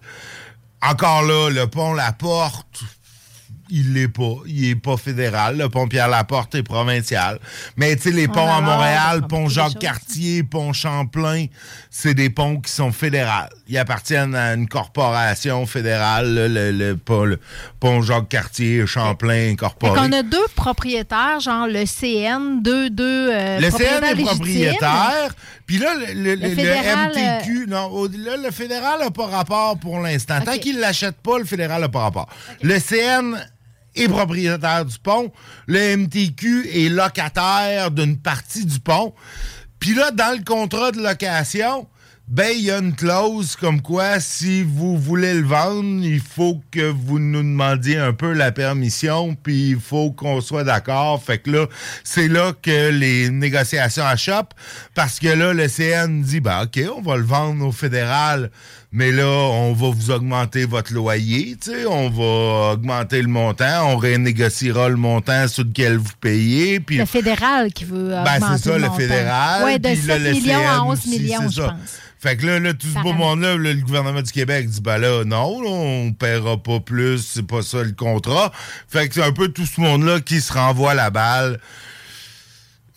Encore 0.83 1.23
là, 1.23 1.51
le 1.51 1.67
pont 1.67 1.93
La 1.95 2.13
Porte, 2.13 2.81
il 3.71 3.93
l'est 3.95 4.09
pas. 4.09 4.35
Il 4.47 4.71
est 4.71 4.75
pas 4.77 4.97
fédéral. 4.97 5.57
Le 5.59 5.69
pont 5.69 5.89
Pierre-Laporte 5.89 6.55
est 6.55 6.63
provincial. 6.63 7.39
Mais, 7.77 7.97
tu 7.97 8.03
sais, 8.03 8.11
les 8.11 8.29
ponts 8.29 8.51
à 8.53 8.61
Montréal, 8.61 9.27
pont 9.29 9.49
Jacques-Cartier, 9.49 10.43
pont 10.43 10.73
Champlain, 10.73 11.47
c'est 11.91 12.15
des 12.15 12.31
ponts 12.31 12.61
qui 12.61 12.71
sont 12.73 12.93
fédérales. 12.93 13.51
Ils 13.69 13.79
appartiennent 13.79 14.35
à 14.35 14.55
une 14.55 14.69
corporation 14.69 15.67
fédérale, 15.67 16.35
le, 16.53 16.71
le- 16.73 16.97
pas 16.97 17.25
le 17.25 17.39
pont 17.81 18.03
Jacques-Cartier, 18.03 18.87
Champlain, 18.87 19.29
Fait 19.47 19.51
incorporé. 19.51 19.99
qu'on 20.01 20.13
a 20.13 20.23
deux 20.23 20.47
propriétaires, 20.55 21.41
genre 21.41 21.67
le 21.67 21.85
CN, 21.87 22.61
deux, 22.63 22.91
deux 22.91 23.31
euh, 23.33 23.59
Le 23.61 23.71
CN 23.71 24.05
est 24.05 24.23
propriétaire. 24.25 25.35
Puis 25.67 25.79
là, 25.79 25.95
le, 26.15 26.37
fédéral, 26.55 27.13
euh, 27.17 27.39
MTQ, 27.41 27.67
non, 27.69 27.87
au- 27.87 28.07
là, 28.09 28.37
le 28.37 28.51
fédéral 28.53 29.01
n'a 29.01 29.11
pas 29.11 29.27
rapport 29.27 29.77
pour 29.79 29.99
l'instant. 30.01 30.41
Tant 30.45 30.59
qu'il 30.59 30.77
ne 30.77 30.81
l'achète 30.81 31.17
pas, 31.17 31.39
le 31.39 31.45
fédéral 31.45 31.81
n'a 31.81 31.89
pas 31.89 32.01
rapport. 32.03 32.29
Le 32.63 32.79
CN 32.79 33.35
est 33.97 34.09
propriétaire 34.09 34.85
du 34.85 34.99
pont. 34.99 35.33
Le 35.67 35.97
MTQ 35.97 36.69
est 36.73 36.89
locataire 36.89 37.91
d'une 37.91 38.17
partie 38.17 38.65
du 38.65 38.81
pont. 38.81 39.15
Puis 39.79 39.95
là, 39.95 40.11
dans 40.11 40.37
le 40.37 40.45
contrat 40.45 40.93
de 40.93 41.01
location, 41.01 41.87
ben, 42.29 42.51
il 42.53 42.65
y 42.65 42.73
a 42.73 42.79
une 42.79 42.93
clause 42.93 43.55
comme 43.55 43.81
quoi, 43.81 44.19
si 44.19 44.65
vous 44.65 44.99
voulez 44.99 45.35
le 45.35 45.47
vendre, 45.47 46.05
il 46.05 46.19
faut 46.19 46.61
que 46.73 46.91
vous 46.91 47.21
nous 47.21 47.39
demandiez 47.41 47.99
un 47.99 48.13
peu 48.13 48.33
la 48.33 48.51
permission, 48.51 49.37
puis 49.41 49.71
il 49.71 49.81
faut 49.81 50.11
qu'on 50.11 50.41
soit 50.41 50.65
d'accord. 50.65 51.23
Fait 51.23 51.39
que 51.39 51.53
là, 51.53 51.67
c'est 52.03 52.27
là 52.27 52.53
que 52.61 52.91
les 52.91 53.31
négociations 53.31 54.05
achoppent, 54.05 54.55
parce 54.97 55.21
que 55.21 55.29
là, 55.29 55.53
le 55.53 55.69
CN 55.69 56.21
dit, 56.21 56.41
ben, 56.41 56.65
OK, 56.65 56.81
on 56.97 57.01
va 57.01 57.17
le 57.17 57.23
vendre 57.23 57.65
au 57.65 57.71
fédéral, 57.71 58.51
mais 58.97 59.13
là, 59.13 59.27
on 59.27 59.75
va 59.75 59.91
vous 59.91 60.11
augmenter 60.11 60.65
votre 60.65 60.95
loyer, 60.95 61.55
tu 61.63 61.71
sais, 61.71 61.85
on 61.85 62.09
va 62.09 62.73
augmenter 62.73 63.21
le 63.21 63.29
montant, 63.29 63.91
on 63.91 63.99
renégociera 63.99 64.89
le 64.89 64.97
montant 64.97 65.47
sur 65.49 65.65
lequel 65.65 65.99
vous 65.99 66.15
payez, 66.19 66.81
puis... 66.81 66.97
Le 66.97 67.05
fédéral 67.05 67.75
qui 67.75 67.85
veut 67.85 68.09
Ben, 68.09 68.23
augmenter 68.37 68.57
c'est 68.57 68.71
ça, 68.71 68.79
le 68.79 68.85
montant. 68.87 68.95
fédéral. 68.97 69.65
Ouais, 69.65 69.79
de 69.79 69.89
puis 69.89 69.97
7 69.99 70.07
là, 70.07 70.19
le 70.19 70.31
millions 70.31 70.59
à 70.59 70.63
CN 70.63 70.81
11 70.87 70.93
aussi, 70.99 71.09
millions, 71.11 71.43
je 71.51 71.55
ça. 71.61 71.69
pense. 71.69 71.99
Fait 72.19 72.37
que 72.39 72.47
là, 72.47 72.59
là 72.59 72.73
tout 72.73 72.87
ce 72.87 73.03
beau 73.03 73.13
monde-là, 73.13 73.59
là, 73.59 73.73
le 73.75 73.81
gouvernement 73.83 74.23
du 74.23 74.33
Québec 74.33 74.67
dit, 74.67 74.81
ben 74.81 74.97
là, 74.97 75.25
non, 75.25 75.61
là, 75.61 75.69
on 75.69 76.13
paiera 76.15 76.57
pas 76.57 76.81
plus, 76.81 77.19
c'est 77.19 77.47
pas 77.47 77.61
ça 77.61 77.83
le 77.83 77.93
contrat. 77.93 78.51
Fait 78.89 79.07
que 79.09 79.15
c'est 79.15 79.23
un 79.23 79.33
peu 79.33 79.49
tout 79.49 79.67
ce 79.67 79.79
monde-là 79.79 80.21
qui 80.21 80.41
se 80.41 80.55
renvoie 80.55 80.95
la 80.95 81.11
balle. 81.11 81.61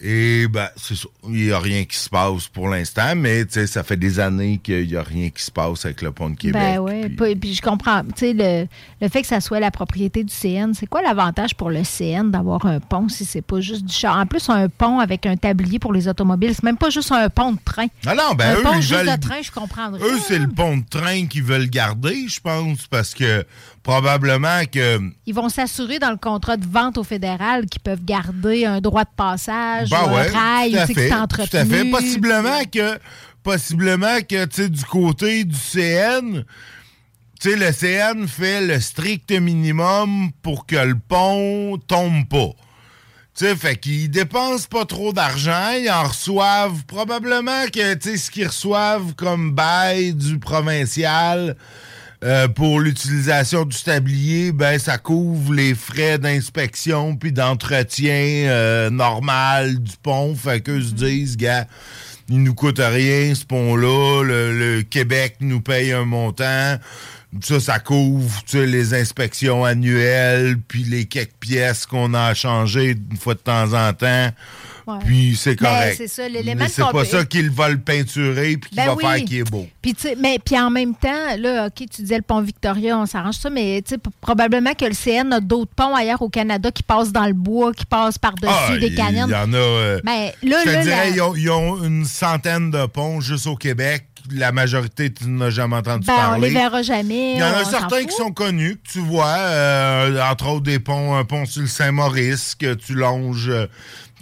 Et 0.02 0.48
ben, 0.48 0.70
c'est 0.78 0.96
ça. 0.96 1.08
Il 1.26 1.32
n'y 1.48 1.52
a 1.52 1.60
rien 1.60 1.84
qui 1.84 1.98
se 1.98 2.10
passe 2.10 2.48
pour 2.48 2.70
l'instant, 2.70 3.16
mais 3.18 3.46
tu 3.46 3.54
sais, 3.54 3.68
ça 3.68 3.84
fait 3.84 3.98
des 3.98 4.20
années 4.20 4.60
qu'il 4.64 4.88
n'y 4.88 4.96
a 4.96 5.04
rien 5.04 5.30
qui 5.30 5.44
se 5.44 5.52
passe 5.52 5.84
avec 5.86 6.02
le 6.02 6.12
pont 6.12 6.30
de 6.30 6.38
Québec. 6.38 6.62
Ben 6.62 6.80
oui, 6.80 7.10
puis... 7.10 7.36
puis 7.36 7.54
je 7.54 7.62
comprends. 7.62 8.04
Tu 8.04 8.12
sais, 8.16 8.34
le, 8.34 8.68
le 9.02 9.10
fait 9.10 9.22
que 9.22 9.28
ça 9.28 9.42
soit 9.42 9.60
la 9.60 9.72
propriété 9.72 10.24
du 10.24 10.34
CN, 10.34 10.72
c'est 10.74 10.88
quoi 10.88 11.02
l'avantage 11.02 11.54
pour 11.56 11.70
le 11.70 11.84
CN 11.84 12.26
d'avoir 12.32 12.66
un 12.66 12.80
pont 12.80 13.10
si 13.10 13.26
c'est 13.26 13.42
pas 13.42 13.60
juste 13.60 13.84
du 13.86 13.94
char? 13.94 14.18
En 14.18 14.26
plus, 14.26 14.50
un 14.50 14.70
pont 14.70 15.00
avec 15.00 15.26
un 15.26 15.36
tablier 15.36 15.80
pour 15.80 15.92
les 15.92 16.08
automobiles, 16.08 16.54
c'est 16.56 16.64
même 16.64 16.78
pas 16.78 16.90
juste 16.90 17.12
un 17.12 17.30
pont 17.30 17.52
de 17.52 17.60
train. 17.66 17.88
Ah 18.06 18.16
non, 18.16 18.36
ben 18.38 18.56
un 18.56 18.60
eux, 18.60 18.64
pont 18.64 18.74
juste 18.82 18.94
veulent- 18.94 19.16
de 19.18 19.20
train, 19.22 19.42
je 19.42 19.52
comprendrais. 19.52 20.02
Eux, 20.02 20.18
c'est 20.26 20.40
le 20.40 20.48
pont 20.48 20.78
de 20.78 20.86
train 20.90 21.26
qu'ils 21.28 21.44
veulent 21.44 21.70
garder, 21.70 22.26
je 22.30 22.40
pense, 22.40 22.88
parce 22.88 23.14
que 23.14 23.44
probablement 23.90 24.61
que 24.72 24.99
Ils 25.26 25.34
vont 25.34 25.49
s'assurer 25.49 25.98
dans 25.98 26.11
le 26.11 26.18
contrat 26.18 26.57
de 26.57 26.66
vente 26.66 26.99
au 26.99 27.03
fédéral 27.03 27.66
qu'ils 27.66 27.82
peuvent 27.82 28.06
garder 28.06 28.66
un 28.66 28.82
droit 28.82 29.03
de 29.03 29.10
passage, 29.16 29.90
Ben 29.90 30.03
un 30.06 30.14
ouais, 30.14 30.28
rail, 30.28 30.72
tout 30.74 30.78
à 30.78 30.86
fait, 30.86 31.10
tout 31.10 31.57
à 31.57 31.66
fait. 31.66 31.86
Possiblement 31.86 32.64
que, 32.72 32.99
possiblement 33.41 34.20
que, 34.20 34.45
tu 34.45 34.61
sais, 34.64 34.70
du 34.70 34.86
côté 34.86 35.44
du 35.44 35.56
CN, 35.56 36.44
tu 37.41 37.49
sais, 37.49 37.56
le 37.56 37.72
CN 37.72 38.28
fait 38.28 38.61
le 38.61 38.80
strict 38.80 39.32
minimum 39.32 40.32
pour 40.44 40.68
que 40.68 40.76
le 40.76 40.95
pont 40.95 41.80
tombe 41.88 42.28
pas. 42.30 42.52
Tu 43.36 43.45
sais, 43.45 43.56
fait 43.56 43.78
qu'ils 43.78 44.11
dépensent 44.11 44.68
pas 44.70 44.86
trop 44.86 45.14
d'argent, 45.14 45.72
ils 45.72 45.90
en 45.90 46.03
reçoivent 46.03 46.86
probablement 46.86 47.66
que, 47.74 47.95
tu 47.95 48.11
sais, 48.11 48.18
ce 48.18 48.30
qu'ils 48.30 48.48
reçoivent 48.48 49.16
comme 49.16 49.52
bail 49.52 50.14
du 50.14 50.38
provincial 50.38 51.56
euh, 52.22 52.50
pour 52.50 52.82
l'utilisation 52.82 53.64
du 53.64 53.78
tablier, 53.82 54.52
ben 54.52 54.78
ça 54.78 54.98
couvre 54.98 55.54
les 55.54 55.74
frais 55.74 56.18
d'inspection 56.18 57.16
puis 57.16 57.32
d'entretien 57.32 58.50
euh, 58.50 58.90
normal 58.90 59.80
du 59.80 59.94
pont. 60.04 60.36
Fait 60.36 60.60
qu'eux 60.60 60.82
se 60.82 60.94
disent, 60.94 61.38
gars, 61.38 61.66
il 62.28 62.44
nous 62.44 62.54
coûte 62.54 62.80
rien 62.80 63.34
ce 63.34 63.46
pont-là. 63.46 64.24
Le, 64.24 64.58
le 64.58 64.82
Québec 64.84 65.38
nous 65.40 65.62
paye 65.62 65.94
un 65.94 66.04
montant. 66.04 66.78
Ça, 67.41 67.60
ça 67.60 67.80
couvre 67.80 68.44
tu 68.44 68.58
sais, 68.58 68.66
les 68.66 68.94
inspections 68.94 69.64
annuelles, 69.64 70.58
puis 70.68 70.84
les 70.84 71.06
quelques 71.06 71.38
pièces 71.40 71.86
qu'on 71.86 72.14
a 72.14 72.24
à 72.24 72.34
changer 72.34 72.98
une 73.12 73.18
fois 73.18 73.36
de 73.36 73.40
temps 73.40 73.74
en 73.74 73.94
temps. 73.94 74.30
Ouais. 74.94 74.99
Puis 75.06 75.36
c'est 75.38 75.56
Ben, 75.60 75.70
correct. 75.70 75.95
c'est 75.98 76.07
ça, 76.07 76.28
l'élément 76.28 76.64
Mais 76.64 76.70
c'est 76.70 76.82
pas 76.91 77.06
ça 77.06 77.26
qu'il 77.26 77.49
va 77.49 77.70
le 77.70 77.80
peinturer 77.80 78.57
puis 78.57 78.70
qu'il 78.70 78.76
Ben 78.78 78.86
va 78.88 78.95
oui. 78.95 79.03
faire 79.03 79.16
qu'il 79.26 79.38
est 79.38 79.49
beau. 79.49 79.68
Puis, 79.82 79.95
mais 80.20 80.40
puis 80.44 80.57
en 80.60 80.70
même 80.70 80.95
temps, 80.95 81.36
là, 81.38 81.68
OK, 81.68 81.86
tu 81.90 82.02
disais 82.02 82.18
le 82.18 82.22
pont 82.24 82.41
Victoria, 82.41 82.98
on 82.98 83.06
s'arrange 83.06 83.36
ça, 83.36 83.49
mais 83.49 83.84
probablement 84.22 84.74
que 84.74 84.86
le 84.86 84.94
CN 84.94 85.32
a 85.34 85.40
d'autres 85.40 85.72
ponts 85.76 85.95
ailleurs 85.95 86.22
au 86.22 86.30
Canada 86.30 86.72
qui 86.72 86.84
passent 86.84 87.11
dans 87.11 87.26
le 87.26 87.34
bois, 87.34 87.74
qui 87.74 87.86
passent 87.86 88.18
par-dessus 88.18 88.53
Ah, 88.53 88.78
des 88.78 88.88
il 88.88 88.95
canyons. 88.95 89.28
y 89.28 89.36
en 89.36 89.53
a. 89.53 89.57
euh, 89.57 89.99
Mais 90.03 90.34
là, 90.44 90.57
je 90.60 90.70
te 90.70 90.76
là, 90.76 90.84
dirais, 90.84 90.95
la- 90.95 91.10
ils, 91.10 91.22
ont, 91.22 91.36
ils 91.36 91.49
ont 91.49 91.84
une 91.84 92.06
centaine 92.06 92.72
de 92.72 92.86
ponts 92.86 93.22
juste 93.22 93.48
au 93.48 93.56
Québec. 93.56 94.06
La 94.32 94.52
majorité, 94.52 95.11
tu 95.11 95.28
n'as 95.28 95.49
jamais 95.49 95.78
entendu 95.78 96.06
ben, 96.06 96.14
on 96.14 96.18
parler. 96.18 96.49
les 96.49 96.53
verra 96.53 96.84
jamais. 96.84 97.34
Il 97.34 97.40
y 97.40 97.44
en 97.44 97.48
a 97.53 97.64
certains 97.66 98.03
qui 98.03 98.11
sont 98.16 98.32
connus, 98.32 98.76
que 98.76 98.91
tu 98.91 98.99
vois, 98.99 99.26
euh, 99.38 100.22
entre 100.30 100.48
autres 100.49 100.64
des 100.66 100.78
ponts, 100.78 101.16
un 101.16 101.24
pont 101.24 101.45
sur 101.45 101.61
le 101.61 101.68
Saint-Maurice 101.68 102.53
que 102.53 102.74
tu 102.76 102.94
longes 102.94 103.49
euh, 103.49 103.66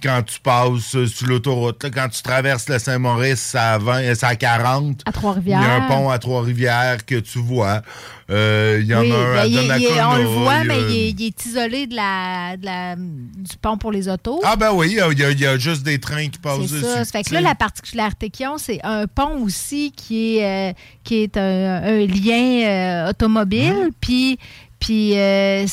quand 0.02 0.22
tu 0.26 0.40
passes 0.40 0.96
euh, 0.96 1.08
sur 1.08 1.28
l'autoroute. 1.28 1.84
là. 1.84 1.90
Quand 1.90 2.08
tu 2.10 2.22
traverses 2.22 2.70
le 2.70 2.80
Saint-Maurice, 2.80 3.40
c'est 3.52 3.58
à 3.58 3.78
20, 3.78 4.02
euh, 4.04 4.16
c'est 4.16 4.26
à 4.26 4.36
40. 4.36 5.02
À 5.06 5.10
Il 5.10 5.10
y 5.10 5.14
Trois-Rivières. 5.14 5.60
a 5.62 5.76
un 5.76 5.82
pont 5.88 6.10
à 6.10 6.20
Trois-Rivières 6.20 7.06
que 7.06 7.16
tu 7.16 7.40
vois. 7.40 7.82
Euh, 8.30 8.80
il 8.82 8.88
y 8.88 8.94
en 8.94 9.02
Oui, 9.02 9.12
a 9.12 9.16
un 9.16 9.34
ben, 9.34 9.40
à 9.40 9.46
il 9.48 9.54
il 9.54 10.02
on 10.02 10.16
le 10.18 10.24
voit, 10.26 10.64
mais 10.66 10.80
il 10.90 10.96
est, 10.98 11.10
il 11.12 11.26
est 11.28 11.46
isolé 11.46 11.88
de 11.88 11.96
la, 11.96 12.58
de 12.58 12.66
la- 12.66 12.96
du 12.98 13.56
pont 13.62 13.78
pour 13.78 13.92
les 13.92 14.10
autos. 14.10 14.42
Ah 14.44 14.56
ben 14.58 14.72
oui, 14.74 14.98
il 15.14 15.18
y 15.20 15.24
a- 15.24 15.56
y, 15.56 15.60
juste 15.60 15.84
des 15.84 15.98
trains 16.00 16.28
qui 16.28 16.38
passent 16.40 16.60
dessus. 16.60 16.82
ça. 16.82 17.06
Ça 17.06 17.12
fait 17.20 17.24
que 17.24 17.34
là, 17.34 17.40
la 17.42 17.56
particularité 17.56 18.30
qu'ils 18.30 18.48
ont, 18.48 18.58
c'est 18.58 18.80
un 18.84 19.08
pont 19.08 19.42
aussi 19.44 19.94
qui 19.96 20.40
est, 20.40 20.72
euh, 20.72 20.74
qui 21.06 21.24
est 21.24 21.38
un, 21.38 21.82
un 21.84 22.06
lien 22.06 22.68
euh, 22.68 23.10
automobile. 23.12 23.74
Hein? 23.86 23.90
Puis, 24.02 24.38
puis 24.80 25.18
euh, 25.18 25.66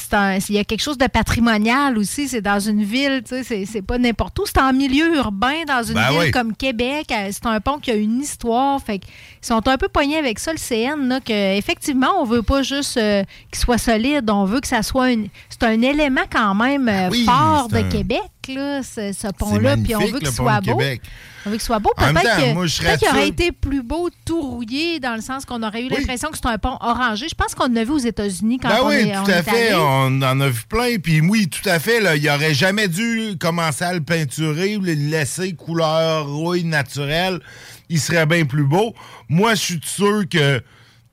il 0.49 0.55
y 0.55 0.59
a 0.59 0.65
quelque 0.65 0.83
chose 0.83 0.99
de 0.99 1.07
patrimonial 1.07 1.99
aussi. 1.99 2.29
C'est 2.29 2.41
dans 2.41 2.59
une 2.61 2.83
ville, 2.83 3.23
tu 3.29 3.43
sais, 3.45 3.65
c'est- 3.67 3.83
pas 3.83 3.99
n'importe 3.99 4.39
où. 4.39 4.43
C'est 4.47 4.59
en 4.61 4.73
milieu 4.73 5.17
urbain, 5.17 5.65
dans 5.67 5.83
une 5.83 5.95
Ben 5.95 6.11
ville 6.11 6.19
oui. 6.21 6.31
comme 6.31 6.55
Québec. 6.57 7.07
Euh, 7.13 7.29
C'est 7.31 7.47
un 7.47 7.61
pont 7.61 7.79
qui 7.79 7.91
a 7.91 7.95
une 7.95 8.21
histoire. 8.21 8.81
Fait 8.83 8.99
que 8.99 9.05
ils 9.07 9.47
sont 9.47 9.67
un 9.69 9.77
peu 9.77 9.89
poignés 9.89 10.17
avec 10.17 10.39
ça, 10.39 10.53
le 10.53 10.59
CN, 10.59 11.07
là, 11.09 11.21
que 11.21 11.57
effectivement, 11.57 12.13
on 12.21 12.25
veut 12.25 12.43
pas 12.43 12.63
juste 12.63 12.97
euh, 12.97 13.23
qu'il 13.53 13.61
soit 13.61 13.79
solide. 13.79 14.31
On 14.31 14.45
veut 14.45 14.61
que 14.61 14.69
ça 14.69 14.83
soit 14.83 15.13
une. 15.13 15.29
C'est 15.51 15.63
un 15.65 15.81
élément 15.83 16.23
quand 16.31 16.55
même 16.55 16.89
euh, 16.89 17.09
Oui, 17.11 17.25
fort 17.25 17.69
de 17.69 17.77
un- 17.79 17.89
Québec, 17.89 18.23
là, 18.49 18.83
ce, 18.83 19.33
pont-là. 19.33 19.77
Puis 19.77 19.95
on 19.95 20.01
veut 20.07 20.19
qu'il 20.19 20.29
soit 20.29 20.61
beau. 20.61 20.77
Québec. 20.77 21.03
On 21.47 21.51
veut 21.51 21.57
qu'il 21.57 21.65
soit 21.65 21.79
beau. 21.79 21.93
Peut-être 21.97 22.99
qu'il 22.99 23.09
aurait 23.09 23.29
été 23.29 23.53
plus 23.53 23.83
beau 23.83 24.09
tout 24.25 24.41
rouillé 24.41 25.01
dans 25.01 25.15
le 25.15 25.21
sens 25.21 25.45
qu'on 25.45 25.63
aurait 25.63 25.83
eu 25.83 25.89
l'impression 25.89 26.31
que 26.31 26.37
c'est 26.37 26.47
un 26.47 26.59
pont 26.59 26.77
orangé. 26.81 27.29
Je 27.29 27.35
pense 27.35 27.55
qu'on 27.55 27.65
en 27.67 27.77
a 27.77 27.85
vu 27.85 27.91
aux 27.91 27.99
États-Unis 27.99 28.59
quand 28.59 28.69
Ben 28.69 28.79
on 28.83 28.89
oui, 28.89 28.95
est, 28.95 29.13
tout 29.13 29.21
on 29.25 29.29
à 29.29 29.37
est 29.37 29.43
fait. 29.43 29.69
allé. 29.69 29.75
On 29.77 30.23
en 30.23 30.41
a 30.41 30.49
vu 30.49 30.63
plein. 30.69 30.97
Puis 30.99 31.21
oui, 31.21 31.49
tout 31.49 31.69
à 31.69 31.79
fait. 31.79 32.01
Là, 32.01 32.17
il 32.17 32.29
aurait 32.29 32.55
jamais 32.55 32.89
dû 32.89 33.37
commencer 33.39 33.85
à 33.85 33.93
le 33.93 34.01
peinturer 34.01 34.77
ou 34.77 34.81
le 34.81 34.95
laisser 34.95 35.55
couleur 35.55 36.27
rouille 36.29 36.65
naturelle. 36.65 37.41
Il 37.89 38.01
serait 38.01 38.27
bien 38.27 38.45
plus 38.47 38.65
beau. 38.65 38.95
Moi, 39.29 39.55
je 39.55 39.61
suis 39.61 39.81
sûr 39.85 40.25
que, 40.29 40.63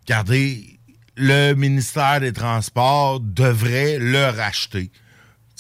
regardez, 0.05 0.79
le 1.17 1.53
ministère 1.53 2.21
des 2.21 2.31
Transports 2.31 3.19
devrait 3.19 3.97
le 3.99 4.25
racheter 4.29 4.91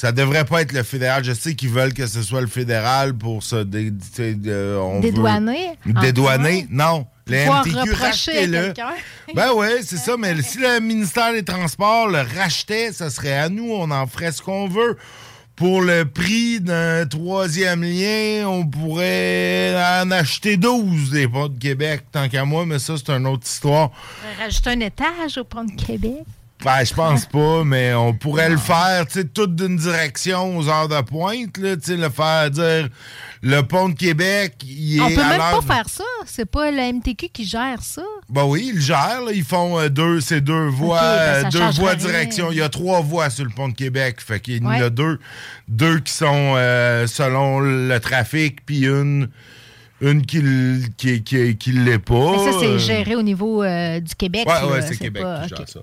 Ça 0.01 0.11
devrait 0.11 0.45
pas 0.45 0.63
être 0.63 0.71
le 0.71 0.81
fédéral. 0.81 1.23
Je 1.23 1.31
sais 1.31 1.53
qu'ils 1.53 1.69
veulent 1.69 1.93
que 1.93 2.07
ce 2.07 2.23
soit 2.23 2.41
le 2.41 2.47
fédéral 2.47 3.13
pour 3.13 3.43
se 3.43 3.57
dé- 3.57 3.91
veut- 3.91 4.99
Dédouaner? 4.99 5.73
Dédouaner? 5.85 6.65
Non. 6.71 7.05
Le 7.27 7.37
MTQ, 7.45 7.91
rachetez-le. 7.93 8.61
quelqu'un. 8.73 8.89
Ben 9.35 9.49
oui, 9.55 9.67
c'est 9.83 9.97
ça. 9.97 10.15
Mais 10.17 10.41
si 10.41 10.57
le 10.57 10.79
ministère 10.79 11.31
des 11.33 11.43
Transports 11.43 12.07
le 12.07 12.21
rachetait, 12.35 12.91
ça 12.91 13.11
serait 13.11 13.37
à 13.37 13.47
nous. 13.49 13.71
On 13.71 13.91
en 13.91 14.07
ferait 14.07 14.31
ce 14.31 14.41
qu'on 14.41 14.67
veut. 14.67 14.97
Pour 15.55 15.81
le 15.83 16.05
prix 16.05 16.59
d'un 16.59 17.05
troisième 17.05 17.83
lien, 17.83 18.47
on 18.47 18.65
pourrait 18.65 19.75
en 20.01 20.09
acheter 20.09 20.57
12 20.57 21.11
des 21.11 21.27
ponts 21.27 21.47
de 21.49 21.59
Québec, 21.59 22.05
tant 22.11 22.27
qu'à 22.27 22.43
moi, 22.43 22.65
mais 22.65 22.79
ça, 22.79 22.95
c'est 22.97 23.11
une 23.11 23.27
autre 23.27 23.45
histoire. 23.45 23.91
Rajouter 24.39 24.71
un 24.71 24.79
étage 24.79 25.37
au 25.37 25.43
pont 25.43 25.63
de 25.63 25.73
Québec. 25.79 26.23
Ben, 26.63 26.83
je 26.85 26.93
pense 26.93 27.25
pas, 27.25 27.63
mais 27.63 27.93
on 27.95 28.13
pourrait 28.13 28.49
le 28.49 28.57
faire, 28.57 29.05
tu 29.07 29.13
sais, 29.19 29.25
tout 29.25 29.47
d'une 29.47 29.77
direction 29.77 30.57
aux 30.57 30.69
heures 30.69 30.87
de 30.87 31.01
pointe, 31.01 31.57
là, 31.57 31.75
tu 31.75 31.81
sais, 31.83 31.97
le 31.97 32.09
faire 32.09 32.51
dire 32.51 32.87
le 33.41 33.61
pont 33.61 33.89
de 33.89 33.95
Québec, 33.95 34.53
il 34.63 34.97
est 34.97 35.01
On 35.01 35.07
peut 35.09 35.15
même 35.15 35.39
pas 35.39 35.61
faire 35.61 35.89
ça. 35.89 36.03
C'est 36.27 36.45
pas 36.45 36.69
la 36.69 36.91
MTQ 36.93 37.29
qui 37.29 37.45
gère 37.45 37.81
ça. 37.81 38.03
Ben 38.29 38.43
oui, 38.45 38.67
ils 38.69 38.75
le 38.75 38.81
gèrent. 38.81 39.21
là. 39.25 39.31
Ils 39.33 39.43
font 39.43 39.79
euh, 39.79 39.89
deux, 39.89 40.21
c'est 40.21 40.41
deux 40.41 40.67
voies, 40.67 41.01
ben, 41.01 41.49
deux 41.49 41.69
voies 41.71 41.89
rien. 41.91 41.95
direction. 41.95 42.51
Il 42.51 42.59
y 42.59 42.61
a 42.61 42.69
trois 42.69 43.01
voies 43.01 43.31
sur 43.31 43.43
le 43.45 43.49
pont 43.49 43.69
de 43.69 43.73
Québec. 43.73 44.21
Fait 44.21 44.39
qu'il 44.39 44.61
y 44.61 44.65
en 44.65 44.69
a 44.69 44.79
Ouais. 44.79 44.89
deux, 44.91 45.19
deux 45.67 45.99
qui 45.99 46.13
sont 46.13 46.53
euh, 46.55 47.07
selon 47.07 47.59
le 47.59 47.97
trafic, 47.99 48.63
puis 48.63 48.85
une, 48.85 49.29
une 50.01 50.23
qui, 50.23 50.43
qui, 50.97 51.23
qui, 51.23 51.57
qui 51.57 51.71
l'est 51.71 51.97
pas. 51.97 52.31
Mais 52.33 52.51
ça, 52.51 52.59
c'est 52.59 52.65
Euh, 52.67 52.77
géré 52.77 53.15
au 53.15 53.23
niveau 53.23 53.63
euh, 53.63 53.99
du 53.99 54.13
Québec. 54.13 54.45
Ouais, 54.47 54.53
là. 54.53 54.67
ouais, 54.67 54.81
c'est 54.83 54.97
Québec 54.97 55.23
pas- 55.23 55.41
qui 55.47 55.55
gère 55.55 55.67
ça. 55.67 55.79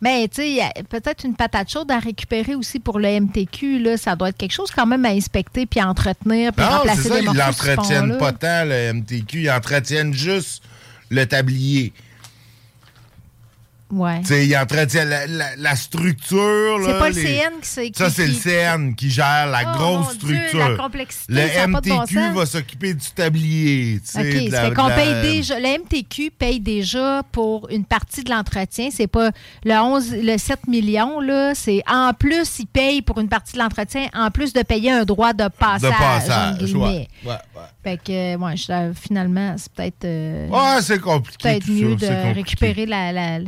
Mais 0.00 0.28
tu 0.28 0.42
sais, 0.42 0.60
peut-être 0.90 1.24
une 1.24 1.34
patate 1.34 1.70
chaude 1.70 1.90
à 1.90 1.98
récupérer 1.98 2.54
aussi 2.54 2.78
pour 2.78 2.98
le 2.98 3.20
MTQ. 3.20 3.78
Là. 3.78 3.96
Ça 3.96 4.14
doit 4.14 4.28
être 4.28 4.36
quelque 4.36 4.52
chose 4.52 4.70
quand 4.70 4.86
même 4.86 5.04
à 5.04 5.10
inspecter 5.10 5.64
puis 5.66 5.80
à 5.80 5.88
entretenir 5.88 6.52
puis 6.52 6.64
Non, 6.64 6.70
c'est 6.70 6.76
remplacer 6.76 7.08
ça, 7.08 7.20
ils 7.20 7.24
l'entretiennent 7.24 8.18
pas 8.18 8.32
tant, 8.32 8.64
le 8.64 8.92
MTQ. 8.92 9.42
Ils 9.42 9.50
entretiennent 9.50 10.12
juste 10.12 10.62
le 11.10 11.24
tablier. 11.24 11.92
Ouais. 13.92 14.20
Tu 14.22 14.26
sais, 14.26 14.46
ils 14.48 14.56
entretiennent 14.56 15.08
la, 15.08 15.26
la- 15.28 15.56
la 15.56 15.76
structure. 15.76 16.78
C'est 16.84 16.98
pas 16.98 17.08
le 17.08 17.14
les- 17.14 17.22
CN 17.22 17.52
qui 17.62 17.68
c'est- 17.68 17.96
Ça, 17.96 18.06
qui- 18.06 18.14
c'est 18.14 18.26
le 18.26 18.32
qui- 18.32 18.40
CN 18.40 18.94
qui 18.96 19.10
gère 19.10 19.46
la 19.46 19.60
Oh, 19.64 19.76
grosse 19.78 20.06
mon 20.06 20.26
Dieu, 20.28 20.36
structure. 20.48 20.68
la 20.70 20.76
complexité, 20.76 21.32
le 21.32 21.40
ça 21.48 21.62
a 21.62 21.68
pas 21.68 21.80
de 21.80 21.88
bon 21.88 22.02
MTQ 22.02 22.34
va 22.34 22.46
s'occuper 22.46 22.94
du 22.94 23.06
tablier. 23.14 24.00
tu 24.00 24.06
sais, 24.10 24.20
OK, 24.20 24.44
de 24.46 24.50
ça 24.50 24.62
la- 24.70 24.74
qu'on 24.74 24.88
paye 24.88 25.22
déjà. 25.22 25.60
Le 25.60 25.66
MTQ 25.78 26.30
paye 26.32 26.58
déjà 26.58 27.22
pour 27.30 27.68
une 27.70 27.84
partie 27.84 28.24
de 28.24 28.30
l'entretien. 28.30 28.88
C'est 28.92 29.06
pas 29.06 29.30
le 29.64 29.74
11, 29.74 30.12
le 30.20 30.36
7 30.36 30.66
millions, 30.66 31.20
là. 31.20 31.52
C'est 31.54 31.82
en 31.88 32.12
plus, 32.12 32.58
ils 32.58 32.66
payent 32.66 33.02
pour 33.02 33.20
une 33.20 33.28
partie 33.28 33.52
de 33.54 33.58
l'entretien, 33.60 34.08
en 34.14 34.30
plus 34.32 34.52
de 34.52 34.62
payer 34.62 34.90
un 34.90 35.04
droit 35.04 35.32
de 35.32 35.46
passage. 35.48 35.82
de 35.82 35.96
passage. 35.96 36.72
Ouais, 36.74 37.08
ouais. 37.24 37.34
Fait 37.84 38.00
que, 38.04 38.36
ouais, 38.36 38.56
je- 38.56 38.92
finalement, 39.00 39.54
c'est 39.56 39.72
peut-être. 39.72 40.04
euh, 40.04 40.48
Ouais, 40.48 40.82
c'est 40.82 40.98
compliqué. 41.00 41.38
Peut-être 41.40 41.70
mieux 41.70 41.96
ça, 42.00 42.06
de 42.08 42.14
compliqué. 42.22 42.32
récupérer 42.34 42.86
la, 42.86 43.12
la, 43.12 43.38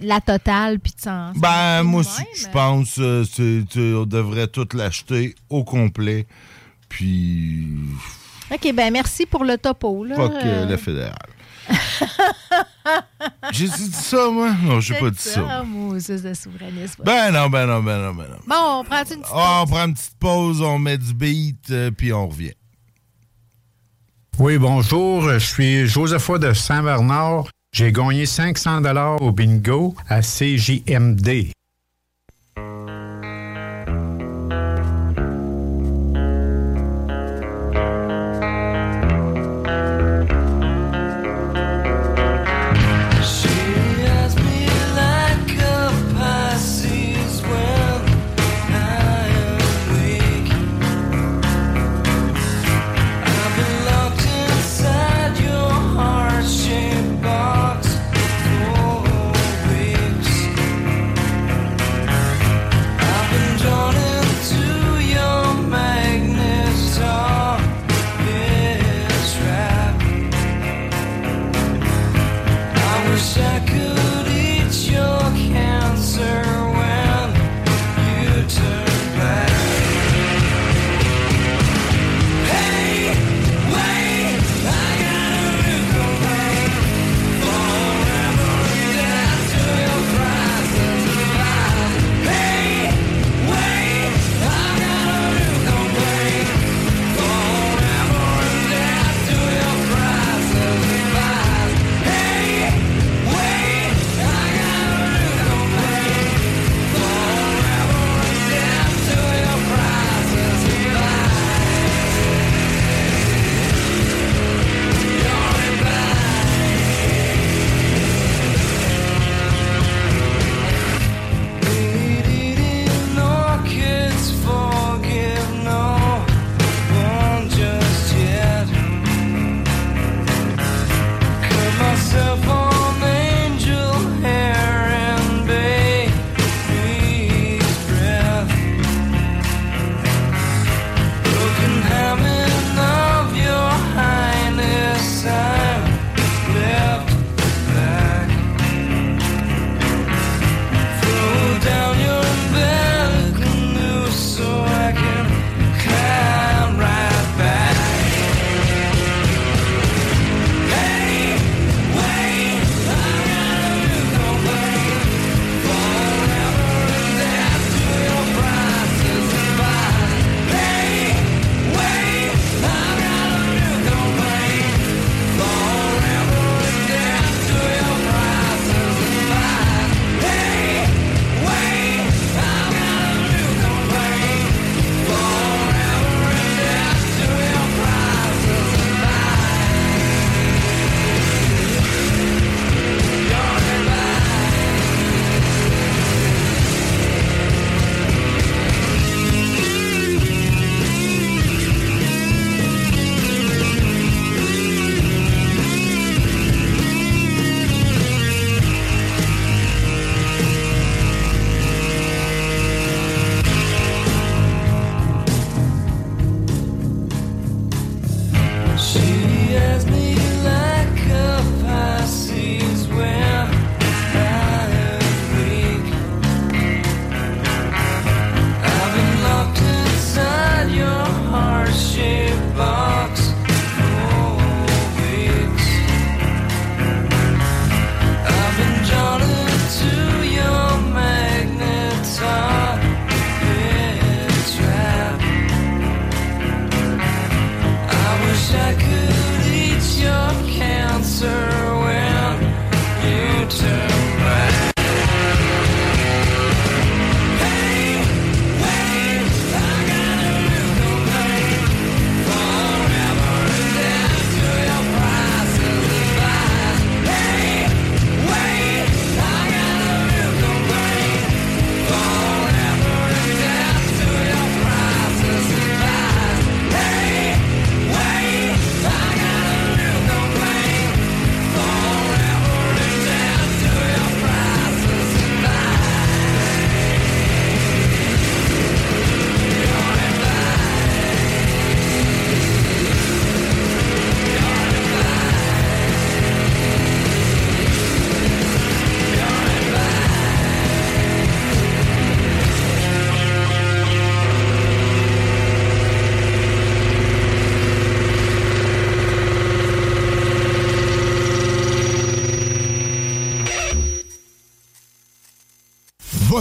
la, 0.00 0.14
la 0.14 0.20
totale 0.20 0.78
puis 0.80 0.92
de 0.96 1.00
s'en. 1.00 1.32
Ben, 1.34 1.82
moi 1.82 2.00
aussi, 2.00 2.22
je 2.36 2.46
pense 2.48 2.96
euh, 2.98 3.24
c'est- 3.24 3.64
tu- 3.68 3.94
on 3.94 4.06
devrait 4.06 4.48
tout 4.48 4.66
l'acheter 4.74 5.34
au 5.50 5.64
complet. 5.64 6.26
Puis, 6.88 7.66
OK, 8.50 8.72
ben 8.74 8.90
merci 8.92 9.26
pour 9.26 9.44
le 9.44 9.58
topo. 9.58 10.04
Là. 10.04 10.16
fuck 10.16 10.32
euh, 10.32 10.40
Euh, 10.64 10.66
le 10.66 10.76
fédéral. 10.76 11.14
J'ai 13.52 13.68
dit 13.68 13.92
ça, 13.92 14.30
moi? 14.30 14.52
Non, 14.62 14.80
j'ai 14.80 14.94
pas 14.94 15.10
dit 15.10 15.18
ça. 15.18 15.62
Moses 15.64 16.06
de 16.22 16.32
souverainisme. 16.32 17.02
Ben 17.04 17.30
non, 17.30 17.50
ben 17.50 17.66
non, 17.66 17.82
ben 17.82 17.98
non, 17.98 18.14
ben 18.14 18.24
non. 18.30 18.38
Bon, 18.46 18.80
on 18.80 18.84
prend 18.84 19.00
une 19.00 19.04
petite. 19.04 19.24
Ah, 19.32 19.62
on 19.62 19.66
prend 19.66 19.84
une 19.86 19.94
petite 19.94 20.16
pause, 20.18 20.62
on 20.62 20.78
met 20.78 20.96
du 20.96 21.12
beat, 21.12 21.70
euh, 21.70 21.90
puis 21.90 22.10
on 22.12 22.26
revient. 22.28 22.54
Oui, 24.38 24.56
bonjour. 24.56 25.28
Je 25.30 25.38
suis 25.38 25.86
Josepha 25.86 26.38
de 26.38 26.52
Saint-Bernard. 26.54 27.48
J'ai 27.78 27.92
gagné 27.92 28.26
500 28.26 28.80
dollars 28.80 29.22
au 29.22 29.30
bingo 29.30 29.94
à 30.08 30.20
CJMD. 30.20 31.52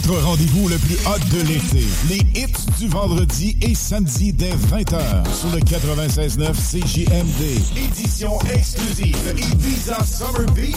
Rendez-vous 0.09 0.69
le 0.69 0.77
plus 0.77 0.95
hot 1.05 1.19
de 1.35 1.41
l'été. 1.47 1.85
Les 2.09 2.39
hits 2.39 2.47
du 2.79 2.87
vendredi 2.87 3.57
et 3.61 3.75
samedi 3.75 4.31
dès 4.31 4.51
20h 4.51 4.99
sur 5.33 5.49
le 5.49 5.59
96.9 5.59 6.53
CJMD. 6.53 7.61
Édition 7.75 8.39
exclusive 8.53 9.17
Ibiza 9.37 9.97
Summer 10.05 10.49
Beat. 10.53 10.75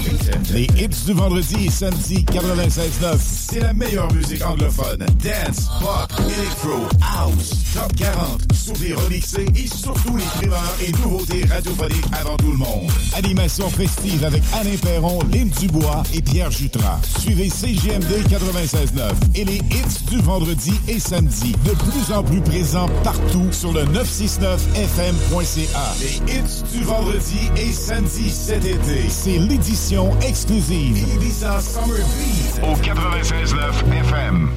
Les 0.53 0.65
hits 0.65 1.05
du 1.07 1.13
vendredi 1.13 1.67
et 1.67 1.71
samedi 1.71 2.25
96.9. 2.25 3.17
C'est 3.21 3.61
la 3.61 3.73
meilleure 3.73 4.13
musique 4.13 4.45
anglophone. 4.45 4.99
Dance, 4.99 5.69
pop, 5.81 6.13
electro, 6.19 6.89
house, 7.01 7.55
top 7.73 7.95
40, 7.97 8.50
souvenirs 8.75 8.99
remixés 9.01 9.47
et 9.57 9.67
surtout 9.67 10.17
les 10.17 10.25
primeurs 10.25 10.75
et 10.83 10.93
nouveautés 10.93 11.45
radiophoniques 11.47 12.07
avant 12.13 12.37
tout 12.37 12.53
le 12.53 12.59
monde. 12.59 12.89
Animation 13.15 13.69
festive 13.71 14.23
avec 14.25 14.43
Alain 14.55 14.77
Perron, 14.83 15.19
Lynn 15.33 15.49
Dubois 15.49 16.03
et 16.15 16.21
Pierre 16.23 16.51
Jutras. 16.51 16.99
Suivez 17.19 17.49
CJMD 17.49 18.27
96.9 18.29 19.13
et 19.35 19.45
les 19.45 19.57
hits 19.57 20.05
du 20.11 20.19
vendredi 20.21 20.73
et 20.89 21.01
samedi. 21.01 21.53
De 21.65 21.73
plus 21.73 22.13
en 22.15 22.23
plus 22.23 22.41
présents 22.41 22.89
partout 23.03 23.49
sur 23.51 23.73
le 23.73 23.83
969fm.ca. 23.87 25.95
Les 26.01 26.15
hits 26.33 26.63
du 26.73 26.85
vendredi 26.85 27.51
et 27.57 27.73
samedi 27.73 28.31
cet 28.31 28.65
été. 28.65 29.09
C'est 29.09 29.39
l'édition 29.39 30.17
exclusive 30.21 30.97
Ibiza 31.15 31.61
Summer 31.61 31.97
Beat 31.97 32.61
au 32.63 32.77
96.9 32.77 34.05
FM. 34.05 34.50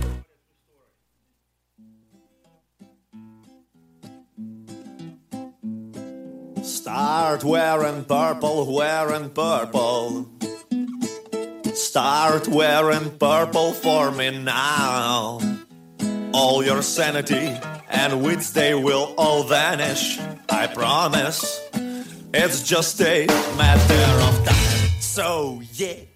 Wearing 7.43 8.05
purple, 8.05 8.73
wearing 8.73 9.29
purple. 9.29 10.29
Start 11.73 12.47
wearing 12.47 13.17
purple 13.17 13.73
for 13.73 14.11
me 14.11 14.39
now. 14.39 15.39
All 16.33 16.63
your 16.63 16.81
sanity 16.81 17.55
and 17.89 18.23
wits, 18.23 18.51
they 18.51 18.73
will 18.73 19.13
all 19.17 19.43
vanish. 19.43 20.19
I 20.49 20.67
promise. 20.67 21.61
It's 22.33 22.63
just 22.63 23.01
a 23.01 23.27
matter 23.57 24.21
of 24.23 24.45
time. 24.45 25.01
So, 25.01 25.61
yeah. 25.73 26.12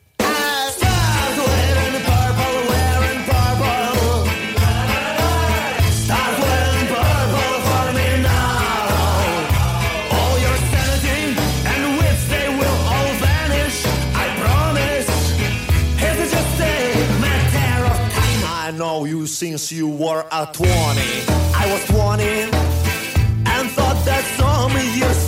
Know 18.78 19.06
you 19.06 19.26
since 19.26 19.72
you 19.72 19.88
were 19.88 20.24
a 20.32 20.48
20. 20.54 20.70
I 20.70 21.68
was 21.72 21.84
20 21.88 22.24
and 22.24 23.72
thought 23.72 24.00
that 24.06 24.24
some 24.38 24.72
years 24.96 25.27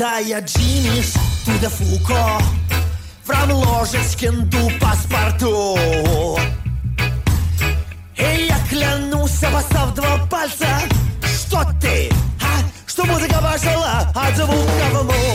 all 0.00 0.08
from 0.10 0.22
Diogenes 0.22 1.12
to 1.44 1.52
the 1.58 1.70
Foucault, 1.70 2.40
from 3.22 3.50
Ложечкин 3.50 4.48
Passepartout. 4.80 6.40
И 8.16 8.46
я 8.48 8.58
клянусь, 8.68 9.42
обоссав 9.42 9.94
два 9.94 10.18
пальца, 10.30 10.66
что 11.22 11.64
ты, 11.80 12.10
а? 12.40 12.62
Что 12.86 13.04
музыка 13.04 13.40
пошла 13.40 14.10
от 14.14 14.36
звука 14.36 14.88
в 14.92 15.04
мух. 15.04 15.27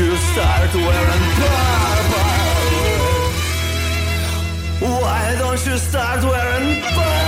You 0.00 0.16
start 0.16 0.74
wearing 0.74 1.24
purple? 1.36 2.28
Why 5.02 5.36
don't 5.38 5.66
you 5.66 5.76
start 5.76 6.22
wearing 6.24 6.80
purple? 6.82 7.19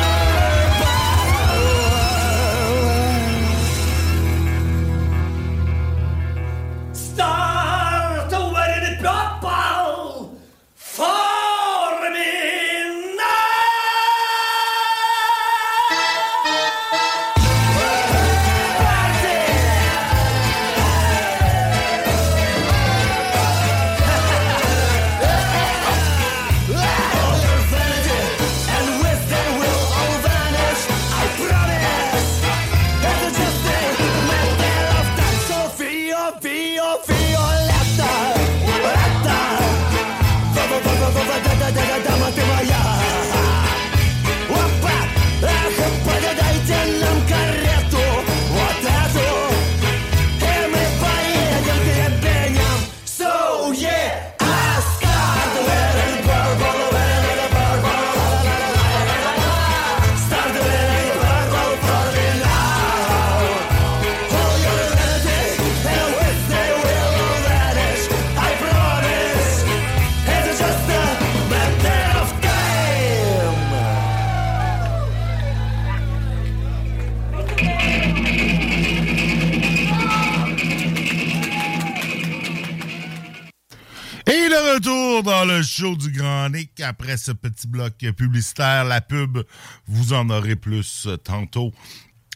Le 85.59 85.63
show 85.63 85.97
du 85.97 86.11
Grand 86.11 86.49
Nick. 86.51 86.81
Après 86.81 87.17
ce 87.17 87.33
petit 87.33 87.67
bloc 87.67 87.93
publicitaire, 88.17 88.85
la 88.85 89.01
pub, 89.01 89.39
vous 89.87 90.13
en 90.13 90.31
aurez 90.31 90.57
plus 90.57 91.07
euh, 91.07 91.17
tantôt. 91.17 91.73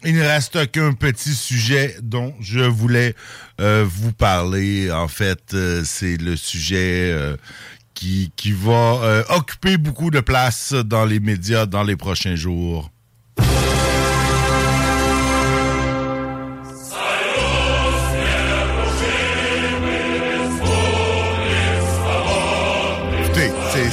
Il 0.05 0.15
ne 0.17 0.21
reste 0.21 0.71
qu'un 0.71 0.93
petit 0.93 1.35
sujet 1.35 1.97
dont 2.03 2.35
je 2.41 2.61
voulais 2.61 3.15
euh, 3.61 3.85
vous 3.89 4.13
parler. 4.13 4.93
En 4.93 5.09
fait, 5.09 5.55
euh, 5.55 5.83
c'est 5.85 6.17
le 6.19 6.37
sujet 6.37 7.37
qui, 7.95 8.31
va 8.53 9.25
occuper 9.31 9.79
beaucoup 9.79 10.11
de 10.11 10.21
place 10.21 10.75
dans 10.75 11.07
les 11.07 11.19
médias 11.19 11.65
dans 11.67 11.83
les 11.83 11.97
prochains 11.97 12.37
jours. 12.37 12.91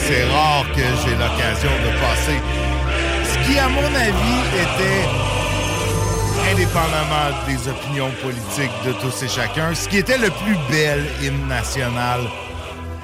C'est- 0.07 0.25
rare 0.25 0.65
que 0.75 0.81
j'ai 0.81 1.15
l'occasion 1.15 1.71
de 1.85 1.91
passer 1.99 2.39
ce 3.29 3.47
qui, 3.47 3.57
à 3.57 3.67
mon 3.69 3.85
avis, 3.95 4.39
était 4.63 5.07
indépendamment 6.51 7.29
des 7.47 7.67
opinions 7.69 8.11
politiques 8.21 8.71
de 8.85 8.91
tous 8.93 9.23
et 9.23 9.27
chacun, 9.27 9.73
ce 9.73 9.87
qui 9.87 9.97
était 9.97 10.17
le 10.17 10.29
plus 10.29 10.57
bel 10.69 11.05
hymne 11.21 11.47
national. 11.47 12.21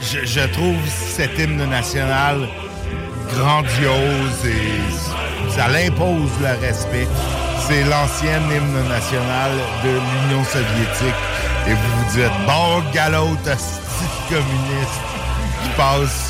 Je, 0.01 0.45
trouve 0.47 0.77
cet 0.87 1.37
hymne 1.37 1.65
national 1.69 2.47
grandiose 3.33 4.45
et 4.45 5.51
ça 5.51 5.67
l'impose 5.67 6.31
le 6.41 6.65
respect. 6.65 7.07
C'est 7.67 7.83
l'ancien 7.83 8.39
hymne 8.49 8.87
national 8.87 9.51
de 9.83 9.89
l'Union 9.89 10.43
soviétique. 10.45 11.19
Et 11.67 11.73
vous 11.73 11.97
vous 11.97 12.11
dites, 12.13 12.45
bon 12.47 12.81
galop, 12.93 13.37
communiste 14.29 15.01
qui 15.61 15.69
passe 15.75 16.28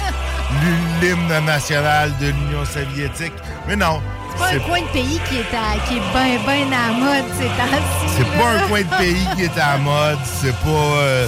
l'hymne 1.01 1.45
national 1.45 2.11
de 2.19 2.27
l'Union 2.27 2.65
soviétique. 2.65 3.33
Mais 3.67 3.75
non, 3.75 4.01
C'est 4.37 4.59
pas 4.59 4.65
un 4.65 4.67
coin 4.67 4.81
de 4.81 4.87
pays 4.87 5.19
qui 5.29 5.37
est, 5.37 5.55
à, 5.55 5.77
qui 5.87 5.95
est 5.97 6.01
bien, 6.13 6.39
bien 6.45 6.67
à 6.77 6.87
la 6.87 6.93
mode 6.93 7.25
ces 7.37 7.45
temps-ci. 7.45 8.13
C'est 8.17 8.37
pas 8.37 8.49
un 8.55 8.59
coin 8.67 8.81
de 8.81 8.97
pays 8.97 9.27
qui 9.35 9.43
est 9.43 9.57
à 9.59 9.73
la 9.73 9.77
mode. 9.77 10.19
C'est 10.41 10.55
pas 10.55 10.69
euh, 10.69 11.27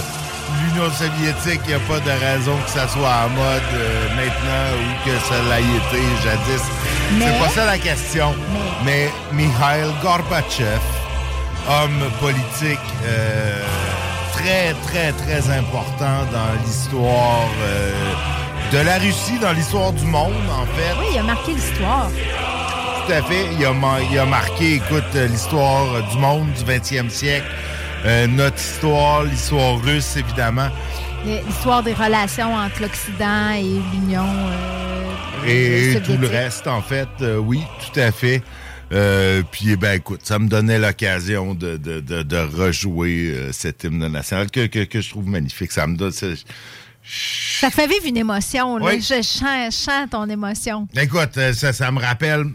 l'Union 0.61 0.89
soviétique. 0.91 1.61
Il 1.65 1.69
n'y 1.69 1.73
a 1.75 1.79
pas 1.79 1.99
de 1.99 2.11
raison 2.11 2.55
que 2.65 2.69
ça 2.71 2.87
soit 2.87 3.09
à 3.09 3.27
mode 3.27 3.61
euh, 3.73 4.07
maintenant 4.15 4.65
ou 4.77 5.05
que 5.05 5.15
ça 5.27 5.35
l'ait 5.49 5.61
été 5.61 6.03
jadis. 6.23 6.63
Mais- 7.17 7.25
C'est 7.27 7.39
pas 7.39 7.49
ça 7.49 7.65
la 7.65 7.77
question. 7.77 8.33
Mais, 8.85 9.11
Mikhail 9.33 9.85
Gorbatchev, 10.01 10.79
homme 11.69 12.09
politique 12.19 12.79
euh, 13.05 13.63
très, 14.33 14.73
très, 14.87 15.11
très 15.11 15.49
important 15.55 16.25
dans 16.31 16.65
l'histoire 16.65 17.45
de 18.71 18.77
la 18.77 18.97
Russie, 18.99 19.37
dans 19.41 19.51
l'histoire 19.51 19.91
du 19.93 20.05
monde, 20.05 20.33
en 20.49 20.65
fait. 20.65 20.93
Oui, 20.99 21.05
il 21.13 21.19
a 21.19 21.23
marqué 21.23 21.53
l'histoire. 21.53 22.09
Tout 23.05 23.11
à 23.11 23.21
fait. 23.23 23.45
Il 23.59 23.65
a, 23.65 23.73
ma- 23.73 24.01
il 24.11 24.17
a 24.17 24.25
marqué, 24.25 24.75
écoute, 24.75 25.03
euh, 25.15 25.27
l'histoire 25.27 25.95
euh, 25.95 26.01
du 26.11 26.17
monde 26.17 26.47
du 26.53 26.63
20e 26.63 27.09
siècle, 27.09 27.45
euh, 28.05 28.27
notre 28.27 28.57
histoire, 28.57 29.23
l'histoire 29.23 29.79
russe, 29.81 30.15
évidemment, 30.17 30.69
L'histoire 31.23 31.83
des 31.83 31.93
relations 31.93 32.55
entre 32.55 32.81
l'Occident 32.81 33.51
et 33.51 33.61
l'Union 33.93 34.25
euh, 35.45 35.95
et 35.95 36.01
tout 36.01 36.17
le 36.19 36.25
reste, 36.27 36.65
en 36.65 36.81
fait. 36.81 37.07
Euh, 37.21 37.37
oui, 37.37 37.61
tout 37.93 37.99
à 37.99 38.11
fait. 38.11 38.41
Euh, 38.91 39.43
puis, 39.51 39.69
eh 39.71 39.75
ben, 39.75 39.93
écoute, 39.97 40.21
ça 40.23 40.39
me 40.39 40.47
donnait 40.47 40.79
l'occasion 40.79 41.53
de, 41.53 41.77
de, 41.77 41.99
de, 41.99 42.23
de 42.23 42.37
rejouer 42.37 43.33
euh, 43.35 43.51
cet 43.51 43.83
hymne 43.83 44.07
national 44.07 44.49
que, 44.49 44.65
que, 44.65 44.83
que 44.83 44.99
je 44.99 45.09
trouve 45.11 45.27
magnifique. 45.27 45.71
Ça 45.71 45.85
me 45.85 45.95
donne... 45.95 46.11
Ça 47.03 47.69
fait 47.69 47.87
vivre 47.87 48.05
une 48.05 48.17
émotion. 48.17 48.77
Là. 48.77 48.85
Oui. 48.85 49.01
Je 49.01 49.21
sens 49.21 50.09
ton 50.09 50.29
émotion. 50.29 50.87
Écoute, 50.95 51.37
euh, 51.37 51.53
ça, 51.53 51.73
ça 51.73 51.91
me 51.91 51.99
rappelle 51.99 52.45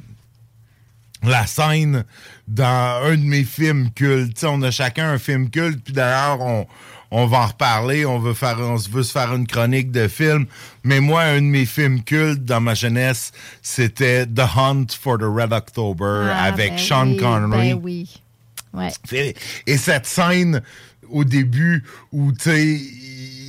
la 1.23 1.47
scène 1.47 2.05
dans 2.47 3.02
un 3.05 3.16
de 3.16 3.23
mes 3.23 3.44
films 3.44 3.90
cultes. 3.93 4.44
On 4.44 4.62
a 4.62 4.70
chacun 4.70 5.10
un 5.10 5.18
film 5.18 5.51
culte, 5.51 5.82
puis 5.82 5.93
d'ailleurs, 5.93 6.40
on, 6.40 6.66
on 7.10 7.27
va 7.27 7.39
en 7.39 7.47
reparler. 7.47 8.06
On 8.06 8.18
veut, 8.18 8.35
faire, 8.35 8.59
on 8.60 8.78
se 8.78 8.89
veut 8.89 9.02
se 9.02 9.12
faire 9.12 9.35
une 9.35 9.47
chronique 9.47 9.90
de 9.90 10.09
film. 10.09 10.47
Mais 10.85 11.01
moi, 11.01 11.23
un 11.23 11.36
de 11.36 11.47
mes 11.47 11.66
films 11.66 12.02
cultes 12.02 12.44
dans 12.44 12.60
ma 12.60 12.74
jeunesse, 12.74 13.32
c'était 13.62 14.27
The 14.27 14.44
Hunt 14.56 14.86
for 15.01 15.18
the 15.18 15.23
Red 15.24 15.52
October 15.52 16.31
Ah, 16.32 16.44
avec 16.44 16.73
ben 16.73 16.78
Sean 16.78 17.09
oui, 17.09 17.16
Connery. 17.16 17.74
Ben 17.74 17.81
oui. 17.82 18.20
Ouais. 18.73 19.35
Et 19.66 19.78
cette 19.78 20.06
scène 20.06 20.60
au 21.09 21.24
début 21.24 21.85
où 22.12 22.32
tu 22.32 22.51
sais 22.51 22.81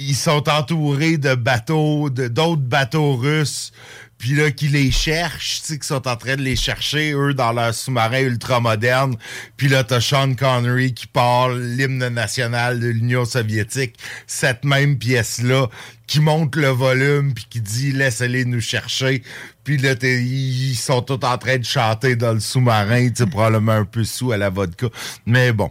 ils 0.07 0.15
sont 0.15 0.47
entourés 0.47 1.17
de 1.17 1.35
bateaux, 1.35 2.09
d'autres 2.09 2.61
bateaux 2.61 3.17
russes, 3.17 3.73
puis 4.17 4.35
là 4.35 4.51
qui 4.51 4.69
les 4.69 4.89
cherchent, 4.89 5.61
tu 5.61 5.73
sais, 5.73 5.79
qui 5.79 5.85
sont 5.85 6.07
en 6.07 6.15
train 6.15 6.37
de 6.37 6.41
les 6.41 6.55
chercher 6.55 7.11
eux 7.11 7.33
dans 7.33 7.51
leur 7.51 7.73
sous-marin 7.73 8.21
ultra 8.21 8.61
moderne. 8.61 9.17
Puis 9.57 9.67
là 9.67 9.83
t'as 9.83 9.99
Sean 9.99 10.33
Connery 10.33 10.93
qui 10.93 11.07
parle 11.07 11.61
l'hymne 11.61 12.07
national 12.07 12.79
de 12.79 12.87
l'Union 12.87 13.25
soviétique, 13.25 13.97
cette 14.25 14.63
même 14.63 14.97
pièce 14.97 15.41
là 15.43 15.67
qui 16.07 16.21
monte 16.21 16.55
le 16.55 16.69
volume 16.69 17.33
puis 17.33 17.45
qui 17.49 17.59
dit 17.59 17.91
laissez-les 17.91 18.45
nous 18.45 18.61
chercher. 18.61 19.23
Puis 19.65 19.77
là 19.77 19.93
ils 20.01 20.75
sont 20.75 21.01
tous 21.01 21.25
en 21.25 21.37
train 21.37 21.57
de 21.57 21.65
chanter 21.65 22.15
dans 22.15 22.31
le 22.31 22.39
sous-marin, 22.39 23.09
tu 23.09 23.15
sais 23.17 23.25
probablement 23.25 23.73
un 23.73 23.85
peu 23.85 24.05
sous 24.05 24.31
à 24.31 24.37
la 24.37 24.49
vodka. 24.49 24.87
Mais 25.25 25.51
bon. 25.51 25.69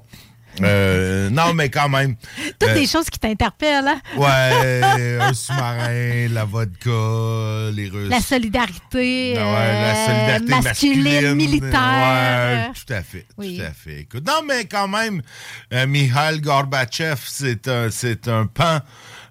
Euh, 0.63 1.29
non, 1.31 1.53
mais 1.55 1.69
quand 1.69 1.89
même. 1.89 2.17
Toutes 2.59 2.71
Euh, 2.71 2.75
des 2.75 2.87
choses 2.87 3.11
qui 3.11 3.19
t'interpellent. 3.19 3.89
hein? 3.89 4.01
Ouais, 4.17 5.19
un 5.21 5.35
sous-marin, 5.35 6.29
la 6.31 6.45
vodka, 6.45 7.71
les 7.75 7.89
Russes. 7.89 8.09
La 8.11 8.21
solidarité, 8.21 9.35
Ouais, 9.37 9.43
la 9.43 9.95
euh, 9.95 10.07
solidarité 10.07 10.47
masculine, 10.49 11.03
masculine, 11.03 11.35
militaire. 11.35 12.69
Ouais, 12.69 12.71
tout 12.75 12.93
à 12.93 13.03
fait. 13.03 13.27
Oui. 13.37 13.59
Tout 13.59 13.65
à 13.65 13.71
fait. 13.73 14.01
Écoute, 14.01 14.27
non, 14.27 14.41
mais 14.47 14.65
quand 14.65 14.89
même, 14.89 15.21
euh, 15.75 15.87
Mikhail 15.87 16.41
Gorbatchev, 16.41 17.21
c'est 17.27 17.69
un, 17.69 17.91
c'est 17.91 18.29
un 18.29 18.47
pan 18.47 18.81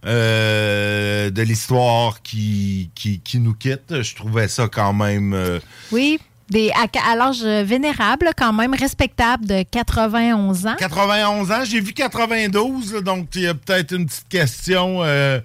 euh, 0.06 1.30
de 1.32 1.42
l'histoire 1.42 2.22
qui, 2.22 2.92
qui, 2.96 3.20
qui 3.20 3.40
nous 3.40 3.54
quitte. 3.54 4.02
Je 4.02 4.16
trouvais 4.16 4.48
ça 4.48 4.68
quand 4.72 4.94
même. 4.94 5.34
euh, 5.34 5.60
Oui, 5.92 6.20
des, 6.50 6.72
à, 6.72 7.16
l'âge 7.16 7.44
vénérable, 7.44 8.30
quand 8.38 8.54
même 8.54 8.74
respectable, 8.74 9.46
de 9.46 9.64
91 9.64 10.68
ans. 10.68 10.76
91 10.78 11.52
ans, 11.52 11.66
j'ai 11.66 11.82
vu 11.82 11.94
92, 11.94 12.94
là, 12.94 13.02
donc 13.02 13.30
il 13.36 13.42
y 13.42 13.48
a 13.48 13.54
peut-être 13.54 13.94
une 13.94 14.06
petite 14.06 14.28
question, 14.30 15.04
euh, 15.04 15.40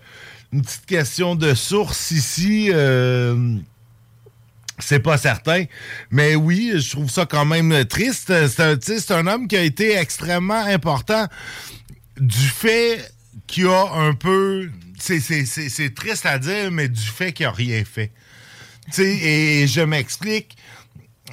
une 0.53 0.63
petite 0.63 0.87
question 0.87 1.35
de 1.35 1.55
source 1.55 2.11
ici. 2.11 2.71
euh, 2.73 3.57
c'est 4.83 5.01
pas 5.01 5.19
certain. 5.19 5.65
Mais 6.11 6.35
oui, 6.35 6.73
je 6.77 6.91
trouve 6.91 7.11
ça 7.11 7.27
quand 7.27 7.45
même 7.45 7.85
triste. 7.85 8.33
C'est 8.49 9.11
un, 9.11 9.27
homme 9.27 9.47
qui 9.47 9.57
a 9.57 9.63
été 9.63 9.95
extrêmement 9.97 10.65
important 10.65 11.27
du 12.19 12.47
fait 12.49 13.13
qu'il 13.47 13.67
a 13.67 13.93
un 13.95 14.15
peu. 14.15 14.71
c'est- 14.99 15.95
triste 15.95 16.27
à 16.27 16.39
dire, 16.39 16.71
mais 16.71 16.89
du 16.89 17.01
fait 17.01 17.33
qu'il 17.33 17.47
a 17.47 17.51
rien 17.51 17.83
fait. 17.85 18.11
Tu 18.87 19.03
sais, 19.03 19.09
et 19.09 19.67
je 19.67 19.81
m'explique. 19.81 20.57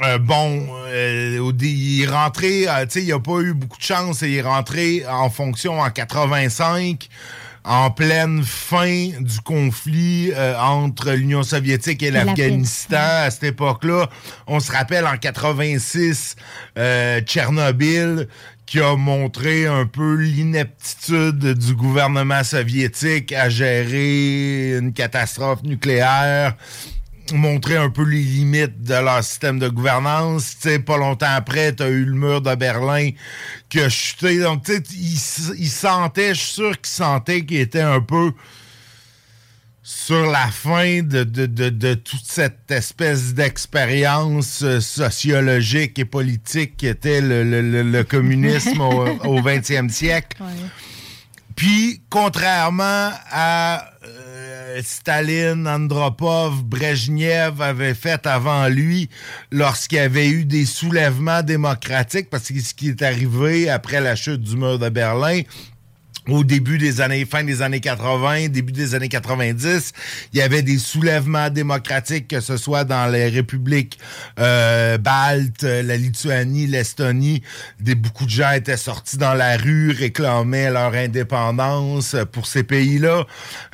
Euh, 0.04 0.18
bon, 0.20 0.68
euh, 0.88 1.52
il 1.62 2.04
est 2.04 2.08
rentré, 2.08 2.68
euh, 2.68 2.86
tu 2.86 2.92
sais, 3.00 3.04
il 3.04 3.10
n'a 3.10 3.20
pas 3.20 3.40
eu 3.40 3.54
beaucoup 3.54 3.78
de 3.78 3.84
chance. 3.84 4.22
Il 4.22 4.36
est 4.36 4.42
rentré 4.42 5.04
en 5.10 5.30
fonction 5.30 5.80
en 5.80 5.90
85, 5.90 7.10
en 7.64 7.90
pleine 7.90 8.44
fin 8.44 9.10
du 9.20 9.40
conflit 9.44 10.32
euh, 10.36 10.58
entre 10.58 11.12
l'Union 11.12 11.44
soviétique 11.44 12.04
et 12.04 12.12
l'Afghanistan. 12.12 12.98
À 12.98 13.32
cette 13.32 13.44
époque-là, 13.44 14.08
on 14.46 14.60
se 14.60 14.72
rappelle 14.72 15.06
en 15.06 15.18
86, 15.18 16.36
euh, 16.78 17.22
Tchernobyl 17.22 18.28
qui 18.68 18.82
a 18.82 18.96
montré 18.98 19.66
un 19.66 19.86
peu 19.86 20.16
l'ineptitude 20.16 21.54
du 21.54 21.74
gouvernement 21.74 22.44
soviétique 22.44 23.32
à 23.32 23.48
gérer 23.48 24.78
une 24.78 24.92
catastrophe 24.92 25.64
nucléaire 25.64 26.54
montrer 27.34 27.78
un 27.78 27.90
peu 27.90 28.04
les 28.04 28.22
limites 28.22 28.82
de 28.84 28.94
leur 28.94 29.24
système 29.24 29.60
de 29.60 29.68
gouvernance. 29.70 30.56
Tu 30.62 30.70
sais, 30.70 30.80
pas 30.80 30.98
longtemps 30.98 31.34
après, 31.36 31.76
tu 31.76 31.84
as 31.84 31.90
eu 31.90 32.06
le 32.06 32.14
mur 32.14 32.42
de 32.42 32.54
Berlin 32.56 33.10
qui 33.70 33.80
a 33.82 33.90
chuté. 33.90 34.40
Donc, 34.40 34.64
tu 34.64 34.74
sais, 34.76 34.84
il, 34.94 35.16
s- 35.16 35.52
il 35.58 35.70
sentait, 35.70 36.34
je 36.36 36.40
suis 36.40 36.54
sûr 36.54 36.72
qu'il 36.82 36.88
sentait 36.94 37.46
qu'il 37.46 37.58
était 37.60 37.82
un 37.82 38.02
peu 38.02 38.32
sur 39.84 40.26
la 40.30 40.48
fin 40.48 41.02
de, 41.02 41.24
de, 41.24 41.46
de, 41.46 41.70
de 41.70 41.94
toute 41.94 42.26
cette 42.26 42.70
espèce 42.70 43.34
d'expérience 43.34 44.62
euh, 44.64 44.82
sociologique 44.82 45.98
et 45.98 46.04
politique 46.06 46.76
qui 46.76 46.88
était 46.88 47.22
le, 47.22 47.44
le- 47.46 47.62
le- 47.62 47.84
le 47.84 48.04
communisme 48.04 48.82
au, 48.82 49.06
au 49.26 49.42
20e 49.42 49.90
siècle. 49.90 50.38
Puis, 51.56 52.02
contrairement 52.10 53.12
à 53.32 53.90
euh, 54.68 54.82
Staline, 54.84 55.68
Andropov, 55.68 56.64
Brejnev 56.64 57.62
avait 57.62 57.94
fait 57.94 58.28
avant 58.28 58.68
lui 58.68 59.10
lorsqu'il 59.52 59.98
y 59.98 60.02
avait 60.02 60.28
eu 60.28 60.46
des 60.46 60.66
soulèvements 60.66 61.42
démocratiques, 61.42 62.30
parce 62.30 62.50
que 62.50 62.60
ce 62.60 62.74
qui 62.74 62.90
est 62.90 63.02
arrivé 63.02 63.70
après 63.70 64.02
la 64.02 64.16
chute 64.16 64.42
du 64.42 64.58
mur 64.58 64.78
de 64.78 64.90
Berlin, 64.90 65.42
au 66.28 66.44
début 66.44 66.78
des 66.78 67.02
années, 67.02 67.26
fin 67.26 67.44
des 67.44 67.62
années 67.62 67.80
80, 67.80 68.50
début 68.50 68.74
des 68.74 68.96
années 68.96 69.10
90, 69.10 69.94
il 70.34 70.40
y 70.40 70.42
avait 70.42 70.62
des 70.62 70.78
soulèvements 70.78 71.50
démocratiques, 71.50 72.28
que 72.28 72.42
ce 72.42 72.58
soit 72.58 72.84
dans 72.84 73.08
les 73.12 73.30
républiques 73.30 73.98
euh, 74.40 74.98
baltes, 74.98 75.64
la 75.64 75.98
Lituanie, 75.98 76.68
l'Estonie. 76.68 77.42
Des, 77.80 77.96
beaucoup 77.96 78.26
de 78.26 78.30
gens 78.30 78.52
étaient 78.52 78.78
sortis 78.78 79.18
dans 79.18 79.34
la 79.34 79.58
rue, 79.58 79.92
réclamaient 79.92 80.72
leur 80.72 80.94
indépendance 80.94 82.16
pour 82.32 82.48
ces 82.48 82.64
pays-là. 82.64 83.26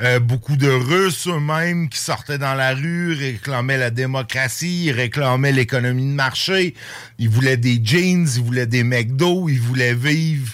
Euh, 0.02 0.20
beaucoup 0.20 0.56
de 0.56 0.68
Russes 0.68 1.26
eux-mêmes 1.26 1.88
qui 1.88 1.98
sortaient 1.98 2.38
dans 2.38 2.54
la 2.54 2.74
rue, 2.74 3.14
réclamaient 3.14 3.78
la 3.78 3.90
démocratie, 3.90 4.92
réclamaient 4.92 5.52
l'économie 5.52 6.06
de 6.06 6.14
marché. 6.14 6.74
Ils 7.18 7.28
voulaient 7.28 7.56
des 7.56 7.80
jeans, 7.82 8.28
ils 8.36 8.42
voulaient 8.42 8.66
des 8.66 8.84
McDo, 8.84 9.48
ils 9.48 9.60
voulaient 9.60 9.94
vivre 9.94 10.52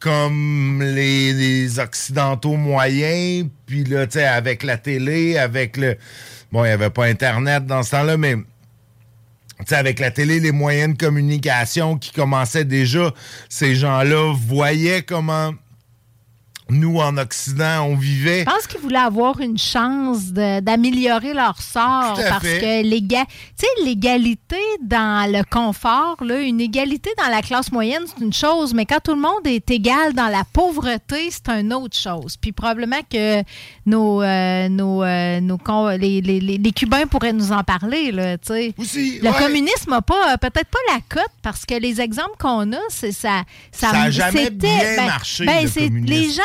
comme 0.00 0.82
les, 0.82 1.32
les 1.32 1.78
occidentaux 1.78 2.56
moyens, 2.56 3.48
puis 3.66 3.84
là, 3.84 4.06
tu 4.06 4.18
sais, 4.18 4.24
avec 4.24 4.62
la 4.62 4.76
télé, 4.76 5.38
avec 5.38 5.76
le... 5.76 5.96
Bon, 6.52 6.64
il 6.64 6.68
n'y 6.68 6.72
avait 6.72 6.90
pas 6.90 7.04
Internet 7.06 7.66
dans 7.66 7.82
ce 7.82 7.90
temps-là, 7.92 8.16
mais... 8.16 8.36
tu 8.36 8.44
sais, 9.66 9.76
avec 9.76 9.98
la 9.98 10.10
télé, 10.10 10.40
les 10.40 10.52
moyens 10.52 10.96
de 10.96 10.98
communication 10.98 11.98
qui 11.98 12.12
commençaient 12.12 12.64
déjà, 12.64 13.12
ces 13.48 13.74
gens-là 13.74 14.34
voyaient 14.34 15.02
comment 15.02 15.52
nous, 16.70 16.98
en 16.98 17.16
Occident, 17.16 17.82
on 17.86 17.96
vivait. 17.96 18.40
Je 18.40 18.44
pense 18.44 18.66
qu'ils 18.66 18.80
voulaient 18.80 18.98
avoir 18.98 19.40
une 19.40 19.56
chance 19.58 20.26
d'améliorer 20.32 21.32
leur 21.34 21.60
sort 21.62 22.14
Tout 22.14 22.20
à 22.20 22.28
parce 22.30 22.44
fait. 22.44 22.60
que 22.84 23.84
l'égalité 23.84 24.56
dans 24.82 25.30
le 25.30 25.42
confort, 25.50 26.16
là, 26.22 26.40
une 26.40 26.60
égalité 26.60 27.10
dans 27.22 27.30
la 27.30 27.42
classe 27.42 27.72
moyenne, 27.72 28.02
c'est 28.06 28.24
une 28.24 28.32
chose, 28.32 28.74
mais 28.74 28.86
quand 28.86 29.00
tout 29.02 29.14
le 29.14 29.20
monde 29.20 29.46
est 29.46 29.70
égal 29.70 30.12
dans 30.14 30.28
la 30.28 30.42
pauvreté, 30.52 31.30
c'est 31.30 31.48
une 31.48 31.72
autre 31.72 31.96
chose. 31.96 32.36
Puis 32.36 32.52
probablement 32.52 33.00
que 33.10 33.42
nos, 33.86 34.22
euh, 34.22 34.68
nos, 34.68 35.02
euh, 35.02 35.40
nos 35.40 35.58
les, 35.98 36.20
les- 36.20 36.40
les- 36.40 36.58
les 36.58 36.72
Cubains 36.72 37.06
pourraient 37.06 37.32
nous 37.32 37.52
en 37.52 37.62
parler. 37.64 38.12
Là. 38.12 38.36
Aussi, 38.78 39.18
le 39.20 39.28
ouais. 39.30 39.36
communisme 39.38 39.90
n'a 39.90 40.02
pas, 40.02 40.36
peut-être 40.38 40.68
pas 40.68 40.78
la 40.92 41.00
cote 41.08 41.32
parce 41.42 41.64
que 41.64 41.74
les 41.74 42.00
exemples 42.00 42.36
qu'on 42.38 42.72
a, 42.72 42.78
c'est 42.88 43.12
ça. 43.12 43.42
Ça 43.72 43.90
a 43.90 44.10
jamais 44.10 44.50
bien 44.50 44.78
ben- 44.96 45.06
marché, 45.06 45.44
ben, 45.44 45.62
le 45.64 45.68
c'est- 45.68 45.88
communisme. 45.88 46.12
les 46.14 46.30
gens 46.30 46.42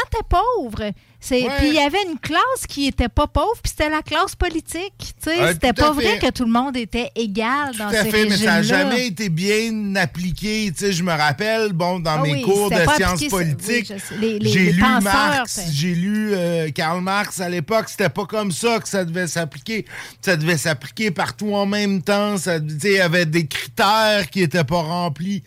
C'est- 1.19 1.48
Puis 1.57 1.69
il 1.69 1.73
y 1.76 1.80
avait 1.80 2.03
une 2.11 2.19
classe 2.19 2.68
qui 2.68 2.85
était 2.88 3.07
pas 3.07 3.27
pauvre, 3.27 3.56
puis 3.64 3.69
c'était 3.69 3.90
la 3.90 4.02
classe 4.02 4.35
politique. 4.35 5.14
c'était 5.23 5.68
à 5.69 5.73
pas 5.73 5.91
vrai 5.91 6.19
que 6.19 6.30
tout 6.31 6.44
le 6.44 6.52
monde 6.52 6.76
était 6.76 7.11
égal 7.15 7.73
dans 7.77 7.90
Tout 7.90 7.95
à 7.95 8.03
ces 8.03 8.11
fait, 8.11 8.26
mais 8.26 8.35
ça 8.35 8.45
n'a 8.45 8.61
jamais 8.61 9.07
été 9.07 9.30
bien 9.30 9.95
appliqué. 9.95 10.72
Je 10.77 11.02
me 11.02 11.14
rappelle, 11.14 11.72
bon, 11.72 11.99
dans 12.02 12.18
Ah 12.19 12.22
mes 12.22 12.34
oui, 12.34 12.41
cours 12.41 12.69
de 12.69 12.76
sciences 12.98 13.23
politiques, 13.30 13.94
oui, 14.22 14.38
les- 14.41 14.49
j'ai 14.52 14.72
lu 14.73 14.81
penseurs, 14.81 15.02
Marx, 15.02 15.61
j'ai 15.72 15.95
lu 15.95 16.31
euh, 16.34 16.69
Karl 16.72 16.99
Marx 17.02 17.40
à 17.40 17.48
l'époque. 17.48 17.85
C'était 17.88 18.10
pas 18.10 18.26
comme 18.26 18.52
ça 18.52 18.80
que 18.80 18.90
ça 18.90 19.06
devait 19.06 19.27
s'appliquer. 19.27 19.85
Ça 20.22 20.35
devait 20.35 20.57
s'appliquer 20.57 21.11
partout 21.11 21.53
en 21.53 21.65
même 21.65 22.02
temps. 22.02 22.35
Il 22.84 22.91
y 22.91 22.99
avait 22.99 23.26
des 23.26 23.48
critères 23.48 24.30
qui 24.30 24.41
étaient 24.41 24.65
pas 24.65 24.81
remplis 24.81 25.41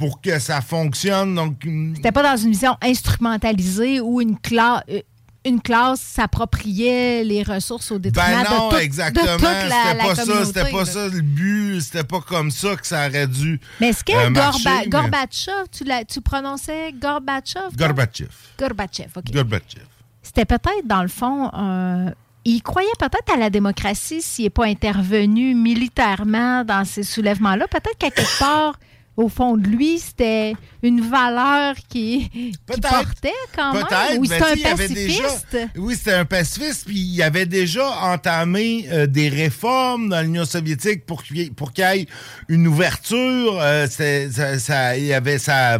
pour 0.00 0.20
que 0.20 0.38
ça 0.40 0.60
fonctionne. 0.62 1.36
Donc, 1.36 1.62
hum, 1.64 1.92
C'était 1.94 2.10
pas 2.10 2.22
dans 2.24 2.36
une 2.36 2.50
vision 2.50 2.76
instrumentalisée 2.82 4.00
où 4.00 4.20
une 4.20 4.36
classe. 4.38 4.82
Une 5.46 5.62
classe 5.62 6.00
s'appropriait 6.00 7.24
les 7.24 7.42
ressources 7.42 7.90
au 7.92 7.98
détriment 7.98 8.42
Ben 8.44 8.50
non, 8.50 8.68
de, 8.68 8.74
tout- 8.74 8.80
exactement. 8.82 9.24
de 9.24 9.30
toute 9.32 9.42
la, 9.42 9.60
C'était 9.62 9.94
la 9.96 10.04
pas 10.04 10.14
ça, 10.14 10.44
c'était 10.44 10.70
pas 10.70 10.84
ça 10.84 11.08
le 11.08 11.20
but. 11.22 11.80
C'était 11.80 12.04
pas 12.04 12.20
comme 12.20 12.50
ça 12.50 12.76
que 12.76 12.86
ça 12.86 13.06
aurait 13.08 13.26
dû. 13.26 13.58
Mais 13.80 13.88
est-ce 13.88 14.04
que 14.04 14.12
euh, 14.12 14.28
Gorba- 14.28 14.32
marcher, 14.32 14.68
mais- 14.68 14.88
Gorbatchev, 14.88 16.04
tu, 16.06 16.20
prononçais 16.20 16.92
Gorbatchev? 16.92 17.74
Gorbatchev. 17.74 18.28
Gorbatchev, 18.58 19.08
OK. 19.16 19.32
Gorbatchev. 19.32 19.84
C'était 20.22 20.44
peut-être, 20.44 20.86
dans 20.86 21.00
le 21.00 21.08
fond, 21.08 21.48
un- 21.54 22.12
il 22.44 22.62
croyait 22.62 22.88
peut-être 22.98 23.32
à 23.34 23.38
la 23.38 23.48
démocratie 23.48 24.20
s'il 24.20 24.44
n'est 24.44 24.50
pas 24.50 24.66
intervenu 24.66 25.54
militairement 25.54 26.64
dans 26.64 26.84
ces 26.84 27.02
soulèvements-là. 27.02 27.66
Peut-être 27.68 27.96
qu'à 27.98 28.10
quelque 28.10 28.38
part, 28.38 28.78
au 29.20 29.28
fond 29.28 29.56
de 29.56 29.66
lui, 29.68 29.98
c'était 29.98 30.54
une 30.82 31.00
valeur 31.02 31.74
qui, 31.88 32.28
qui 32.30 32.52
portait 32.80 33.32
quand 33.54 33.74
même. 33.74 33.82
Peut-être. 33.84 34.18
Ou 34.18 34.22
mais 34.22 34.28
c'était 34.28 34.44
un 34.44 34.54
déjà- 34.54 34.76
pacifiste? 34.76 35.56
oui, 35.76 35.94
c'était 35.96 36.12
un 36.14 36.24
pacifiste. 36.24 36.86
Puis 36.86 36.98
il 36.98 37.22
avait 37.22 37.46
déjà 37.46 37.86
entamé 38.02 38.86
euh, 38.90 39.06
des 39.06 39.28
réformes 39.28 40.08
dans 40.08 40.22
l'Union 40.22 40.44
soviétique 40.44 41.04
pour 41.06 41.22
qu'il 41.22 41.36
y 41.36 41.40
ait- 41.42 41.50
pour 41.50 41.72
qu'il 41.72 41.84
y 41.84 41.98
ait 42.00 42.06
une 42.48 42.66
ouverture. 42.66 43.58
Euh, 43.60 43.86
ça, 43.86 44.58
ça- 44.58 44.96
il 44.96 45.04
y 45.06 45.12
avait 45.12 45.38
ça. 45.38 45.78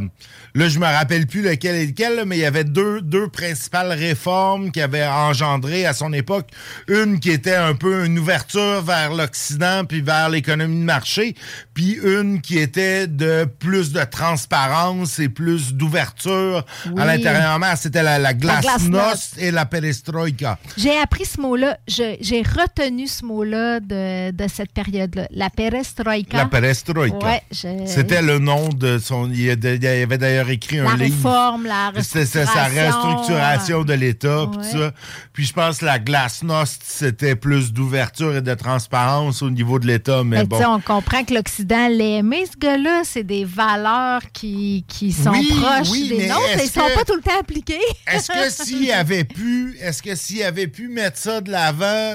Là, 0.55 0.69
je 0.69 0.79
me 0.79 0.85
rappelle 0.87 1.27
plus 1.27 1.43
lequel 1.43 1.77
est 1.77 1.87
lequel, 1.87 2.17
là, 2.17 2.25
mais 2.25 2.37
il 2.37 2.41
y 2.41 2.45
avait 2.45 2.65
deux, 2.65 3.01
deux 3.01 3.29
principales 3.29 3.93
réformes 3.93 4.71
qui 4.73 4.81
avaient 4.81 5.07
engendré 5.07 5.87
à 5.87 5.93
son 5.93 6.13
époque. 6.13 6.49
Une 6.89 7.21
qui 7.21 7.31
était 7.31 7.55
un 7.55 7.75
peu 7.75 8.05
une 8.05 8.19
ouverture 8.19 8.83
vers 8.83 9.15
l'Occident 9.15 9.85
puis 9.85 10.01
vers 10.01 10.29
l'économie 10.29 10.81
de 10.81 10.85
marché, 10.85 11.35
puis 11.75 11.99
une 12.03 12.41
qui 12.41 12.59
était 12.59 13.07
de 13.07 13.45
plus 13.45 13.93
de 13.93 14.03
transparence 14.05 15.19
et 15.19 15.29
plus 15.29 15.75
d'ouverture 15.75 16.65
Oui. 16.87 17.01
à 17.01 17.05
l'intérieur. 17.07 17.59
C'était 17.77 18.03
la, 18.03 18.19
la 18.19 18.35
glasnost 18.35 19.37
et 19.39 19.51
la 19.51 19.67
perestroïka. 19.67 20.59
J'ai 20.77 20.97
appris 20.99 21.25
ce 21.25 21.41
mot-là. 21.41 21.79
J'ai 21.87 22.43
retenu 22.43 23.07
ce 23.07 23.25
mot-là 23.25 23.81
de, 23.81 24.31
de 24.31 24.49
cette 24.49 24.73
période-là. 24.73 25.27
La 25.31 25.51
perestroïka. 25.51 26.37
La 26.37 26.47
perestroïka. 26.47 27.17
Ouais, 27.19 27.43
C'était 27.87 28.23
le 28.23 28.39
nom 28.39 28.69
de 28.69 28.99
son. 28.99 29.31
Il 29.31 29.43
y 29.43 29.51
avait 29.51 30.19
d'ailleurs 30.19 30.40
écrit 30.49 30.77
La 30.79 30.91
un 30.91 30.97
livre. 30.97 31.15
réforme, 31.17 31.67
la 31.67 31.93
C'était 32.03 32.25
c'était 32.25 32.47
sa 32.47 32.65
restructuration. 32.65 33.03
restructuration 33.11 33.85
de 33.85 33.93
l'État, 33.93 34.47
puis 34.51 34.61
Ouais. 34.61 34.71
tout 34.73 34.79
ça. 34.79 34.93
Puis 35.33 35.45
je 35.45 35.53
pense 35.53 35.79
que 35.79 35.85
la 35.85 35.99
glasnost, 35.99 36.83
c'était 36.85 37.37
plus 37.37 37.73
d'ouverture 37.73 38.37
et 38.37 38.41
de 38.43 38.55
transparence 38.55 39.43
au 39.43 39.51
niveau 39.51 39.79
de 39.79 39.87
l'État, 39.87 40.23
mais 40.25 40.45
Ben, 40.45 40.59
bon. 40.59 40.65
On 40.77 40.81
comprend 40.81 41.25
que 41.25 41.35
l'Occident 41.35 41.89
l'aimait, 41.89 42.47
ce 42.47 42.57
gars-là. 42.59 43.03
C'est 43.05 43.25
des 43.25 43.45
valeurs 43.45 44.23
qui, 44.33 44.85
qui 44.89 45.13
sont 45.13 45.31
Oui, 45.33 45.53
proches 45.61 45.91
oui, 45.91 46.09
des 46.09 46.29
nôtres 46.29 46.59
et 46.59 46.65
ils 46.65 46.71
sont 46.71 46.81
que- 46.81 46.95
pas 46.95 47.05
tout 47.05 47.17
le 47.17 47.23
temps 47.23 47.39
appliqués. 47.41 47.79
Est-ce 48.07 48.29
que 48.31 48.51
s'il 48.65 48.91
avait 48.93 49.25
pu, 49.25 49.77
est-ce 49.81 50.03
que 50.03 50.15
s'il 50.15 50.43
avait 50.43 50.69
pu 50.69 50.89
mettre 50.89 51.19
ça 51.19 51.41
de 51.41 51.51
l'avant 51.51 52.15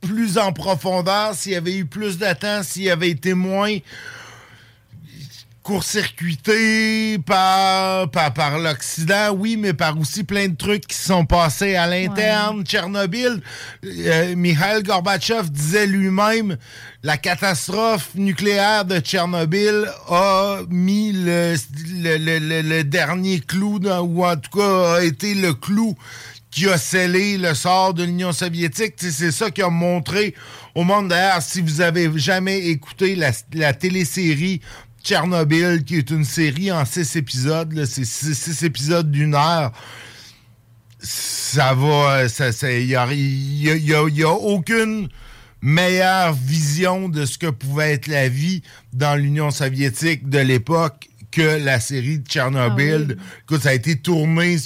plus 0.00 0.36
en 0.36 0.52
profondeur, 0.52 1.34
s'il 1.34 1.52
y 1.52 1.56
avait 1.56 1.76
eu 1.76 1.84
plus 1.86 2.18
de 2.18 2.32
temps, 2.32 2.62
s'il 2.62 2.90
avait 2.90 3.10
été 3.10 3.34
moins 3.34 3.76
court-circuité 5.62 7.18
par, 7.18 8.10
par, 8.10 8.32
par 8.34 8.58
l'Occident, 8.58 9.30
oui, 9.36 9.56
mais 9.56 9.72
par 9.72 9.98
aussi 9.98 10.24
plein 10.24 10.48
de 10.48 10.56
trucs 10.56 10.86
qui 10.86 10.96
sont 10.96 11.24
passés 11.24 11.76
à 11.76 11.86
l'interne. 11.86 12.64
Tchernobyl, 12.64 13.40
euh, 13.84 14.34
Mikhail 14.36 14.82
Gorbatchev 14.82 15.48
disait 15.50 15.86
lui-même, 15.86 16.56
la 17.02 17.16
catastrophe 17.16 18.10
nucléaire 18.14 18.84
de 18.84 18.98
Tchernobyl 19.00 19.86
a 20.08 20.58
mis 20.68 21.12
le, 21.12 21.54
le, 21.94 22.16
le- 22.18 22.38
le- 22.38 22.62
le 22.62 22.84
dernier 22.84 23.40
clou, 23.40 23.78
dans- 23.78 24.00
ou 24.02 24.24
en 24.24 24.36
tout 24.36 24.58
cas 24.58 24.96
a 24.96 25.04
été 25.04 25.34
le 25.34 25.54
clou 25.54 25.96
qui 26.50 26.68
a 26.68 26.76
scellé 26.76 27.38
le 27.38 27.54
sort 27.54 27.94
de 27.94 28.04
l'Union 28.04 28.30
soviétique. 28.32 28.94
C'est 28.98 29.30
ça 29.30 29.50
qui 29.50 29.62
a 29.62 29.70
montré 29.70 30.34
au 30.74 30.84
monde. 30.84 31.08
D'ailleurs, 31.08 31.40
si 31.40 31.62
vous 31.62 31.80
avez 31.80 32.10
jamais 32.16 32.58
écouté 32.66 33.14
la, 33.16 33.30
la 33.54 33.72
télésérie 33.72 34.60
Tchernobyl, 35.02 35.84
qui 35.84 35.96
est 35.96 36.10
une 36.10 36.24
série 36.24 36.70
en 36.72 36.84
six 36.84 37.16
épisodes, 37.16 37.84
c'est 37.84 38.04
six, 38.04 38.34
six 38.38 38.62
épisodes 38.64 39.10
d'une 39.10 39.34
heure, 39.34 39.72
ça 41.00 41.74
va... 41.74 42.24
Il 42.26 42.86
n'y 42.86 42.94
a, 42.94 43.06
y 43.12 43.70
a- 43.70 43.76
y 43.76 43.94
a- 43.94 44.08
y 44.08 44.22
a 44.22 44.30
aucune 44.30 45.08
meilleure 45.60 46.32
vision 46.34 47.08
de 47.08 47.24
ce 47.26 47.38
que 47.38 47.48
pouvait 47.48 47.92
être 47.92 48.06
la 48.06 48.28
vie 48.28 48.62
dans 48.92 49.14
l'Union 49.16 49.50
soviétique 49.50 50.28
de 50.28 50.38
l'époque 50.38 51.08
que 51.30 51.58
la 51.64 51.80
série 51.80 52.18
de 52.18 52.26
Tchernobyl. 52.26 53.16
Écoute, 53.42 53.62
ça 53.62 53.70
a 53.70 53.74
été 53.74 53.96
tourné 53.96 54.56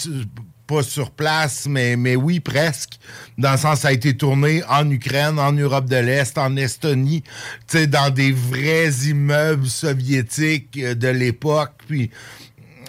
pas 0.66 0.82
sur 0.82 1.10
place, 1.10 1.66
mais, 1.68 1.97
mais 1.97 2.16
oui, 2.16 2.40
presque. 2.40 2.98
Dans 3.38 3.52
le 3.52 3.59
sens, 3.59 3.80
ça 3.80 3.88
a 3.88 3.93
été 3.93 4.16
tourné 4.16 4.62
en 4.68 4.90
Ukraine, 4.90 5.38
en 5.38 5.52
Europe 5.52 5.86
de 5.88 5.97
l'Est, 5.97 6.36
en 6.38 6.56
Estonie, 6.56 7.22
tu 7.22 7.78
sais, 7.78 7.86
dans 7.86 8.10
des 8.10 8.32
vrais 8.32 8.90
immeubles 9.09 9.66
soviétiques 9.68 10.78
euh, 10.78 10.94
de 10.94 11.09
l'époque. 11.09 11.72
Puis, 11.86 12.10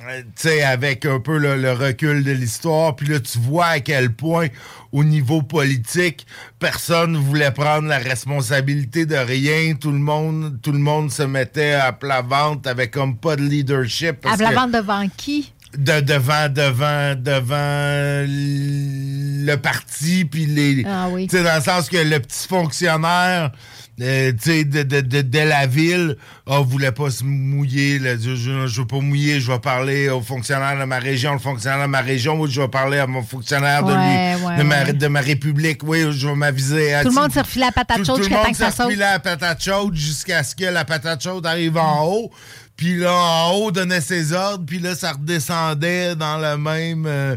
euh, 0.09 0.21
tu 0.21 0.47
sais, 0.47 0.63
avec 0.63 1.05
un 1.05 1.19
peu 1.19 1.37
le, 1.37 1.55
le 1.57 1.73
recul 1.73 2.23
de 2.23 2.31
l'histoire, 2.31 2.95
puis 2.95 3.07
là, 3.09 3.19
tu 3.19 3.37
vois 3.39 3.65
à 3.67 3.79
quel 3.79 4.11
point, 4.13 4.47
au 4.91 5.03
niveau 5.03 5.41
politique, 5.41 6.25
personne 6.59 7.17
voulait 7.17 7.51
prendre 7.51 7.87
la 7.87 7.97
responsabilité 7.97 9.05
de 9.05 9.15
rien. 9.15 9.75
Tout 9.75 9.91
le 9.91 9.99
monde, 9.99 10.59
tout 10.61 10.71
le 10.71 10.79
monde 10.79 11.11
se 11.11 11.23
mettait 11.23 11.73
à 11.73 11.91
plat 11.93 12.21
ventre, 12.21 12.69
avec 12.69 12.91
comme 12.91 13.17
pas 13.17 13.35
de 13.35 13.43
leadership. 13.43 14.25
À 14.25 14.29
parce 14.37 14.37
que- 14.49 14.55
vente 14.55 14.71
devant 14.71 15.07
qui? 15.15 15.51
De 15.75 15.99
devant 16.01 16.47
devant 16.49 17.15
devant 17.15 18.25
le 18.27 19.55
parti 19.55 20.25
puis 20.25 20.45
les 20.45 20.83
Ah 20.87 21.07
oui. 21.11 21.27
tu 21.27 21.37
sais 21.37 21.43
dans 21.43 21.55
le 21.55 21.61
sens 21.61 21.89
que 21.89 21.97
le 21.97 22.19
petit 22.19 22.47
fonctionnaire 22.47 23.51
euh, 23.99 24.31
tu 24.31 24.51
sais, 24.51 24.63
de, 24.63 24.83
de, 24.83 25.01
de, 25.01 25.21
de 25.21 25.39
la 25.39 25.65
ville, 25.65 26.17
ah, 26.45 26.59
voulait 26.59 26.91
pas 26.91 27.09
se 27.09 27.23
mouiller, 27.23 27.97
là, 27.97 28.11
je, 28.15 28.35
je, 28.35 28.67
je 28.67 28.81
veux 28.81 28.87
pas 28.87 28.99
mouiller, 28.99 29.39
je 29.41 29.51
vais 29.51 29.57
parler 29.59 30.09
au 30.09 30.21
fonctionnaire 30.21 30.79
de 30.79 30.83
ma 30.85 30.99
région, 30.99 31.33
le 31.33 31.39
fonctionnaire 31.39 31.81
de 31.81 31.91
ma 31.91 32.01
région, 32.01 32.39
ou 32.39 32.47
je 32.47 32.61
vais 32.61 32.67
parler 32.67 32.99
à 32.99 33.07
mon 33.07 33.23
fonctionnaire 33.23 33.83
de, 33.83 33.93
Ouais, 33.93 34.35
lui, 34.35 34.45
ouais, 34.45 34.57
de, 34.57 34.63
ma, 34.63 34.83
ouais. 34.83 34.93
de 34.93 35.07
ma 35.07 35.19
république, 35.19 35.81
oui, 35.83 36.11
je 36.11 36.27
vais 36.27 36.35
m'aviser. 36.35 36.93
à 36.93 37.01
Tout 37.03 37.09
le 37.09 37.15
monde 37.15 37.31
refilé 37.35 37.65
la 37.65 37.71
patate 37.71 38.05
chaude 38.05 38.05
tout 38.05 38.17
le 38.17 38.23
jusqu'à 38.23 38.35
temps 38.35 38.43
monde 38.43 38.51
que 38.51 38.57
ça 38.57 38.87
la 38.95 39.19
patate 39.19 39.63
chaude 39.63 39.95
jusqu'à 39.95 40.43
ce 40.43 40.55
que 40.55 40.65
la 40.65 40.85
patate 40.85 41.23
chaude 41.23 41.45
arrive 41.47 41.77
en 41.77 42.05
haut. 42.05 42.31
Puis 42.75 42.97
là, 42.97 43.13
en 43.13 43.53
haut, 43.53 43.71
donnait 43.71 44.01
ses 44.01 44.33
ordres. 44.33 44.63
Puis 44.65 44.77
là, 44.77 44.93
ça 44.93 45.13
redescendait 45.13 46.15
dans 46.15 46.37
le 46.37 46.55
même... 46.57 47.05
euh, 47.07 47.35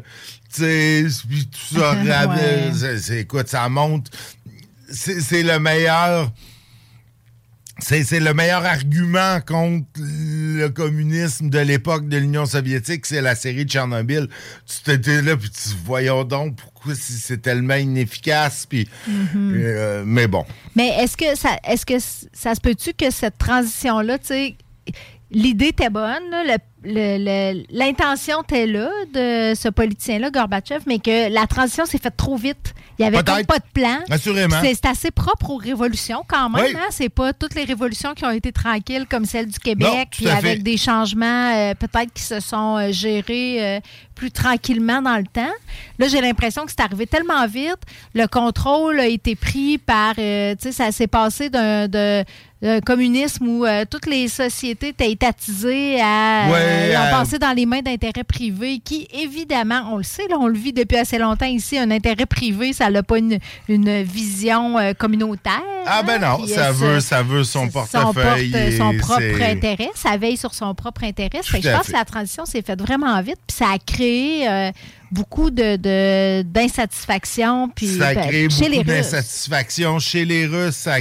tu 0.55 0.63
sais, 0.63 1.07
puis 1.27 1.49
tout 1.49 1.79
ça. 1.79 1.95
Écoute, 3.17 3.49
ça 3.49 3.67
monte. 3.71 4.11
C'est 4.93 5.23
c'est 5.23 5.43
le 5.43 5.59
meilleur... 5.59 6.31
C'est 7.83 8.21
le 8.21 8.35
meilleur 8.35 8.65
argument 8.65 9.41
contre 9.41 9.87
le 9.99 10.69
communisme 10.69 11.49
de 11.51 11.59
l'époque 11.59 12.09
de 12.09 12.19
l'Union 12.19 12.47
soviétique, 12.47 13.07
c'est 13.07 13.21
la 13.21 13.35
série 13.35 13.65
de 13.65 13.71
Tchernobyl. 13.71 14.29
Tu 14.67 14.83
t'étais 14.85 15.23
là, 15.23 15.37
puis 15.37 15.51
tu 15.51 15.71
voyons 15.85 16.25
donc 16.25 16.57
pourquoi 16.57 16.95
si 16.95 17.15
c'est 17.15 17.39
tellement 17.43 17.75
inefficace, 17.75 18.67
puis... 18.67 18.89
Mhm. 19.09 19.53
euh, 19.55 20.03
mais 20.07 20.27
bon. 20.27 20.45
Mais 20.77 20.89
est-ce 21.03 21.17
que 21.17 21.37
ça 21.37 21.57
est-ce 21.67 21.85
que 21.87 21.99
ça 22.33 22.55
se 22.55 22.61
peut-tu 22.61 22.93
que 22.93 23.11
cette 23.11 23.39
transition-là, 23.39 24.19
tu 24.19 24.27
sais, 24.27 24.55
l'idée 25.31 25.67
était 25.69 25.91
bonne, 25.91 26.31
là, 26.31 26.45
le- 26.45 26.59
l'intention 26.85 28.43
était 28.43 28.67
là 28.67 28.91
de 29.13 29.55
ce 29.55 29.69
politicien-là, 29.69 30.31
Gorbatchev, 30.31 30.81
mais 30.87 30.99
que 30.99 31.33
la 31.33 31.47
transition 31.47 31.85
s'est 31.85 31.99
faite 31.99 32.17
trop 32.17 32.37
vite. 32.37 32.75
Il 32.99 33.03
n'y 33.09 33.17
avait 33.17 33.23
pas 33.23 33.59
de 33.59 33.65
plan. 33.73 33.99
Assurément. 34.11 34.57
C'est 34.63 34.85
assez 34.85 35.11
propre 35.11 35.51
aux 35.51 35.57
révolutions 35.57 36.23
quand 36.29 36.51
même. 36.51 36.65
Oui. 36.65 36.75
Hein? 36.77 36.89
C'est 36.91 37.09
pas 37.09 37.33
toutes 37.33 37.55
les 37.55 37.65
révolutions 37.65 38.13
qui 38.15 38.25
ont 38.27 38.31
été 38.31 38.53
tranquilles 38.53 39.07
comme 39.09 39.25
celle 39.25 39.47
du 39.47 39.59
Québec, 39.59 39.89
Non, 39.89 40.05
puis 40.11 40.29
avec 40.29 40.59
fait. 40.59 40.63
des 40.63 40.77
changements 40.77 41.55
euh, 41.55 41.75
peut-être 41.75 42.13
qui 42.13 42.23
se 42.23 42.41
sont 42.41 42.77
euh, 42.77 42.93
gérés 42.93 43.77
euh, 43.77 43.81
plus 44.21 44.31
tranquillement 44.31 45.01
dans 45.01 45.17
le 45.17 45.25
temps. 45.25 45.55
Là, 45.99 46.07
j'ai 46.09 46.21
l'impression 46.21 46.67
que 46.67 46.71
c'est 46.71 46.83
arrivé 46.83 47.07
tellement 47.07 47.47
vite. 47.47 47.79
Le 48.15 48.27
contrôle 48.27 49.01
a 49.01 49.07
été 49.07 49.35
pris 49.35 49.79
par, 49.79 50.13
euh, 50.19 50.55
tu 50.61 50.65
sais, 50.69 50.73
ça 50.73 50.93
s'est 50.93 51.07
passé 51.07 51.49
d'un 51.49 52.23
communisme 52.85 53.49
où 53.49 53.65
euh, 53.65 53.87
toutes 53.91 54.05
les 54.05 54.29
sociétés 54.29 54.89
étaient 54.89 55.11
étatisées 55.11 55.99
à, 56.03 56.49
Ouais, 56.51 56.59
euh, 56.61 56.99
ont 56.99 57.07
euh, 57.07 57.11
passé 57.11 57.39
dans 57.39 57.53
les 57.57 57.65
mains 57.65 57.81
d'intérêts 57.81 58.25
privés 58.25 58.79
qui, 58.85 59.09
évidemment, 59.15 59.85
on 59.91 59.97
le 59.97 60.03
sait, 60.03 60.29
là, 60.29 60.37
on 60.39 60.47
le 60.49 60.59
vit 60.59 60.75
depuis 60.75 60.99
assez 60.99 61.17
longtemps 61.17 61.47
ici, 61.47 61.79
un 61.79 61.91
intérêt 61.91 62.27
privé, 62.27 62.75
ça 62.75 62.91
n'a 62.91 63.03
pas 63.03 63.17
une, 63.17 63.39
une 63.71 64.03
vision 64.03 64.77
communautaire. 64.99 65.63
Ah 65.87 66.03
ben 66.03 66.21
non, 66.21 66.37
Puis, 66.45 66.49
ça 66.53 66.71
veut, 66.73 67.01
ça 67.01 67.23
veut 67.23 67.43
son 67.45 67.65
son, 67.65 67.69
porte- 67.71 67.91
portefeuille. 67.93 68.55
et 68.55 68.77
son 68.77 68.95
propre 68.99 69.41
intérêt, 69.43 69.89
ça 69.95 70.19
veille 70.19 70.37
sur 70.37 70.53
son 70.53 70.75
propre 70.75 71.05
intérêt. 71.05 71.41
Fait 71.43 71.63
je 71.63 71.71
pense 71.71 71.87
fait. 71.87 71.93
que 71.93 71.97
la 71.97 72.05
transition 72.05 72.45
s'est 72.45 72.61
faite 72.61 72.83
vraiment 72.83 73.19
vite, 73.23 73.39
puis 73.47 73.57
ça 73.57 73.71
a 73.71 73.79
créé 73.79 74.10
euh, 74.49 74.71
beaucoup 75.11 75.51
de, 75.51 75.77
de- 75.77 76.43
d'insatisfaction. 76.43 77.69
Puis, 77.75 77.99
Ça 77.99 78.09
ben, 78.15 78.27
créé 78.27 78.51
chez 78.51 78.69
les 78.69 78.79
beaucoup 78.79 78.91
d'insatisfaction 78.91 79.99
chez 79.99 80.25
les 80.25 80.47
Russes. 80.47 80.77
Ça 80.77 80.95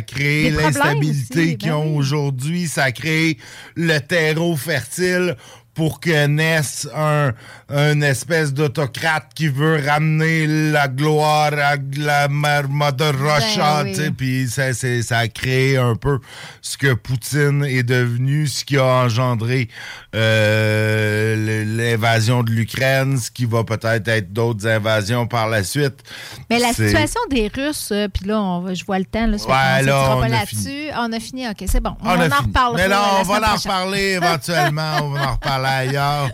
problèmes 0.52 0.74
l'instabilité 0.74 1.40
aussi, 1.44 1.58
qu'ils 1.58 1.70
ben 1.70 1.76
ont 1.76 1.92
oui. 1.92 1.98
aujourd'hui. 1.98 2.68
Ça 2.68 2.84
a 2.86 2.92
créé 2.92 3.38
le 3.76 4.00
terreau 4.00 4.56
fertile 4.56 5.36
pour 5.80 6.02
que 6.02 6.26
naisse 6.28 6.90
un, 6.94 7.32
un 7.70 8.02
espèce 8.02 8.54
d'autocrate 8.54 9.28
qui 9.34 9.48
veut 9.48 9.82
ramener 9.88 10.46
la 10.46 10.90
gloire 10.90 11.54
à 11.54 11.76
la 11.98 12.28
mère 12.28 12.68
Mother 12.68 13.14
Russia. 13.18 13.86
Ben 13.86 14.14
Puis 14.14 14.50
ça, 14.50 14.74
c'est- 14.74 15.04
ça 15.04 15.20
a 15.20 15.28
créé 15.30 15.78
un 15.78 15.96
peu 15.96 16.20
ce 16.62 16.78
que 16.78 16.94
Poutine 16.94 17.64
est 17.64 17.84
devenu, 17.84 18.46
ce 18.48 18.66
qui 18.66 18.76
a 18.76 18.84
engendré 18.84 19.70
euh, 20.16 21.66
l'invasion 21.78 22.44
de 22.44 22.52
l'Ukraine, 22.52 23.18
ce 23.18 23.32
qui 23.32 23.46
va 23.46 23.64
peut-être 23.64 24.08
être 24.10 24.34
d'autres 24.34 24.68
invasions 24.68 25.28
par 25.28 25.48
la 25.48 25.64
suite. 25.64 26.04
Mais 26.50 26.60
la 26.60 26.74
situation 26.74 27.22
des 27.30 27.48
Russes, 27.56 27.90
euh, 27.94 28.10
puis 28.10 28.26
là, 28.28 28.42
on 28.42 28.74
je 28.74 28.84
vois 28.84 29.00
le 29.00 29.06
temps, 29.06 29.28
là, 29.28 29.38
Ouais, 29.38 29.84
là, 29.86 30.16
on 30.18 30.20
pas 30.20 30.28
là-dessus. 30.28 30.88
On 30.98 31.14
a 31.14 31.20
fini, 31.22 31.48
OK, 31.48 31.64
c'est 31.68 31.80
bon. 31.80 31.96
On, 32.04 32.10
On 32.10 32.12
en 32.18 32.22
fini. 32.24 32.34
reparlera. 32.48 32.76
Mais 32.84 32.88
là, 32.90 33.02
on 33.20 33.24
va 33.24 33.54
en 33.54 33.56
reparler 33.56 34.02
éventuellement. 34.22 34.98
on 35.04 35.10
va 35.12 35.30
en 35.30 35.32
reparler 35.36 35.69
ailleurs. 35.78 36.30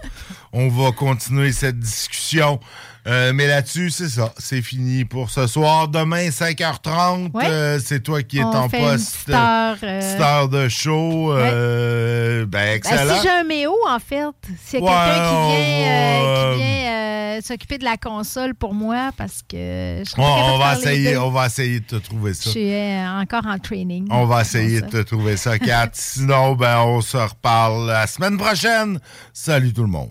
On 0.54 0.70
va 0.70 0.92
continuer 0.92 1.52
cette 1.52 1.80
discussion. 1.80 2.60
Euh, 3.08 3.34
mais 3.34 3.46
là-dessus, 3.46 3.92
c'est 3.92 4.10
ça. 4.10 4.34
C'est 4.40 4.64
fini 4.64 5.06
pour 5.06 5.30
ce 5.30 5.46
soir. 5.46 5.88
Demain, 5.88 6.30
5h30, 6.32 7.30
Ouais. 7.36 7.46
euh, 7.48 7.80
c'est 7.84 8.00
toi 8.02 8.24
qui 8.24 8.40
es 8.40 8.44
en 8.44 8.68
poste. 8.68 9.30
heure, 9.30 9.78
euh, 9.84 10.00
petite 10.00 10.22
heure 10.22 10.50
de 10.50 10.68
show. 10.70 11.32
euh, 11.34 12.46
ben, 12.48 12.66
Ben, 12.66 12.76
excellent. 12.78 13.16
si 13.18 13.22
j'ai 13.24 13.30
un 13.30 13.44
méo, 13.44 13.74
en 13.88 14.00
fait, 14.00 14.24
s'il 14.66 14.80
y 14.80 14.82
a 14.82 14.86
Ouais, 14.86 14.92
quelqu'un 14.92 15.48
qui 15.48 15.82
vient, 15.82 16.24
euh, 16.24 16.54
vient 16.58 17.38
euh, 17.38 17.42
s'occuper 17.42 17.78
de 17.78 17.84
la 17.84 17.98
console 17.98 18.56
pour 18.56 18.74
moi, 18.74 19.12
parce 19.16 19.42
que 19.48 20.02
je 20.04 20.12
on, 20.18 20.24
on 20.24 20.58
va 20.58 20.76
essayer, 20.76 21.18
on 21.18 21.30
va 21.32 21.46
essayer 21.46 21.82
de 21.82 21.86
te 21.86 21.96
trouver 21.98 22.32
Je 22.34 22.38
ça. 22.42 22.50
suis 22.50 22.74
euh, 22.74 23.20
encore 23.22 23.46
en 23.46 23.60
training. 23.60 24.08
On 24.10 24.26
va 24.26 24.42
essayer 24.42 24.82
de 24.82 24.88
te 24.88 24.98
trouver 25.04 25.38
ça, 25.38 25.60
Kat. 25.60 25.90
Sinon, 25.94 26.54
ben, 26.56 26.80
on 26.80 27.02
se 27.02 27.18
reparle 27.18 27.86
la 27.88 28.08
semaine 28.08 28.38
prochaine. 28.38 29.00
Salut 29.32 29.74
tout 29.74 29.84
le 29.84 29.90
monde. 29.90 30.10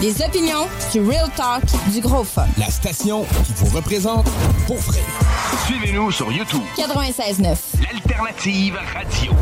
Les 0.00 0.22
opinions, 0.22 0.66
du 0.92 1.00
real 1.00 1.28
talk, 1.36 1.62
du 1.92 2.00
gros 2.00 2.24
fun. 2.24 2.46
La 2.58 2.70
station 2.70 3.24
qui 3.44 3.52
vous 3.56 3.76
représente 3.76 4.26
pour 4.66 4.76
vrai. 4.76 5.00
Suivez-nous 5.66 6.10
sur 6.10 6.30
YouTube. 6.32 6.62
96.9. 6.76 7.82
L'alternative 7.82 8.78
radio. 8.94 9.32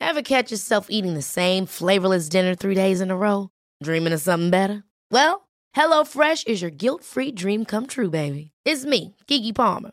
Ever 0.00 0.22
catch 0.22 0.50
yourself 0.50 0.86
eating 0.90 1.14
the 1.14 1.22
same 1.22 1.66
flavorless 1.66 2.28
dinner 2.28 2.54
three 2.54 2.74
days 2.74 3.00
in 3.00 3.10
a 3.10 3.16
row? 3.16 3.48
Dreaming 3.82 4.12
of 4.12 4.20
something 4.20 4.50
better? 4.50 4.84
Well, 5.10 5.48
HelloFresh 5.76 6.46
is 6.46 6.60
your 6.60 6.70
guilt-free 6.70 7.32
dream 7.32 7.64
come 7.64 7.86
true, 7.86 8.10
baby. 8.10 8.52
It's 8.64 8.84
me, 8.84 9.16
Kiki 9.26 9.52
Palmer. 9.52 9.92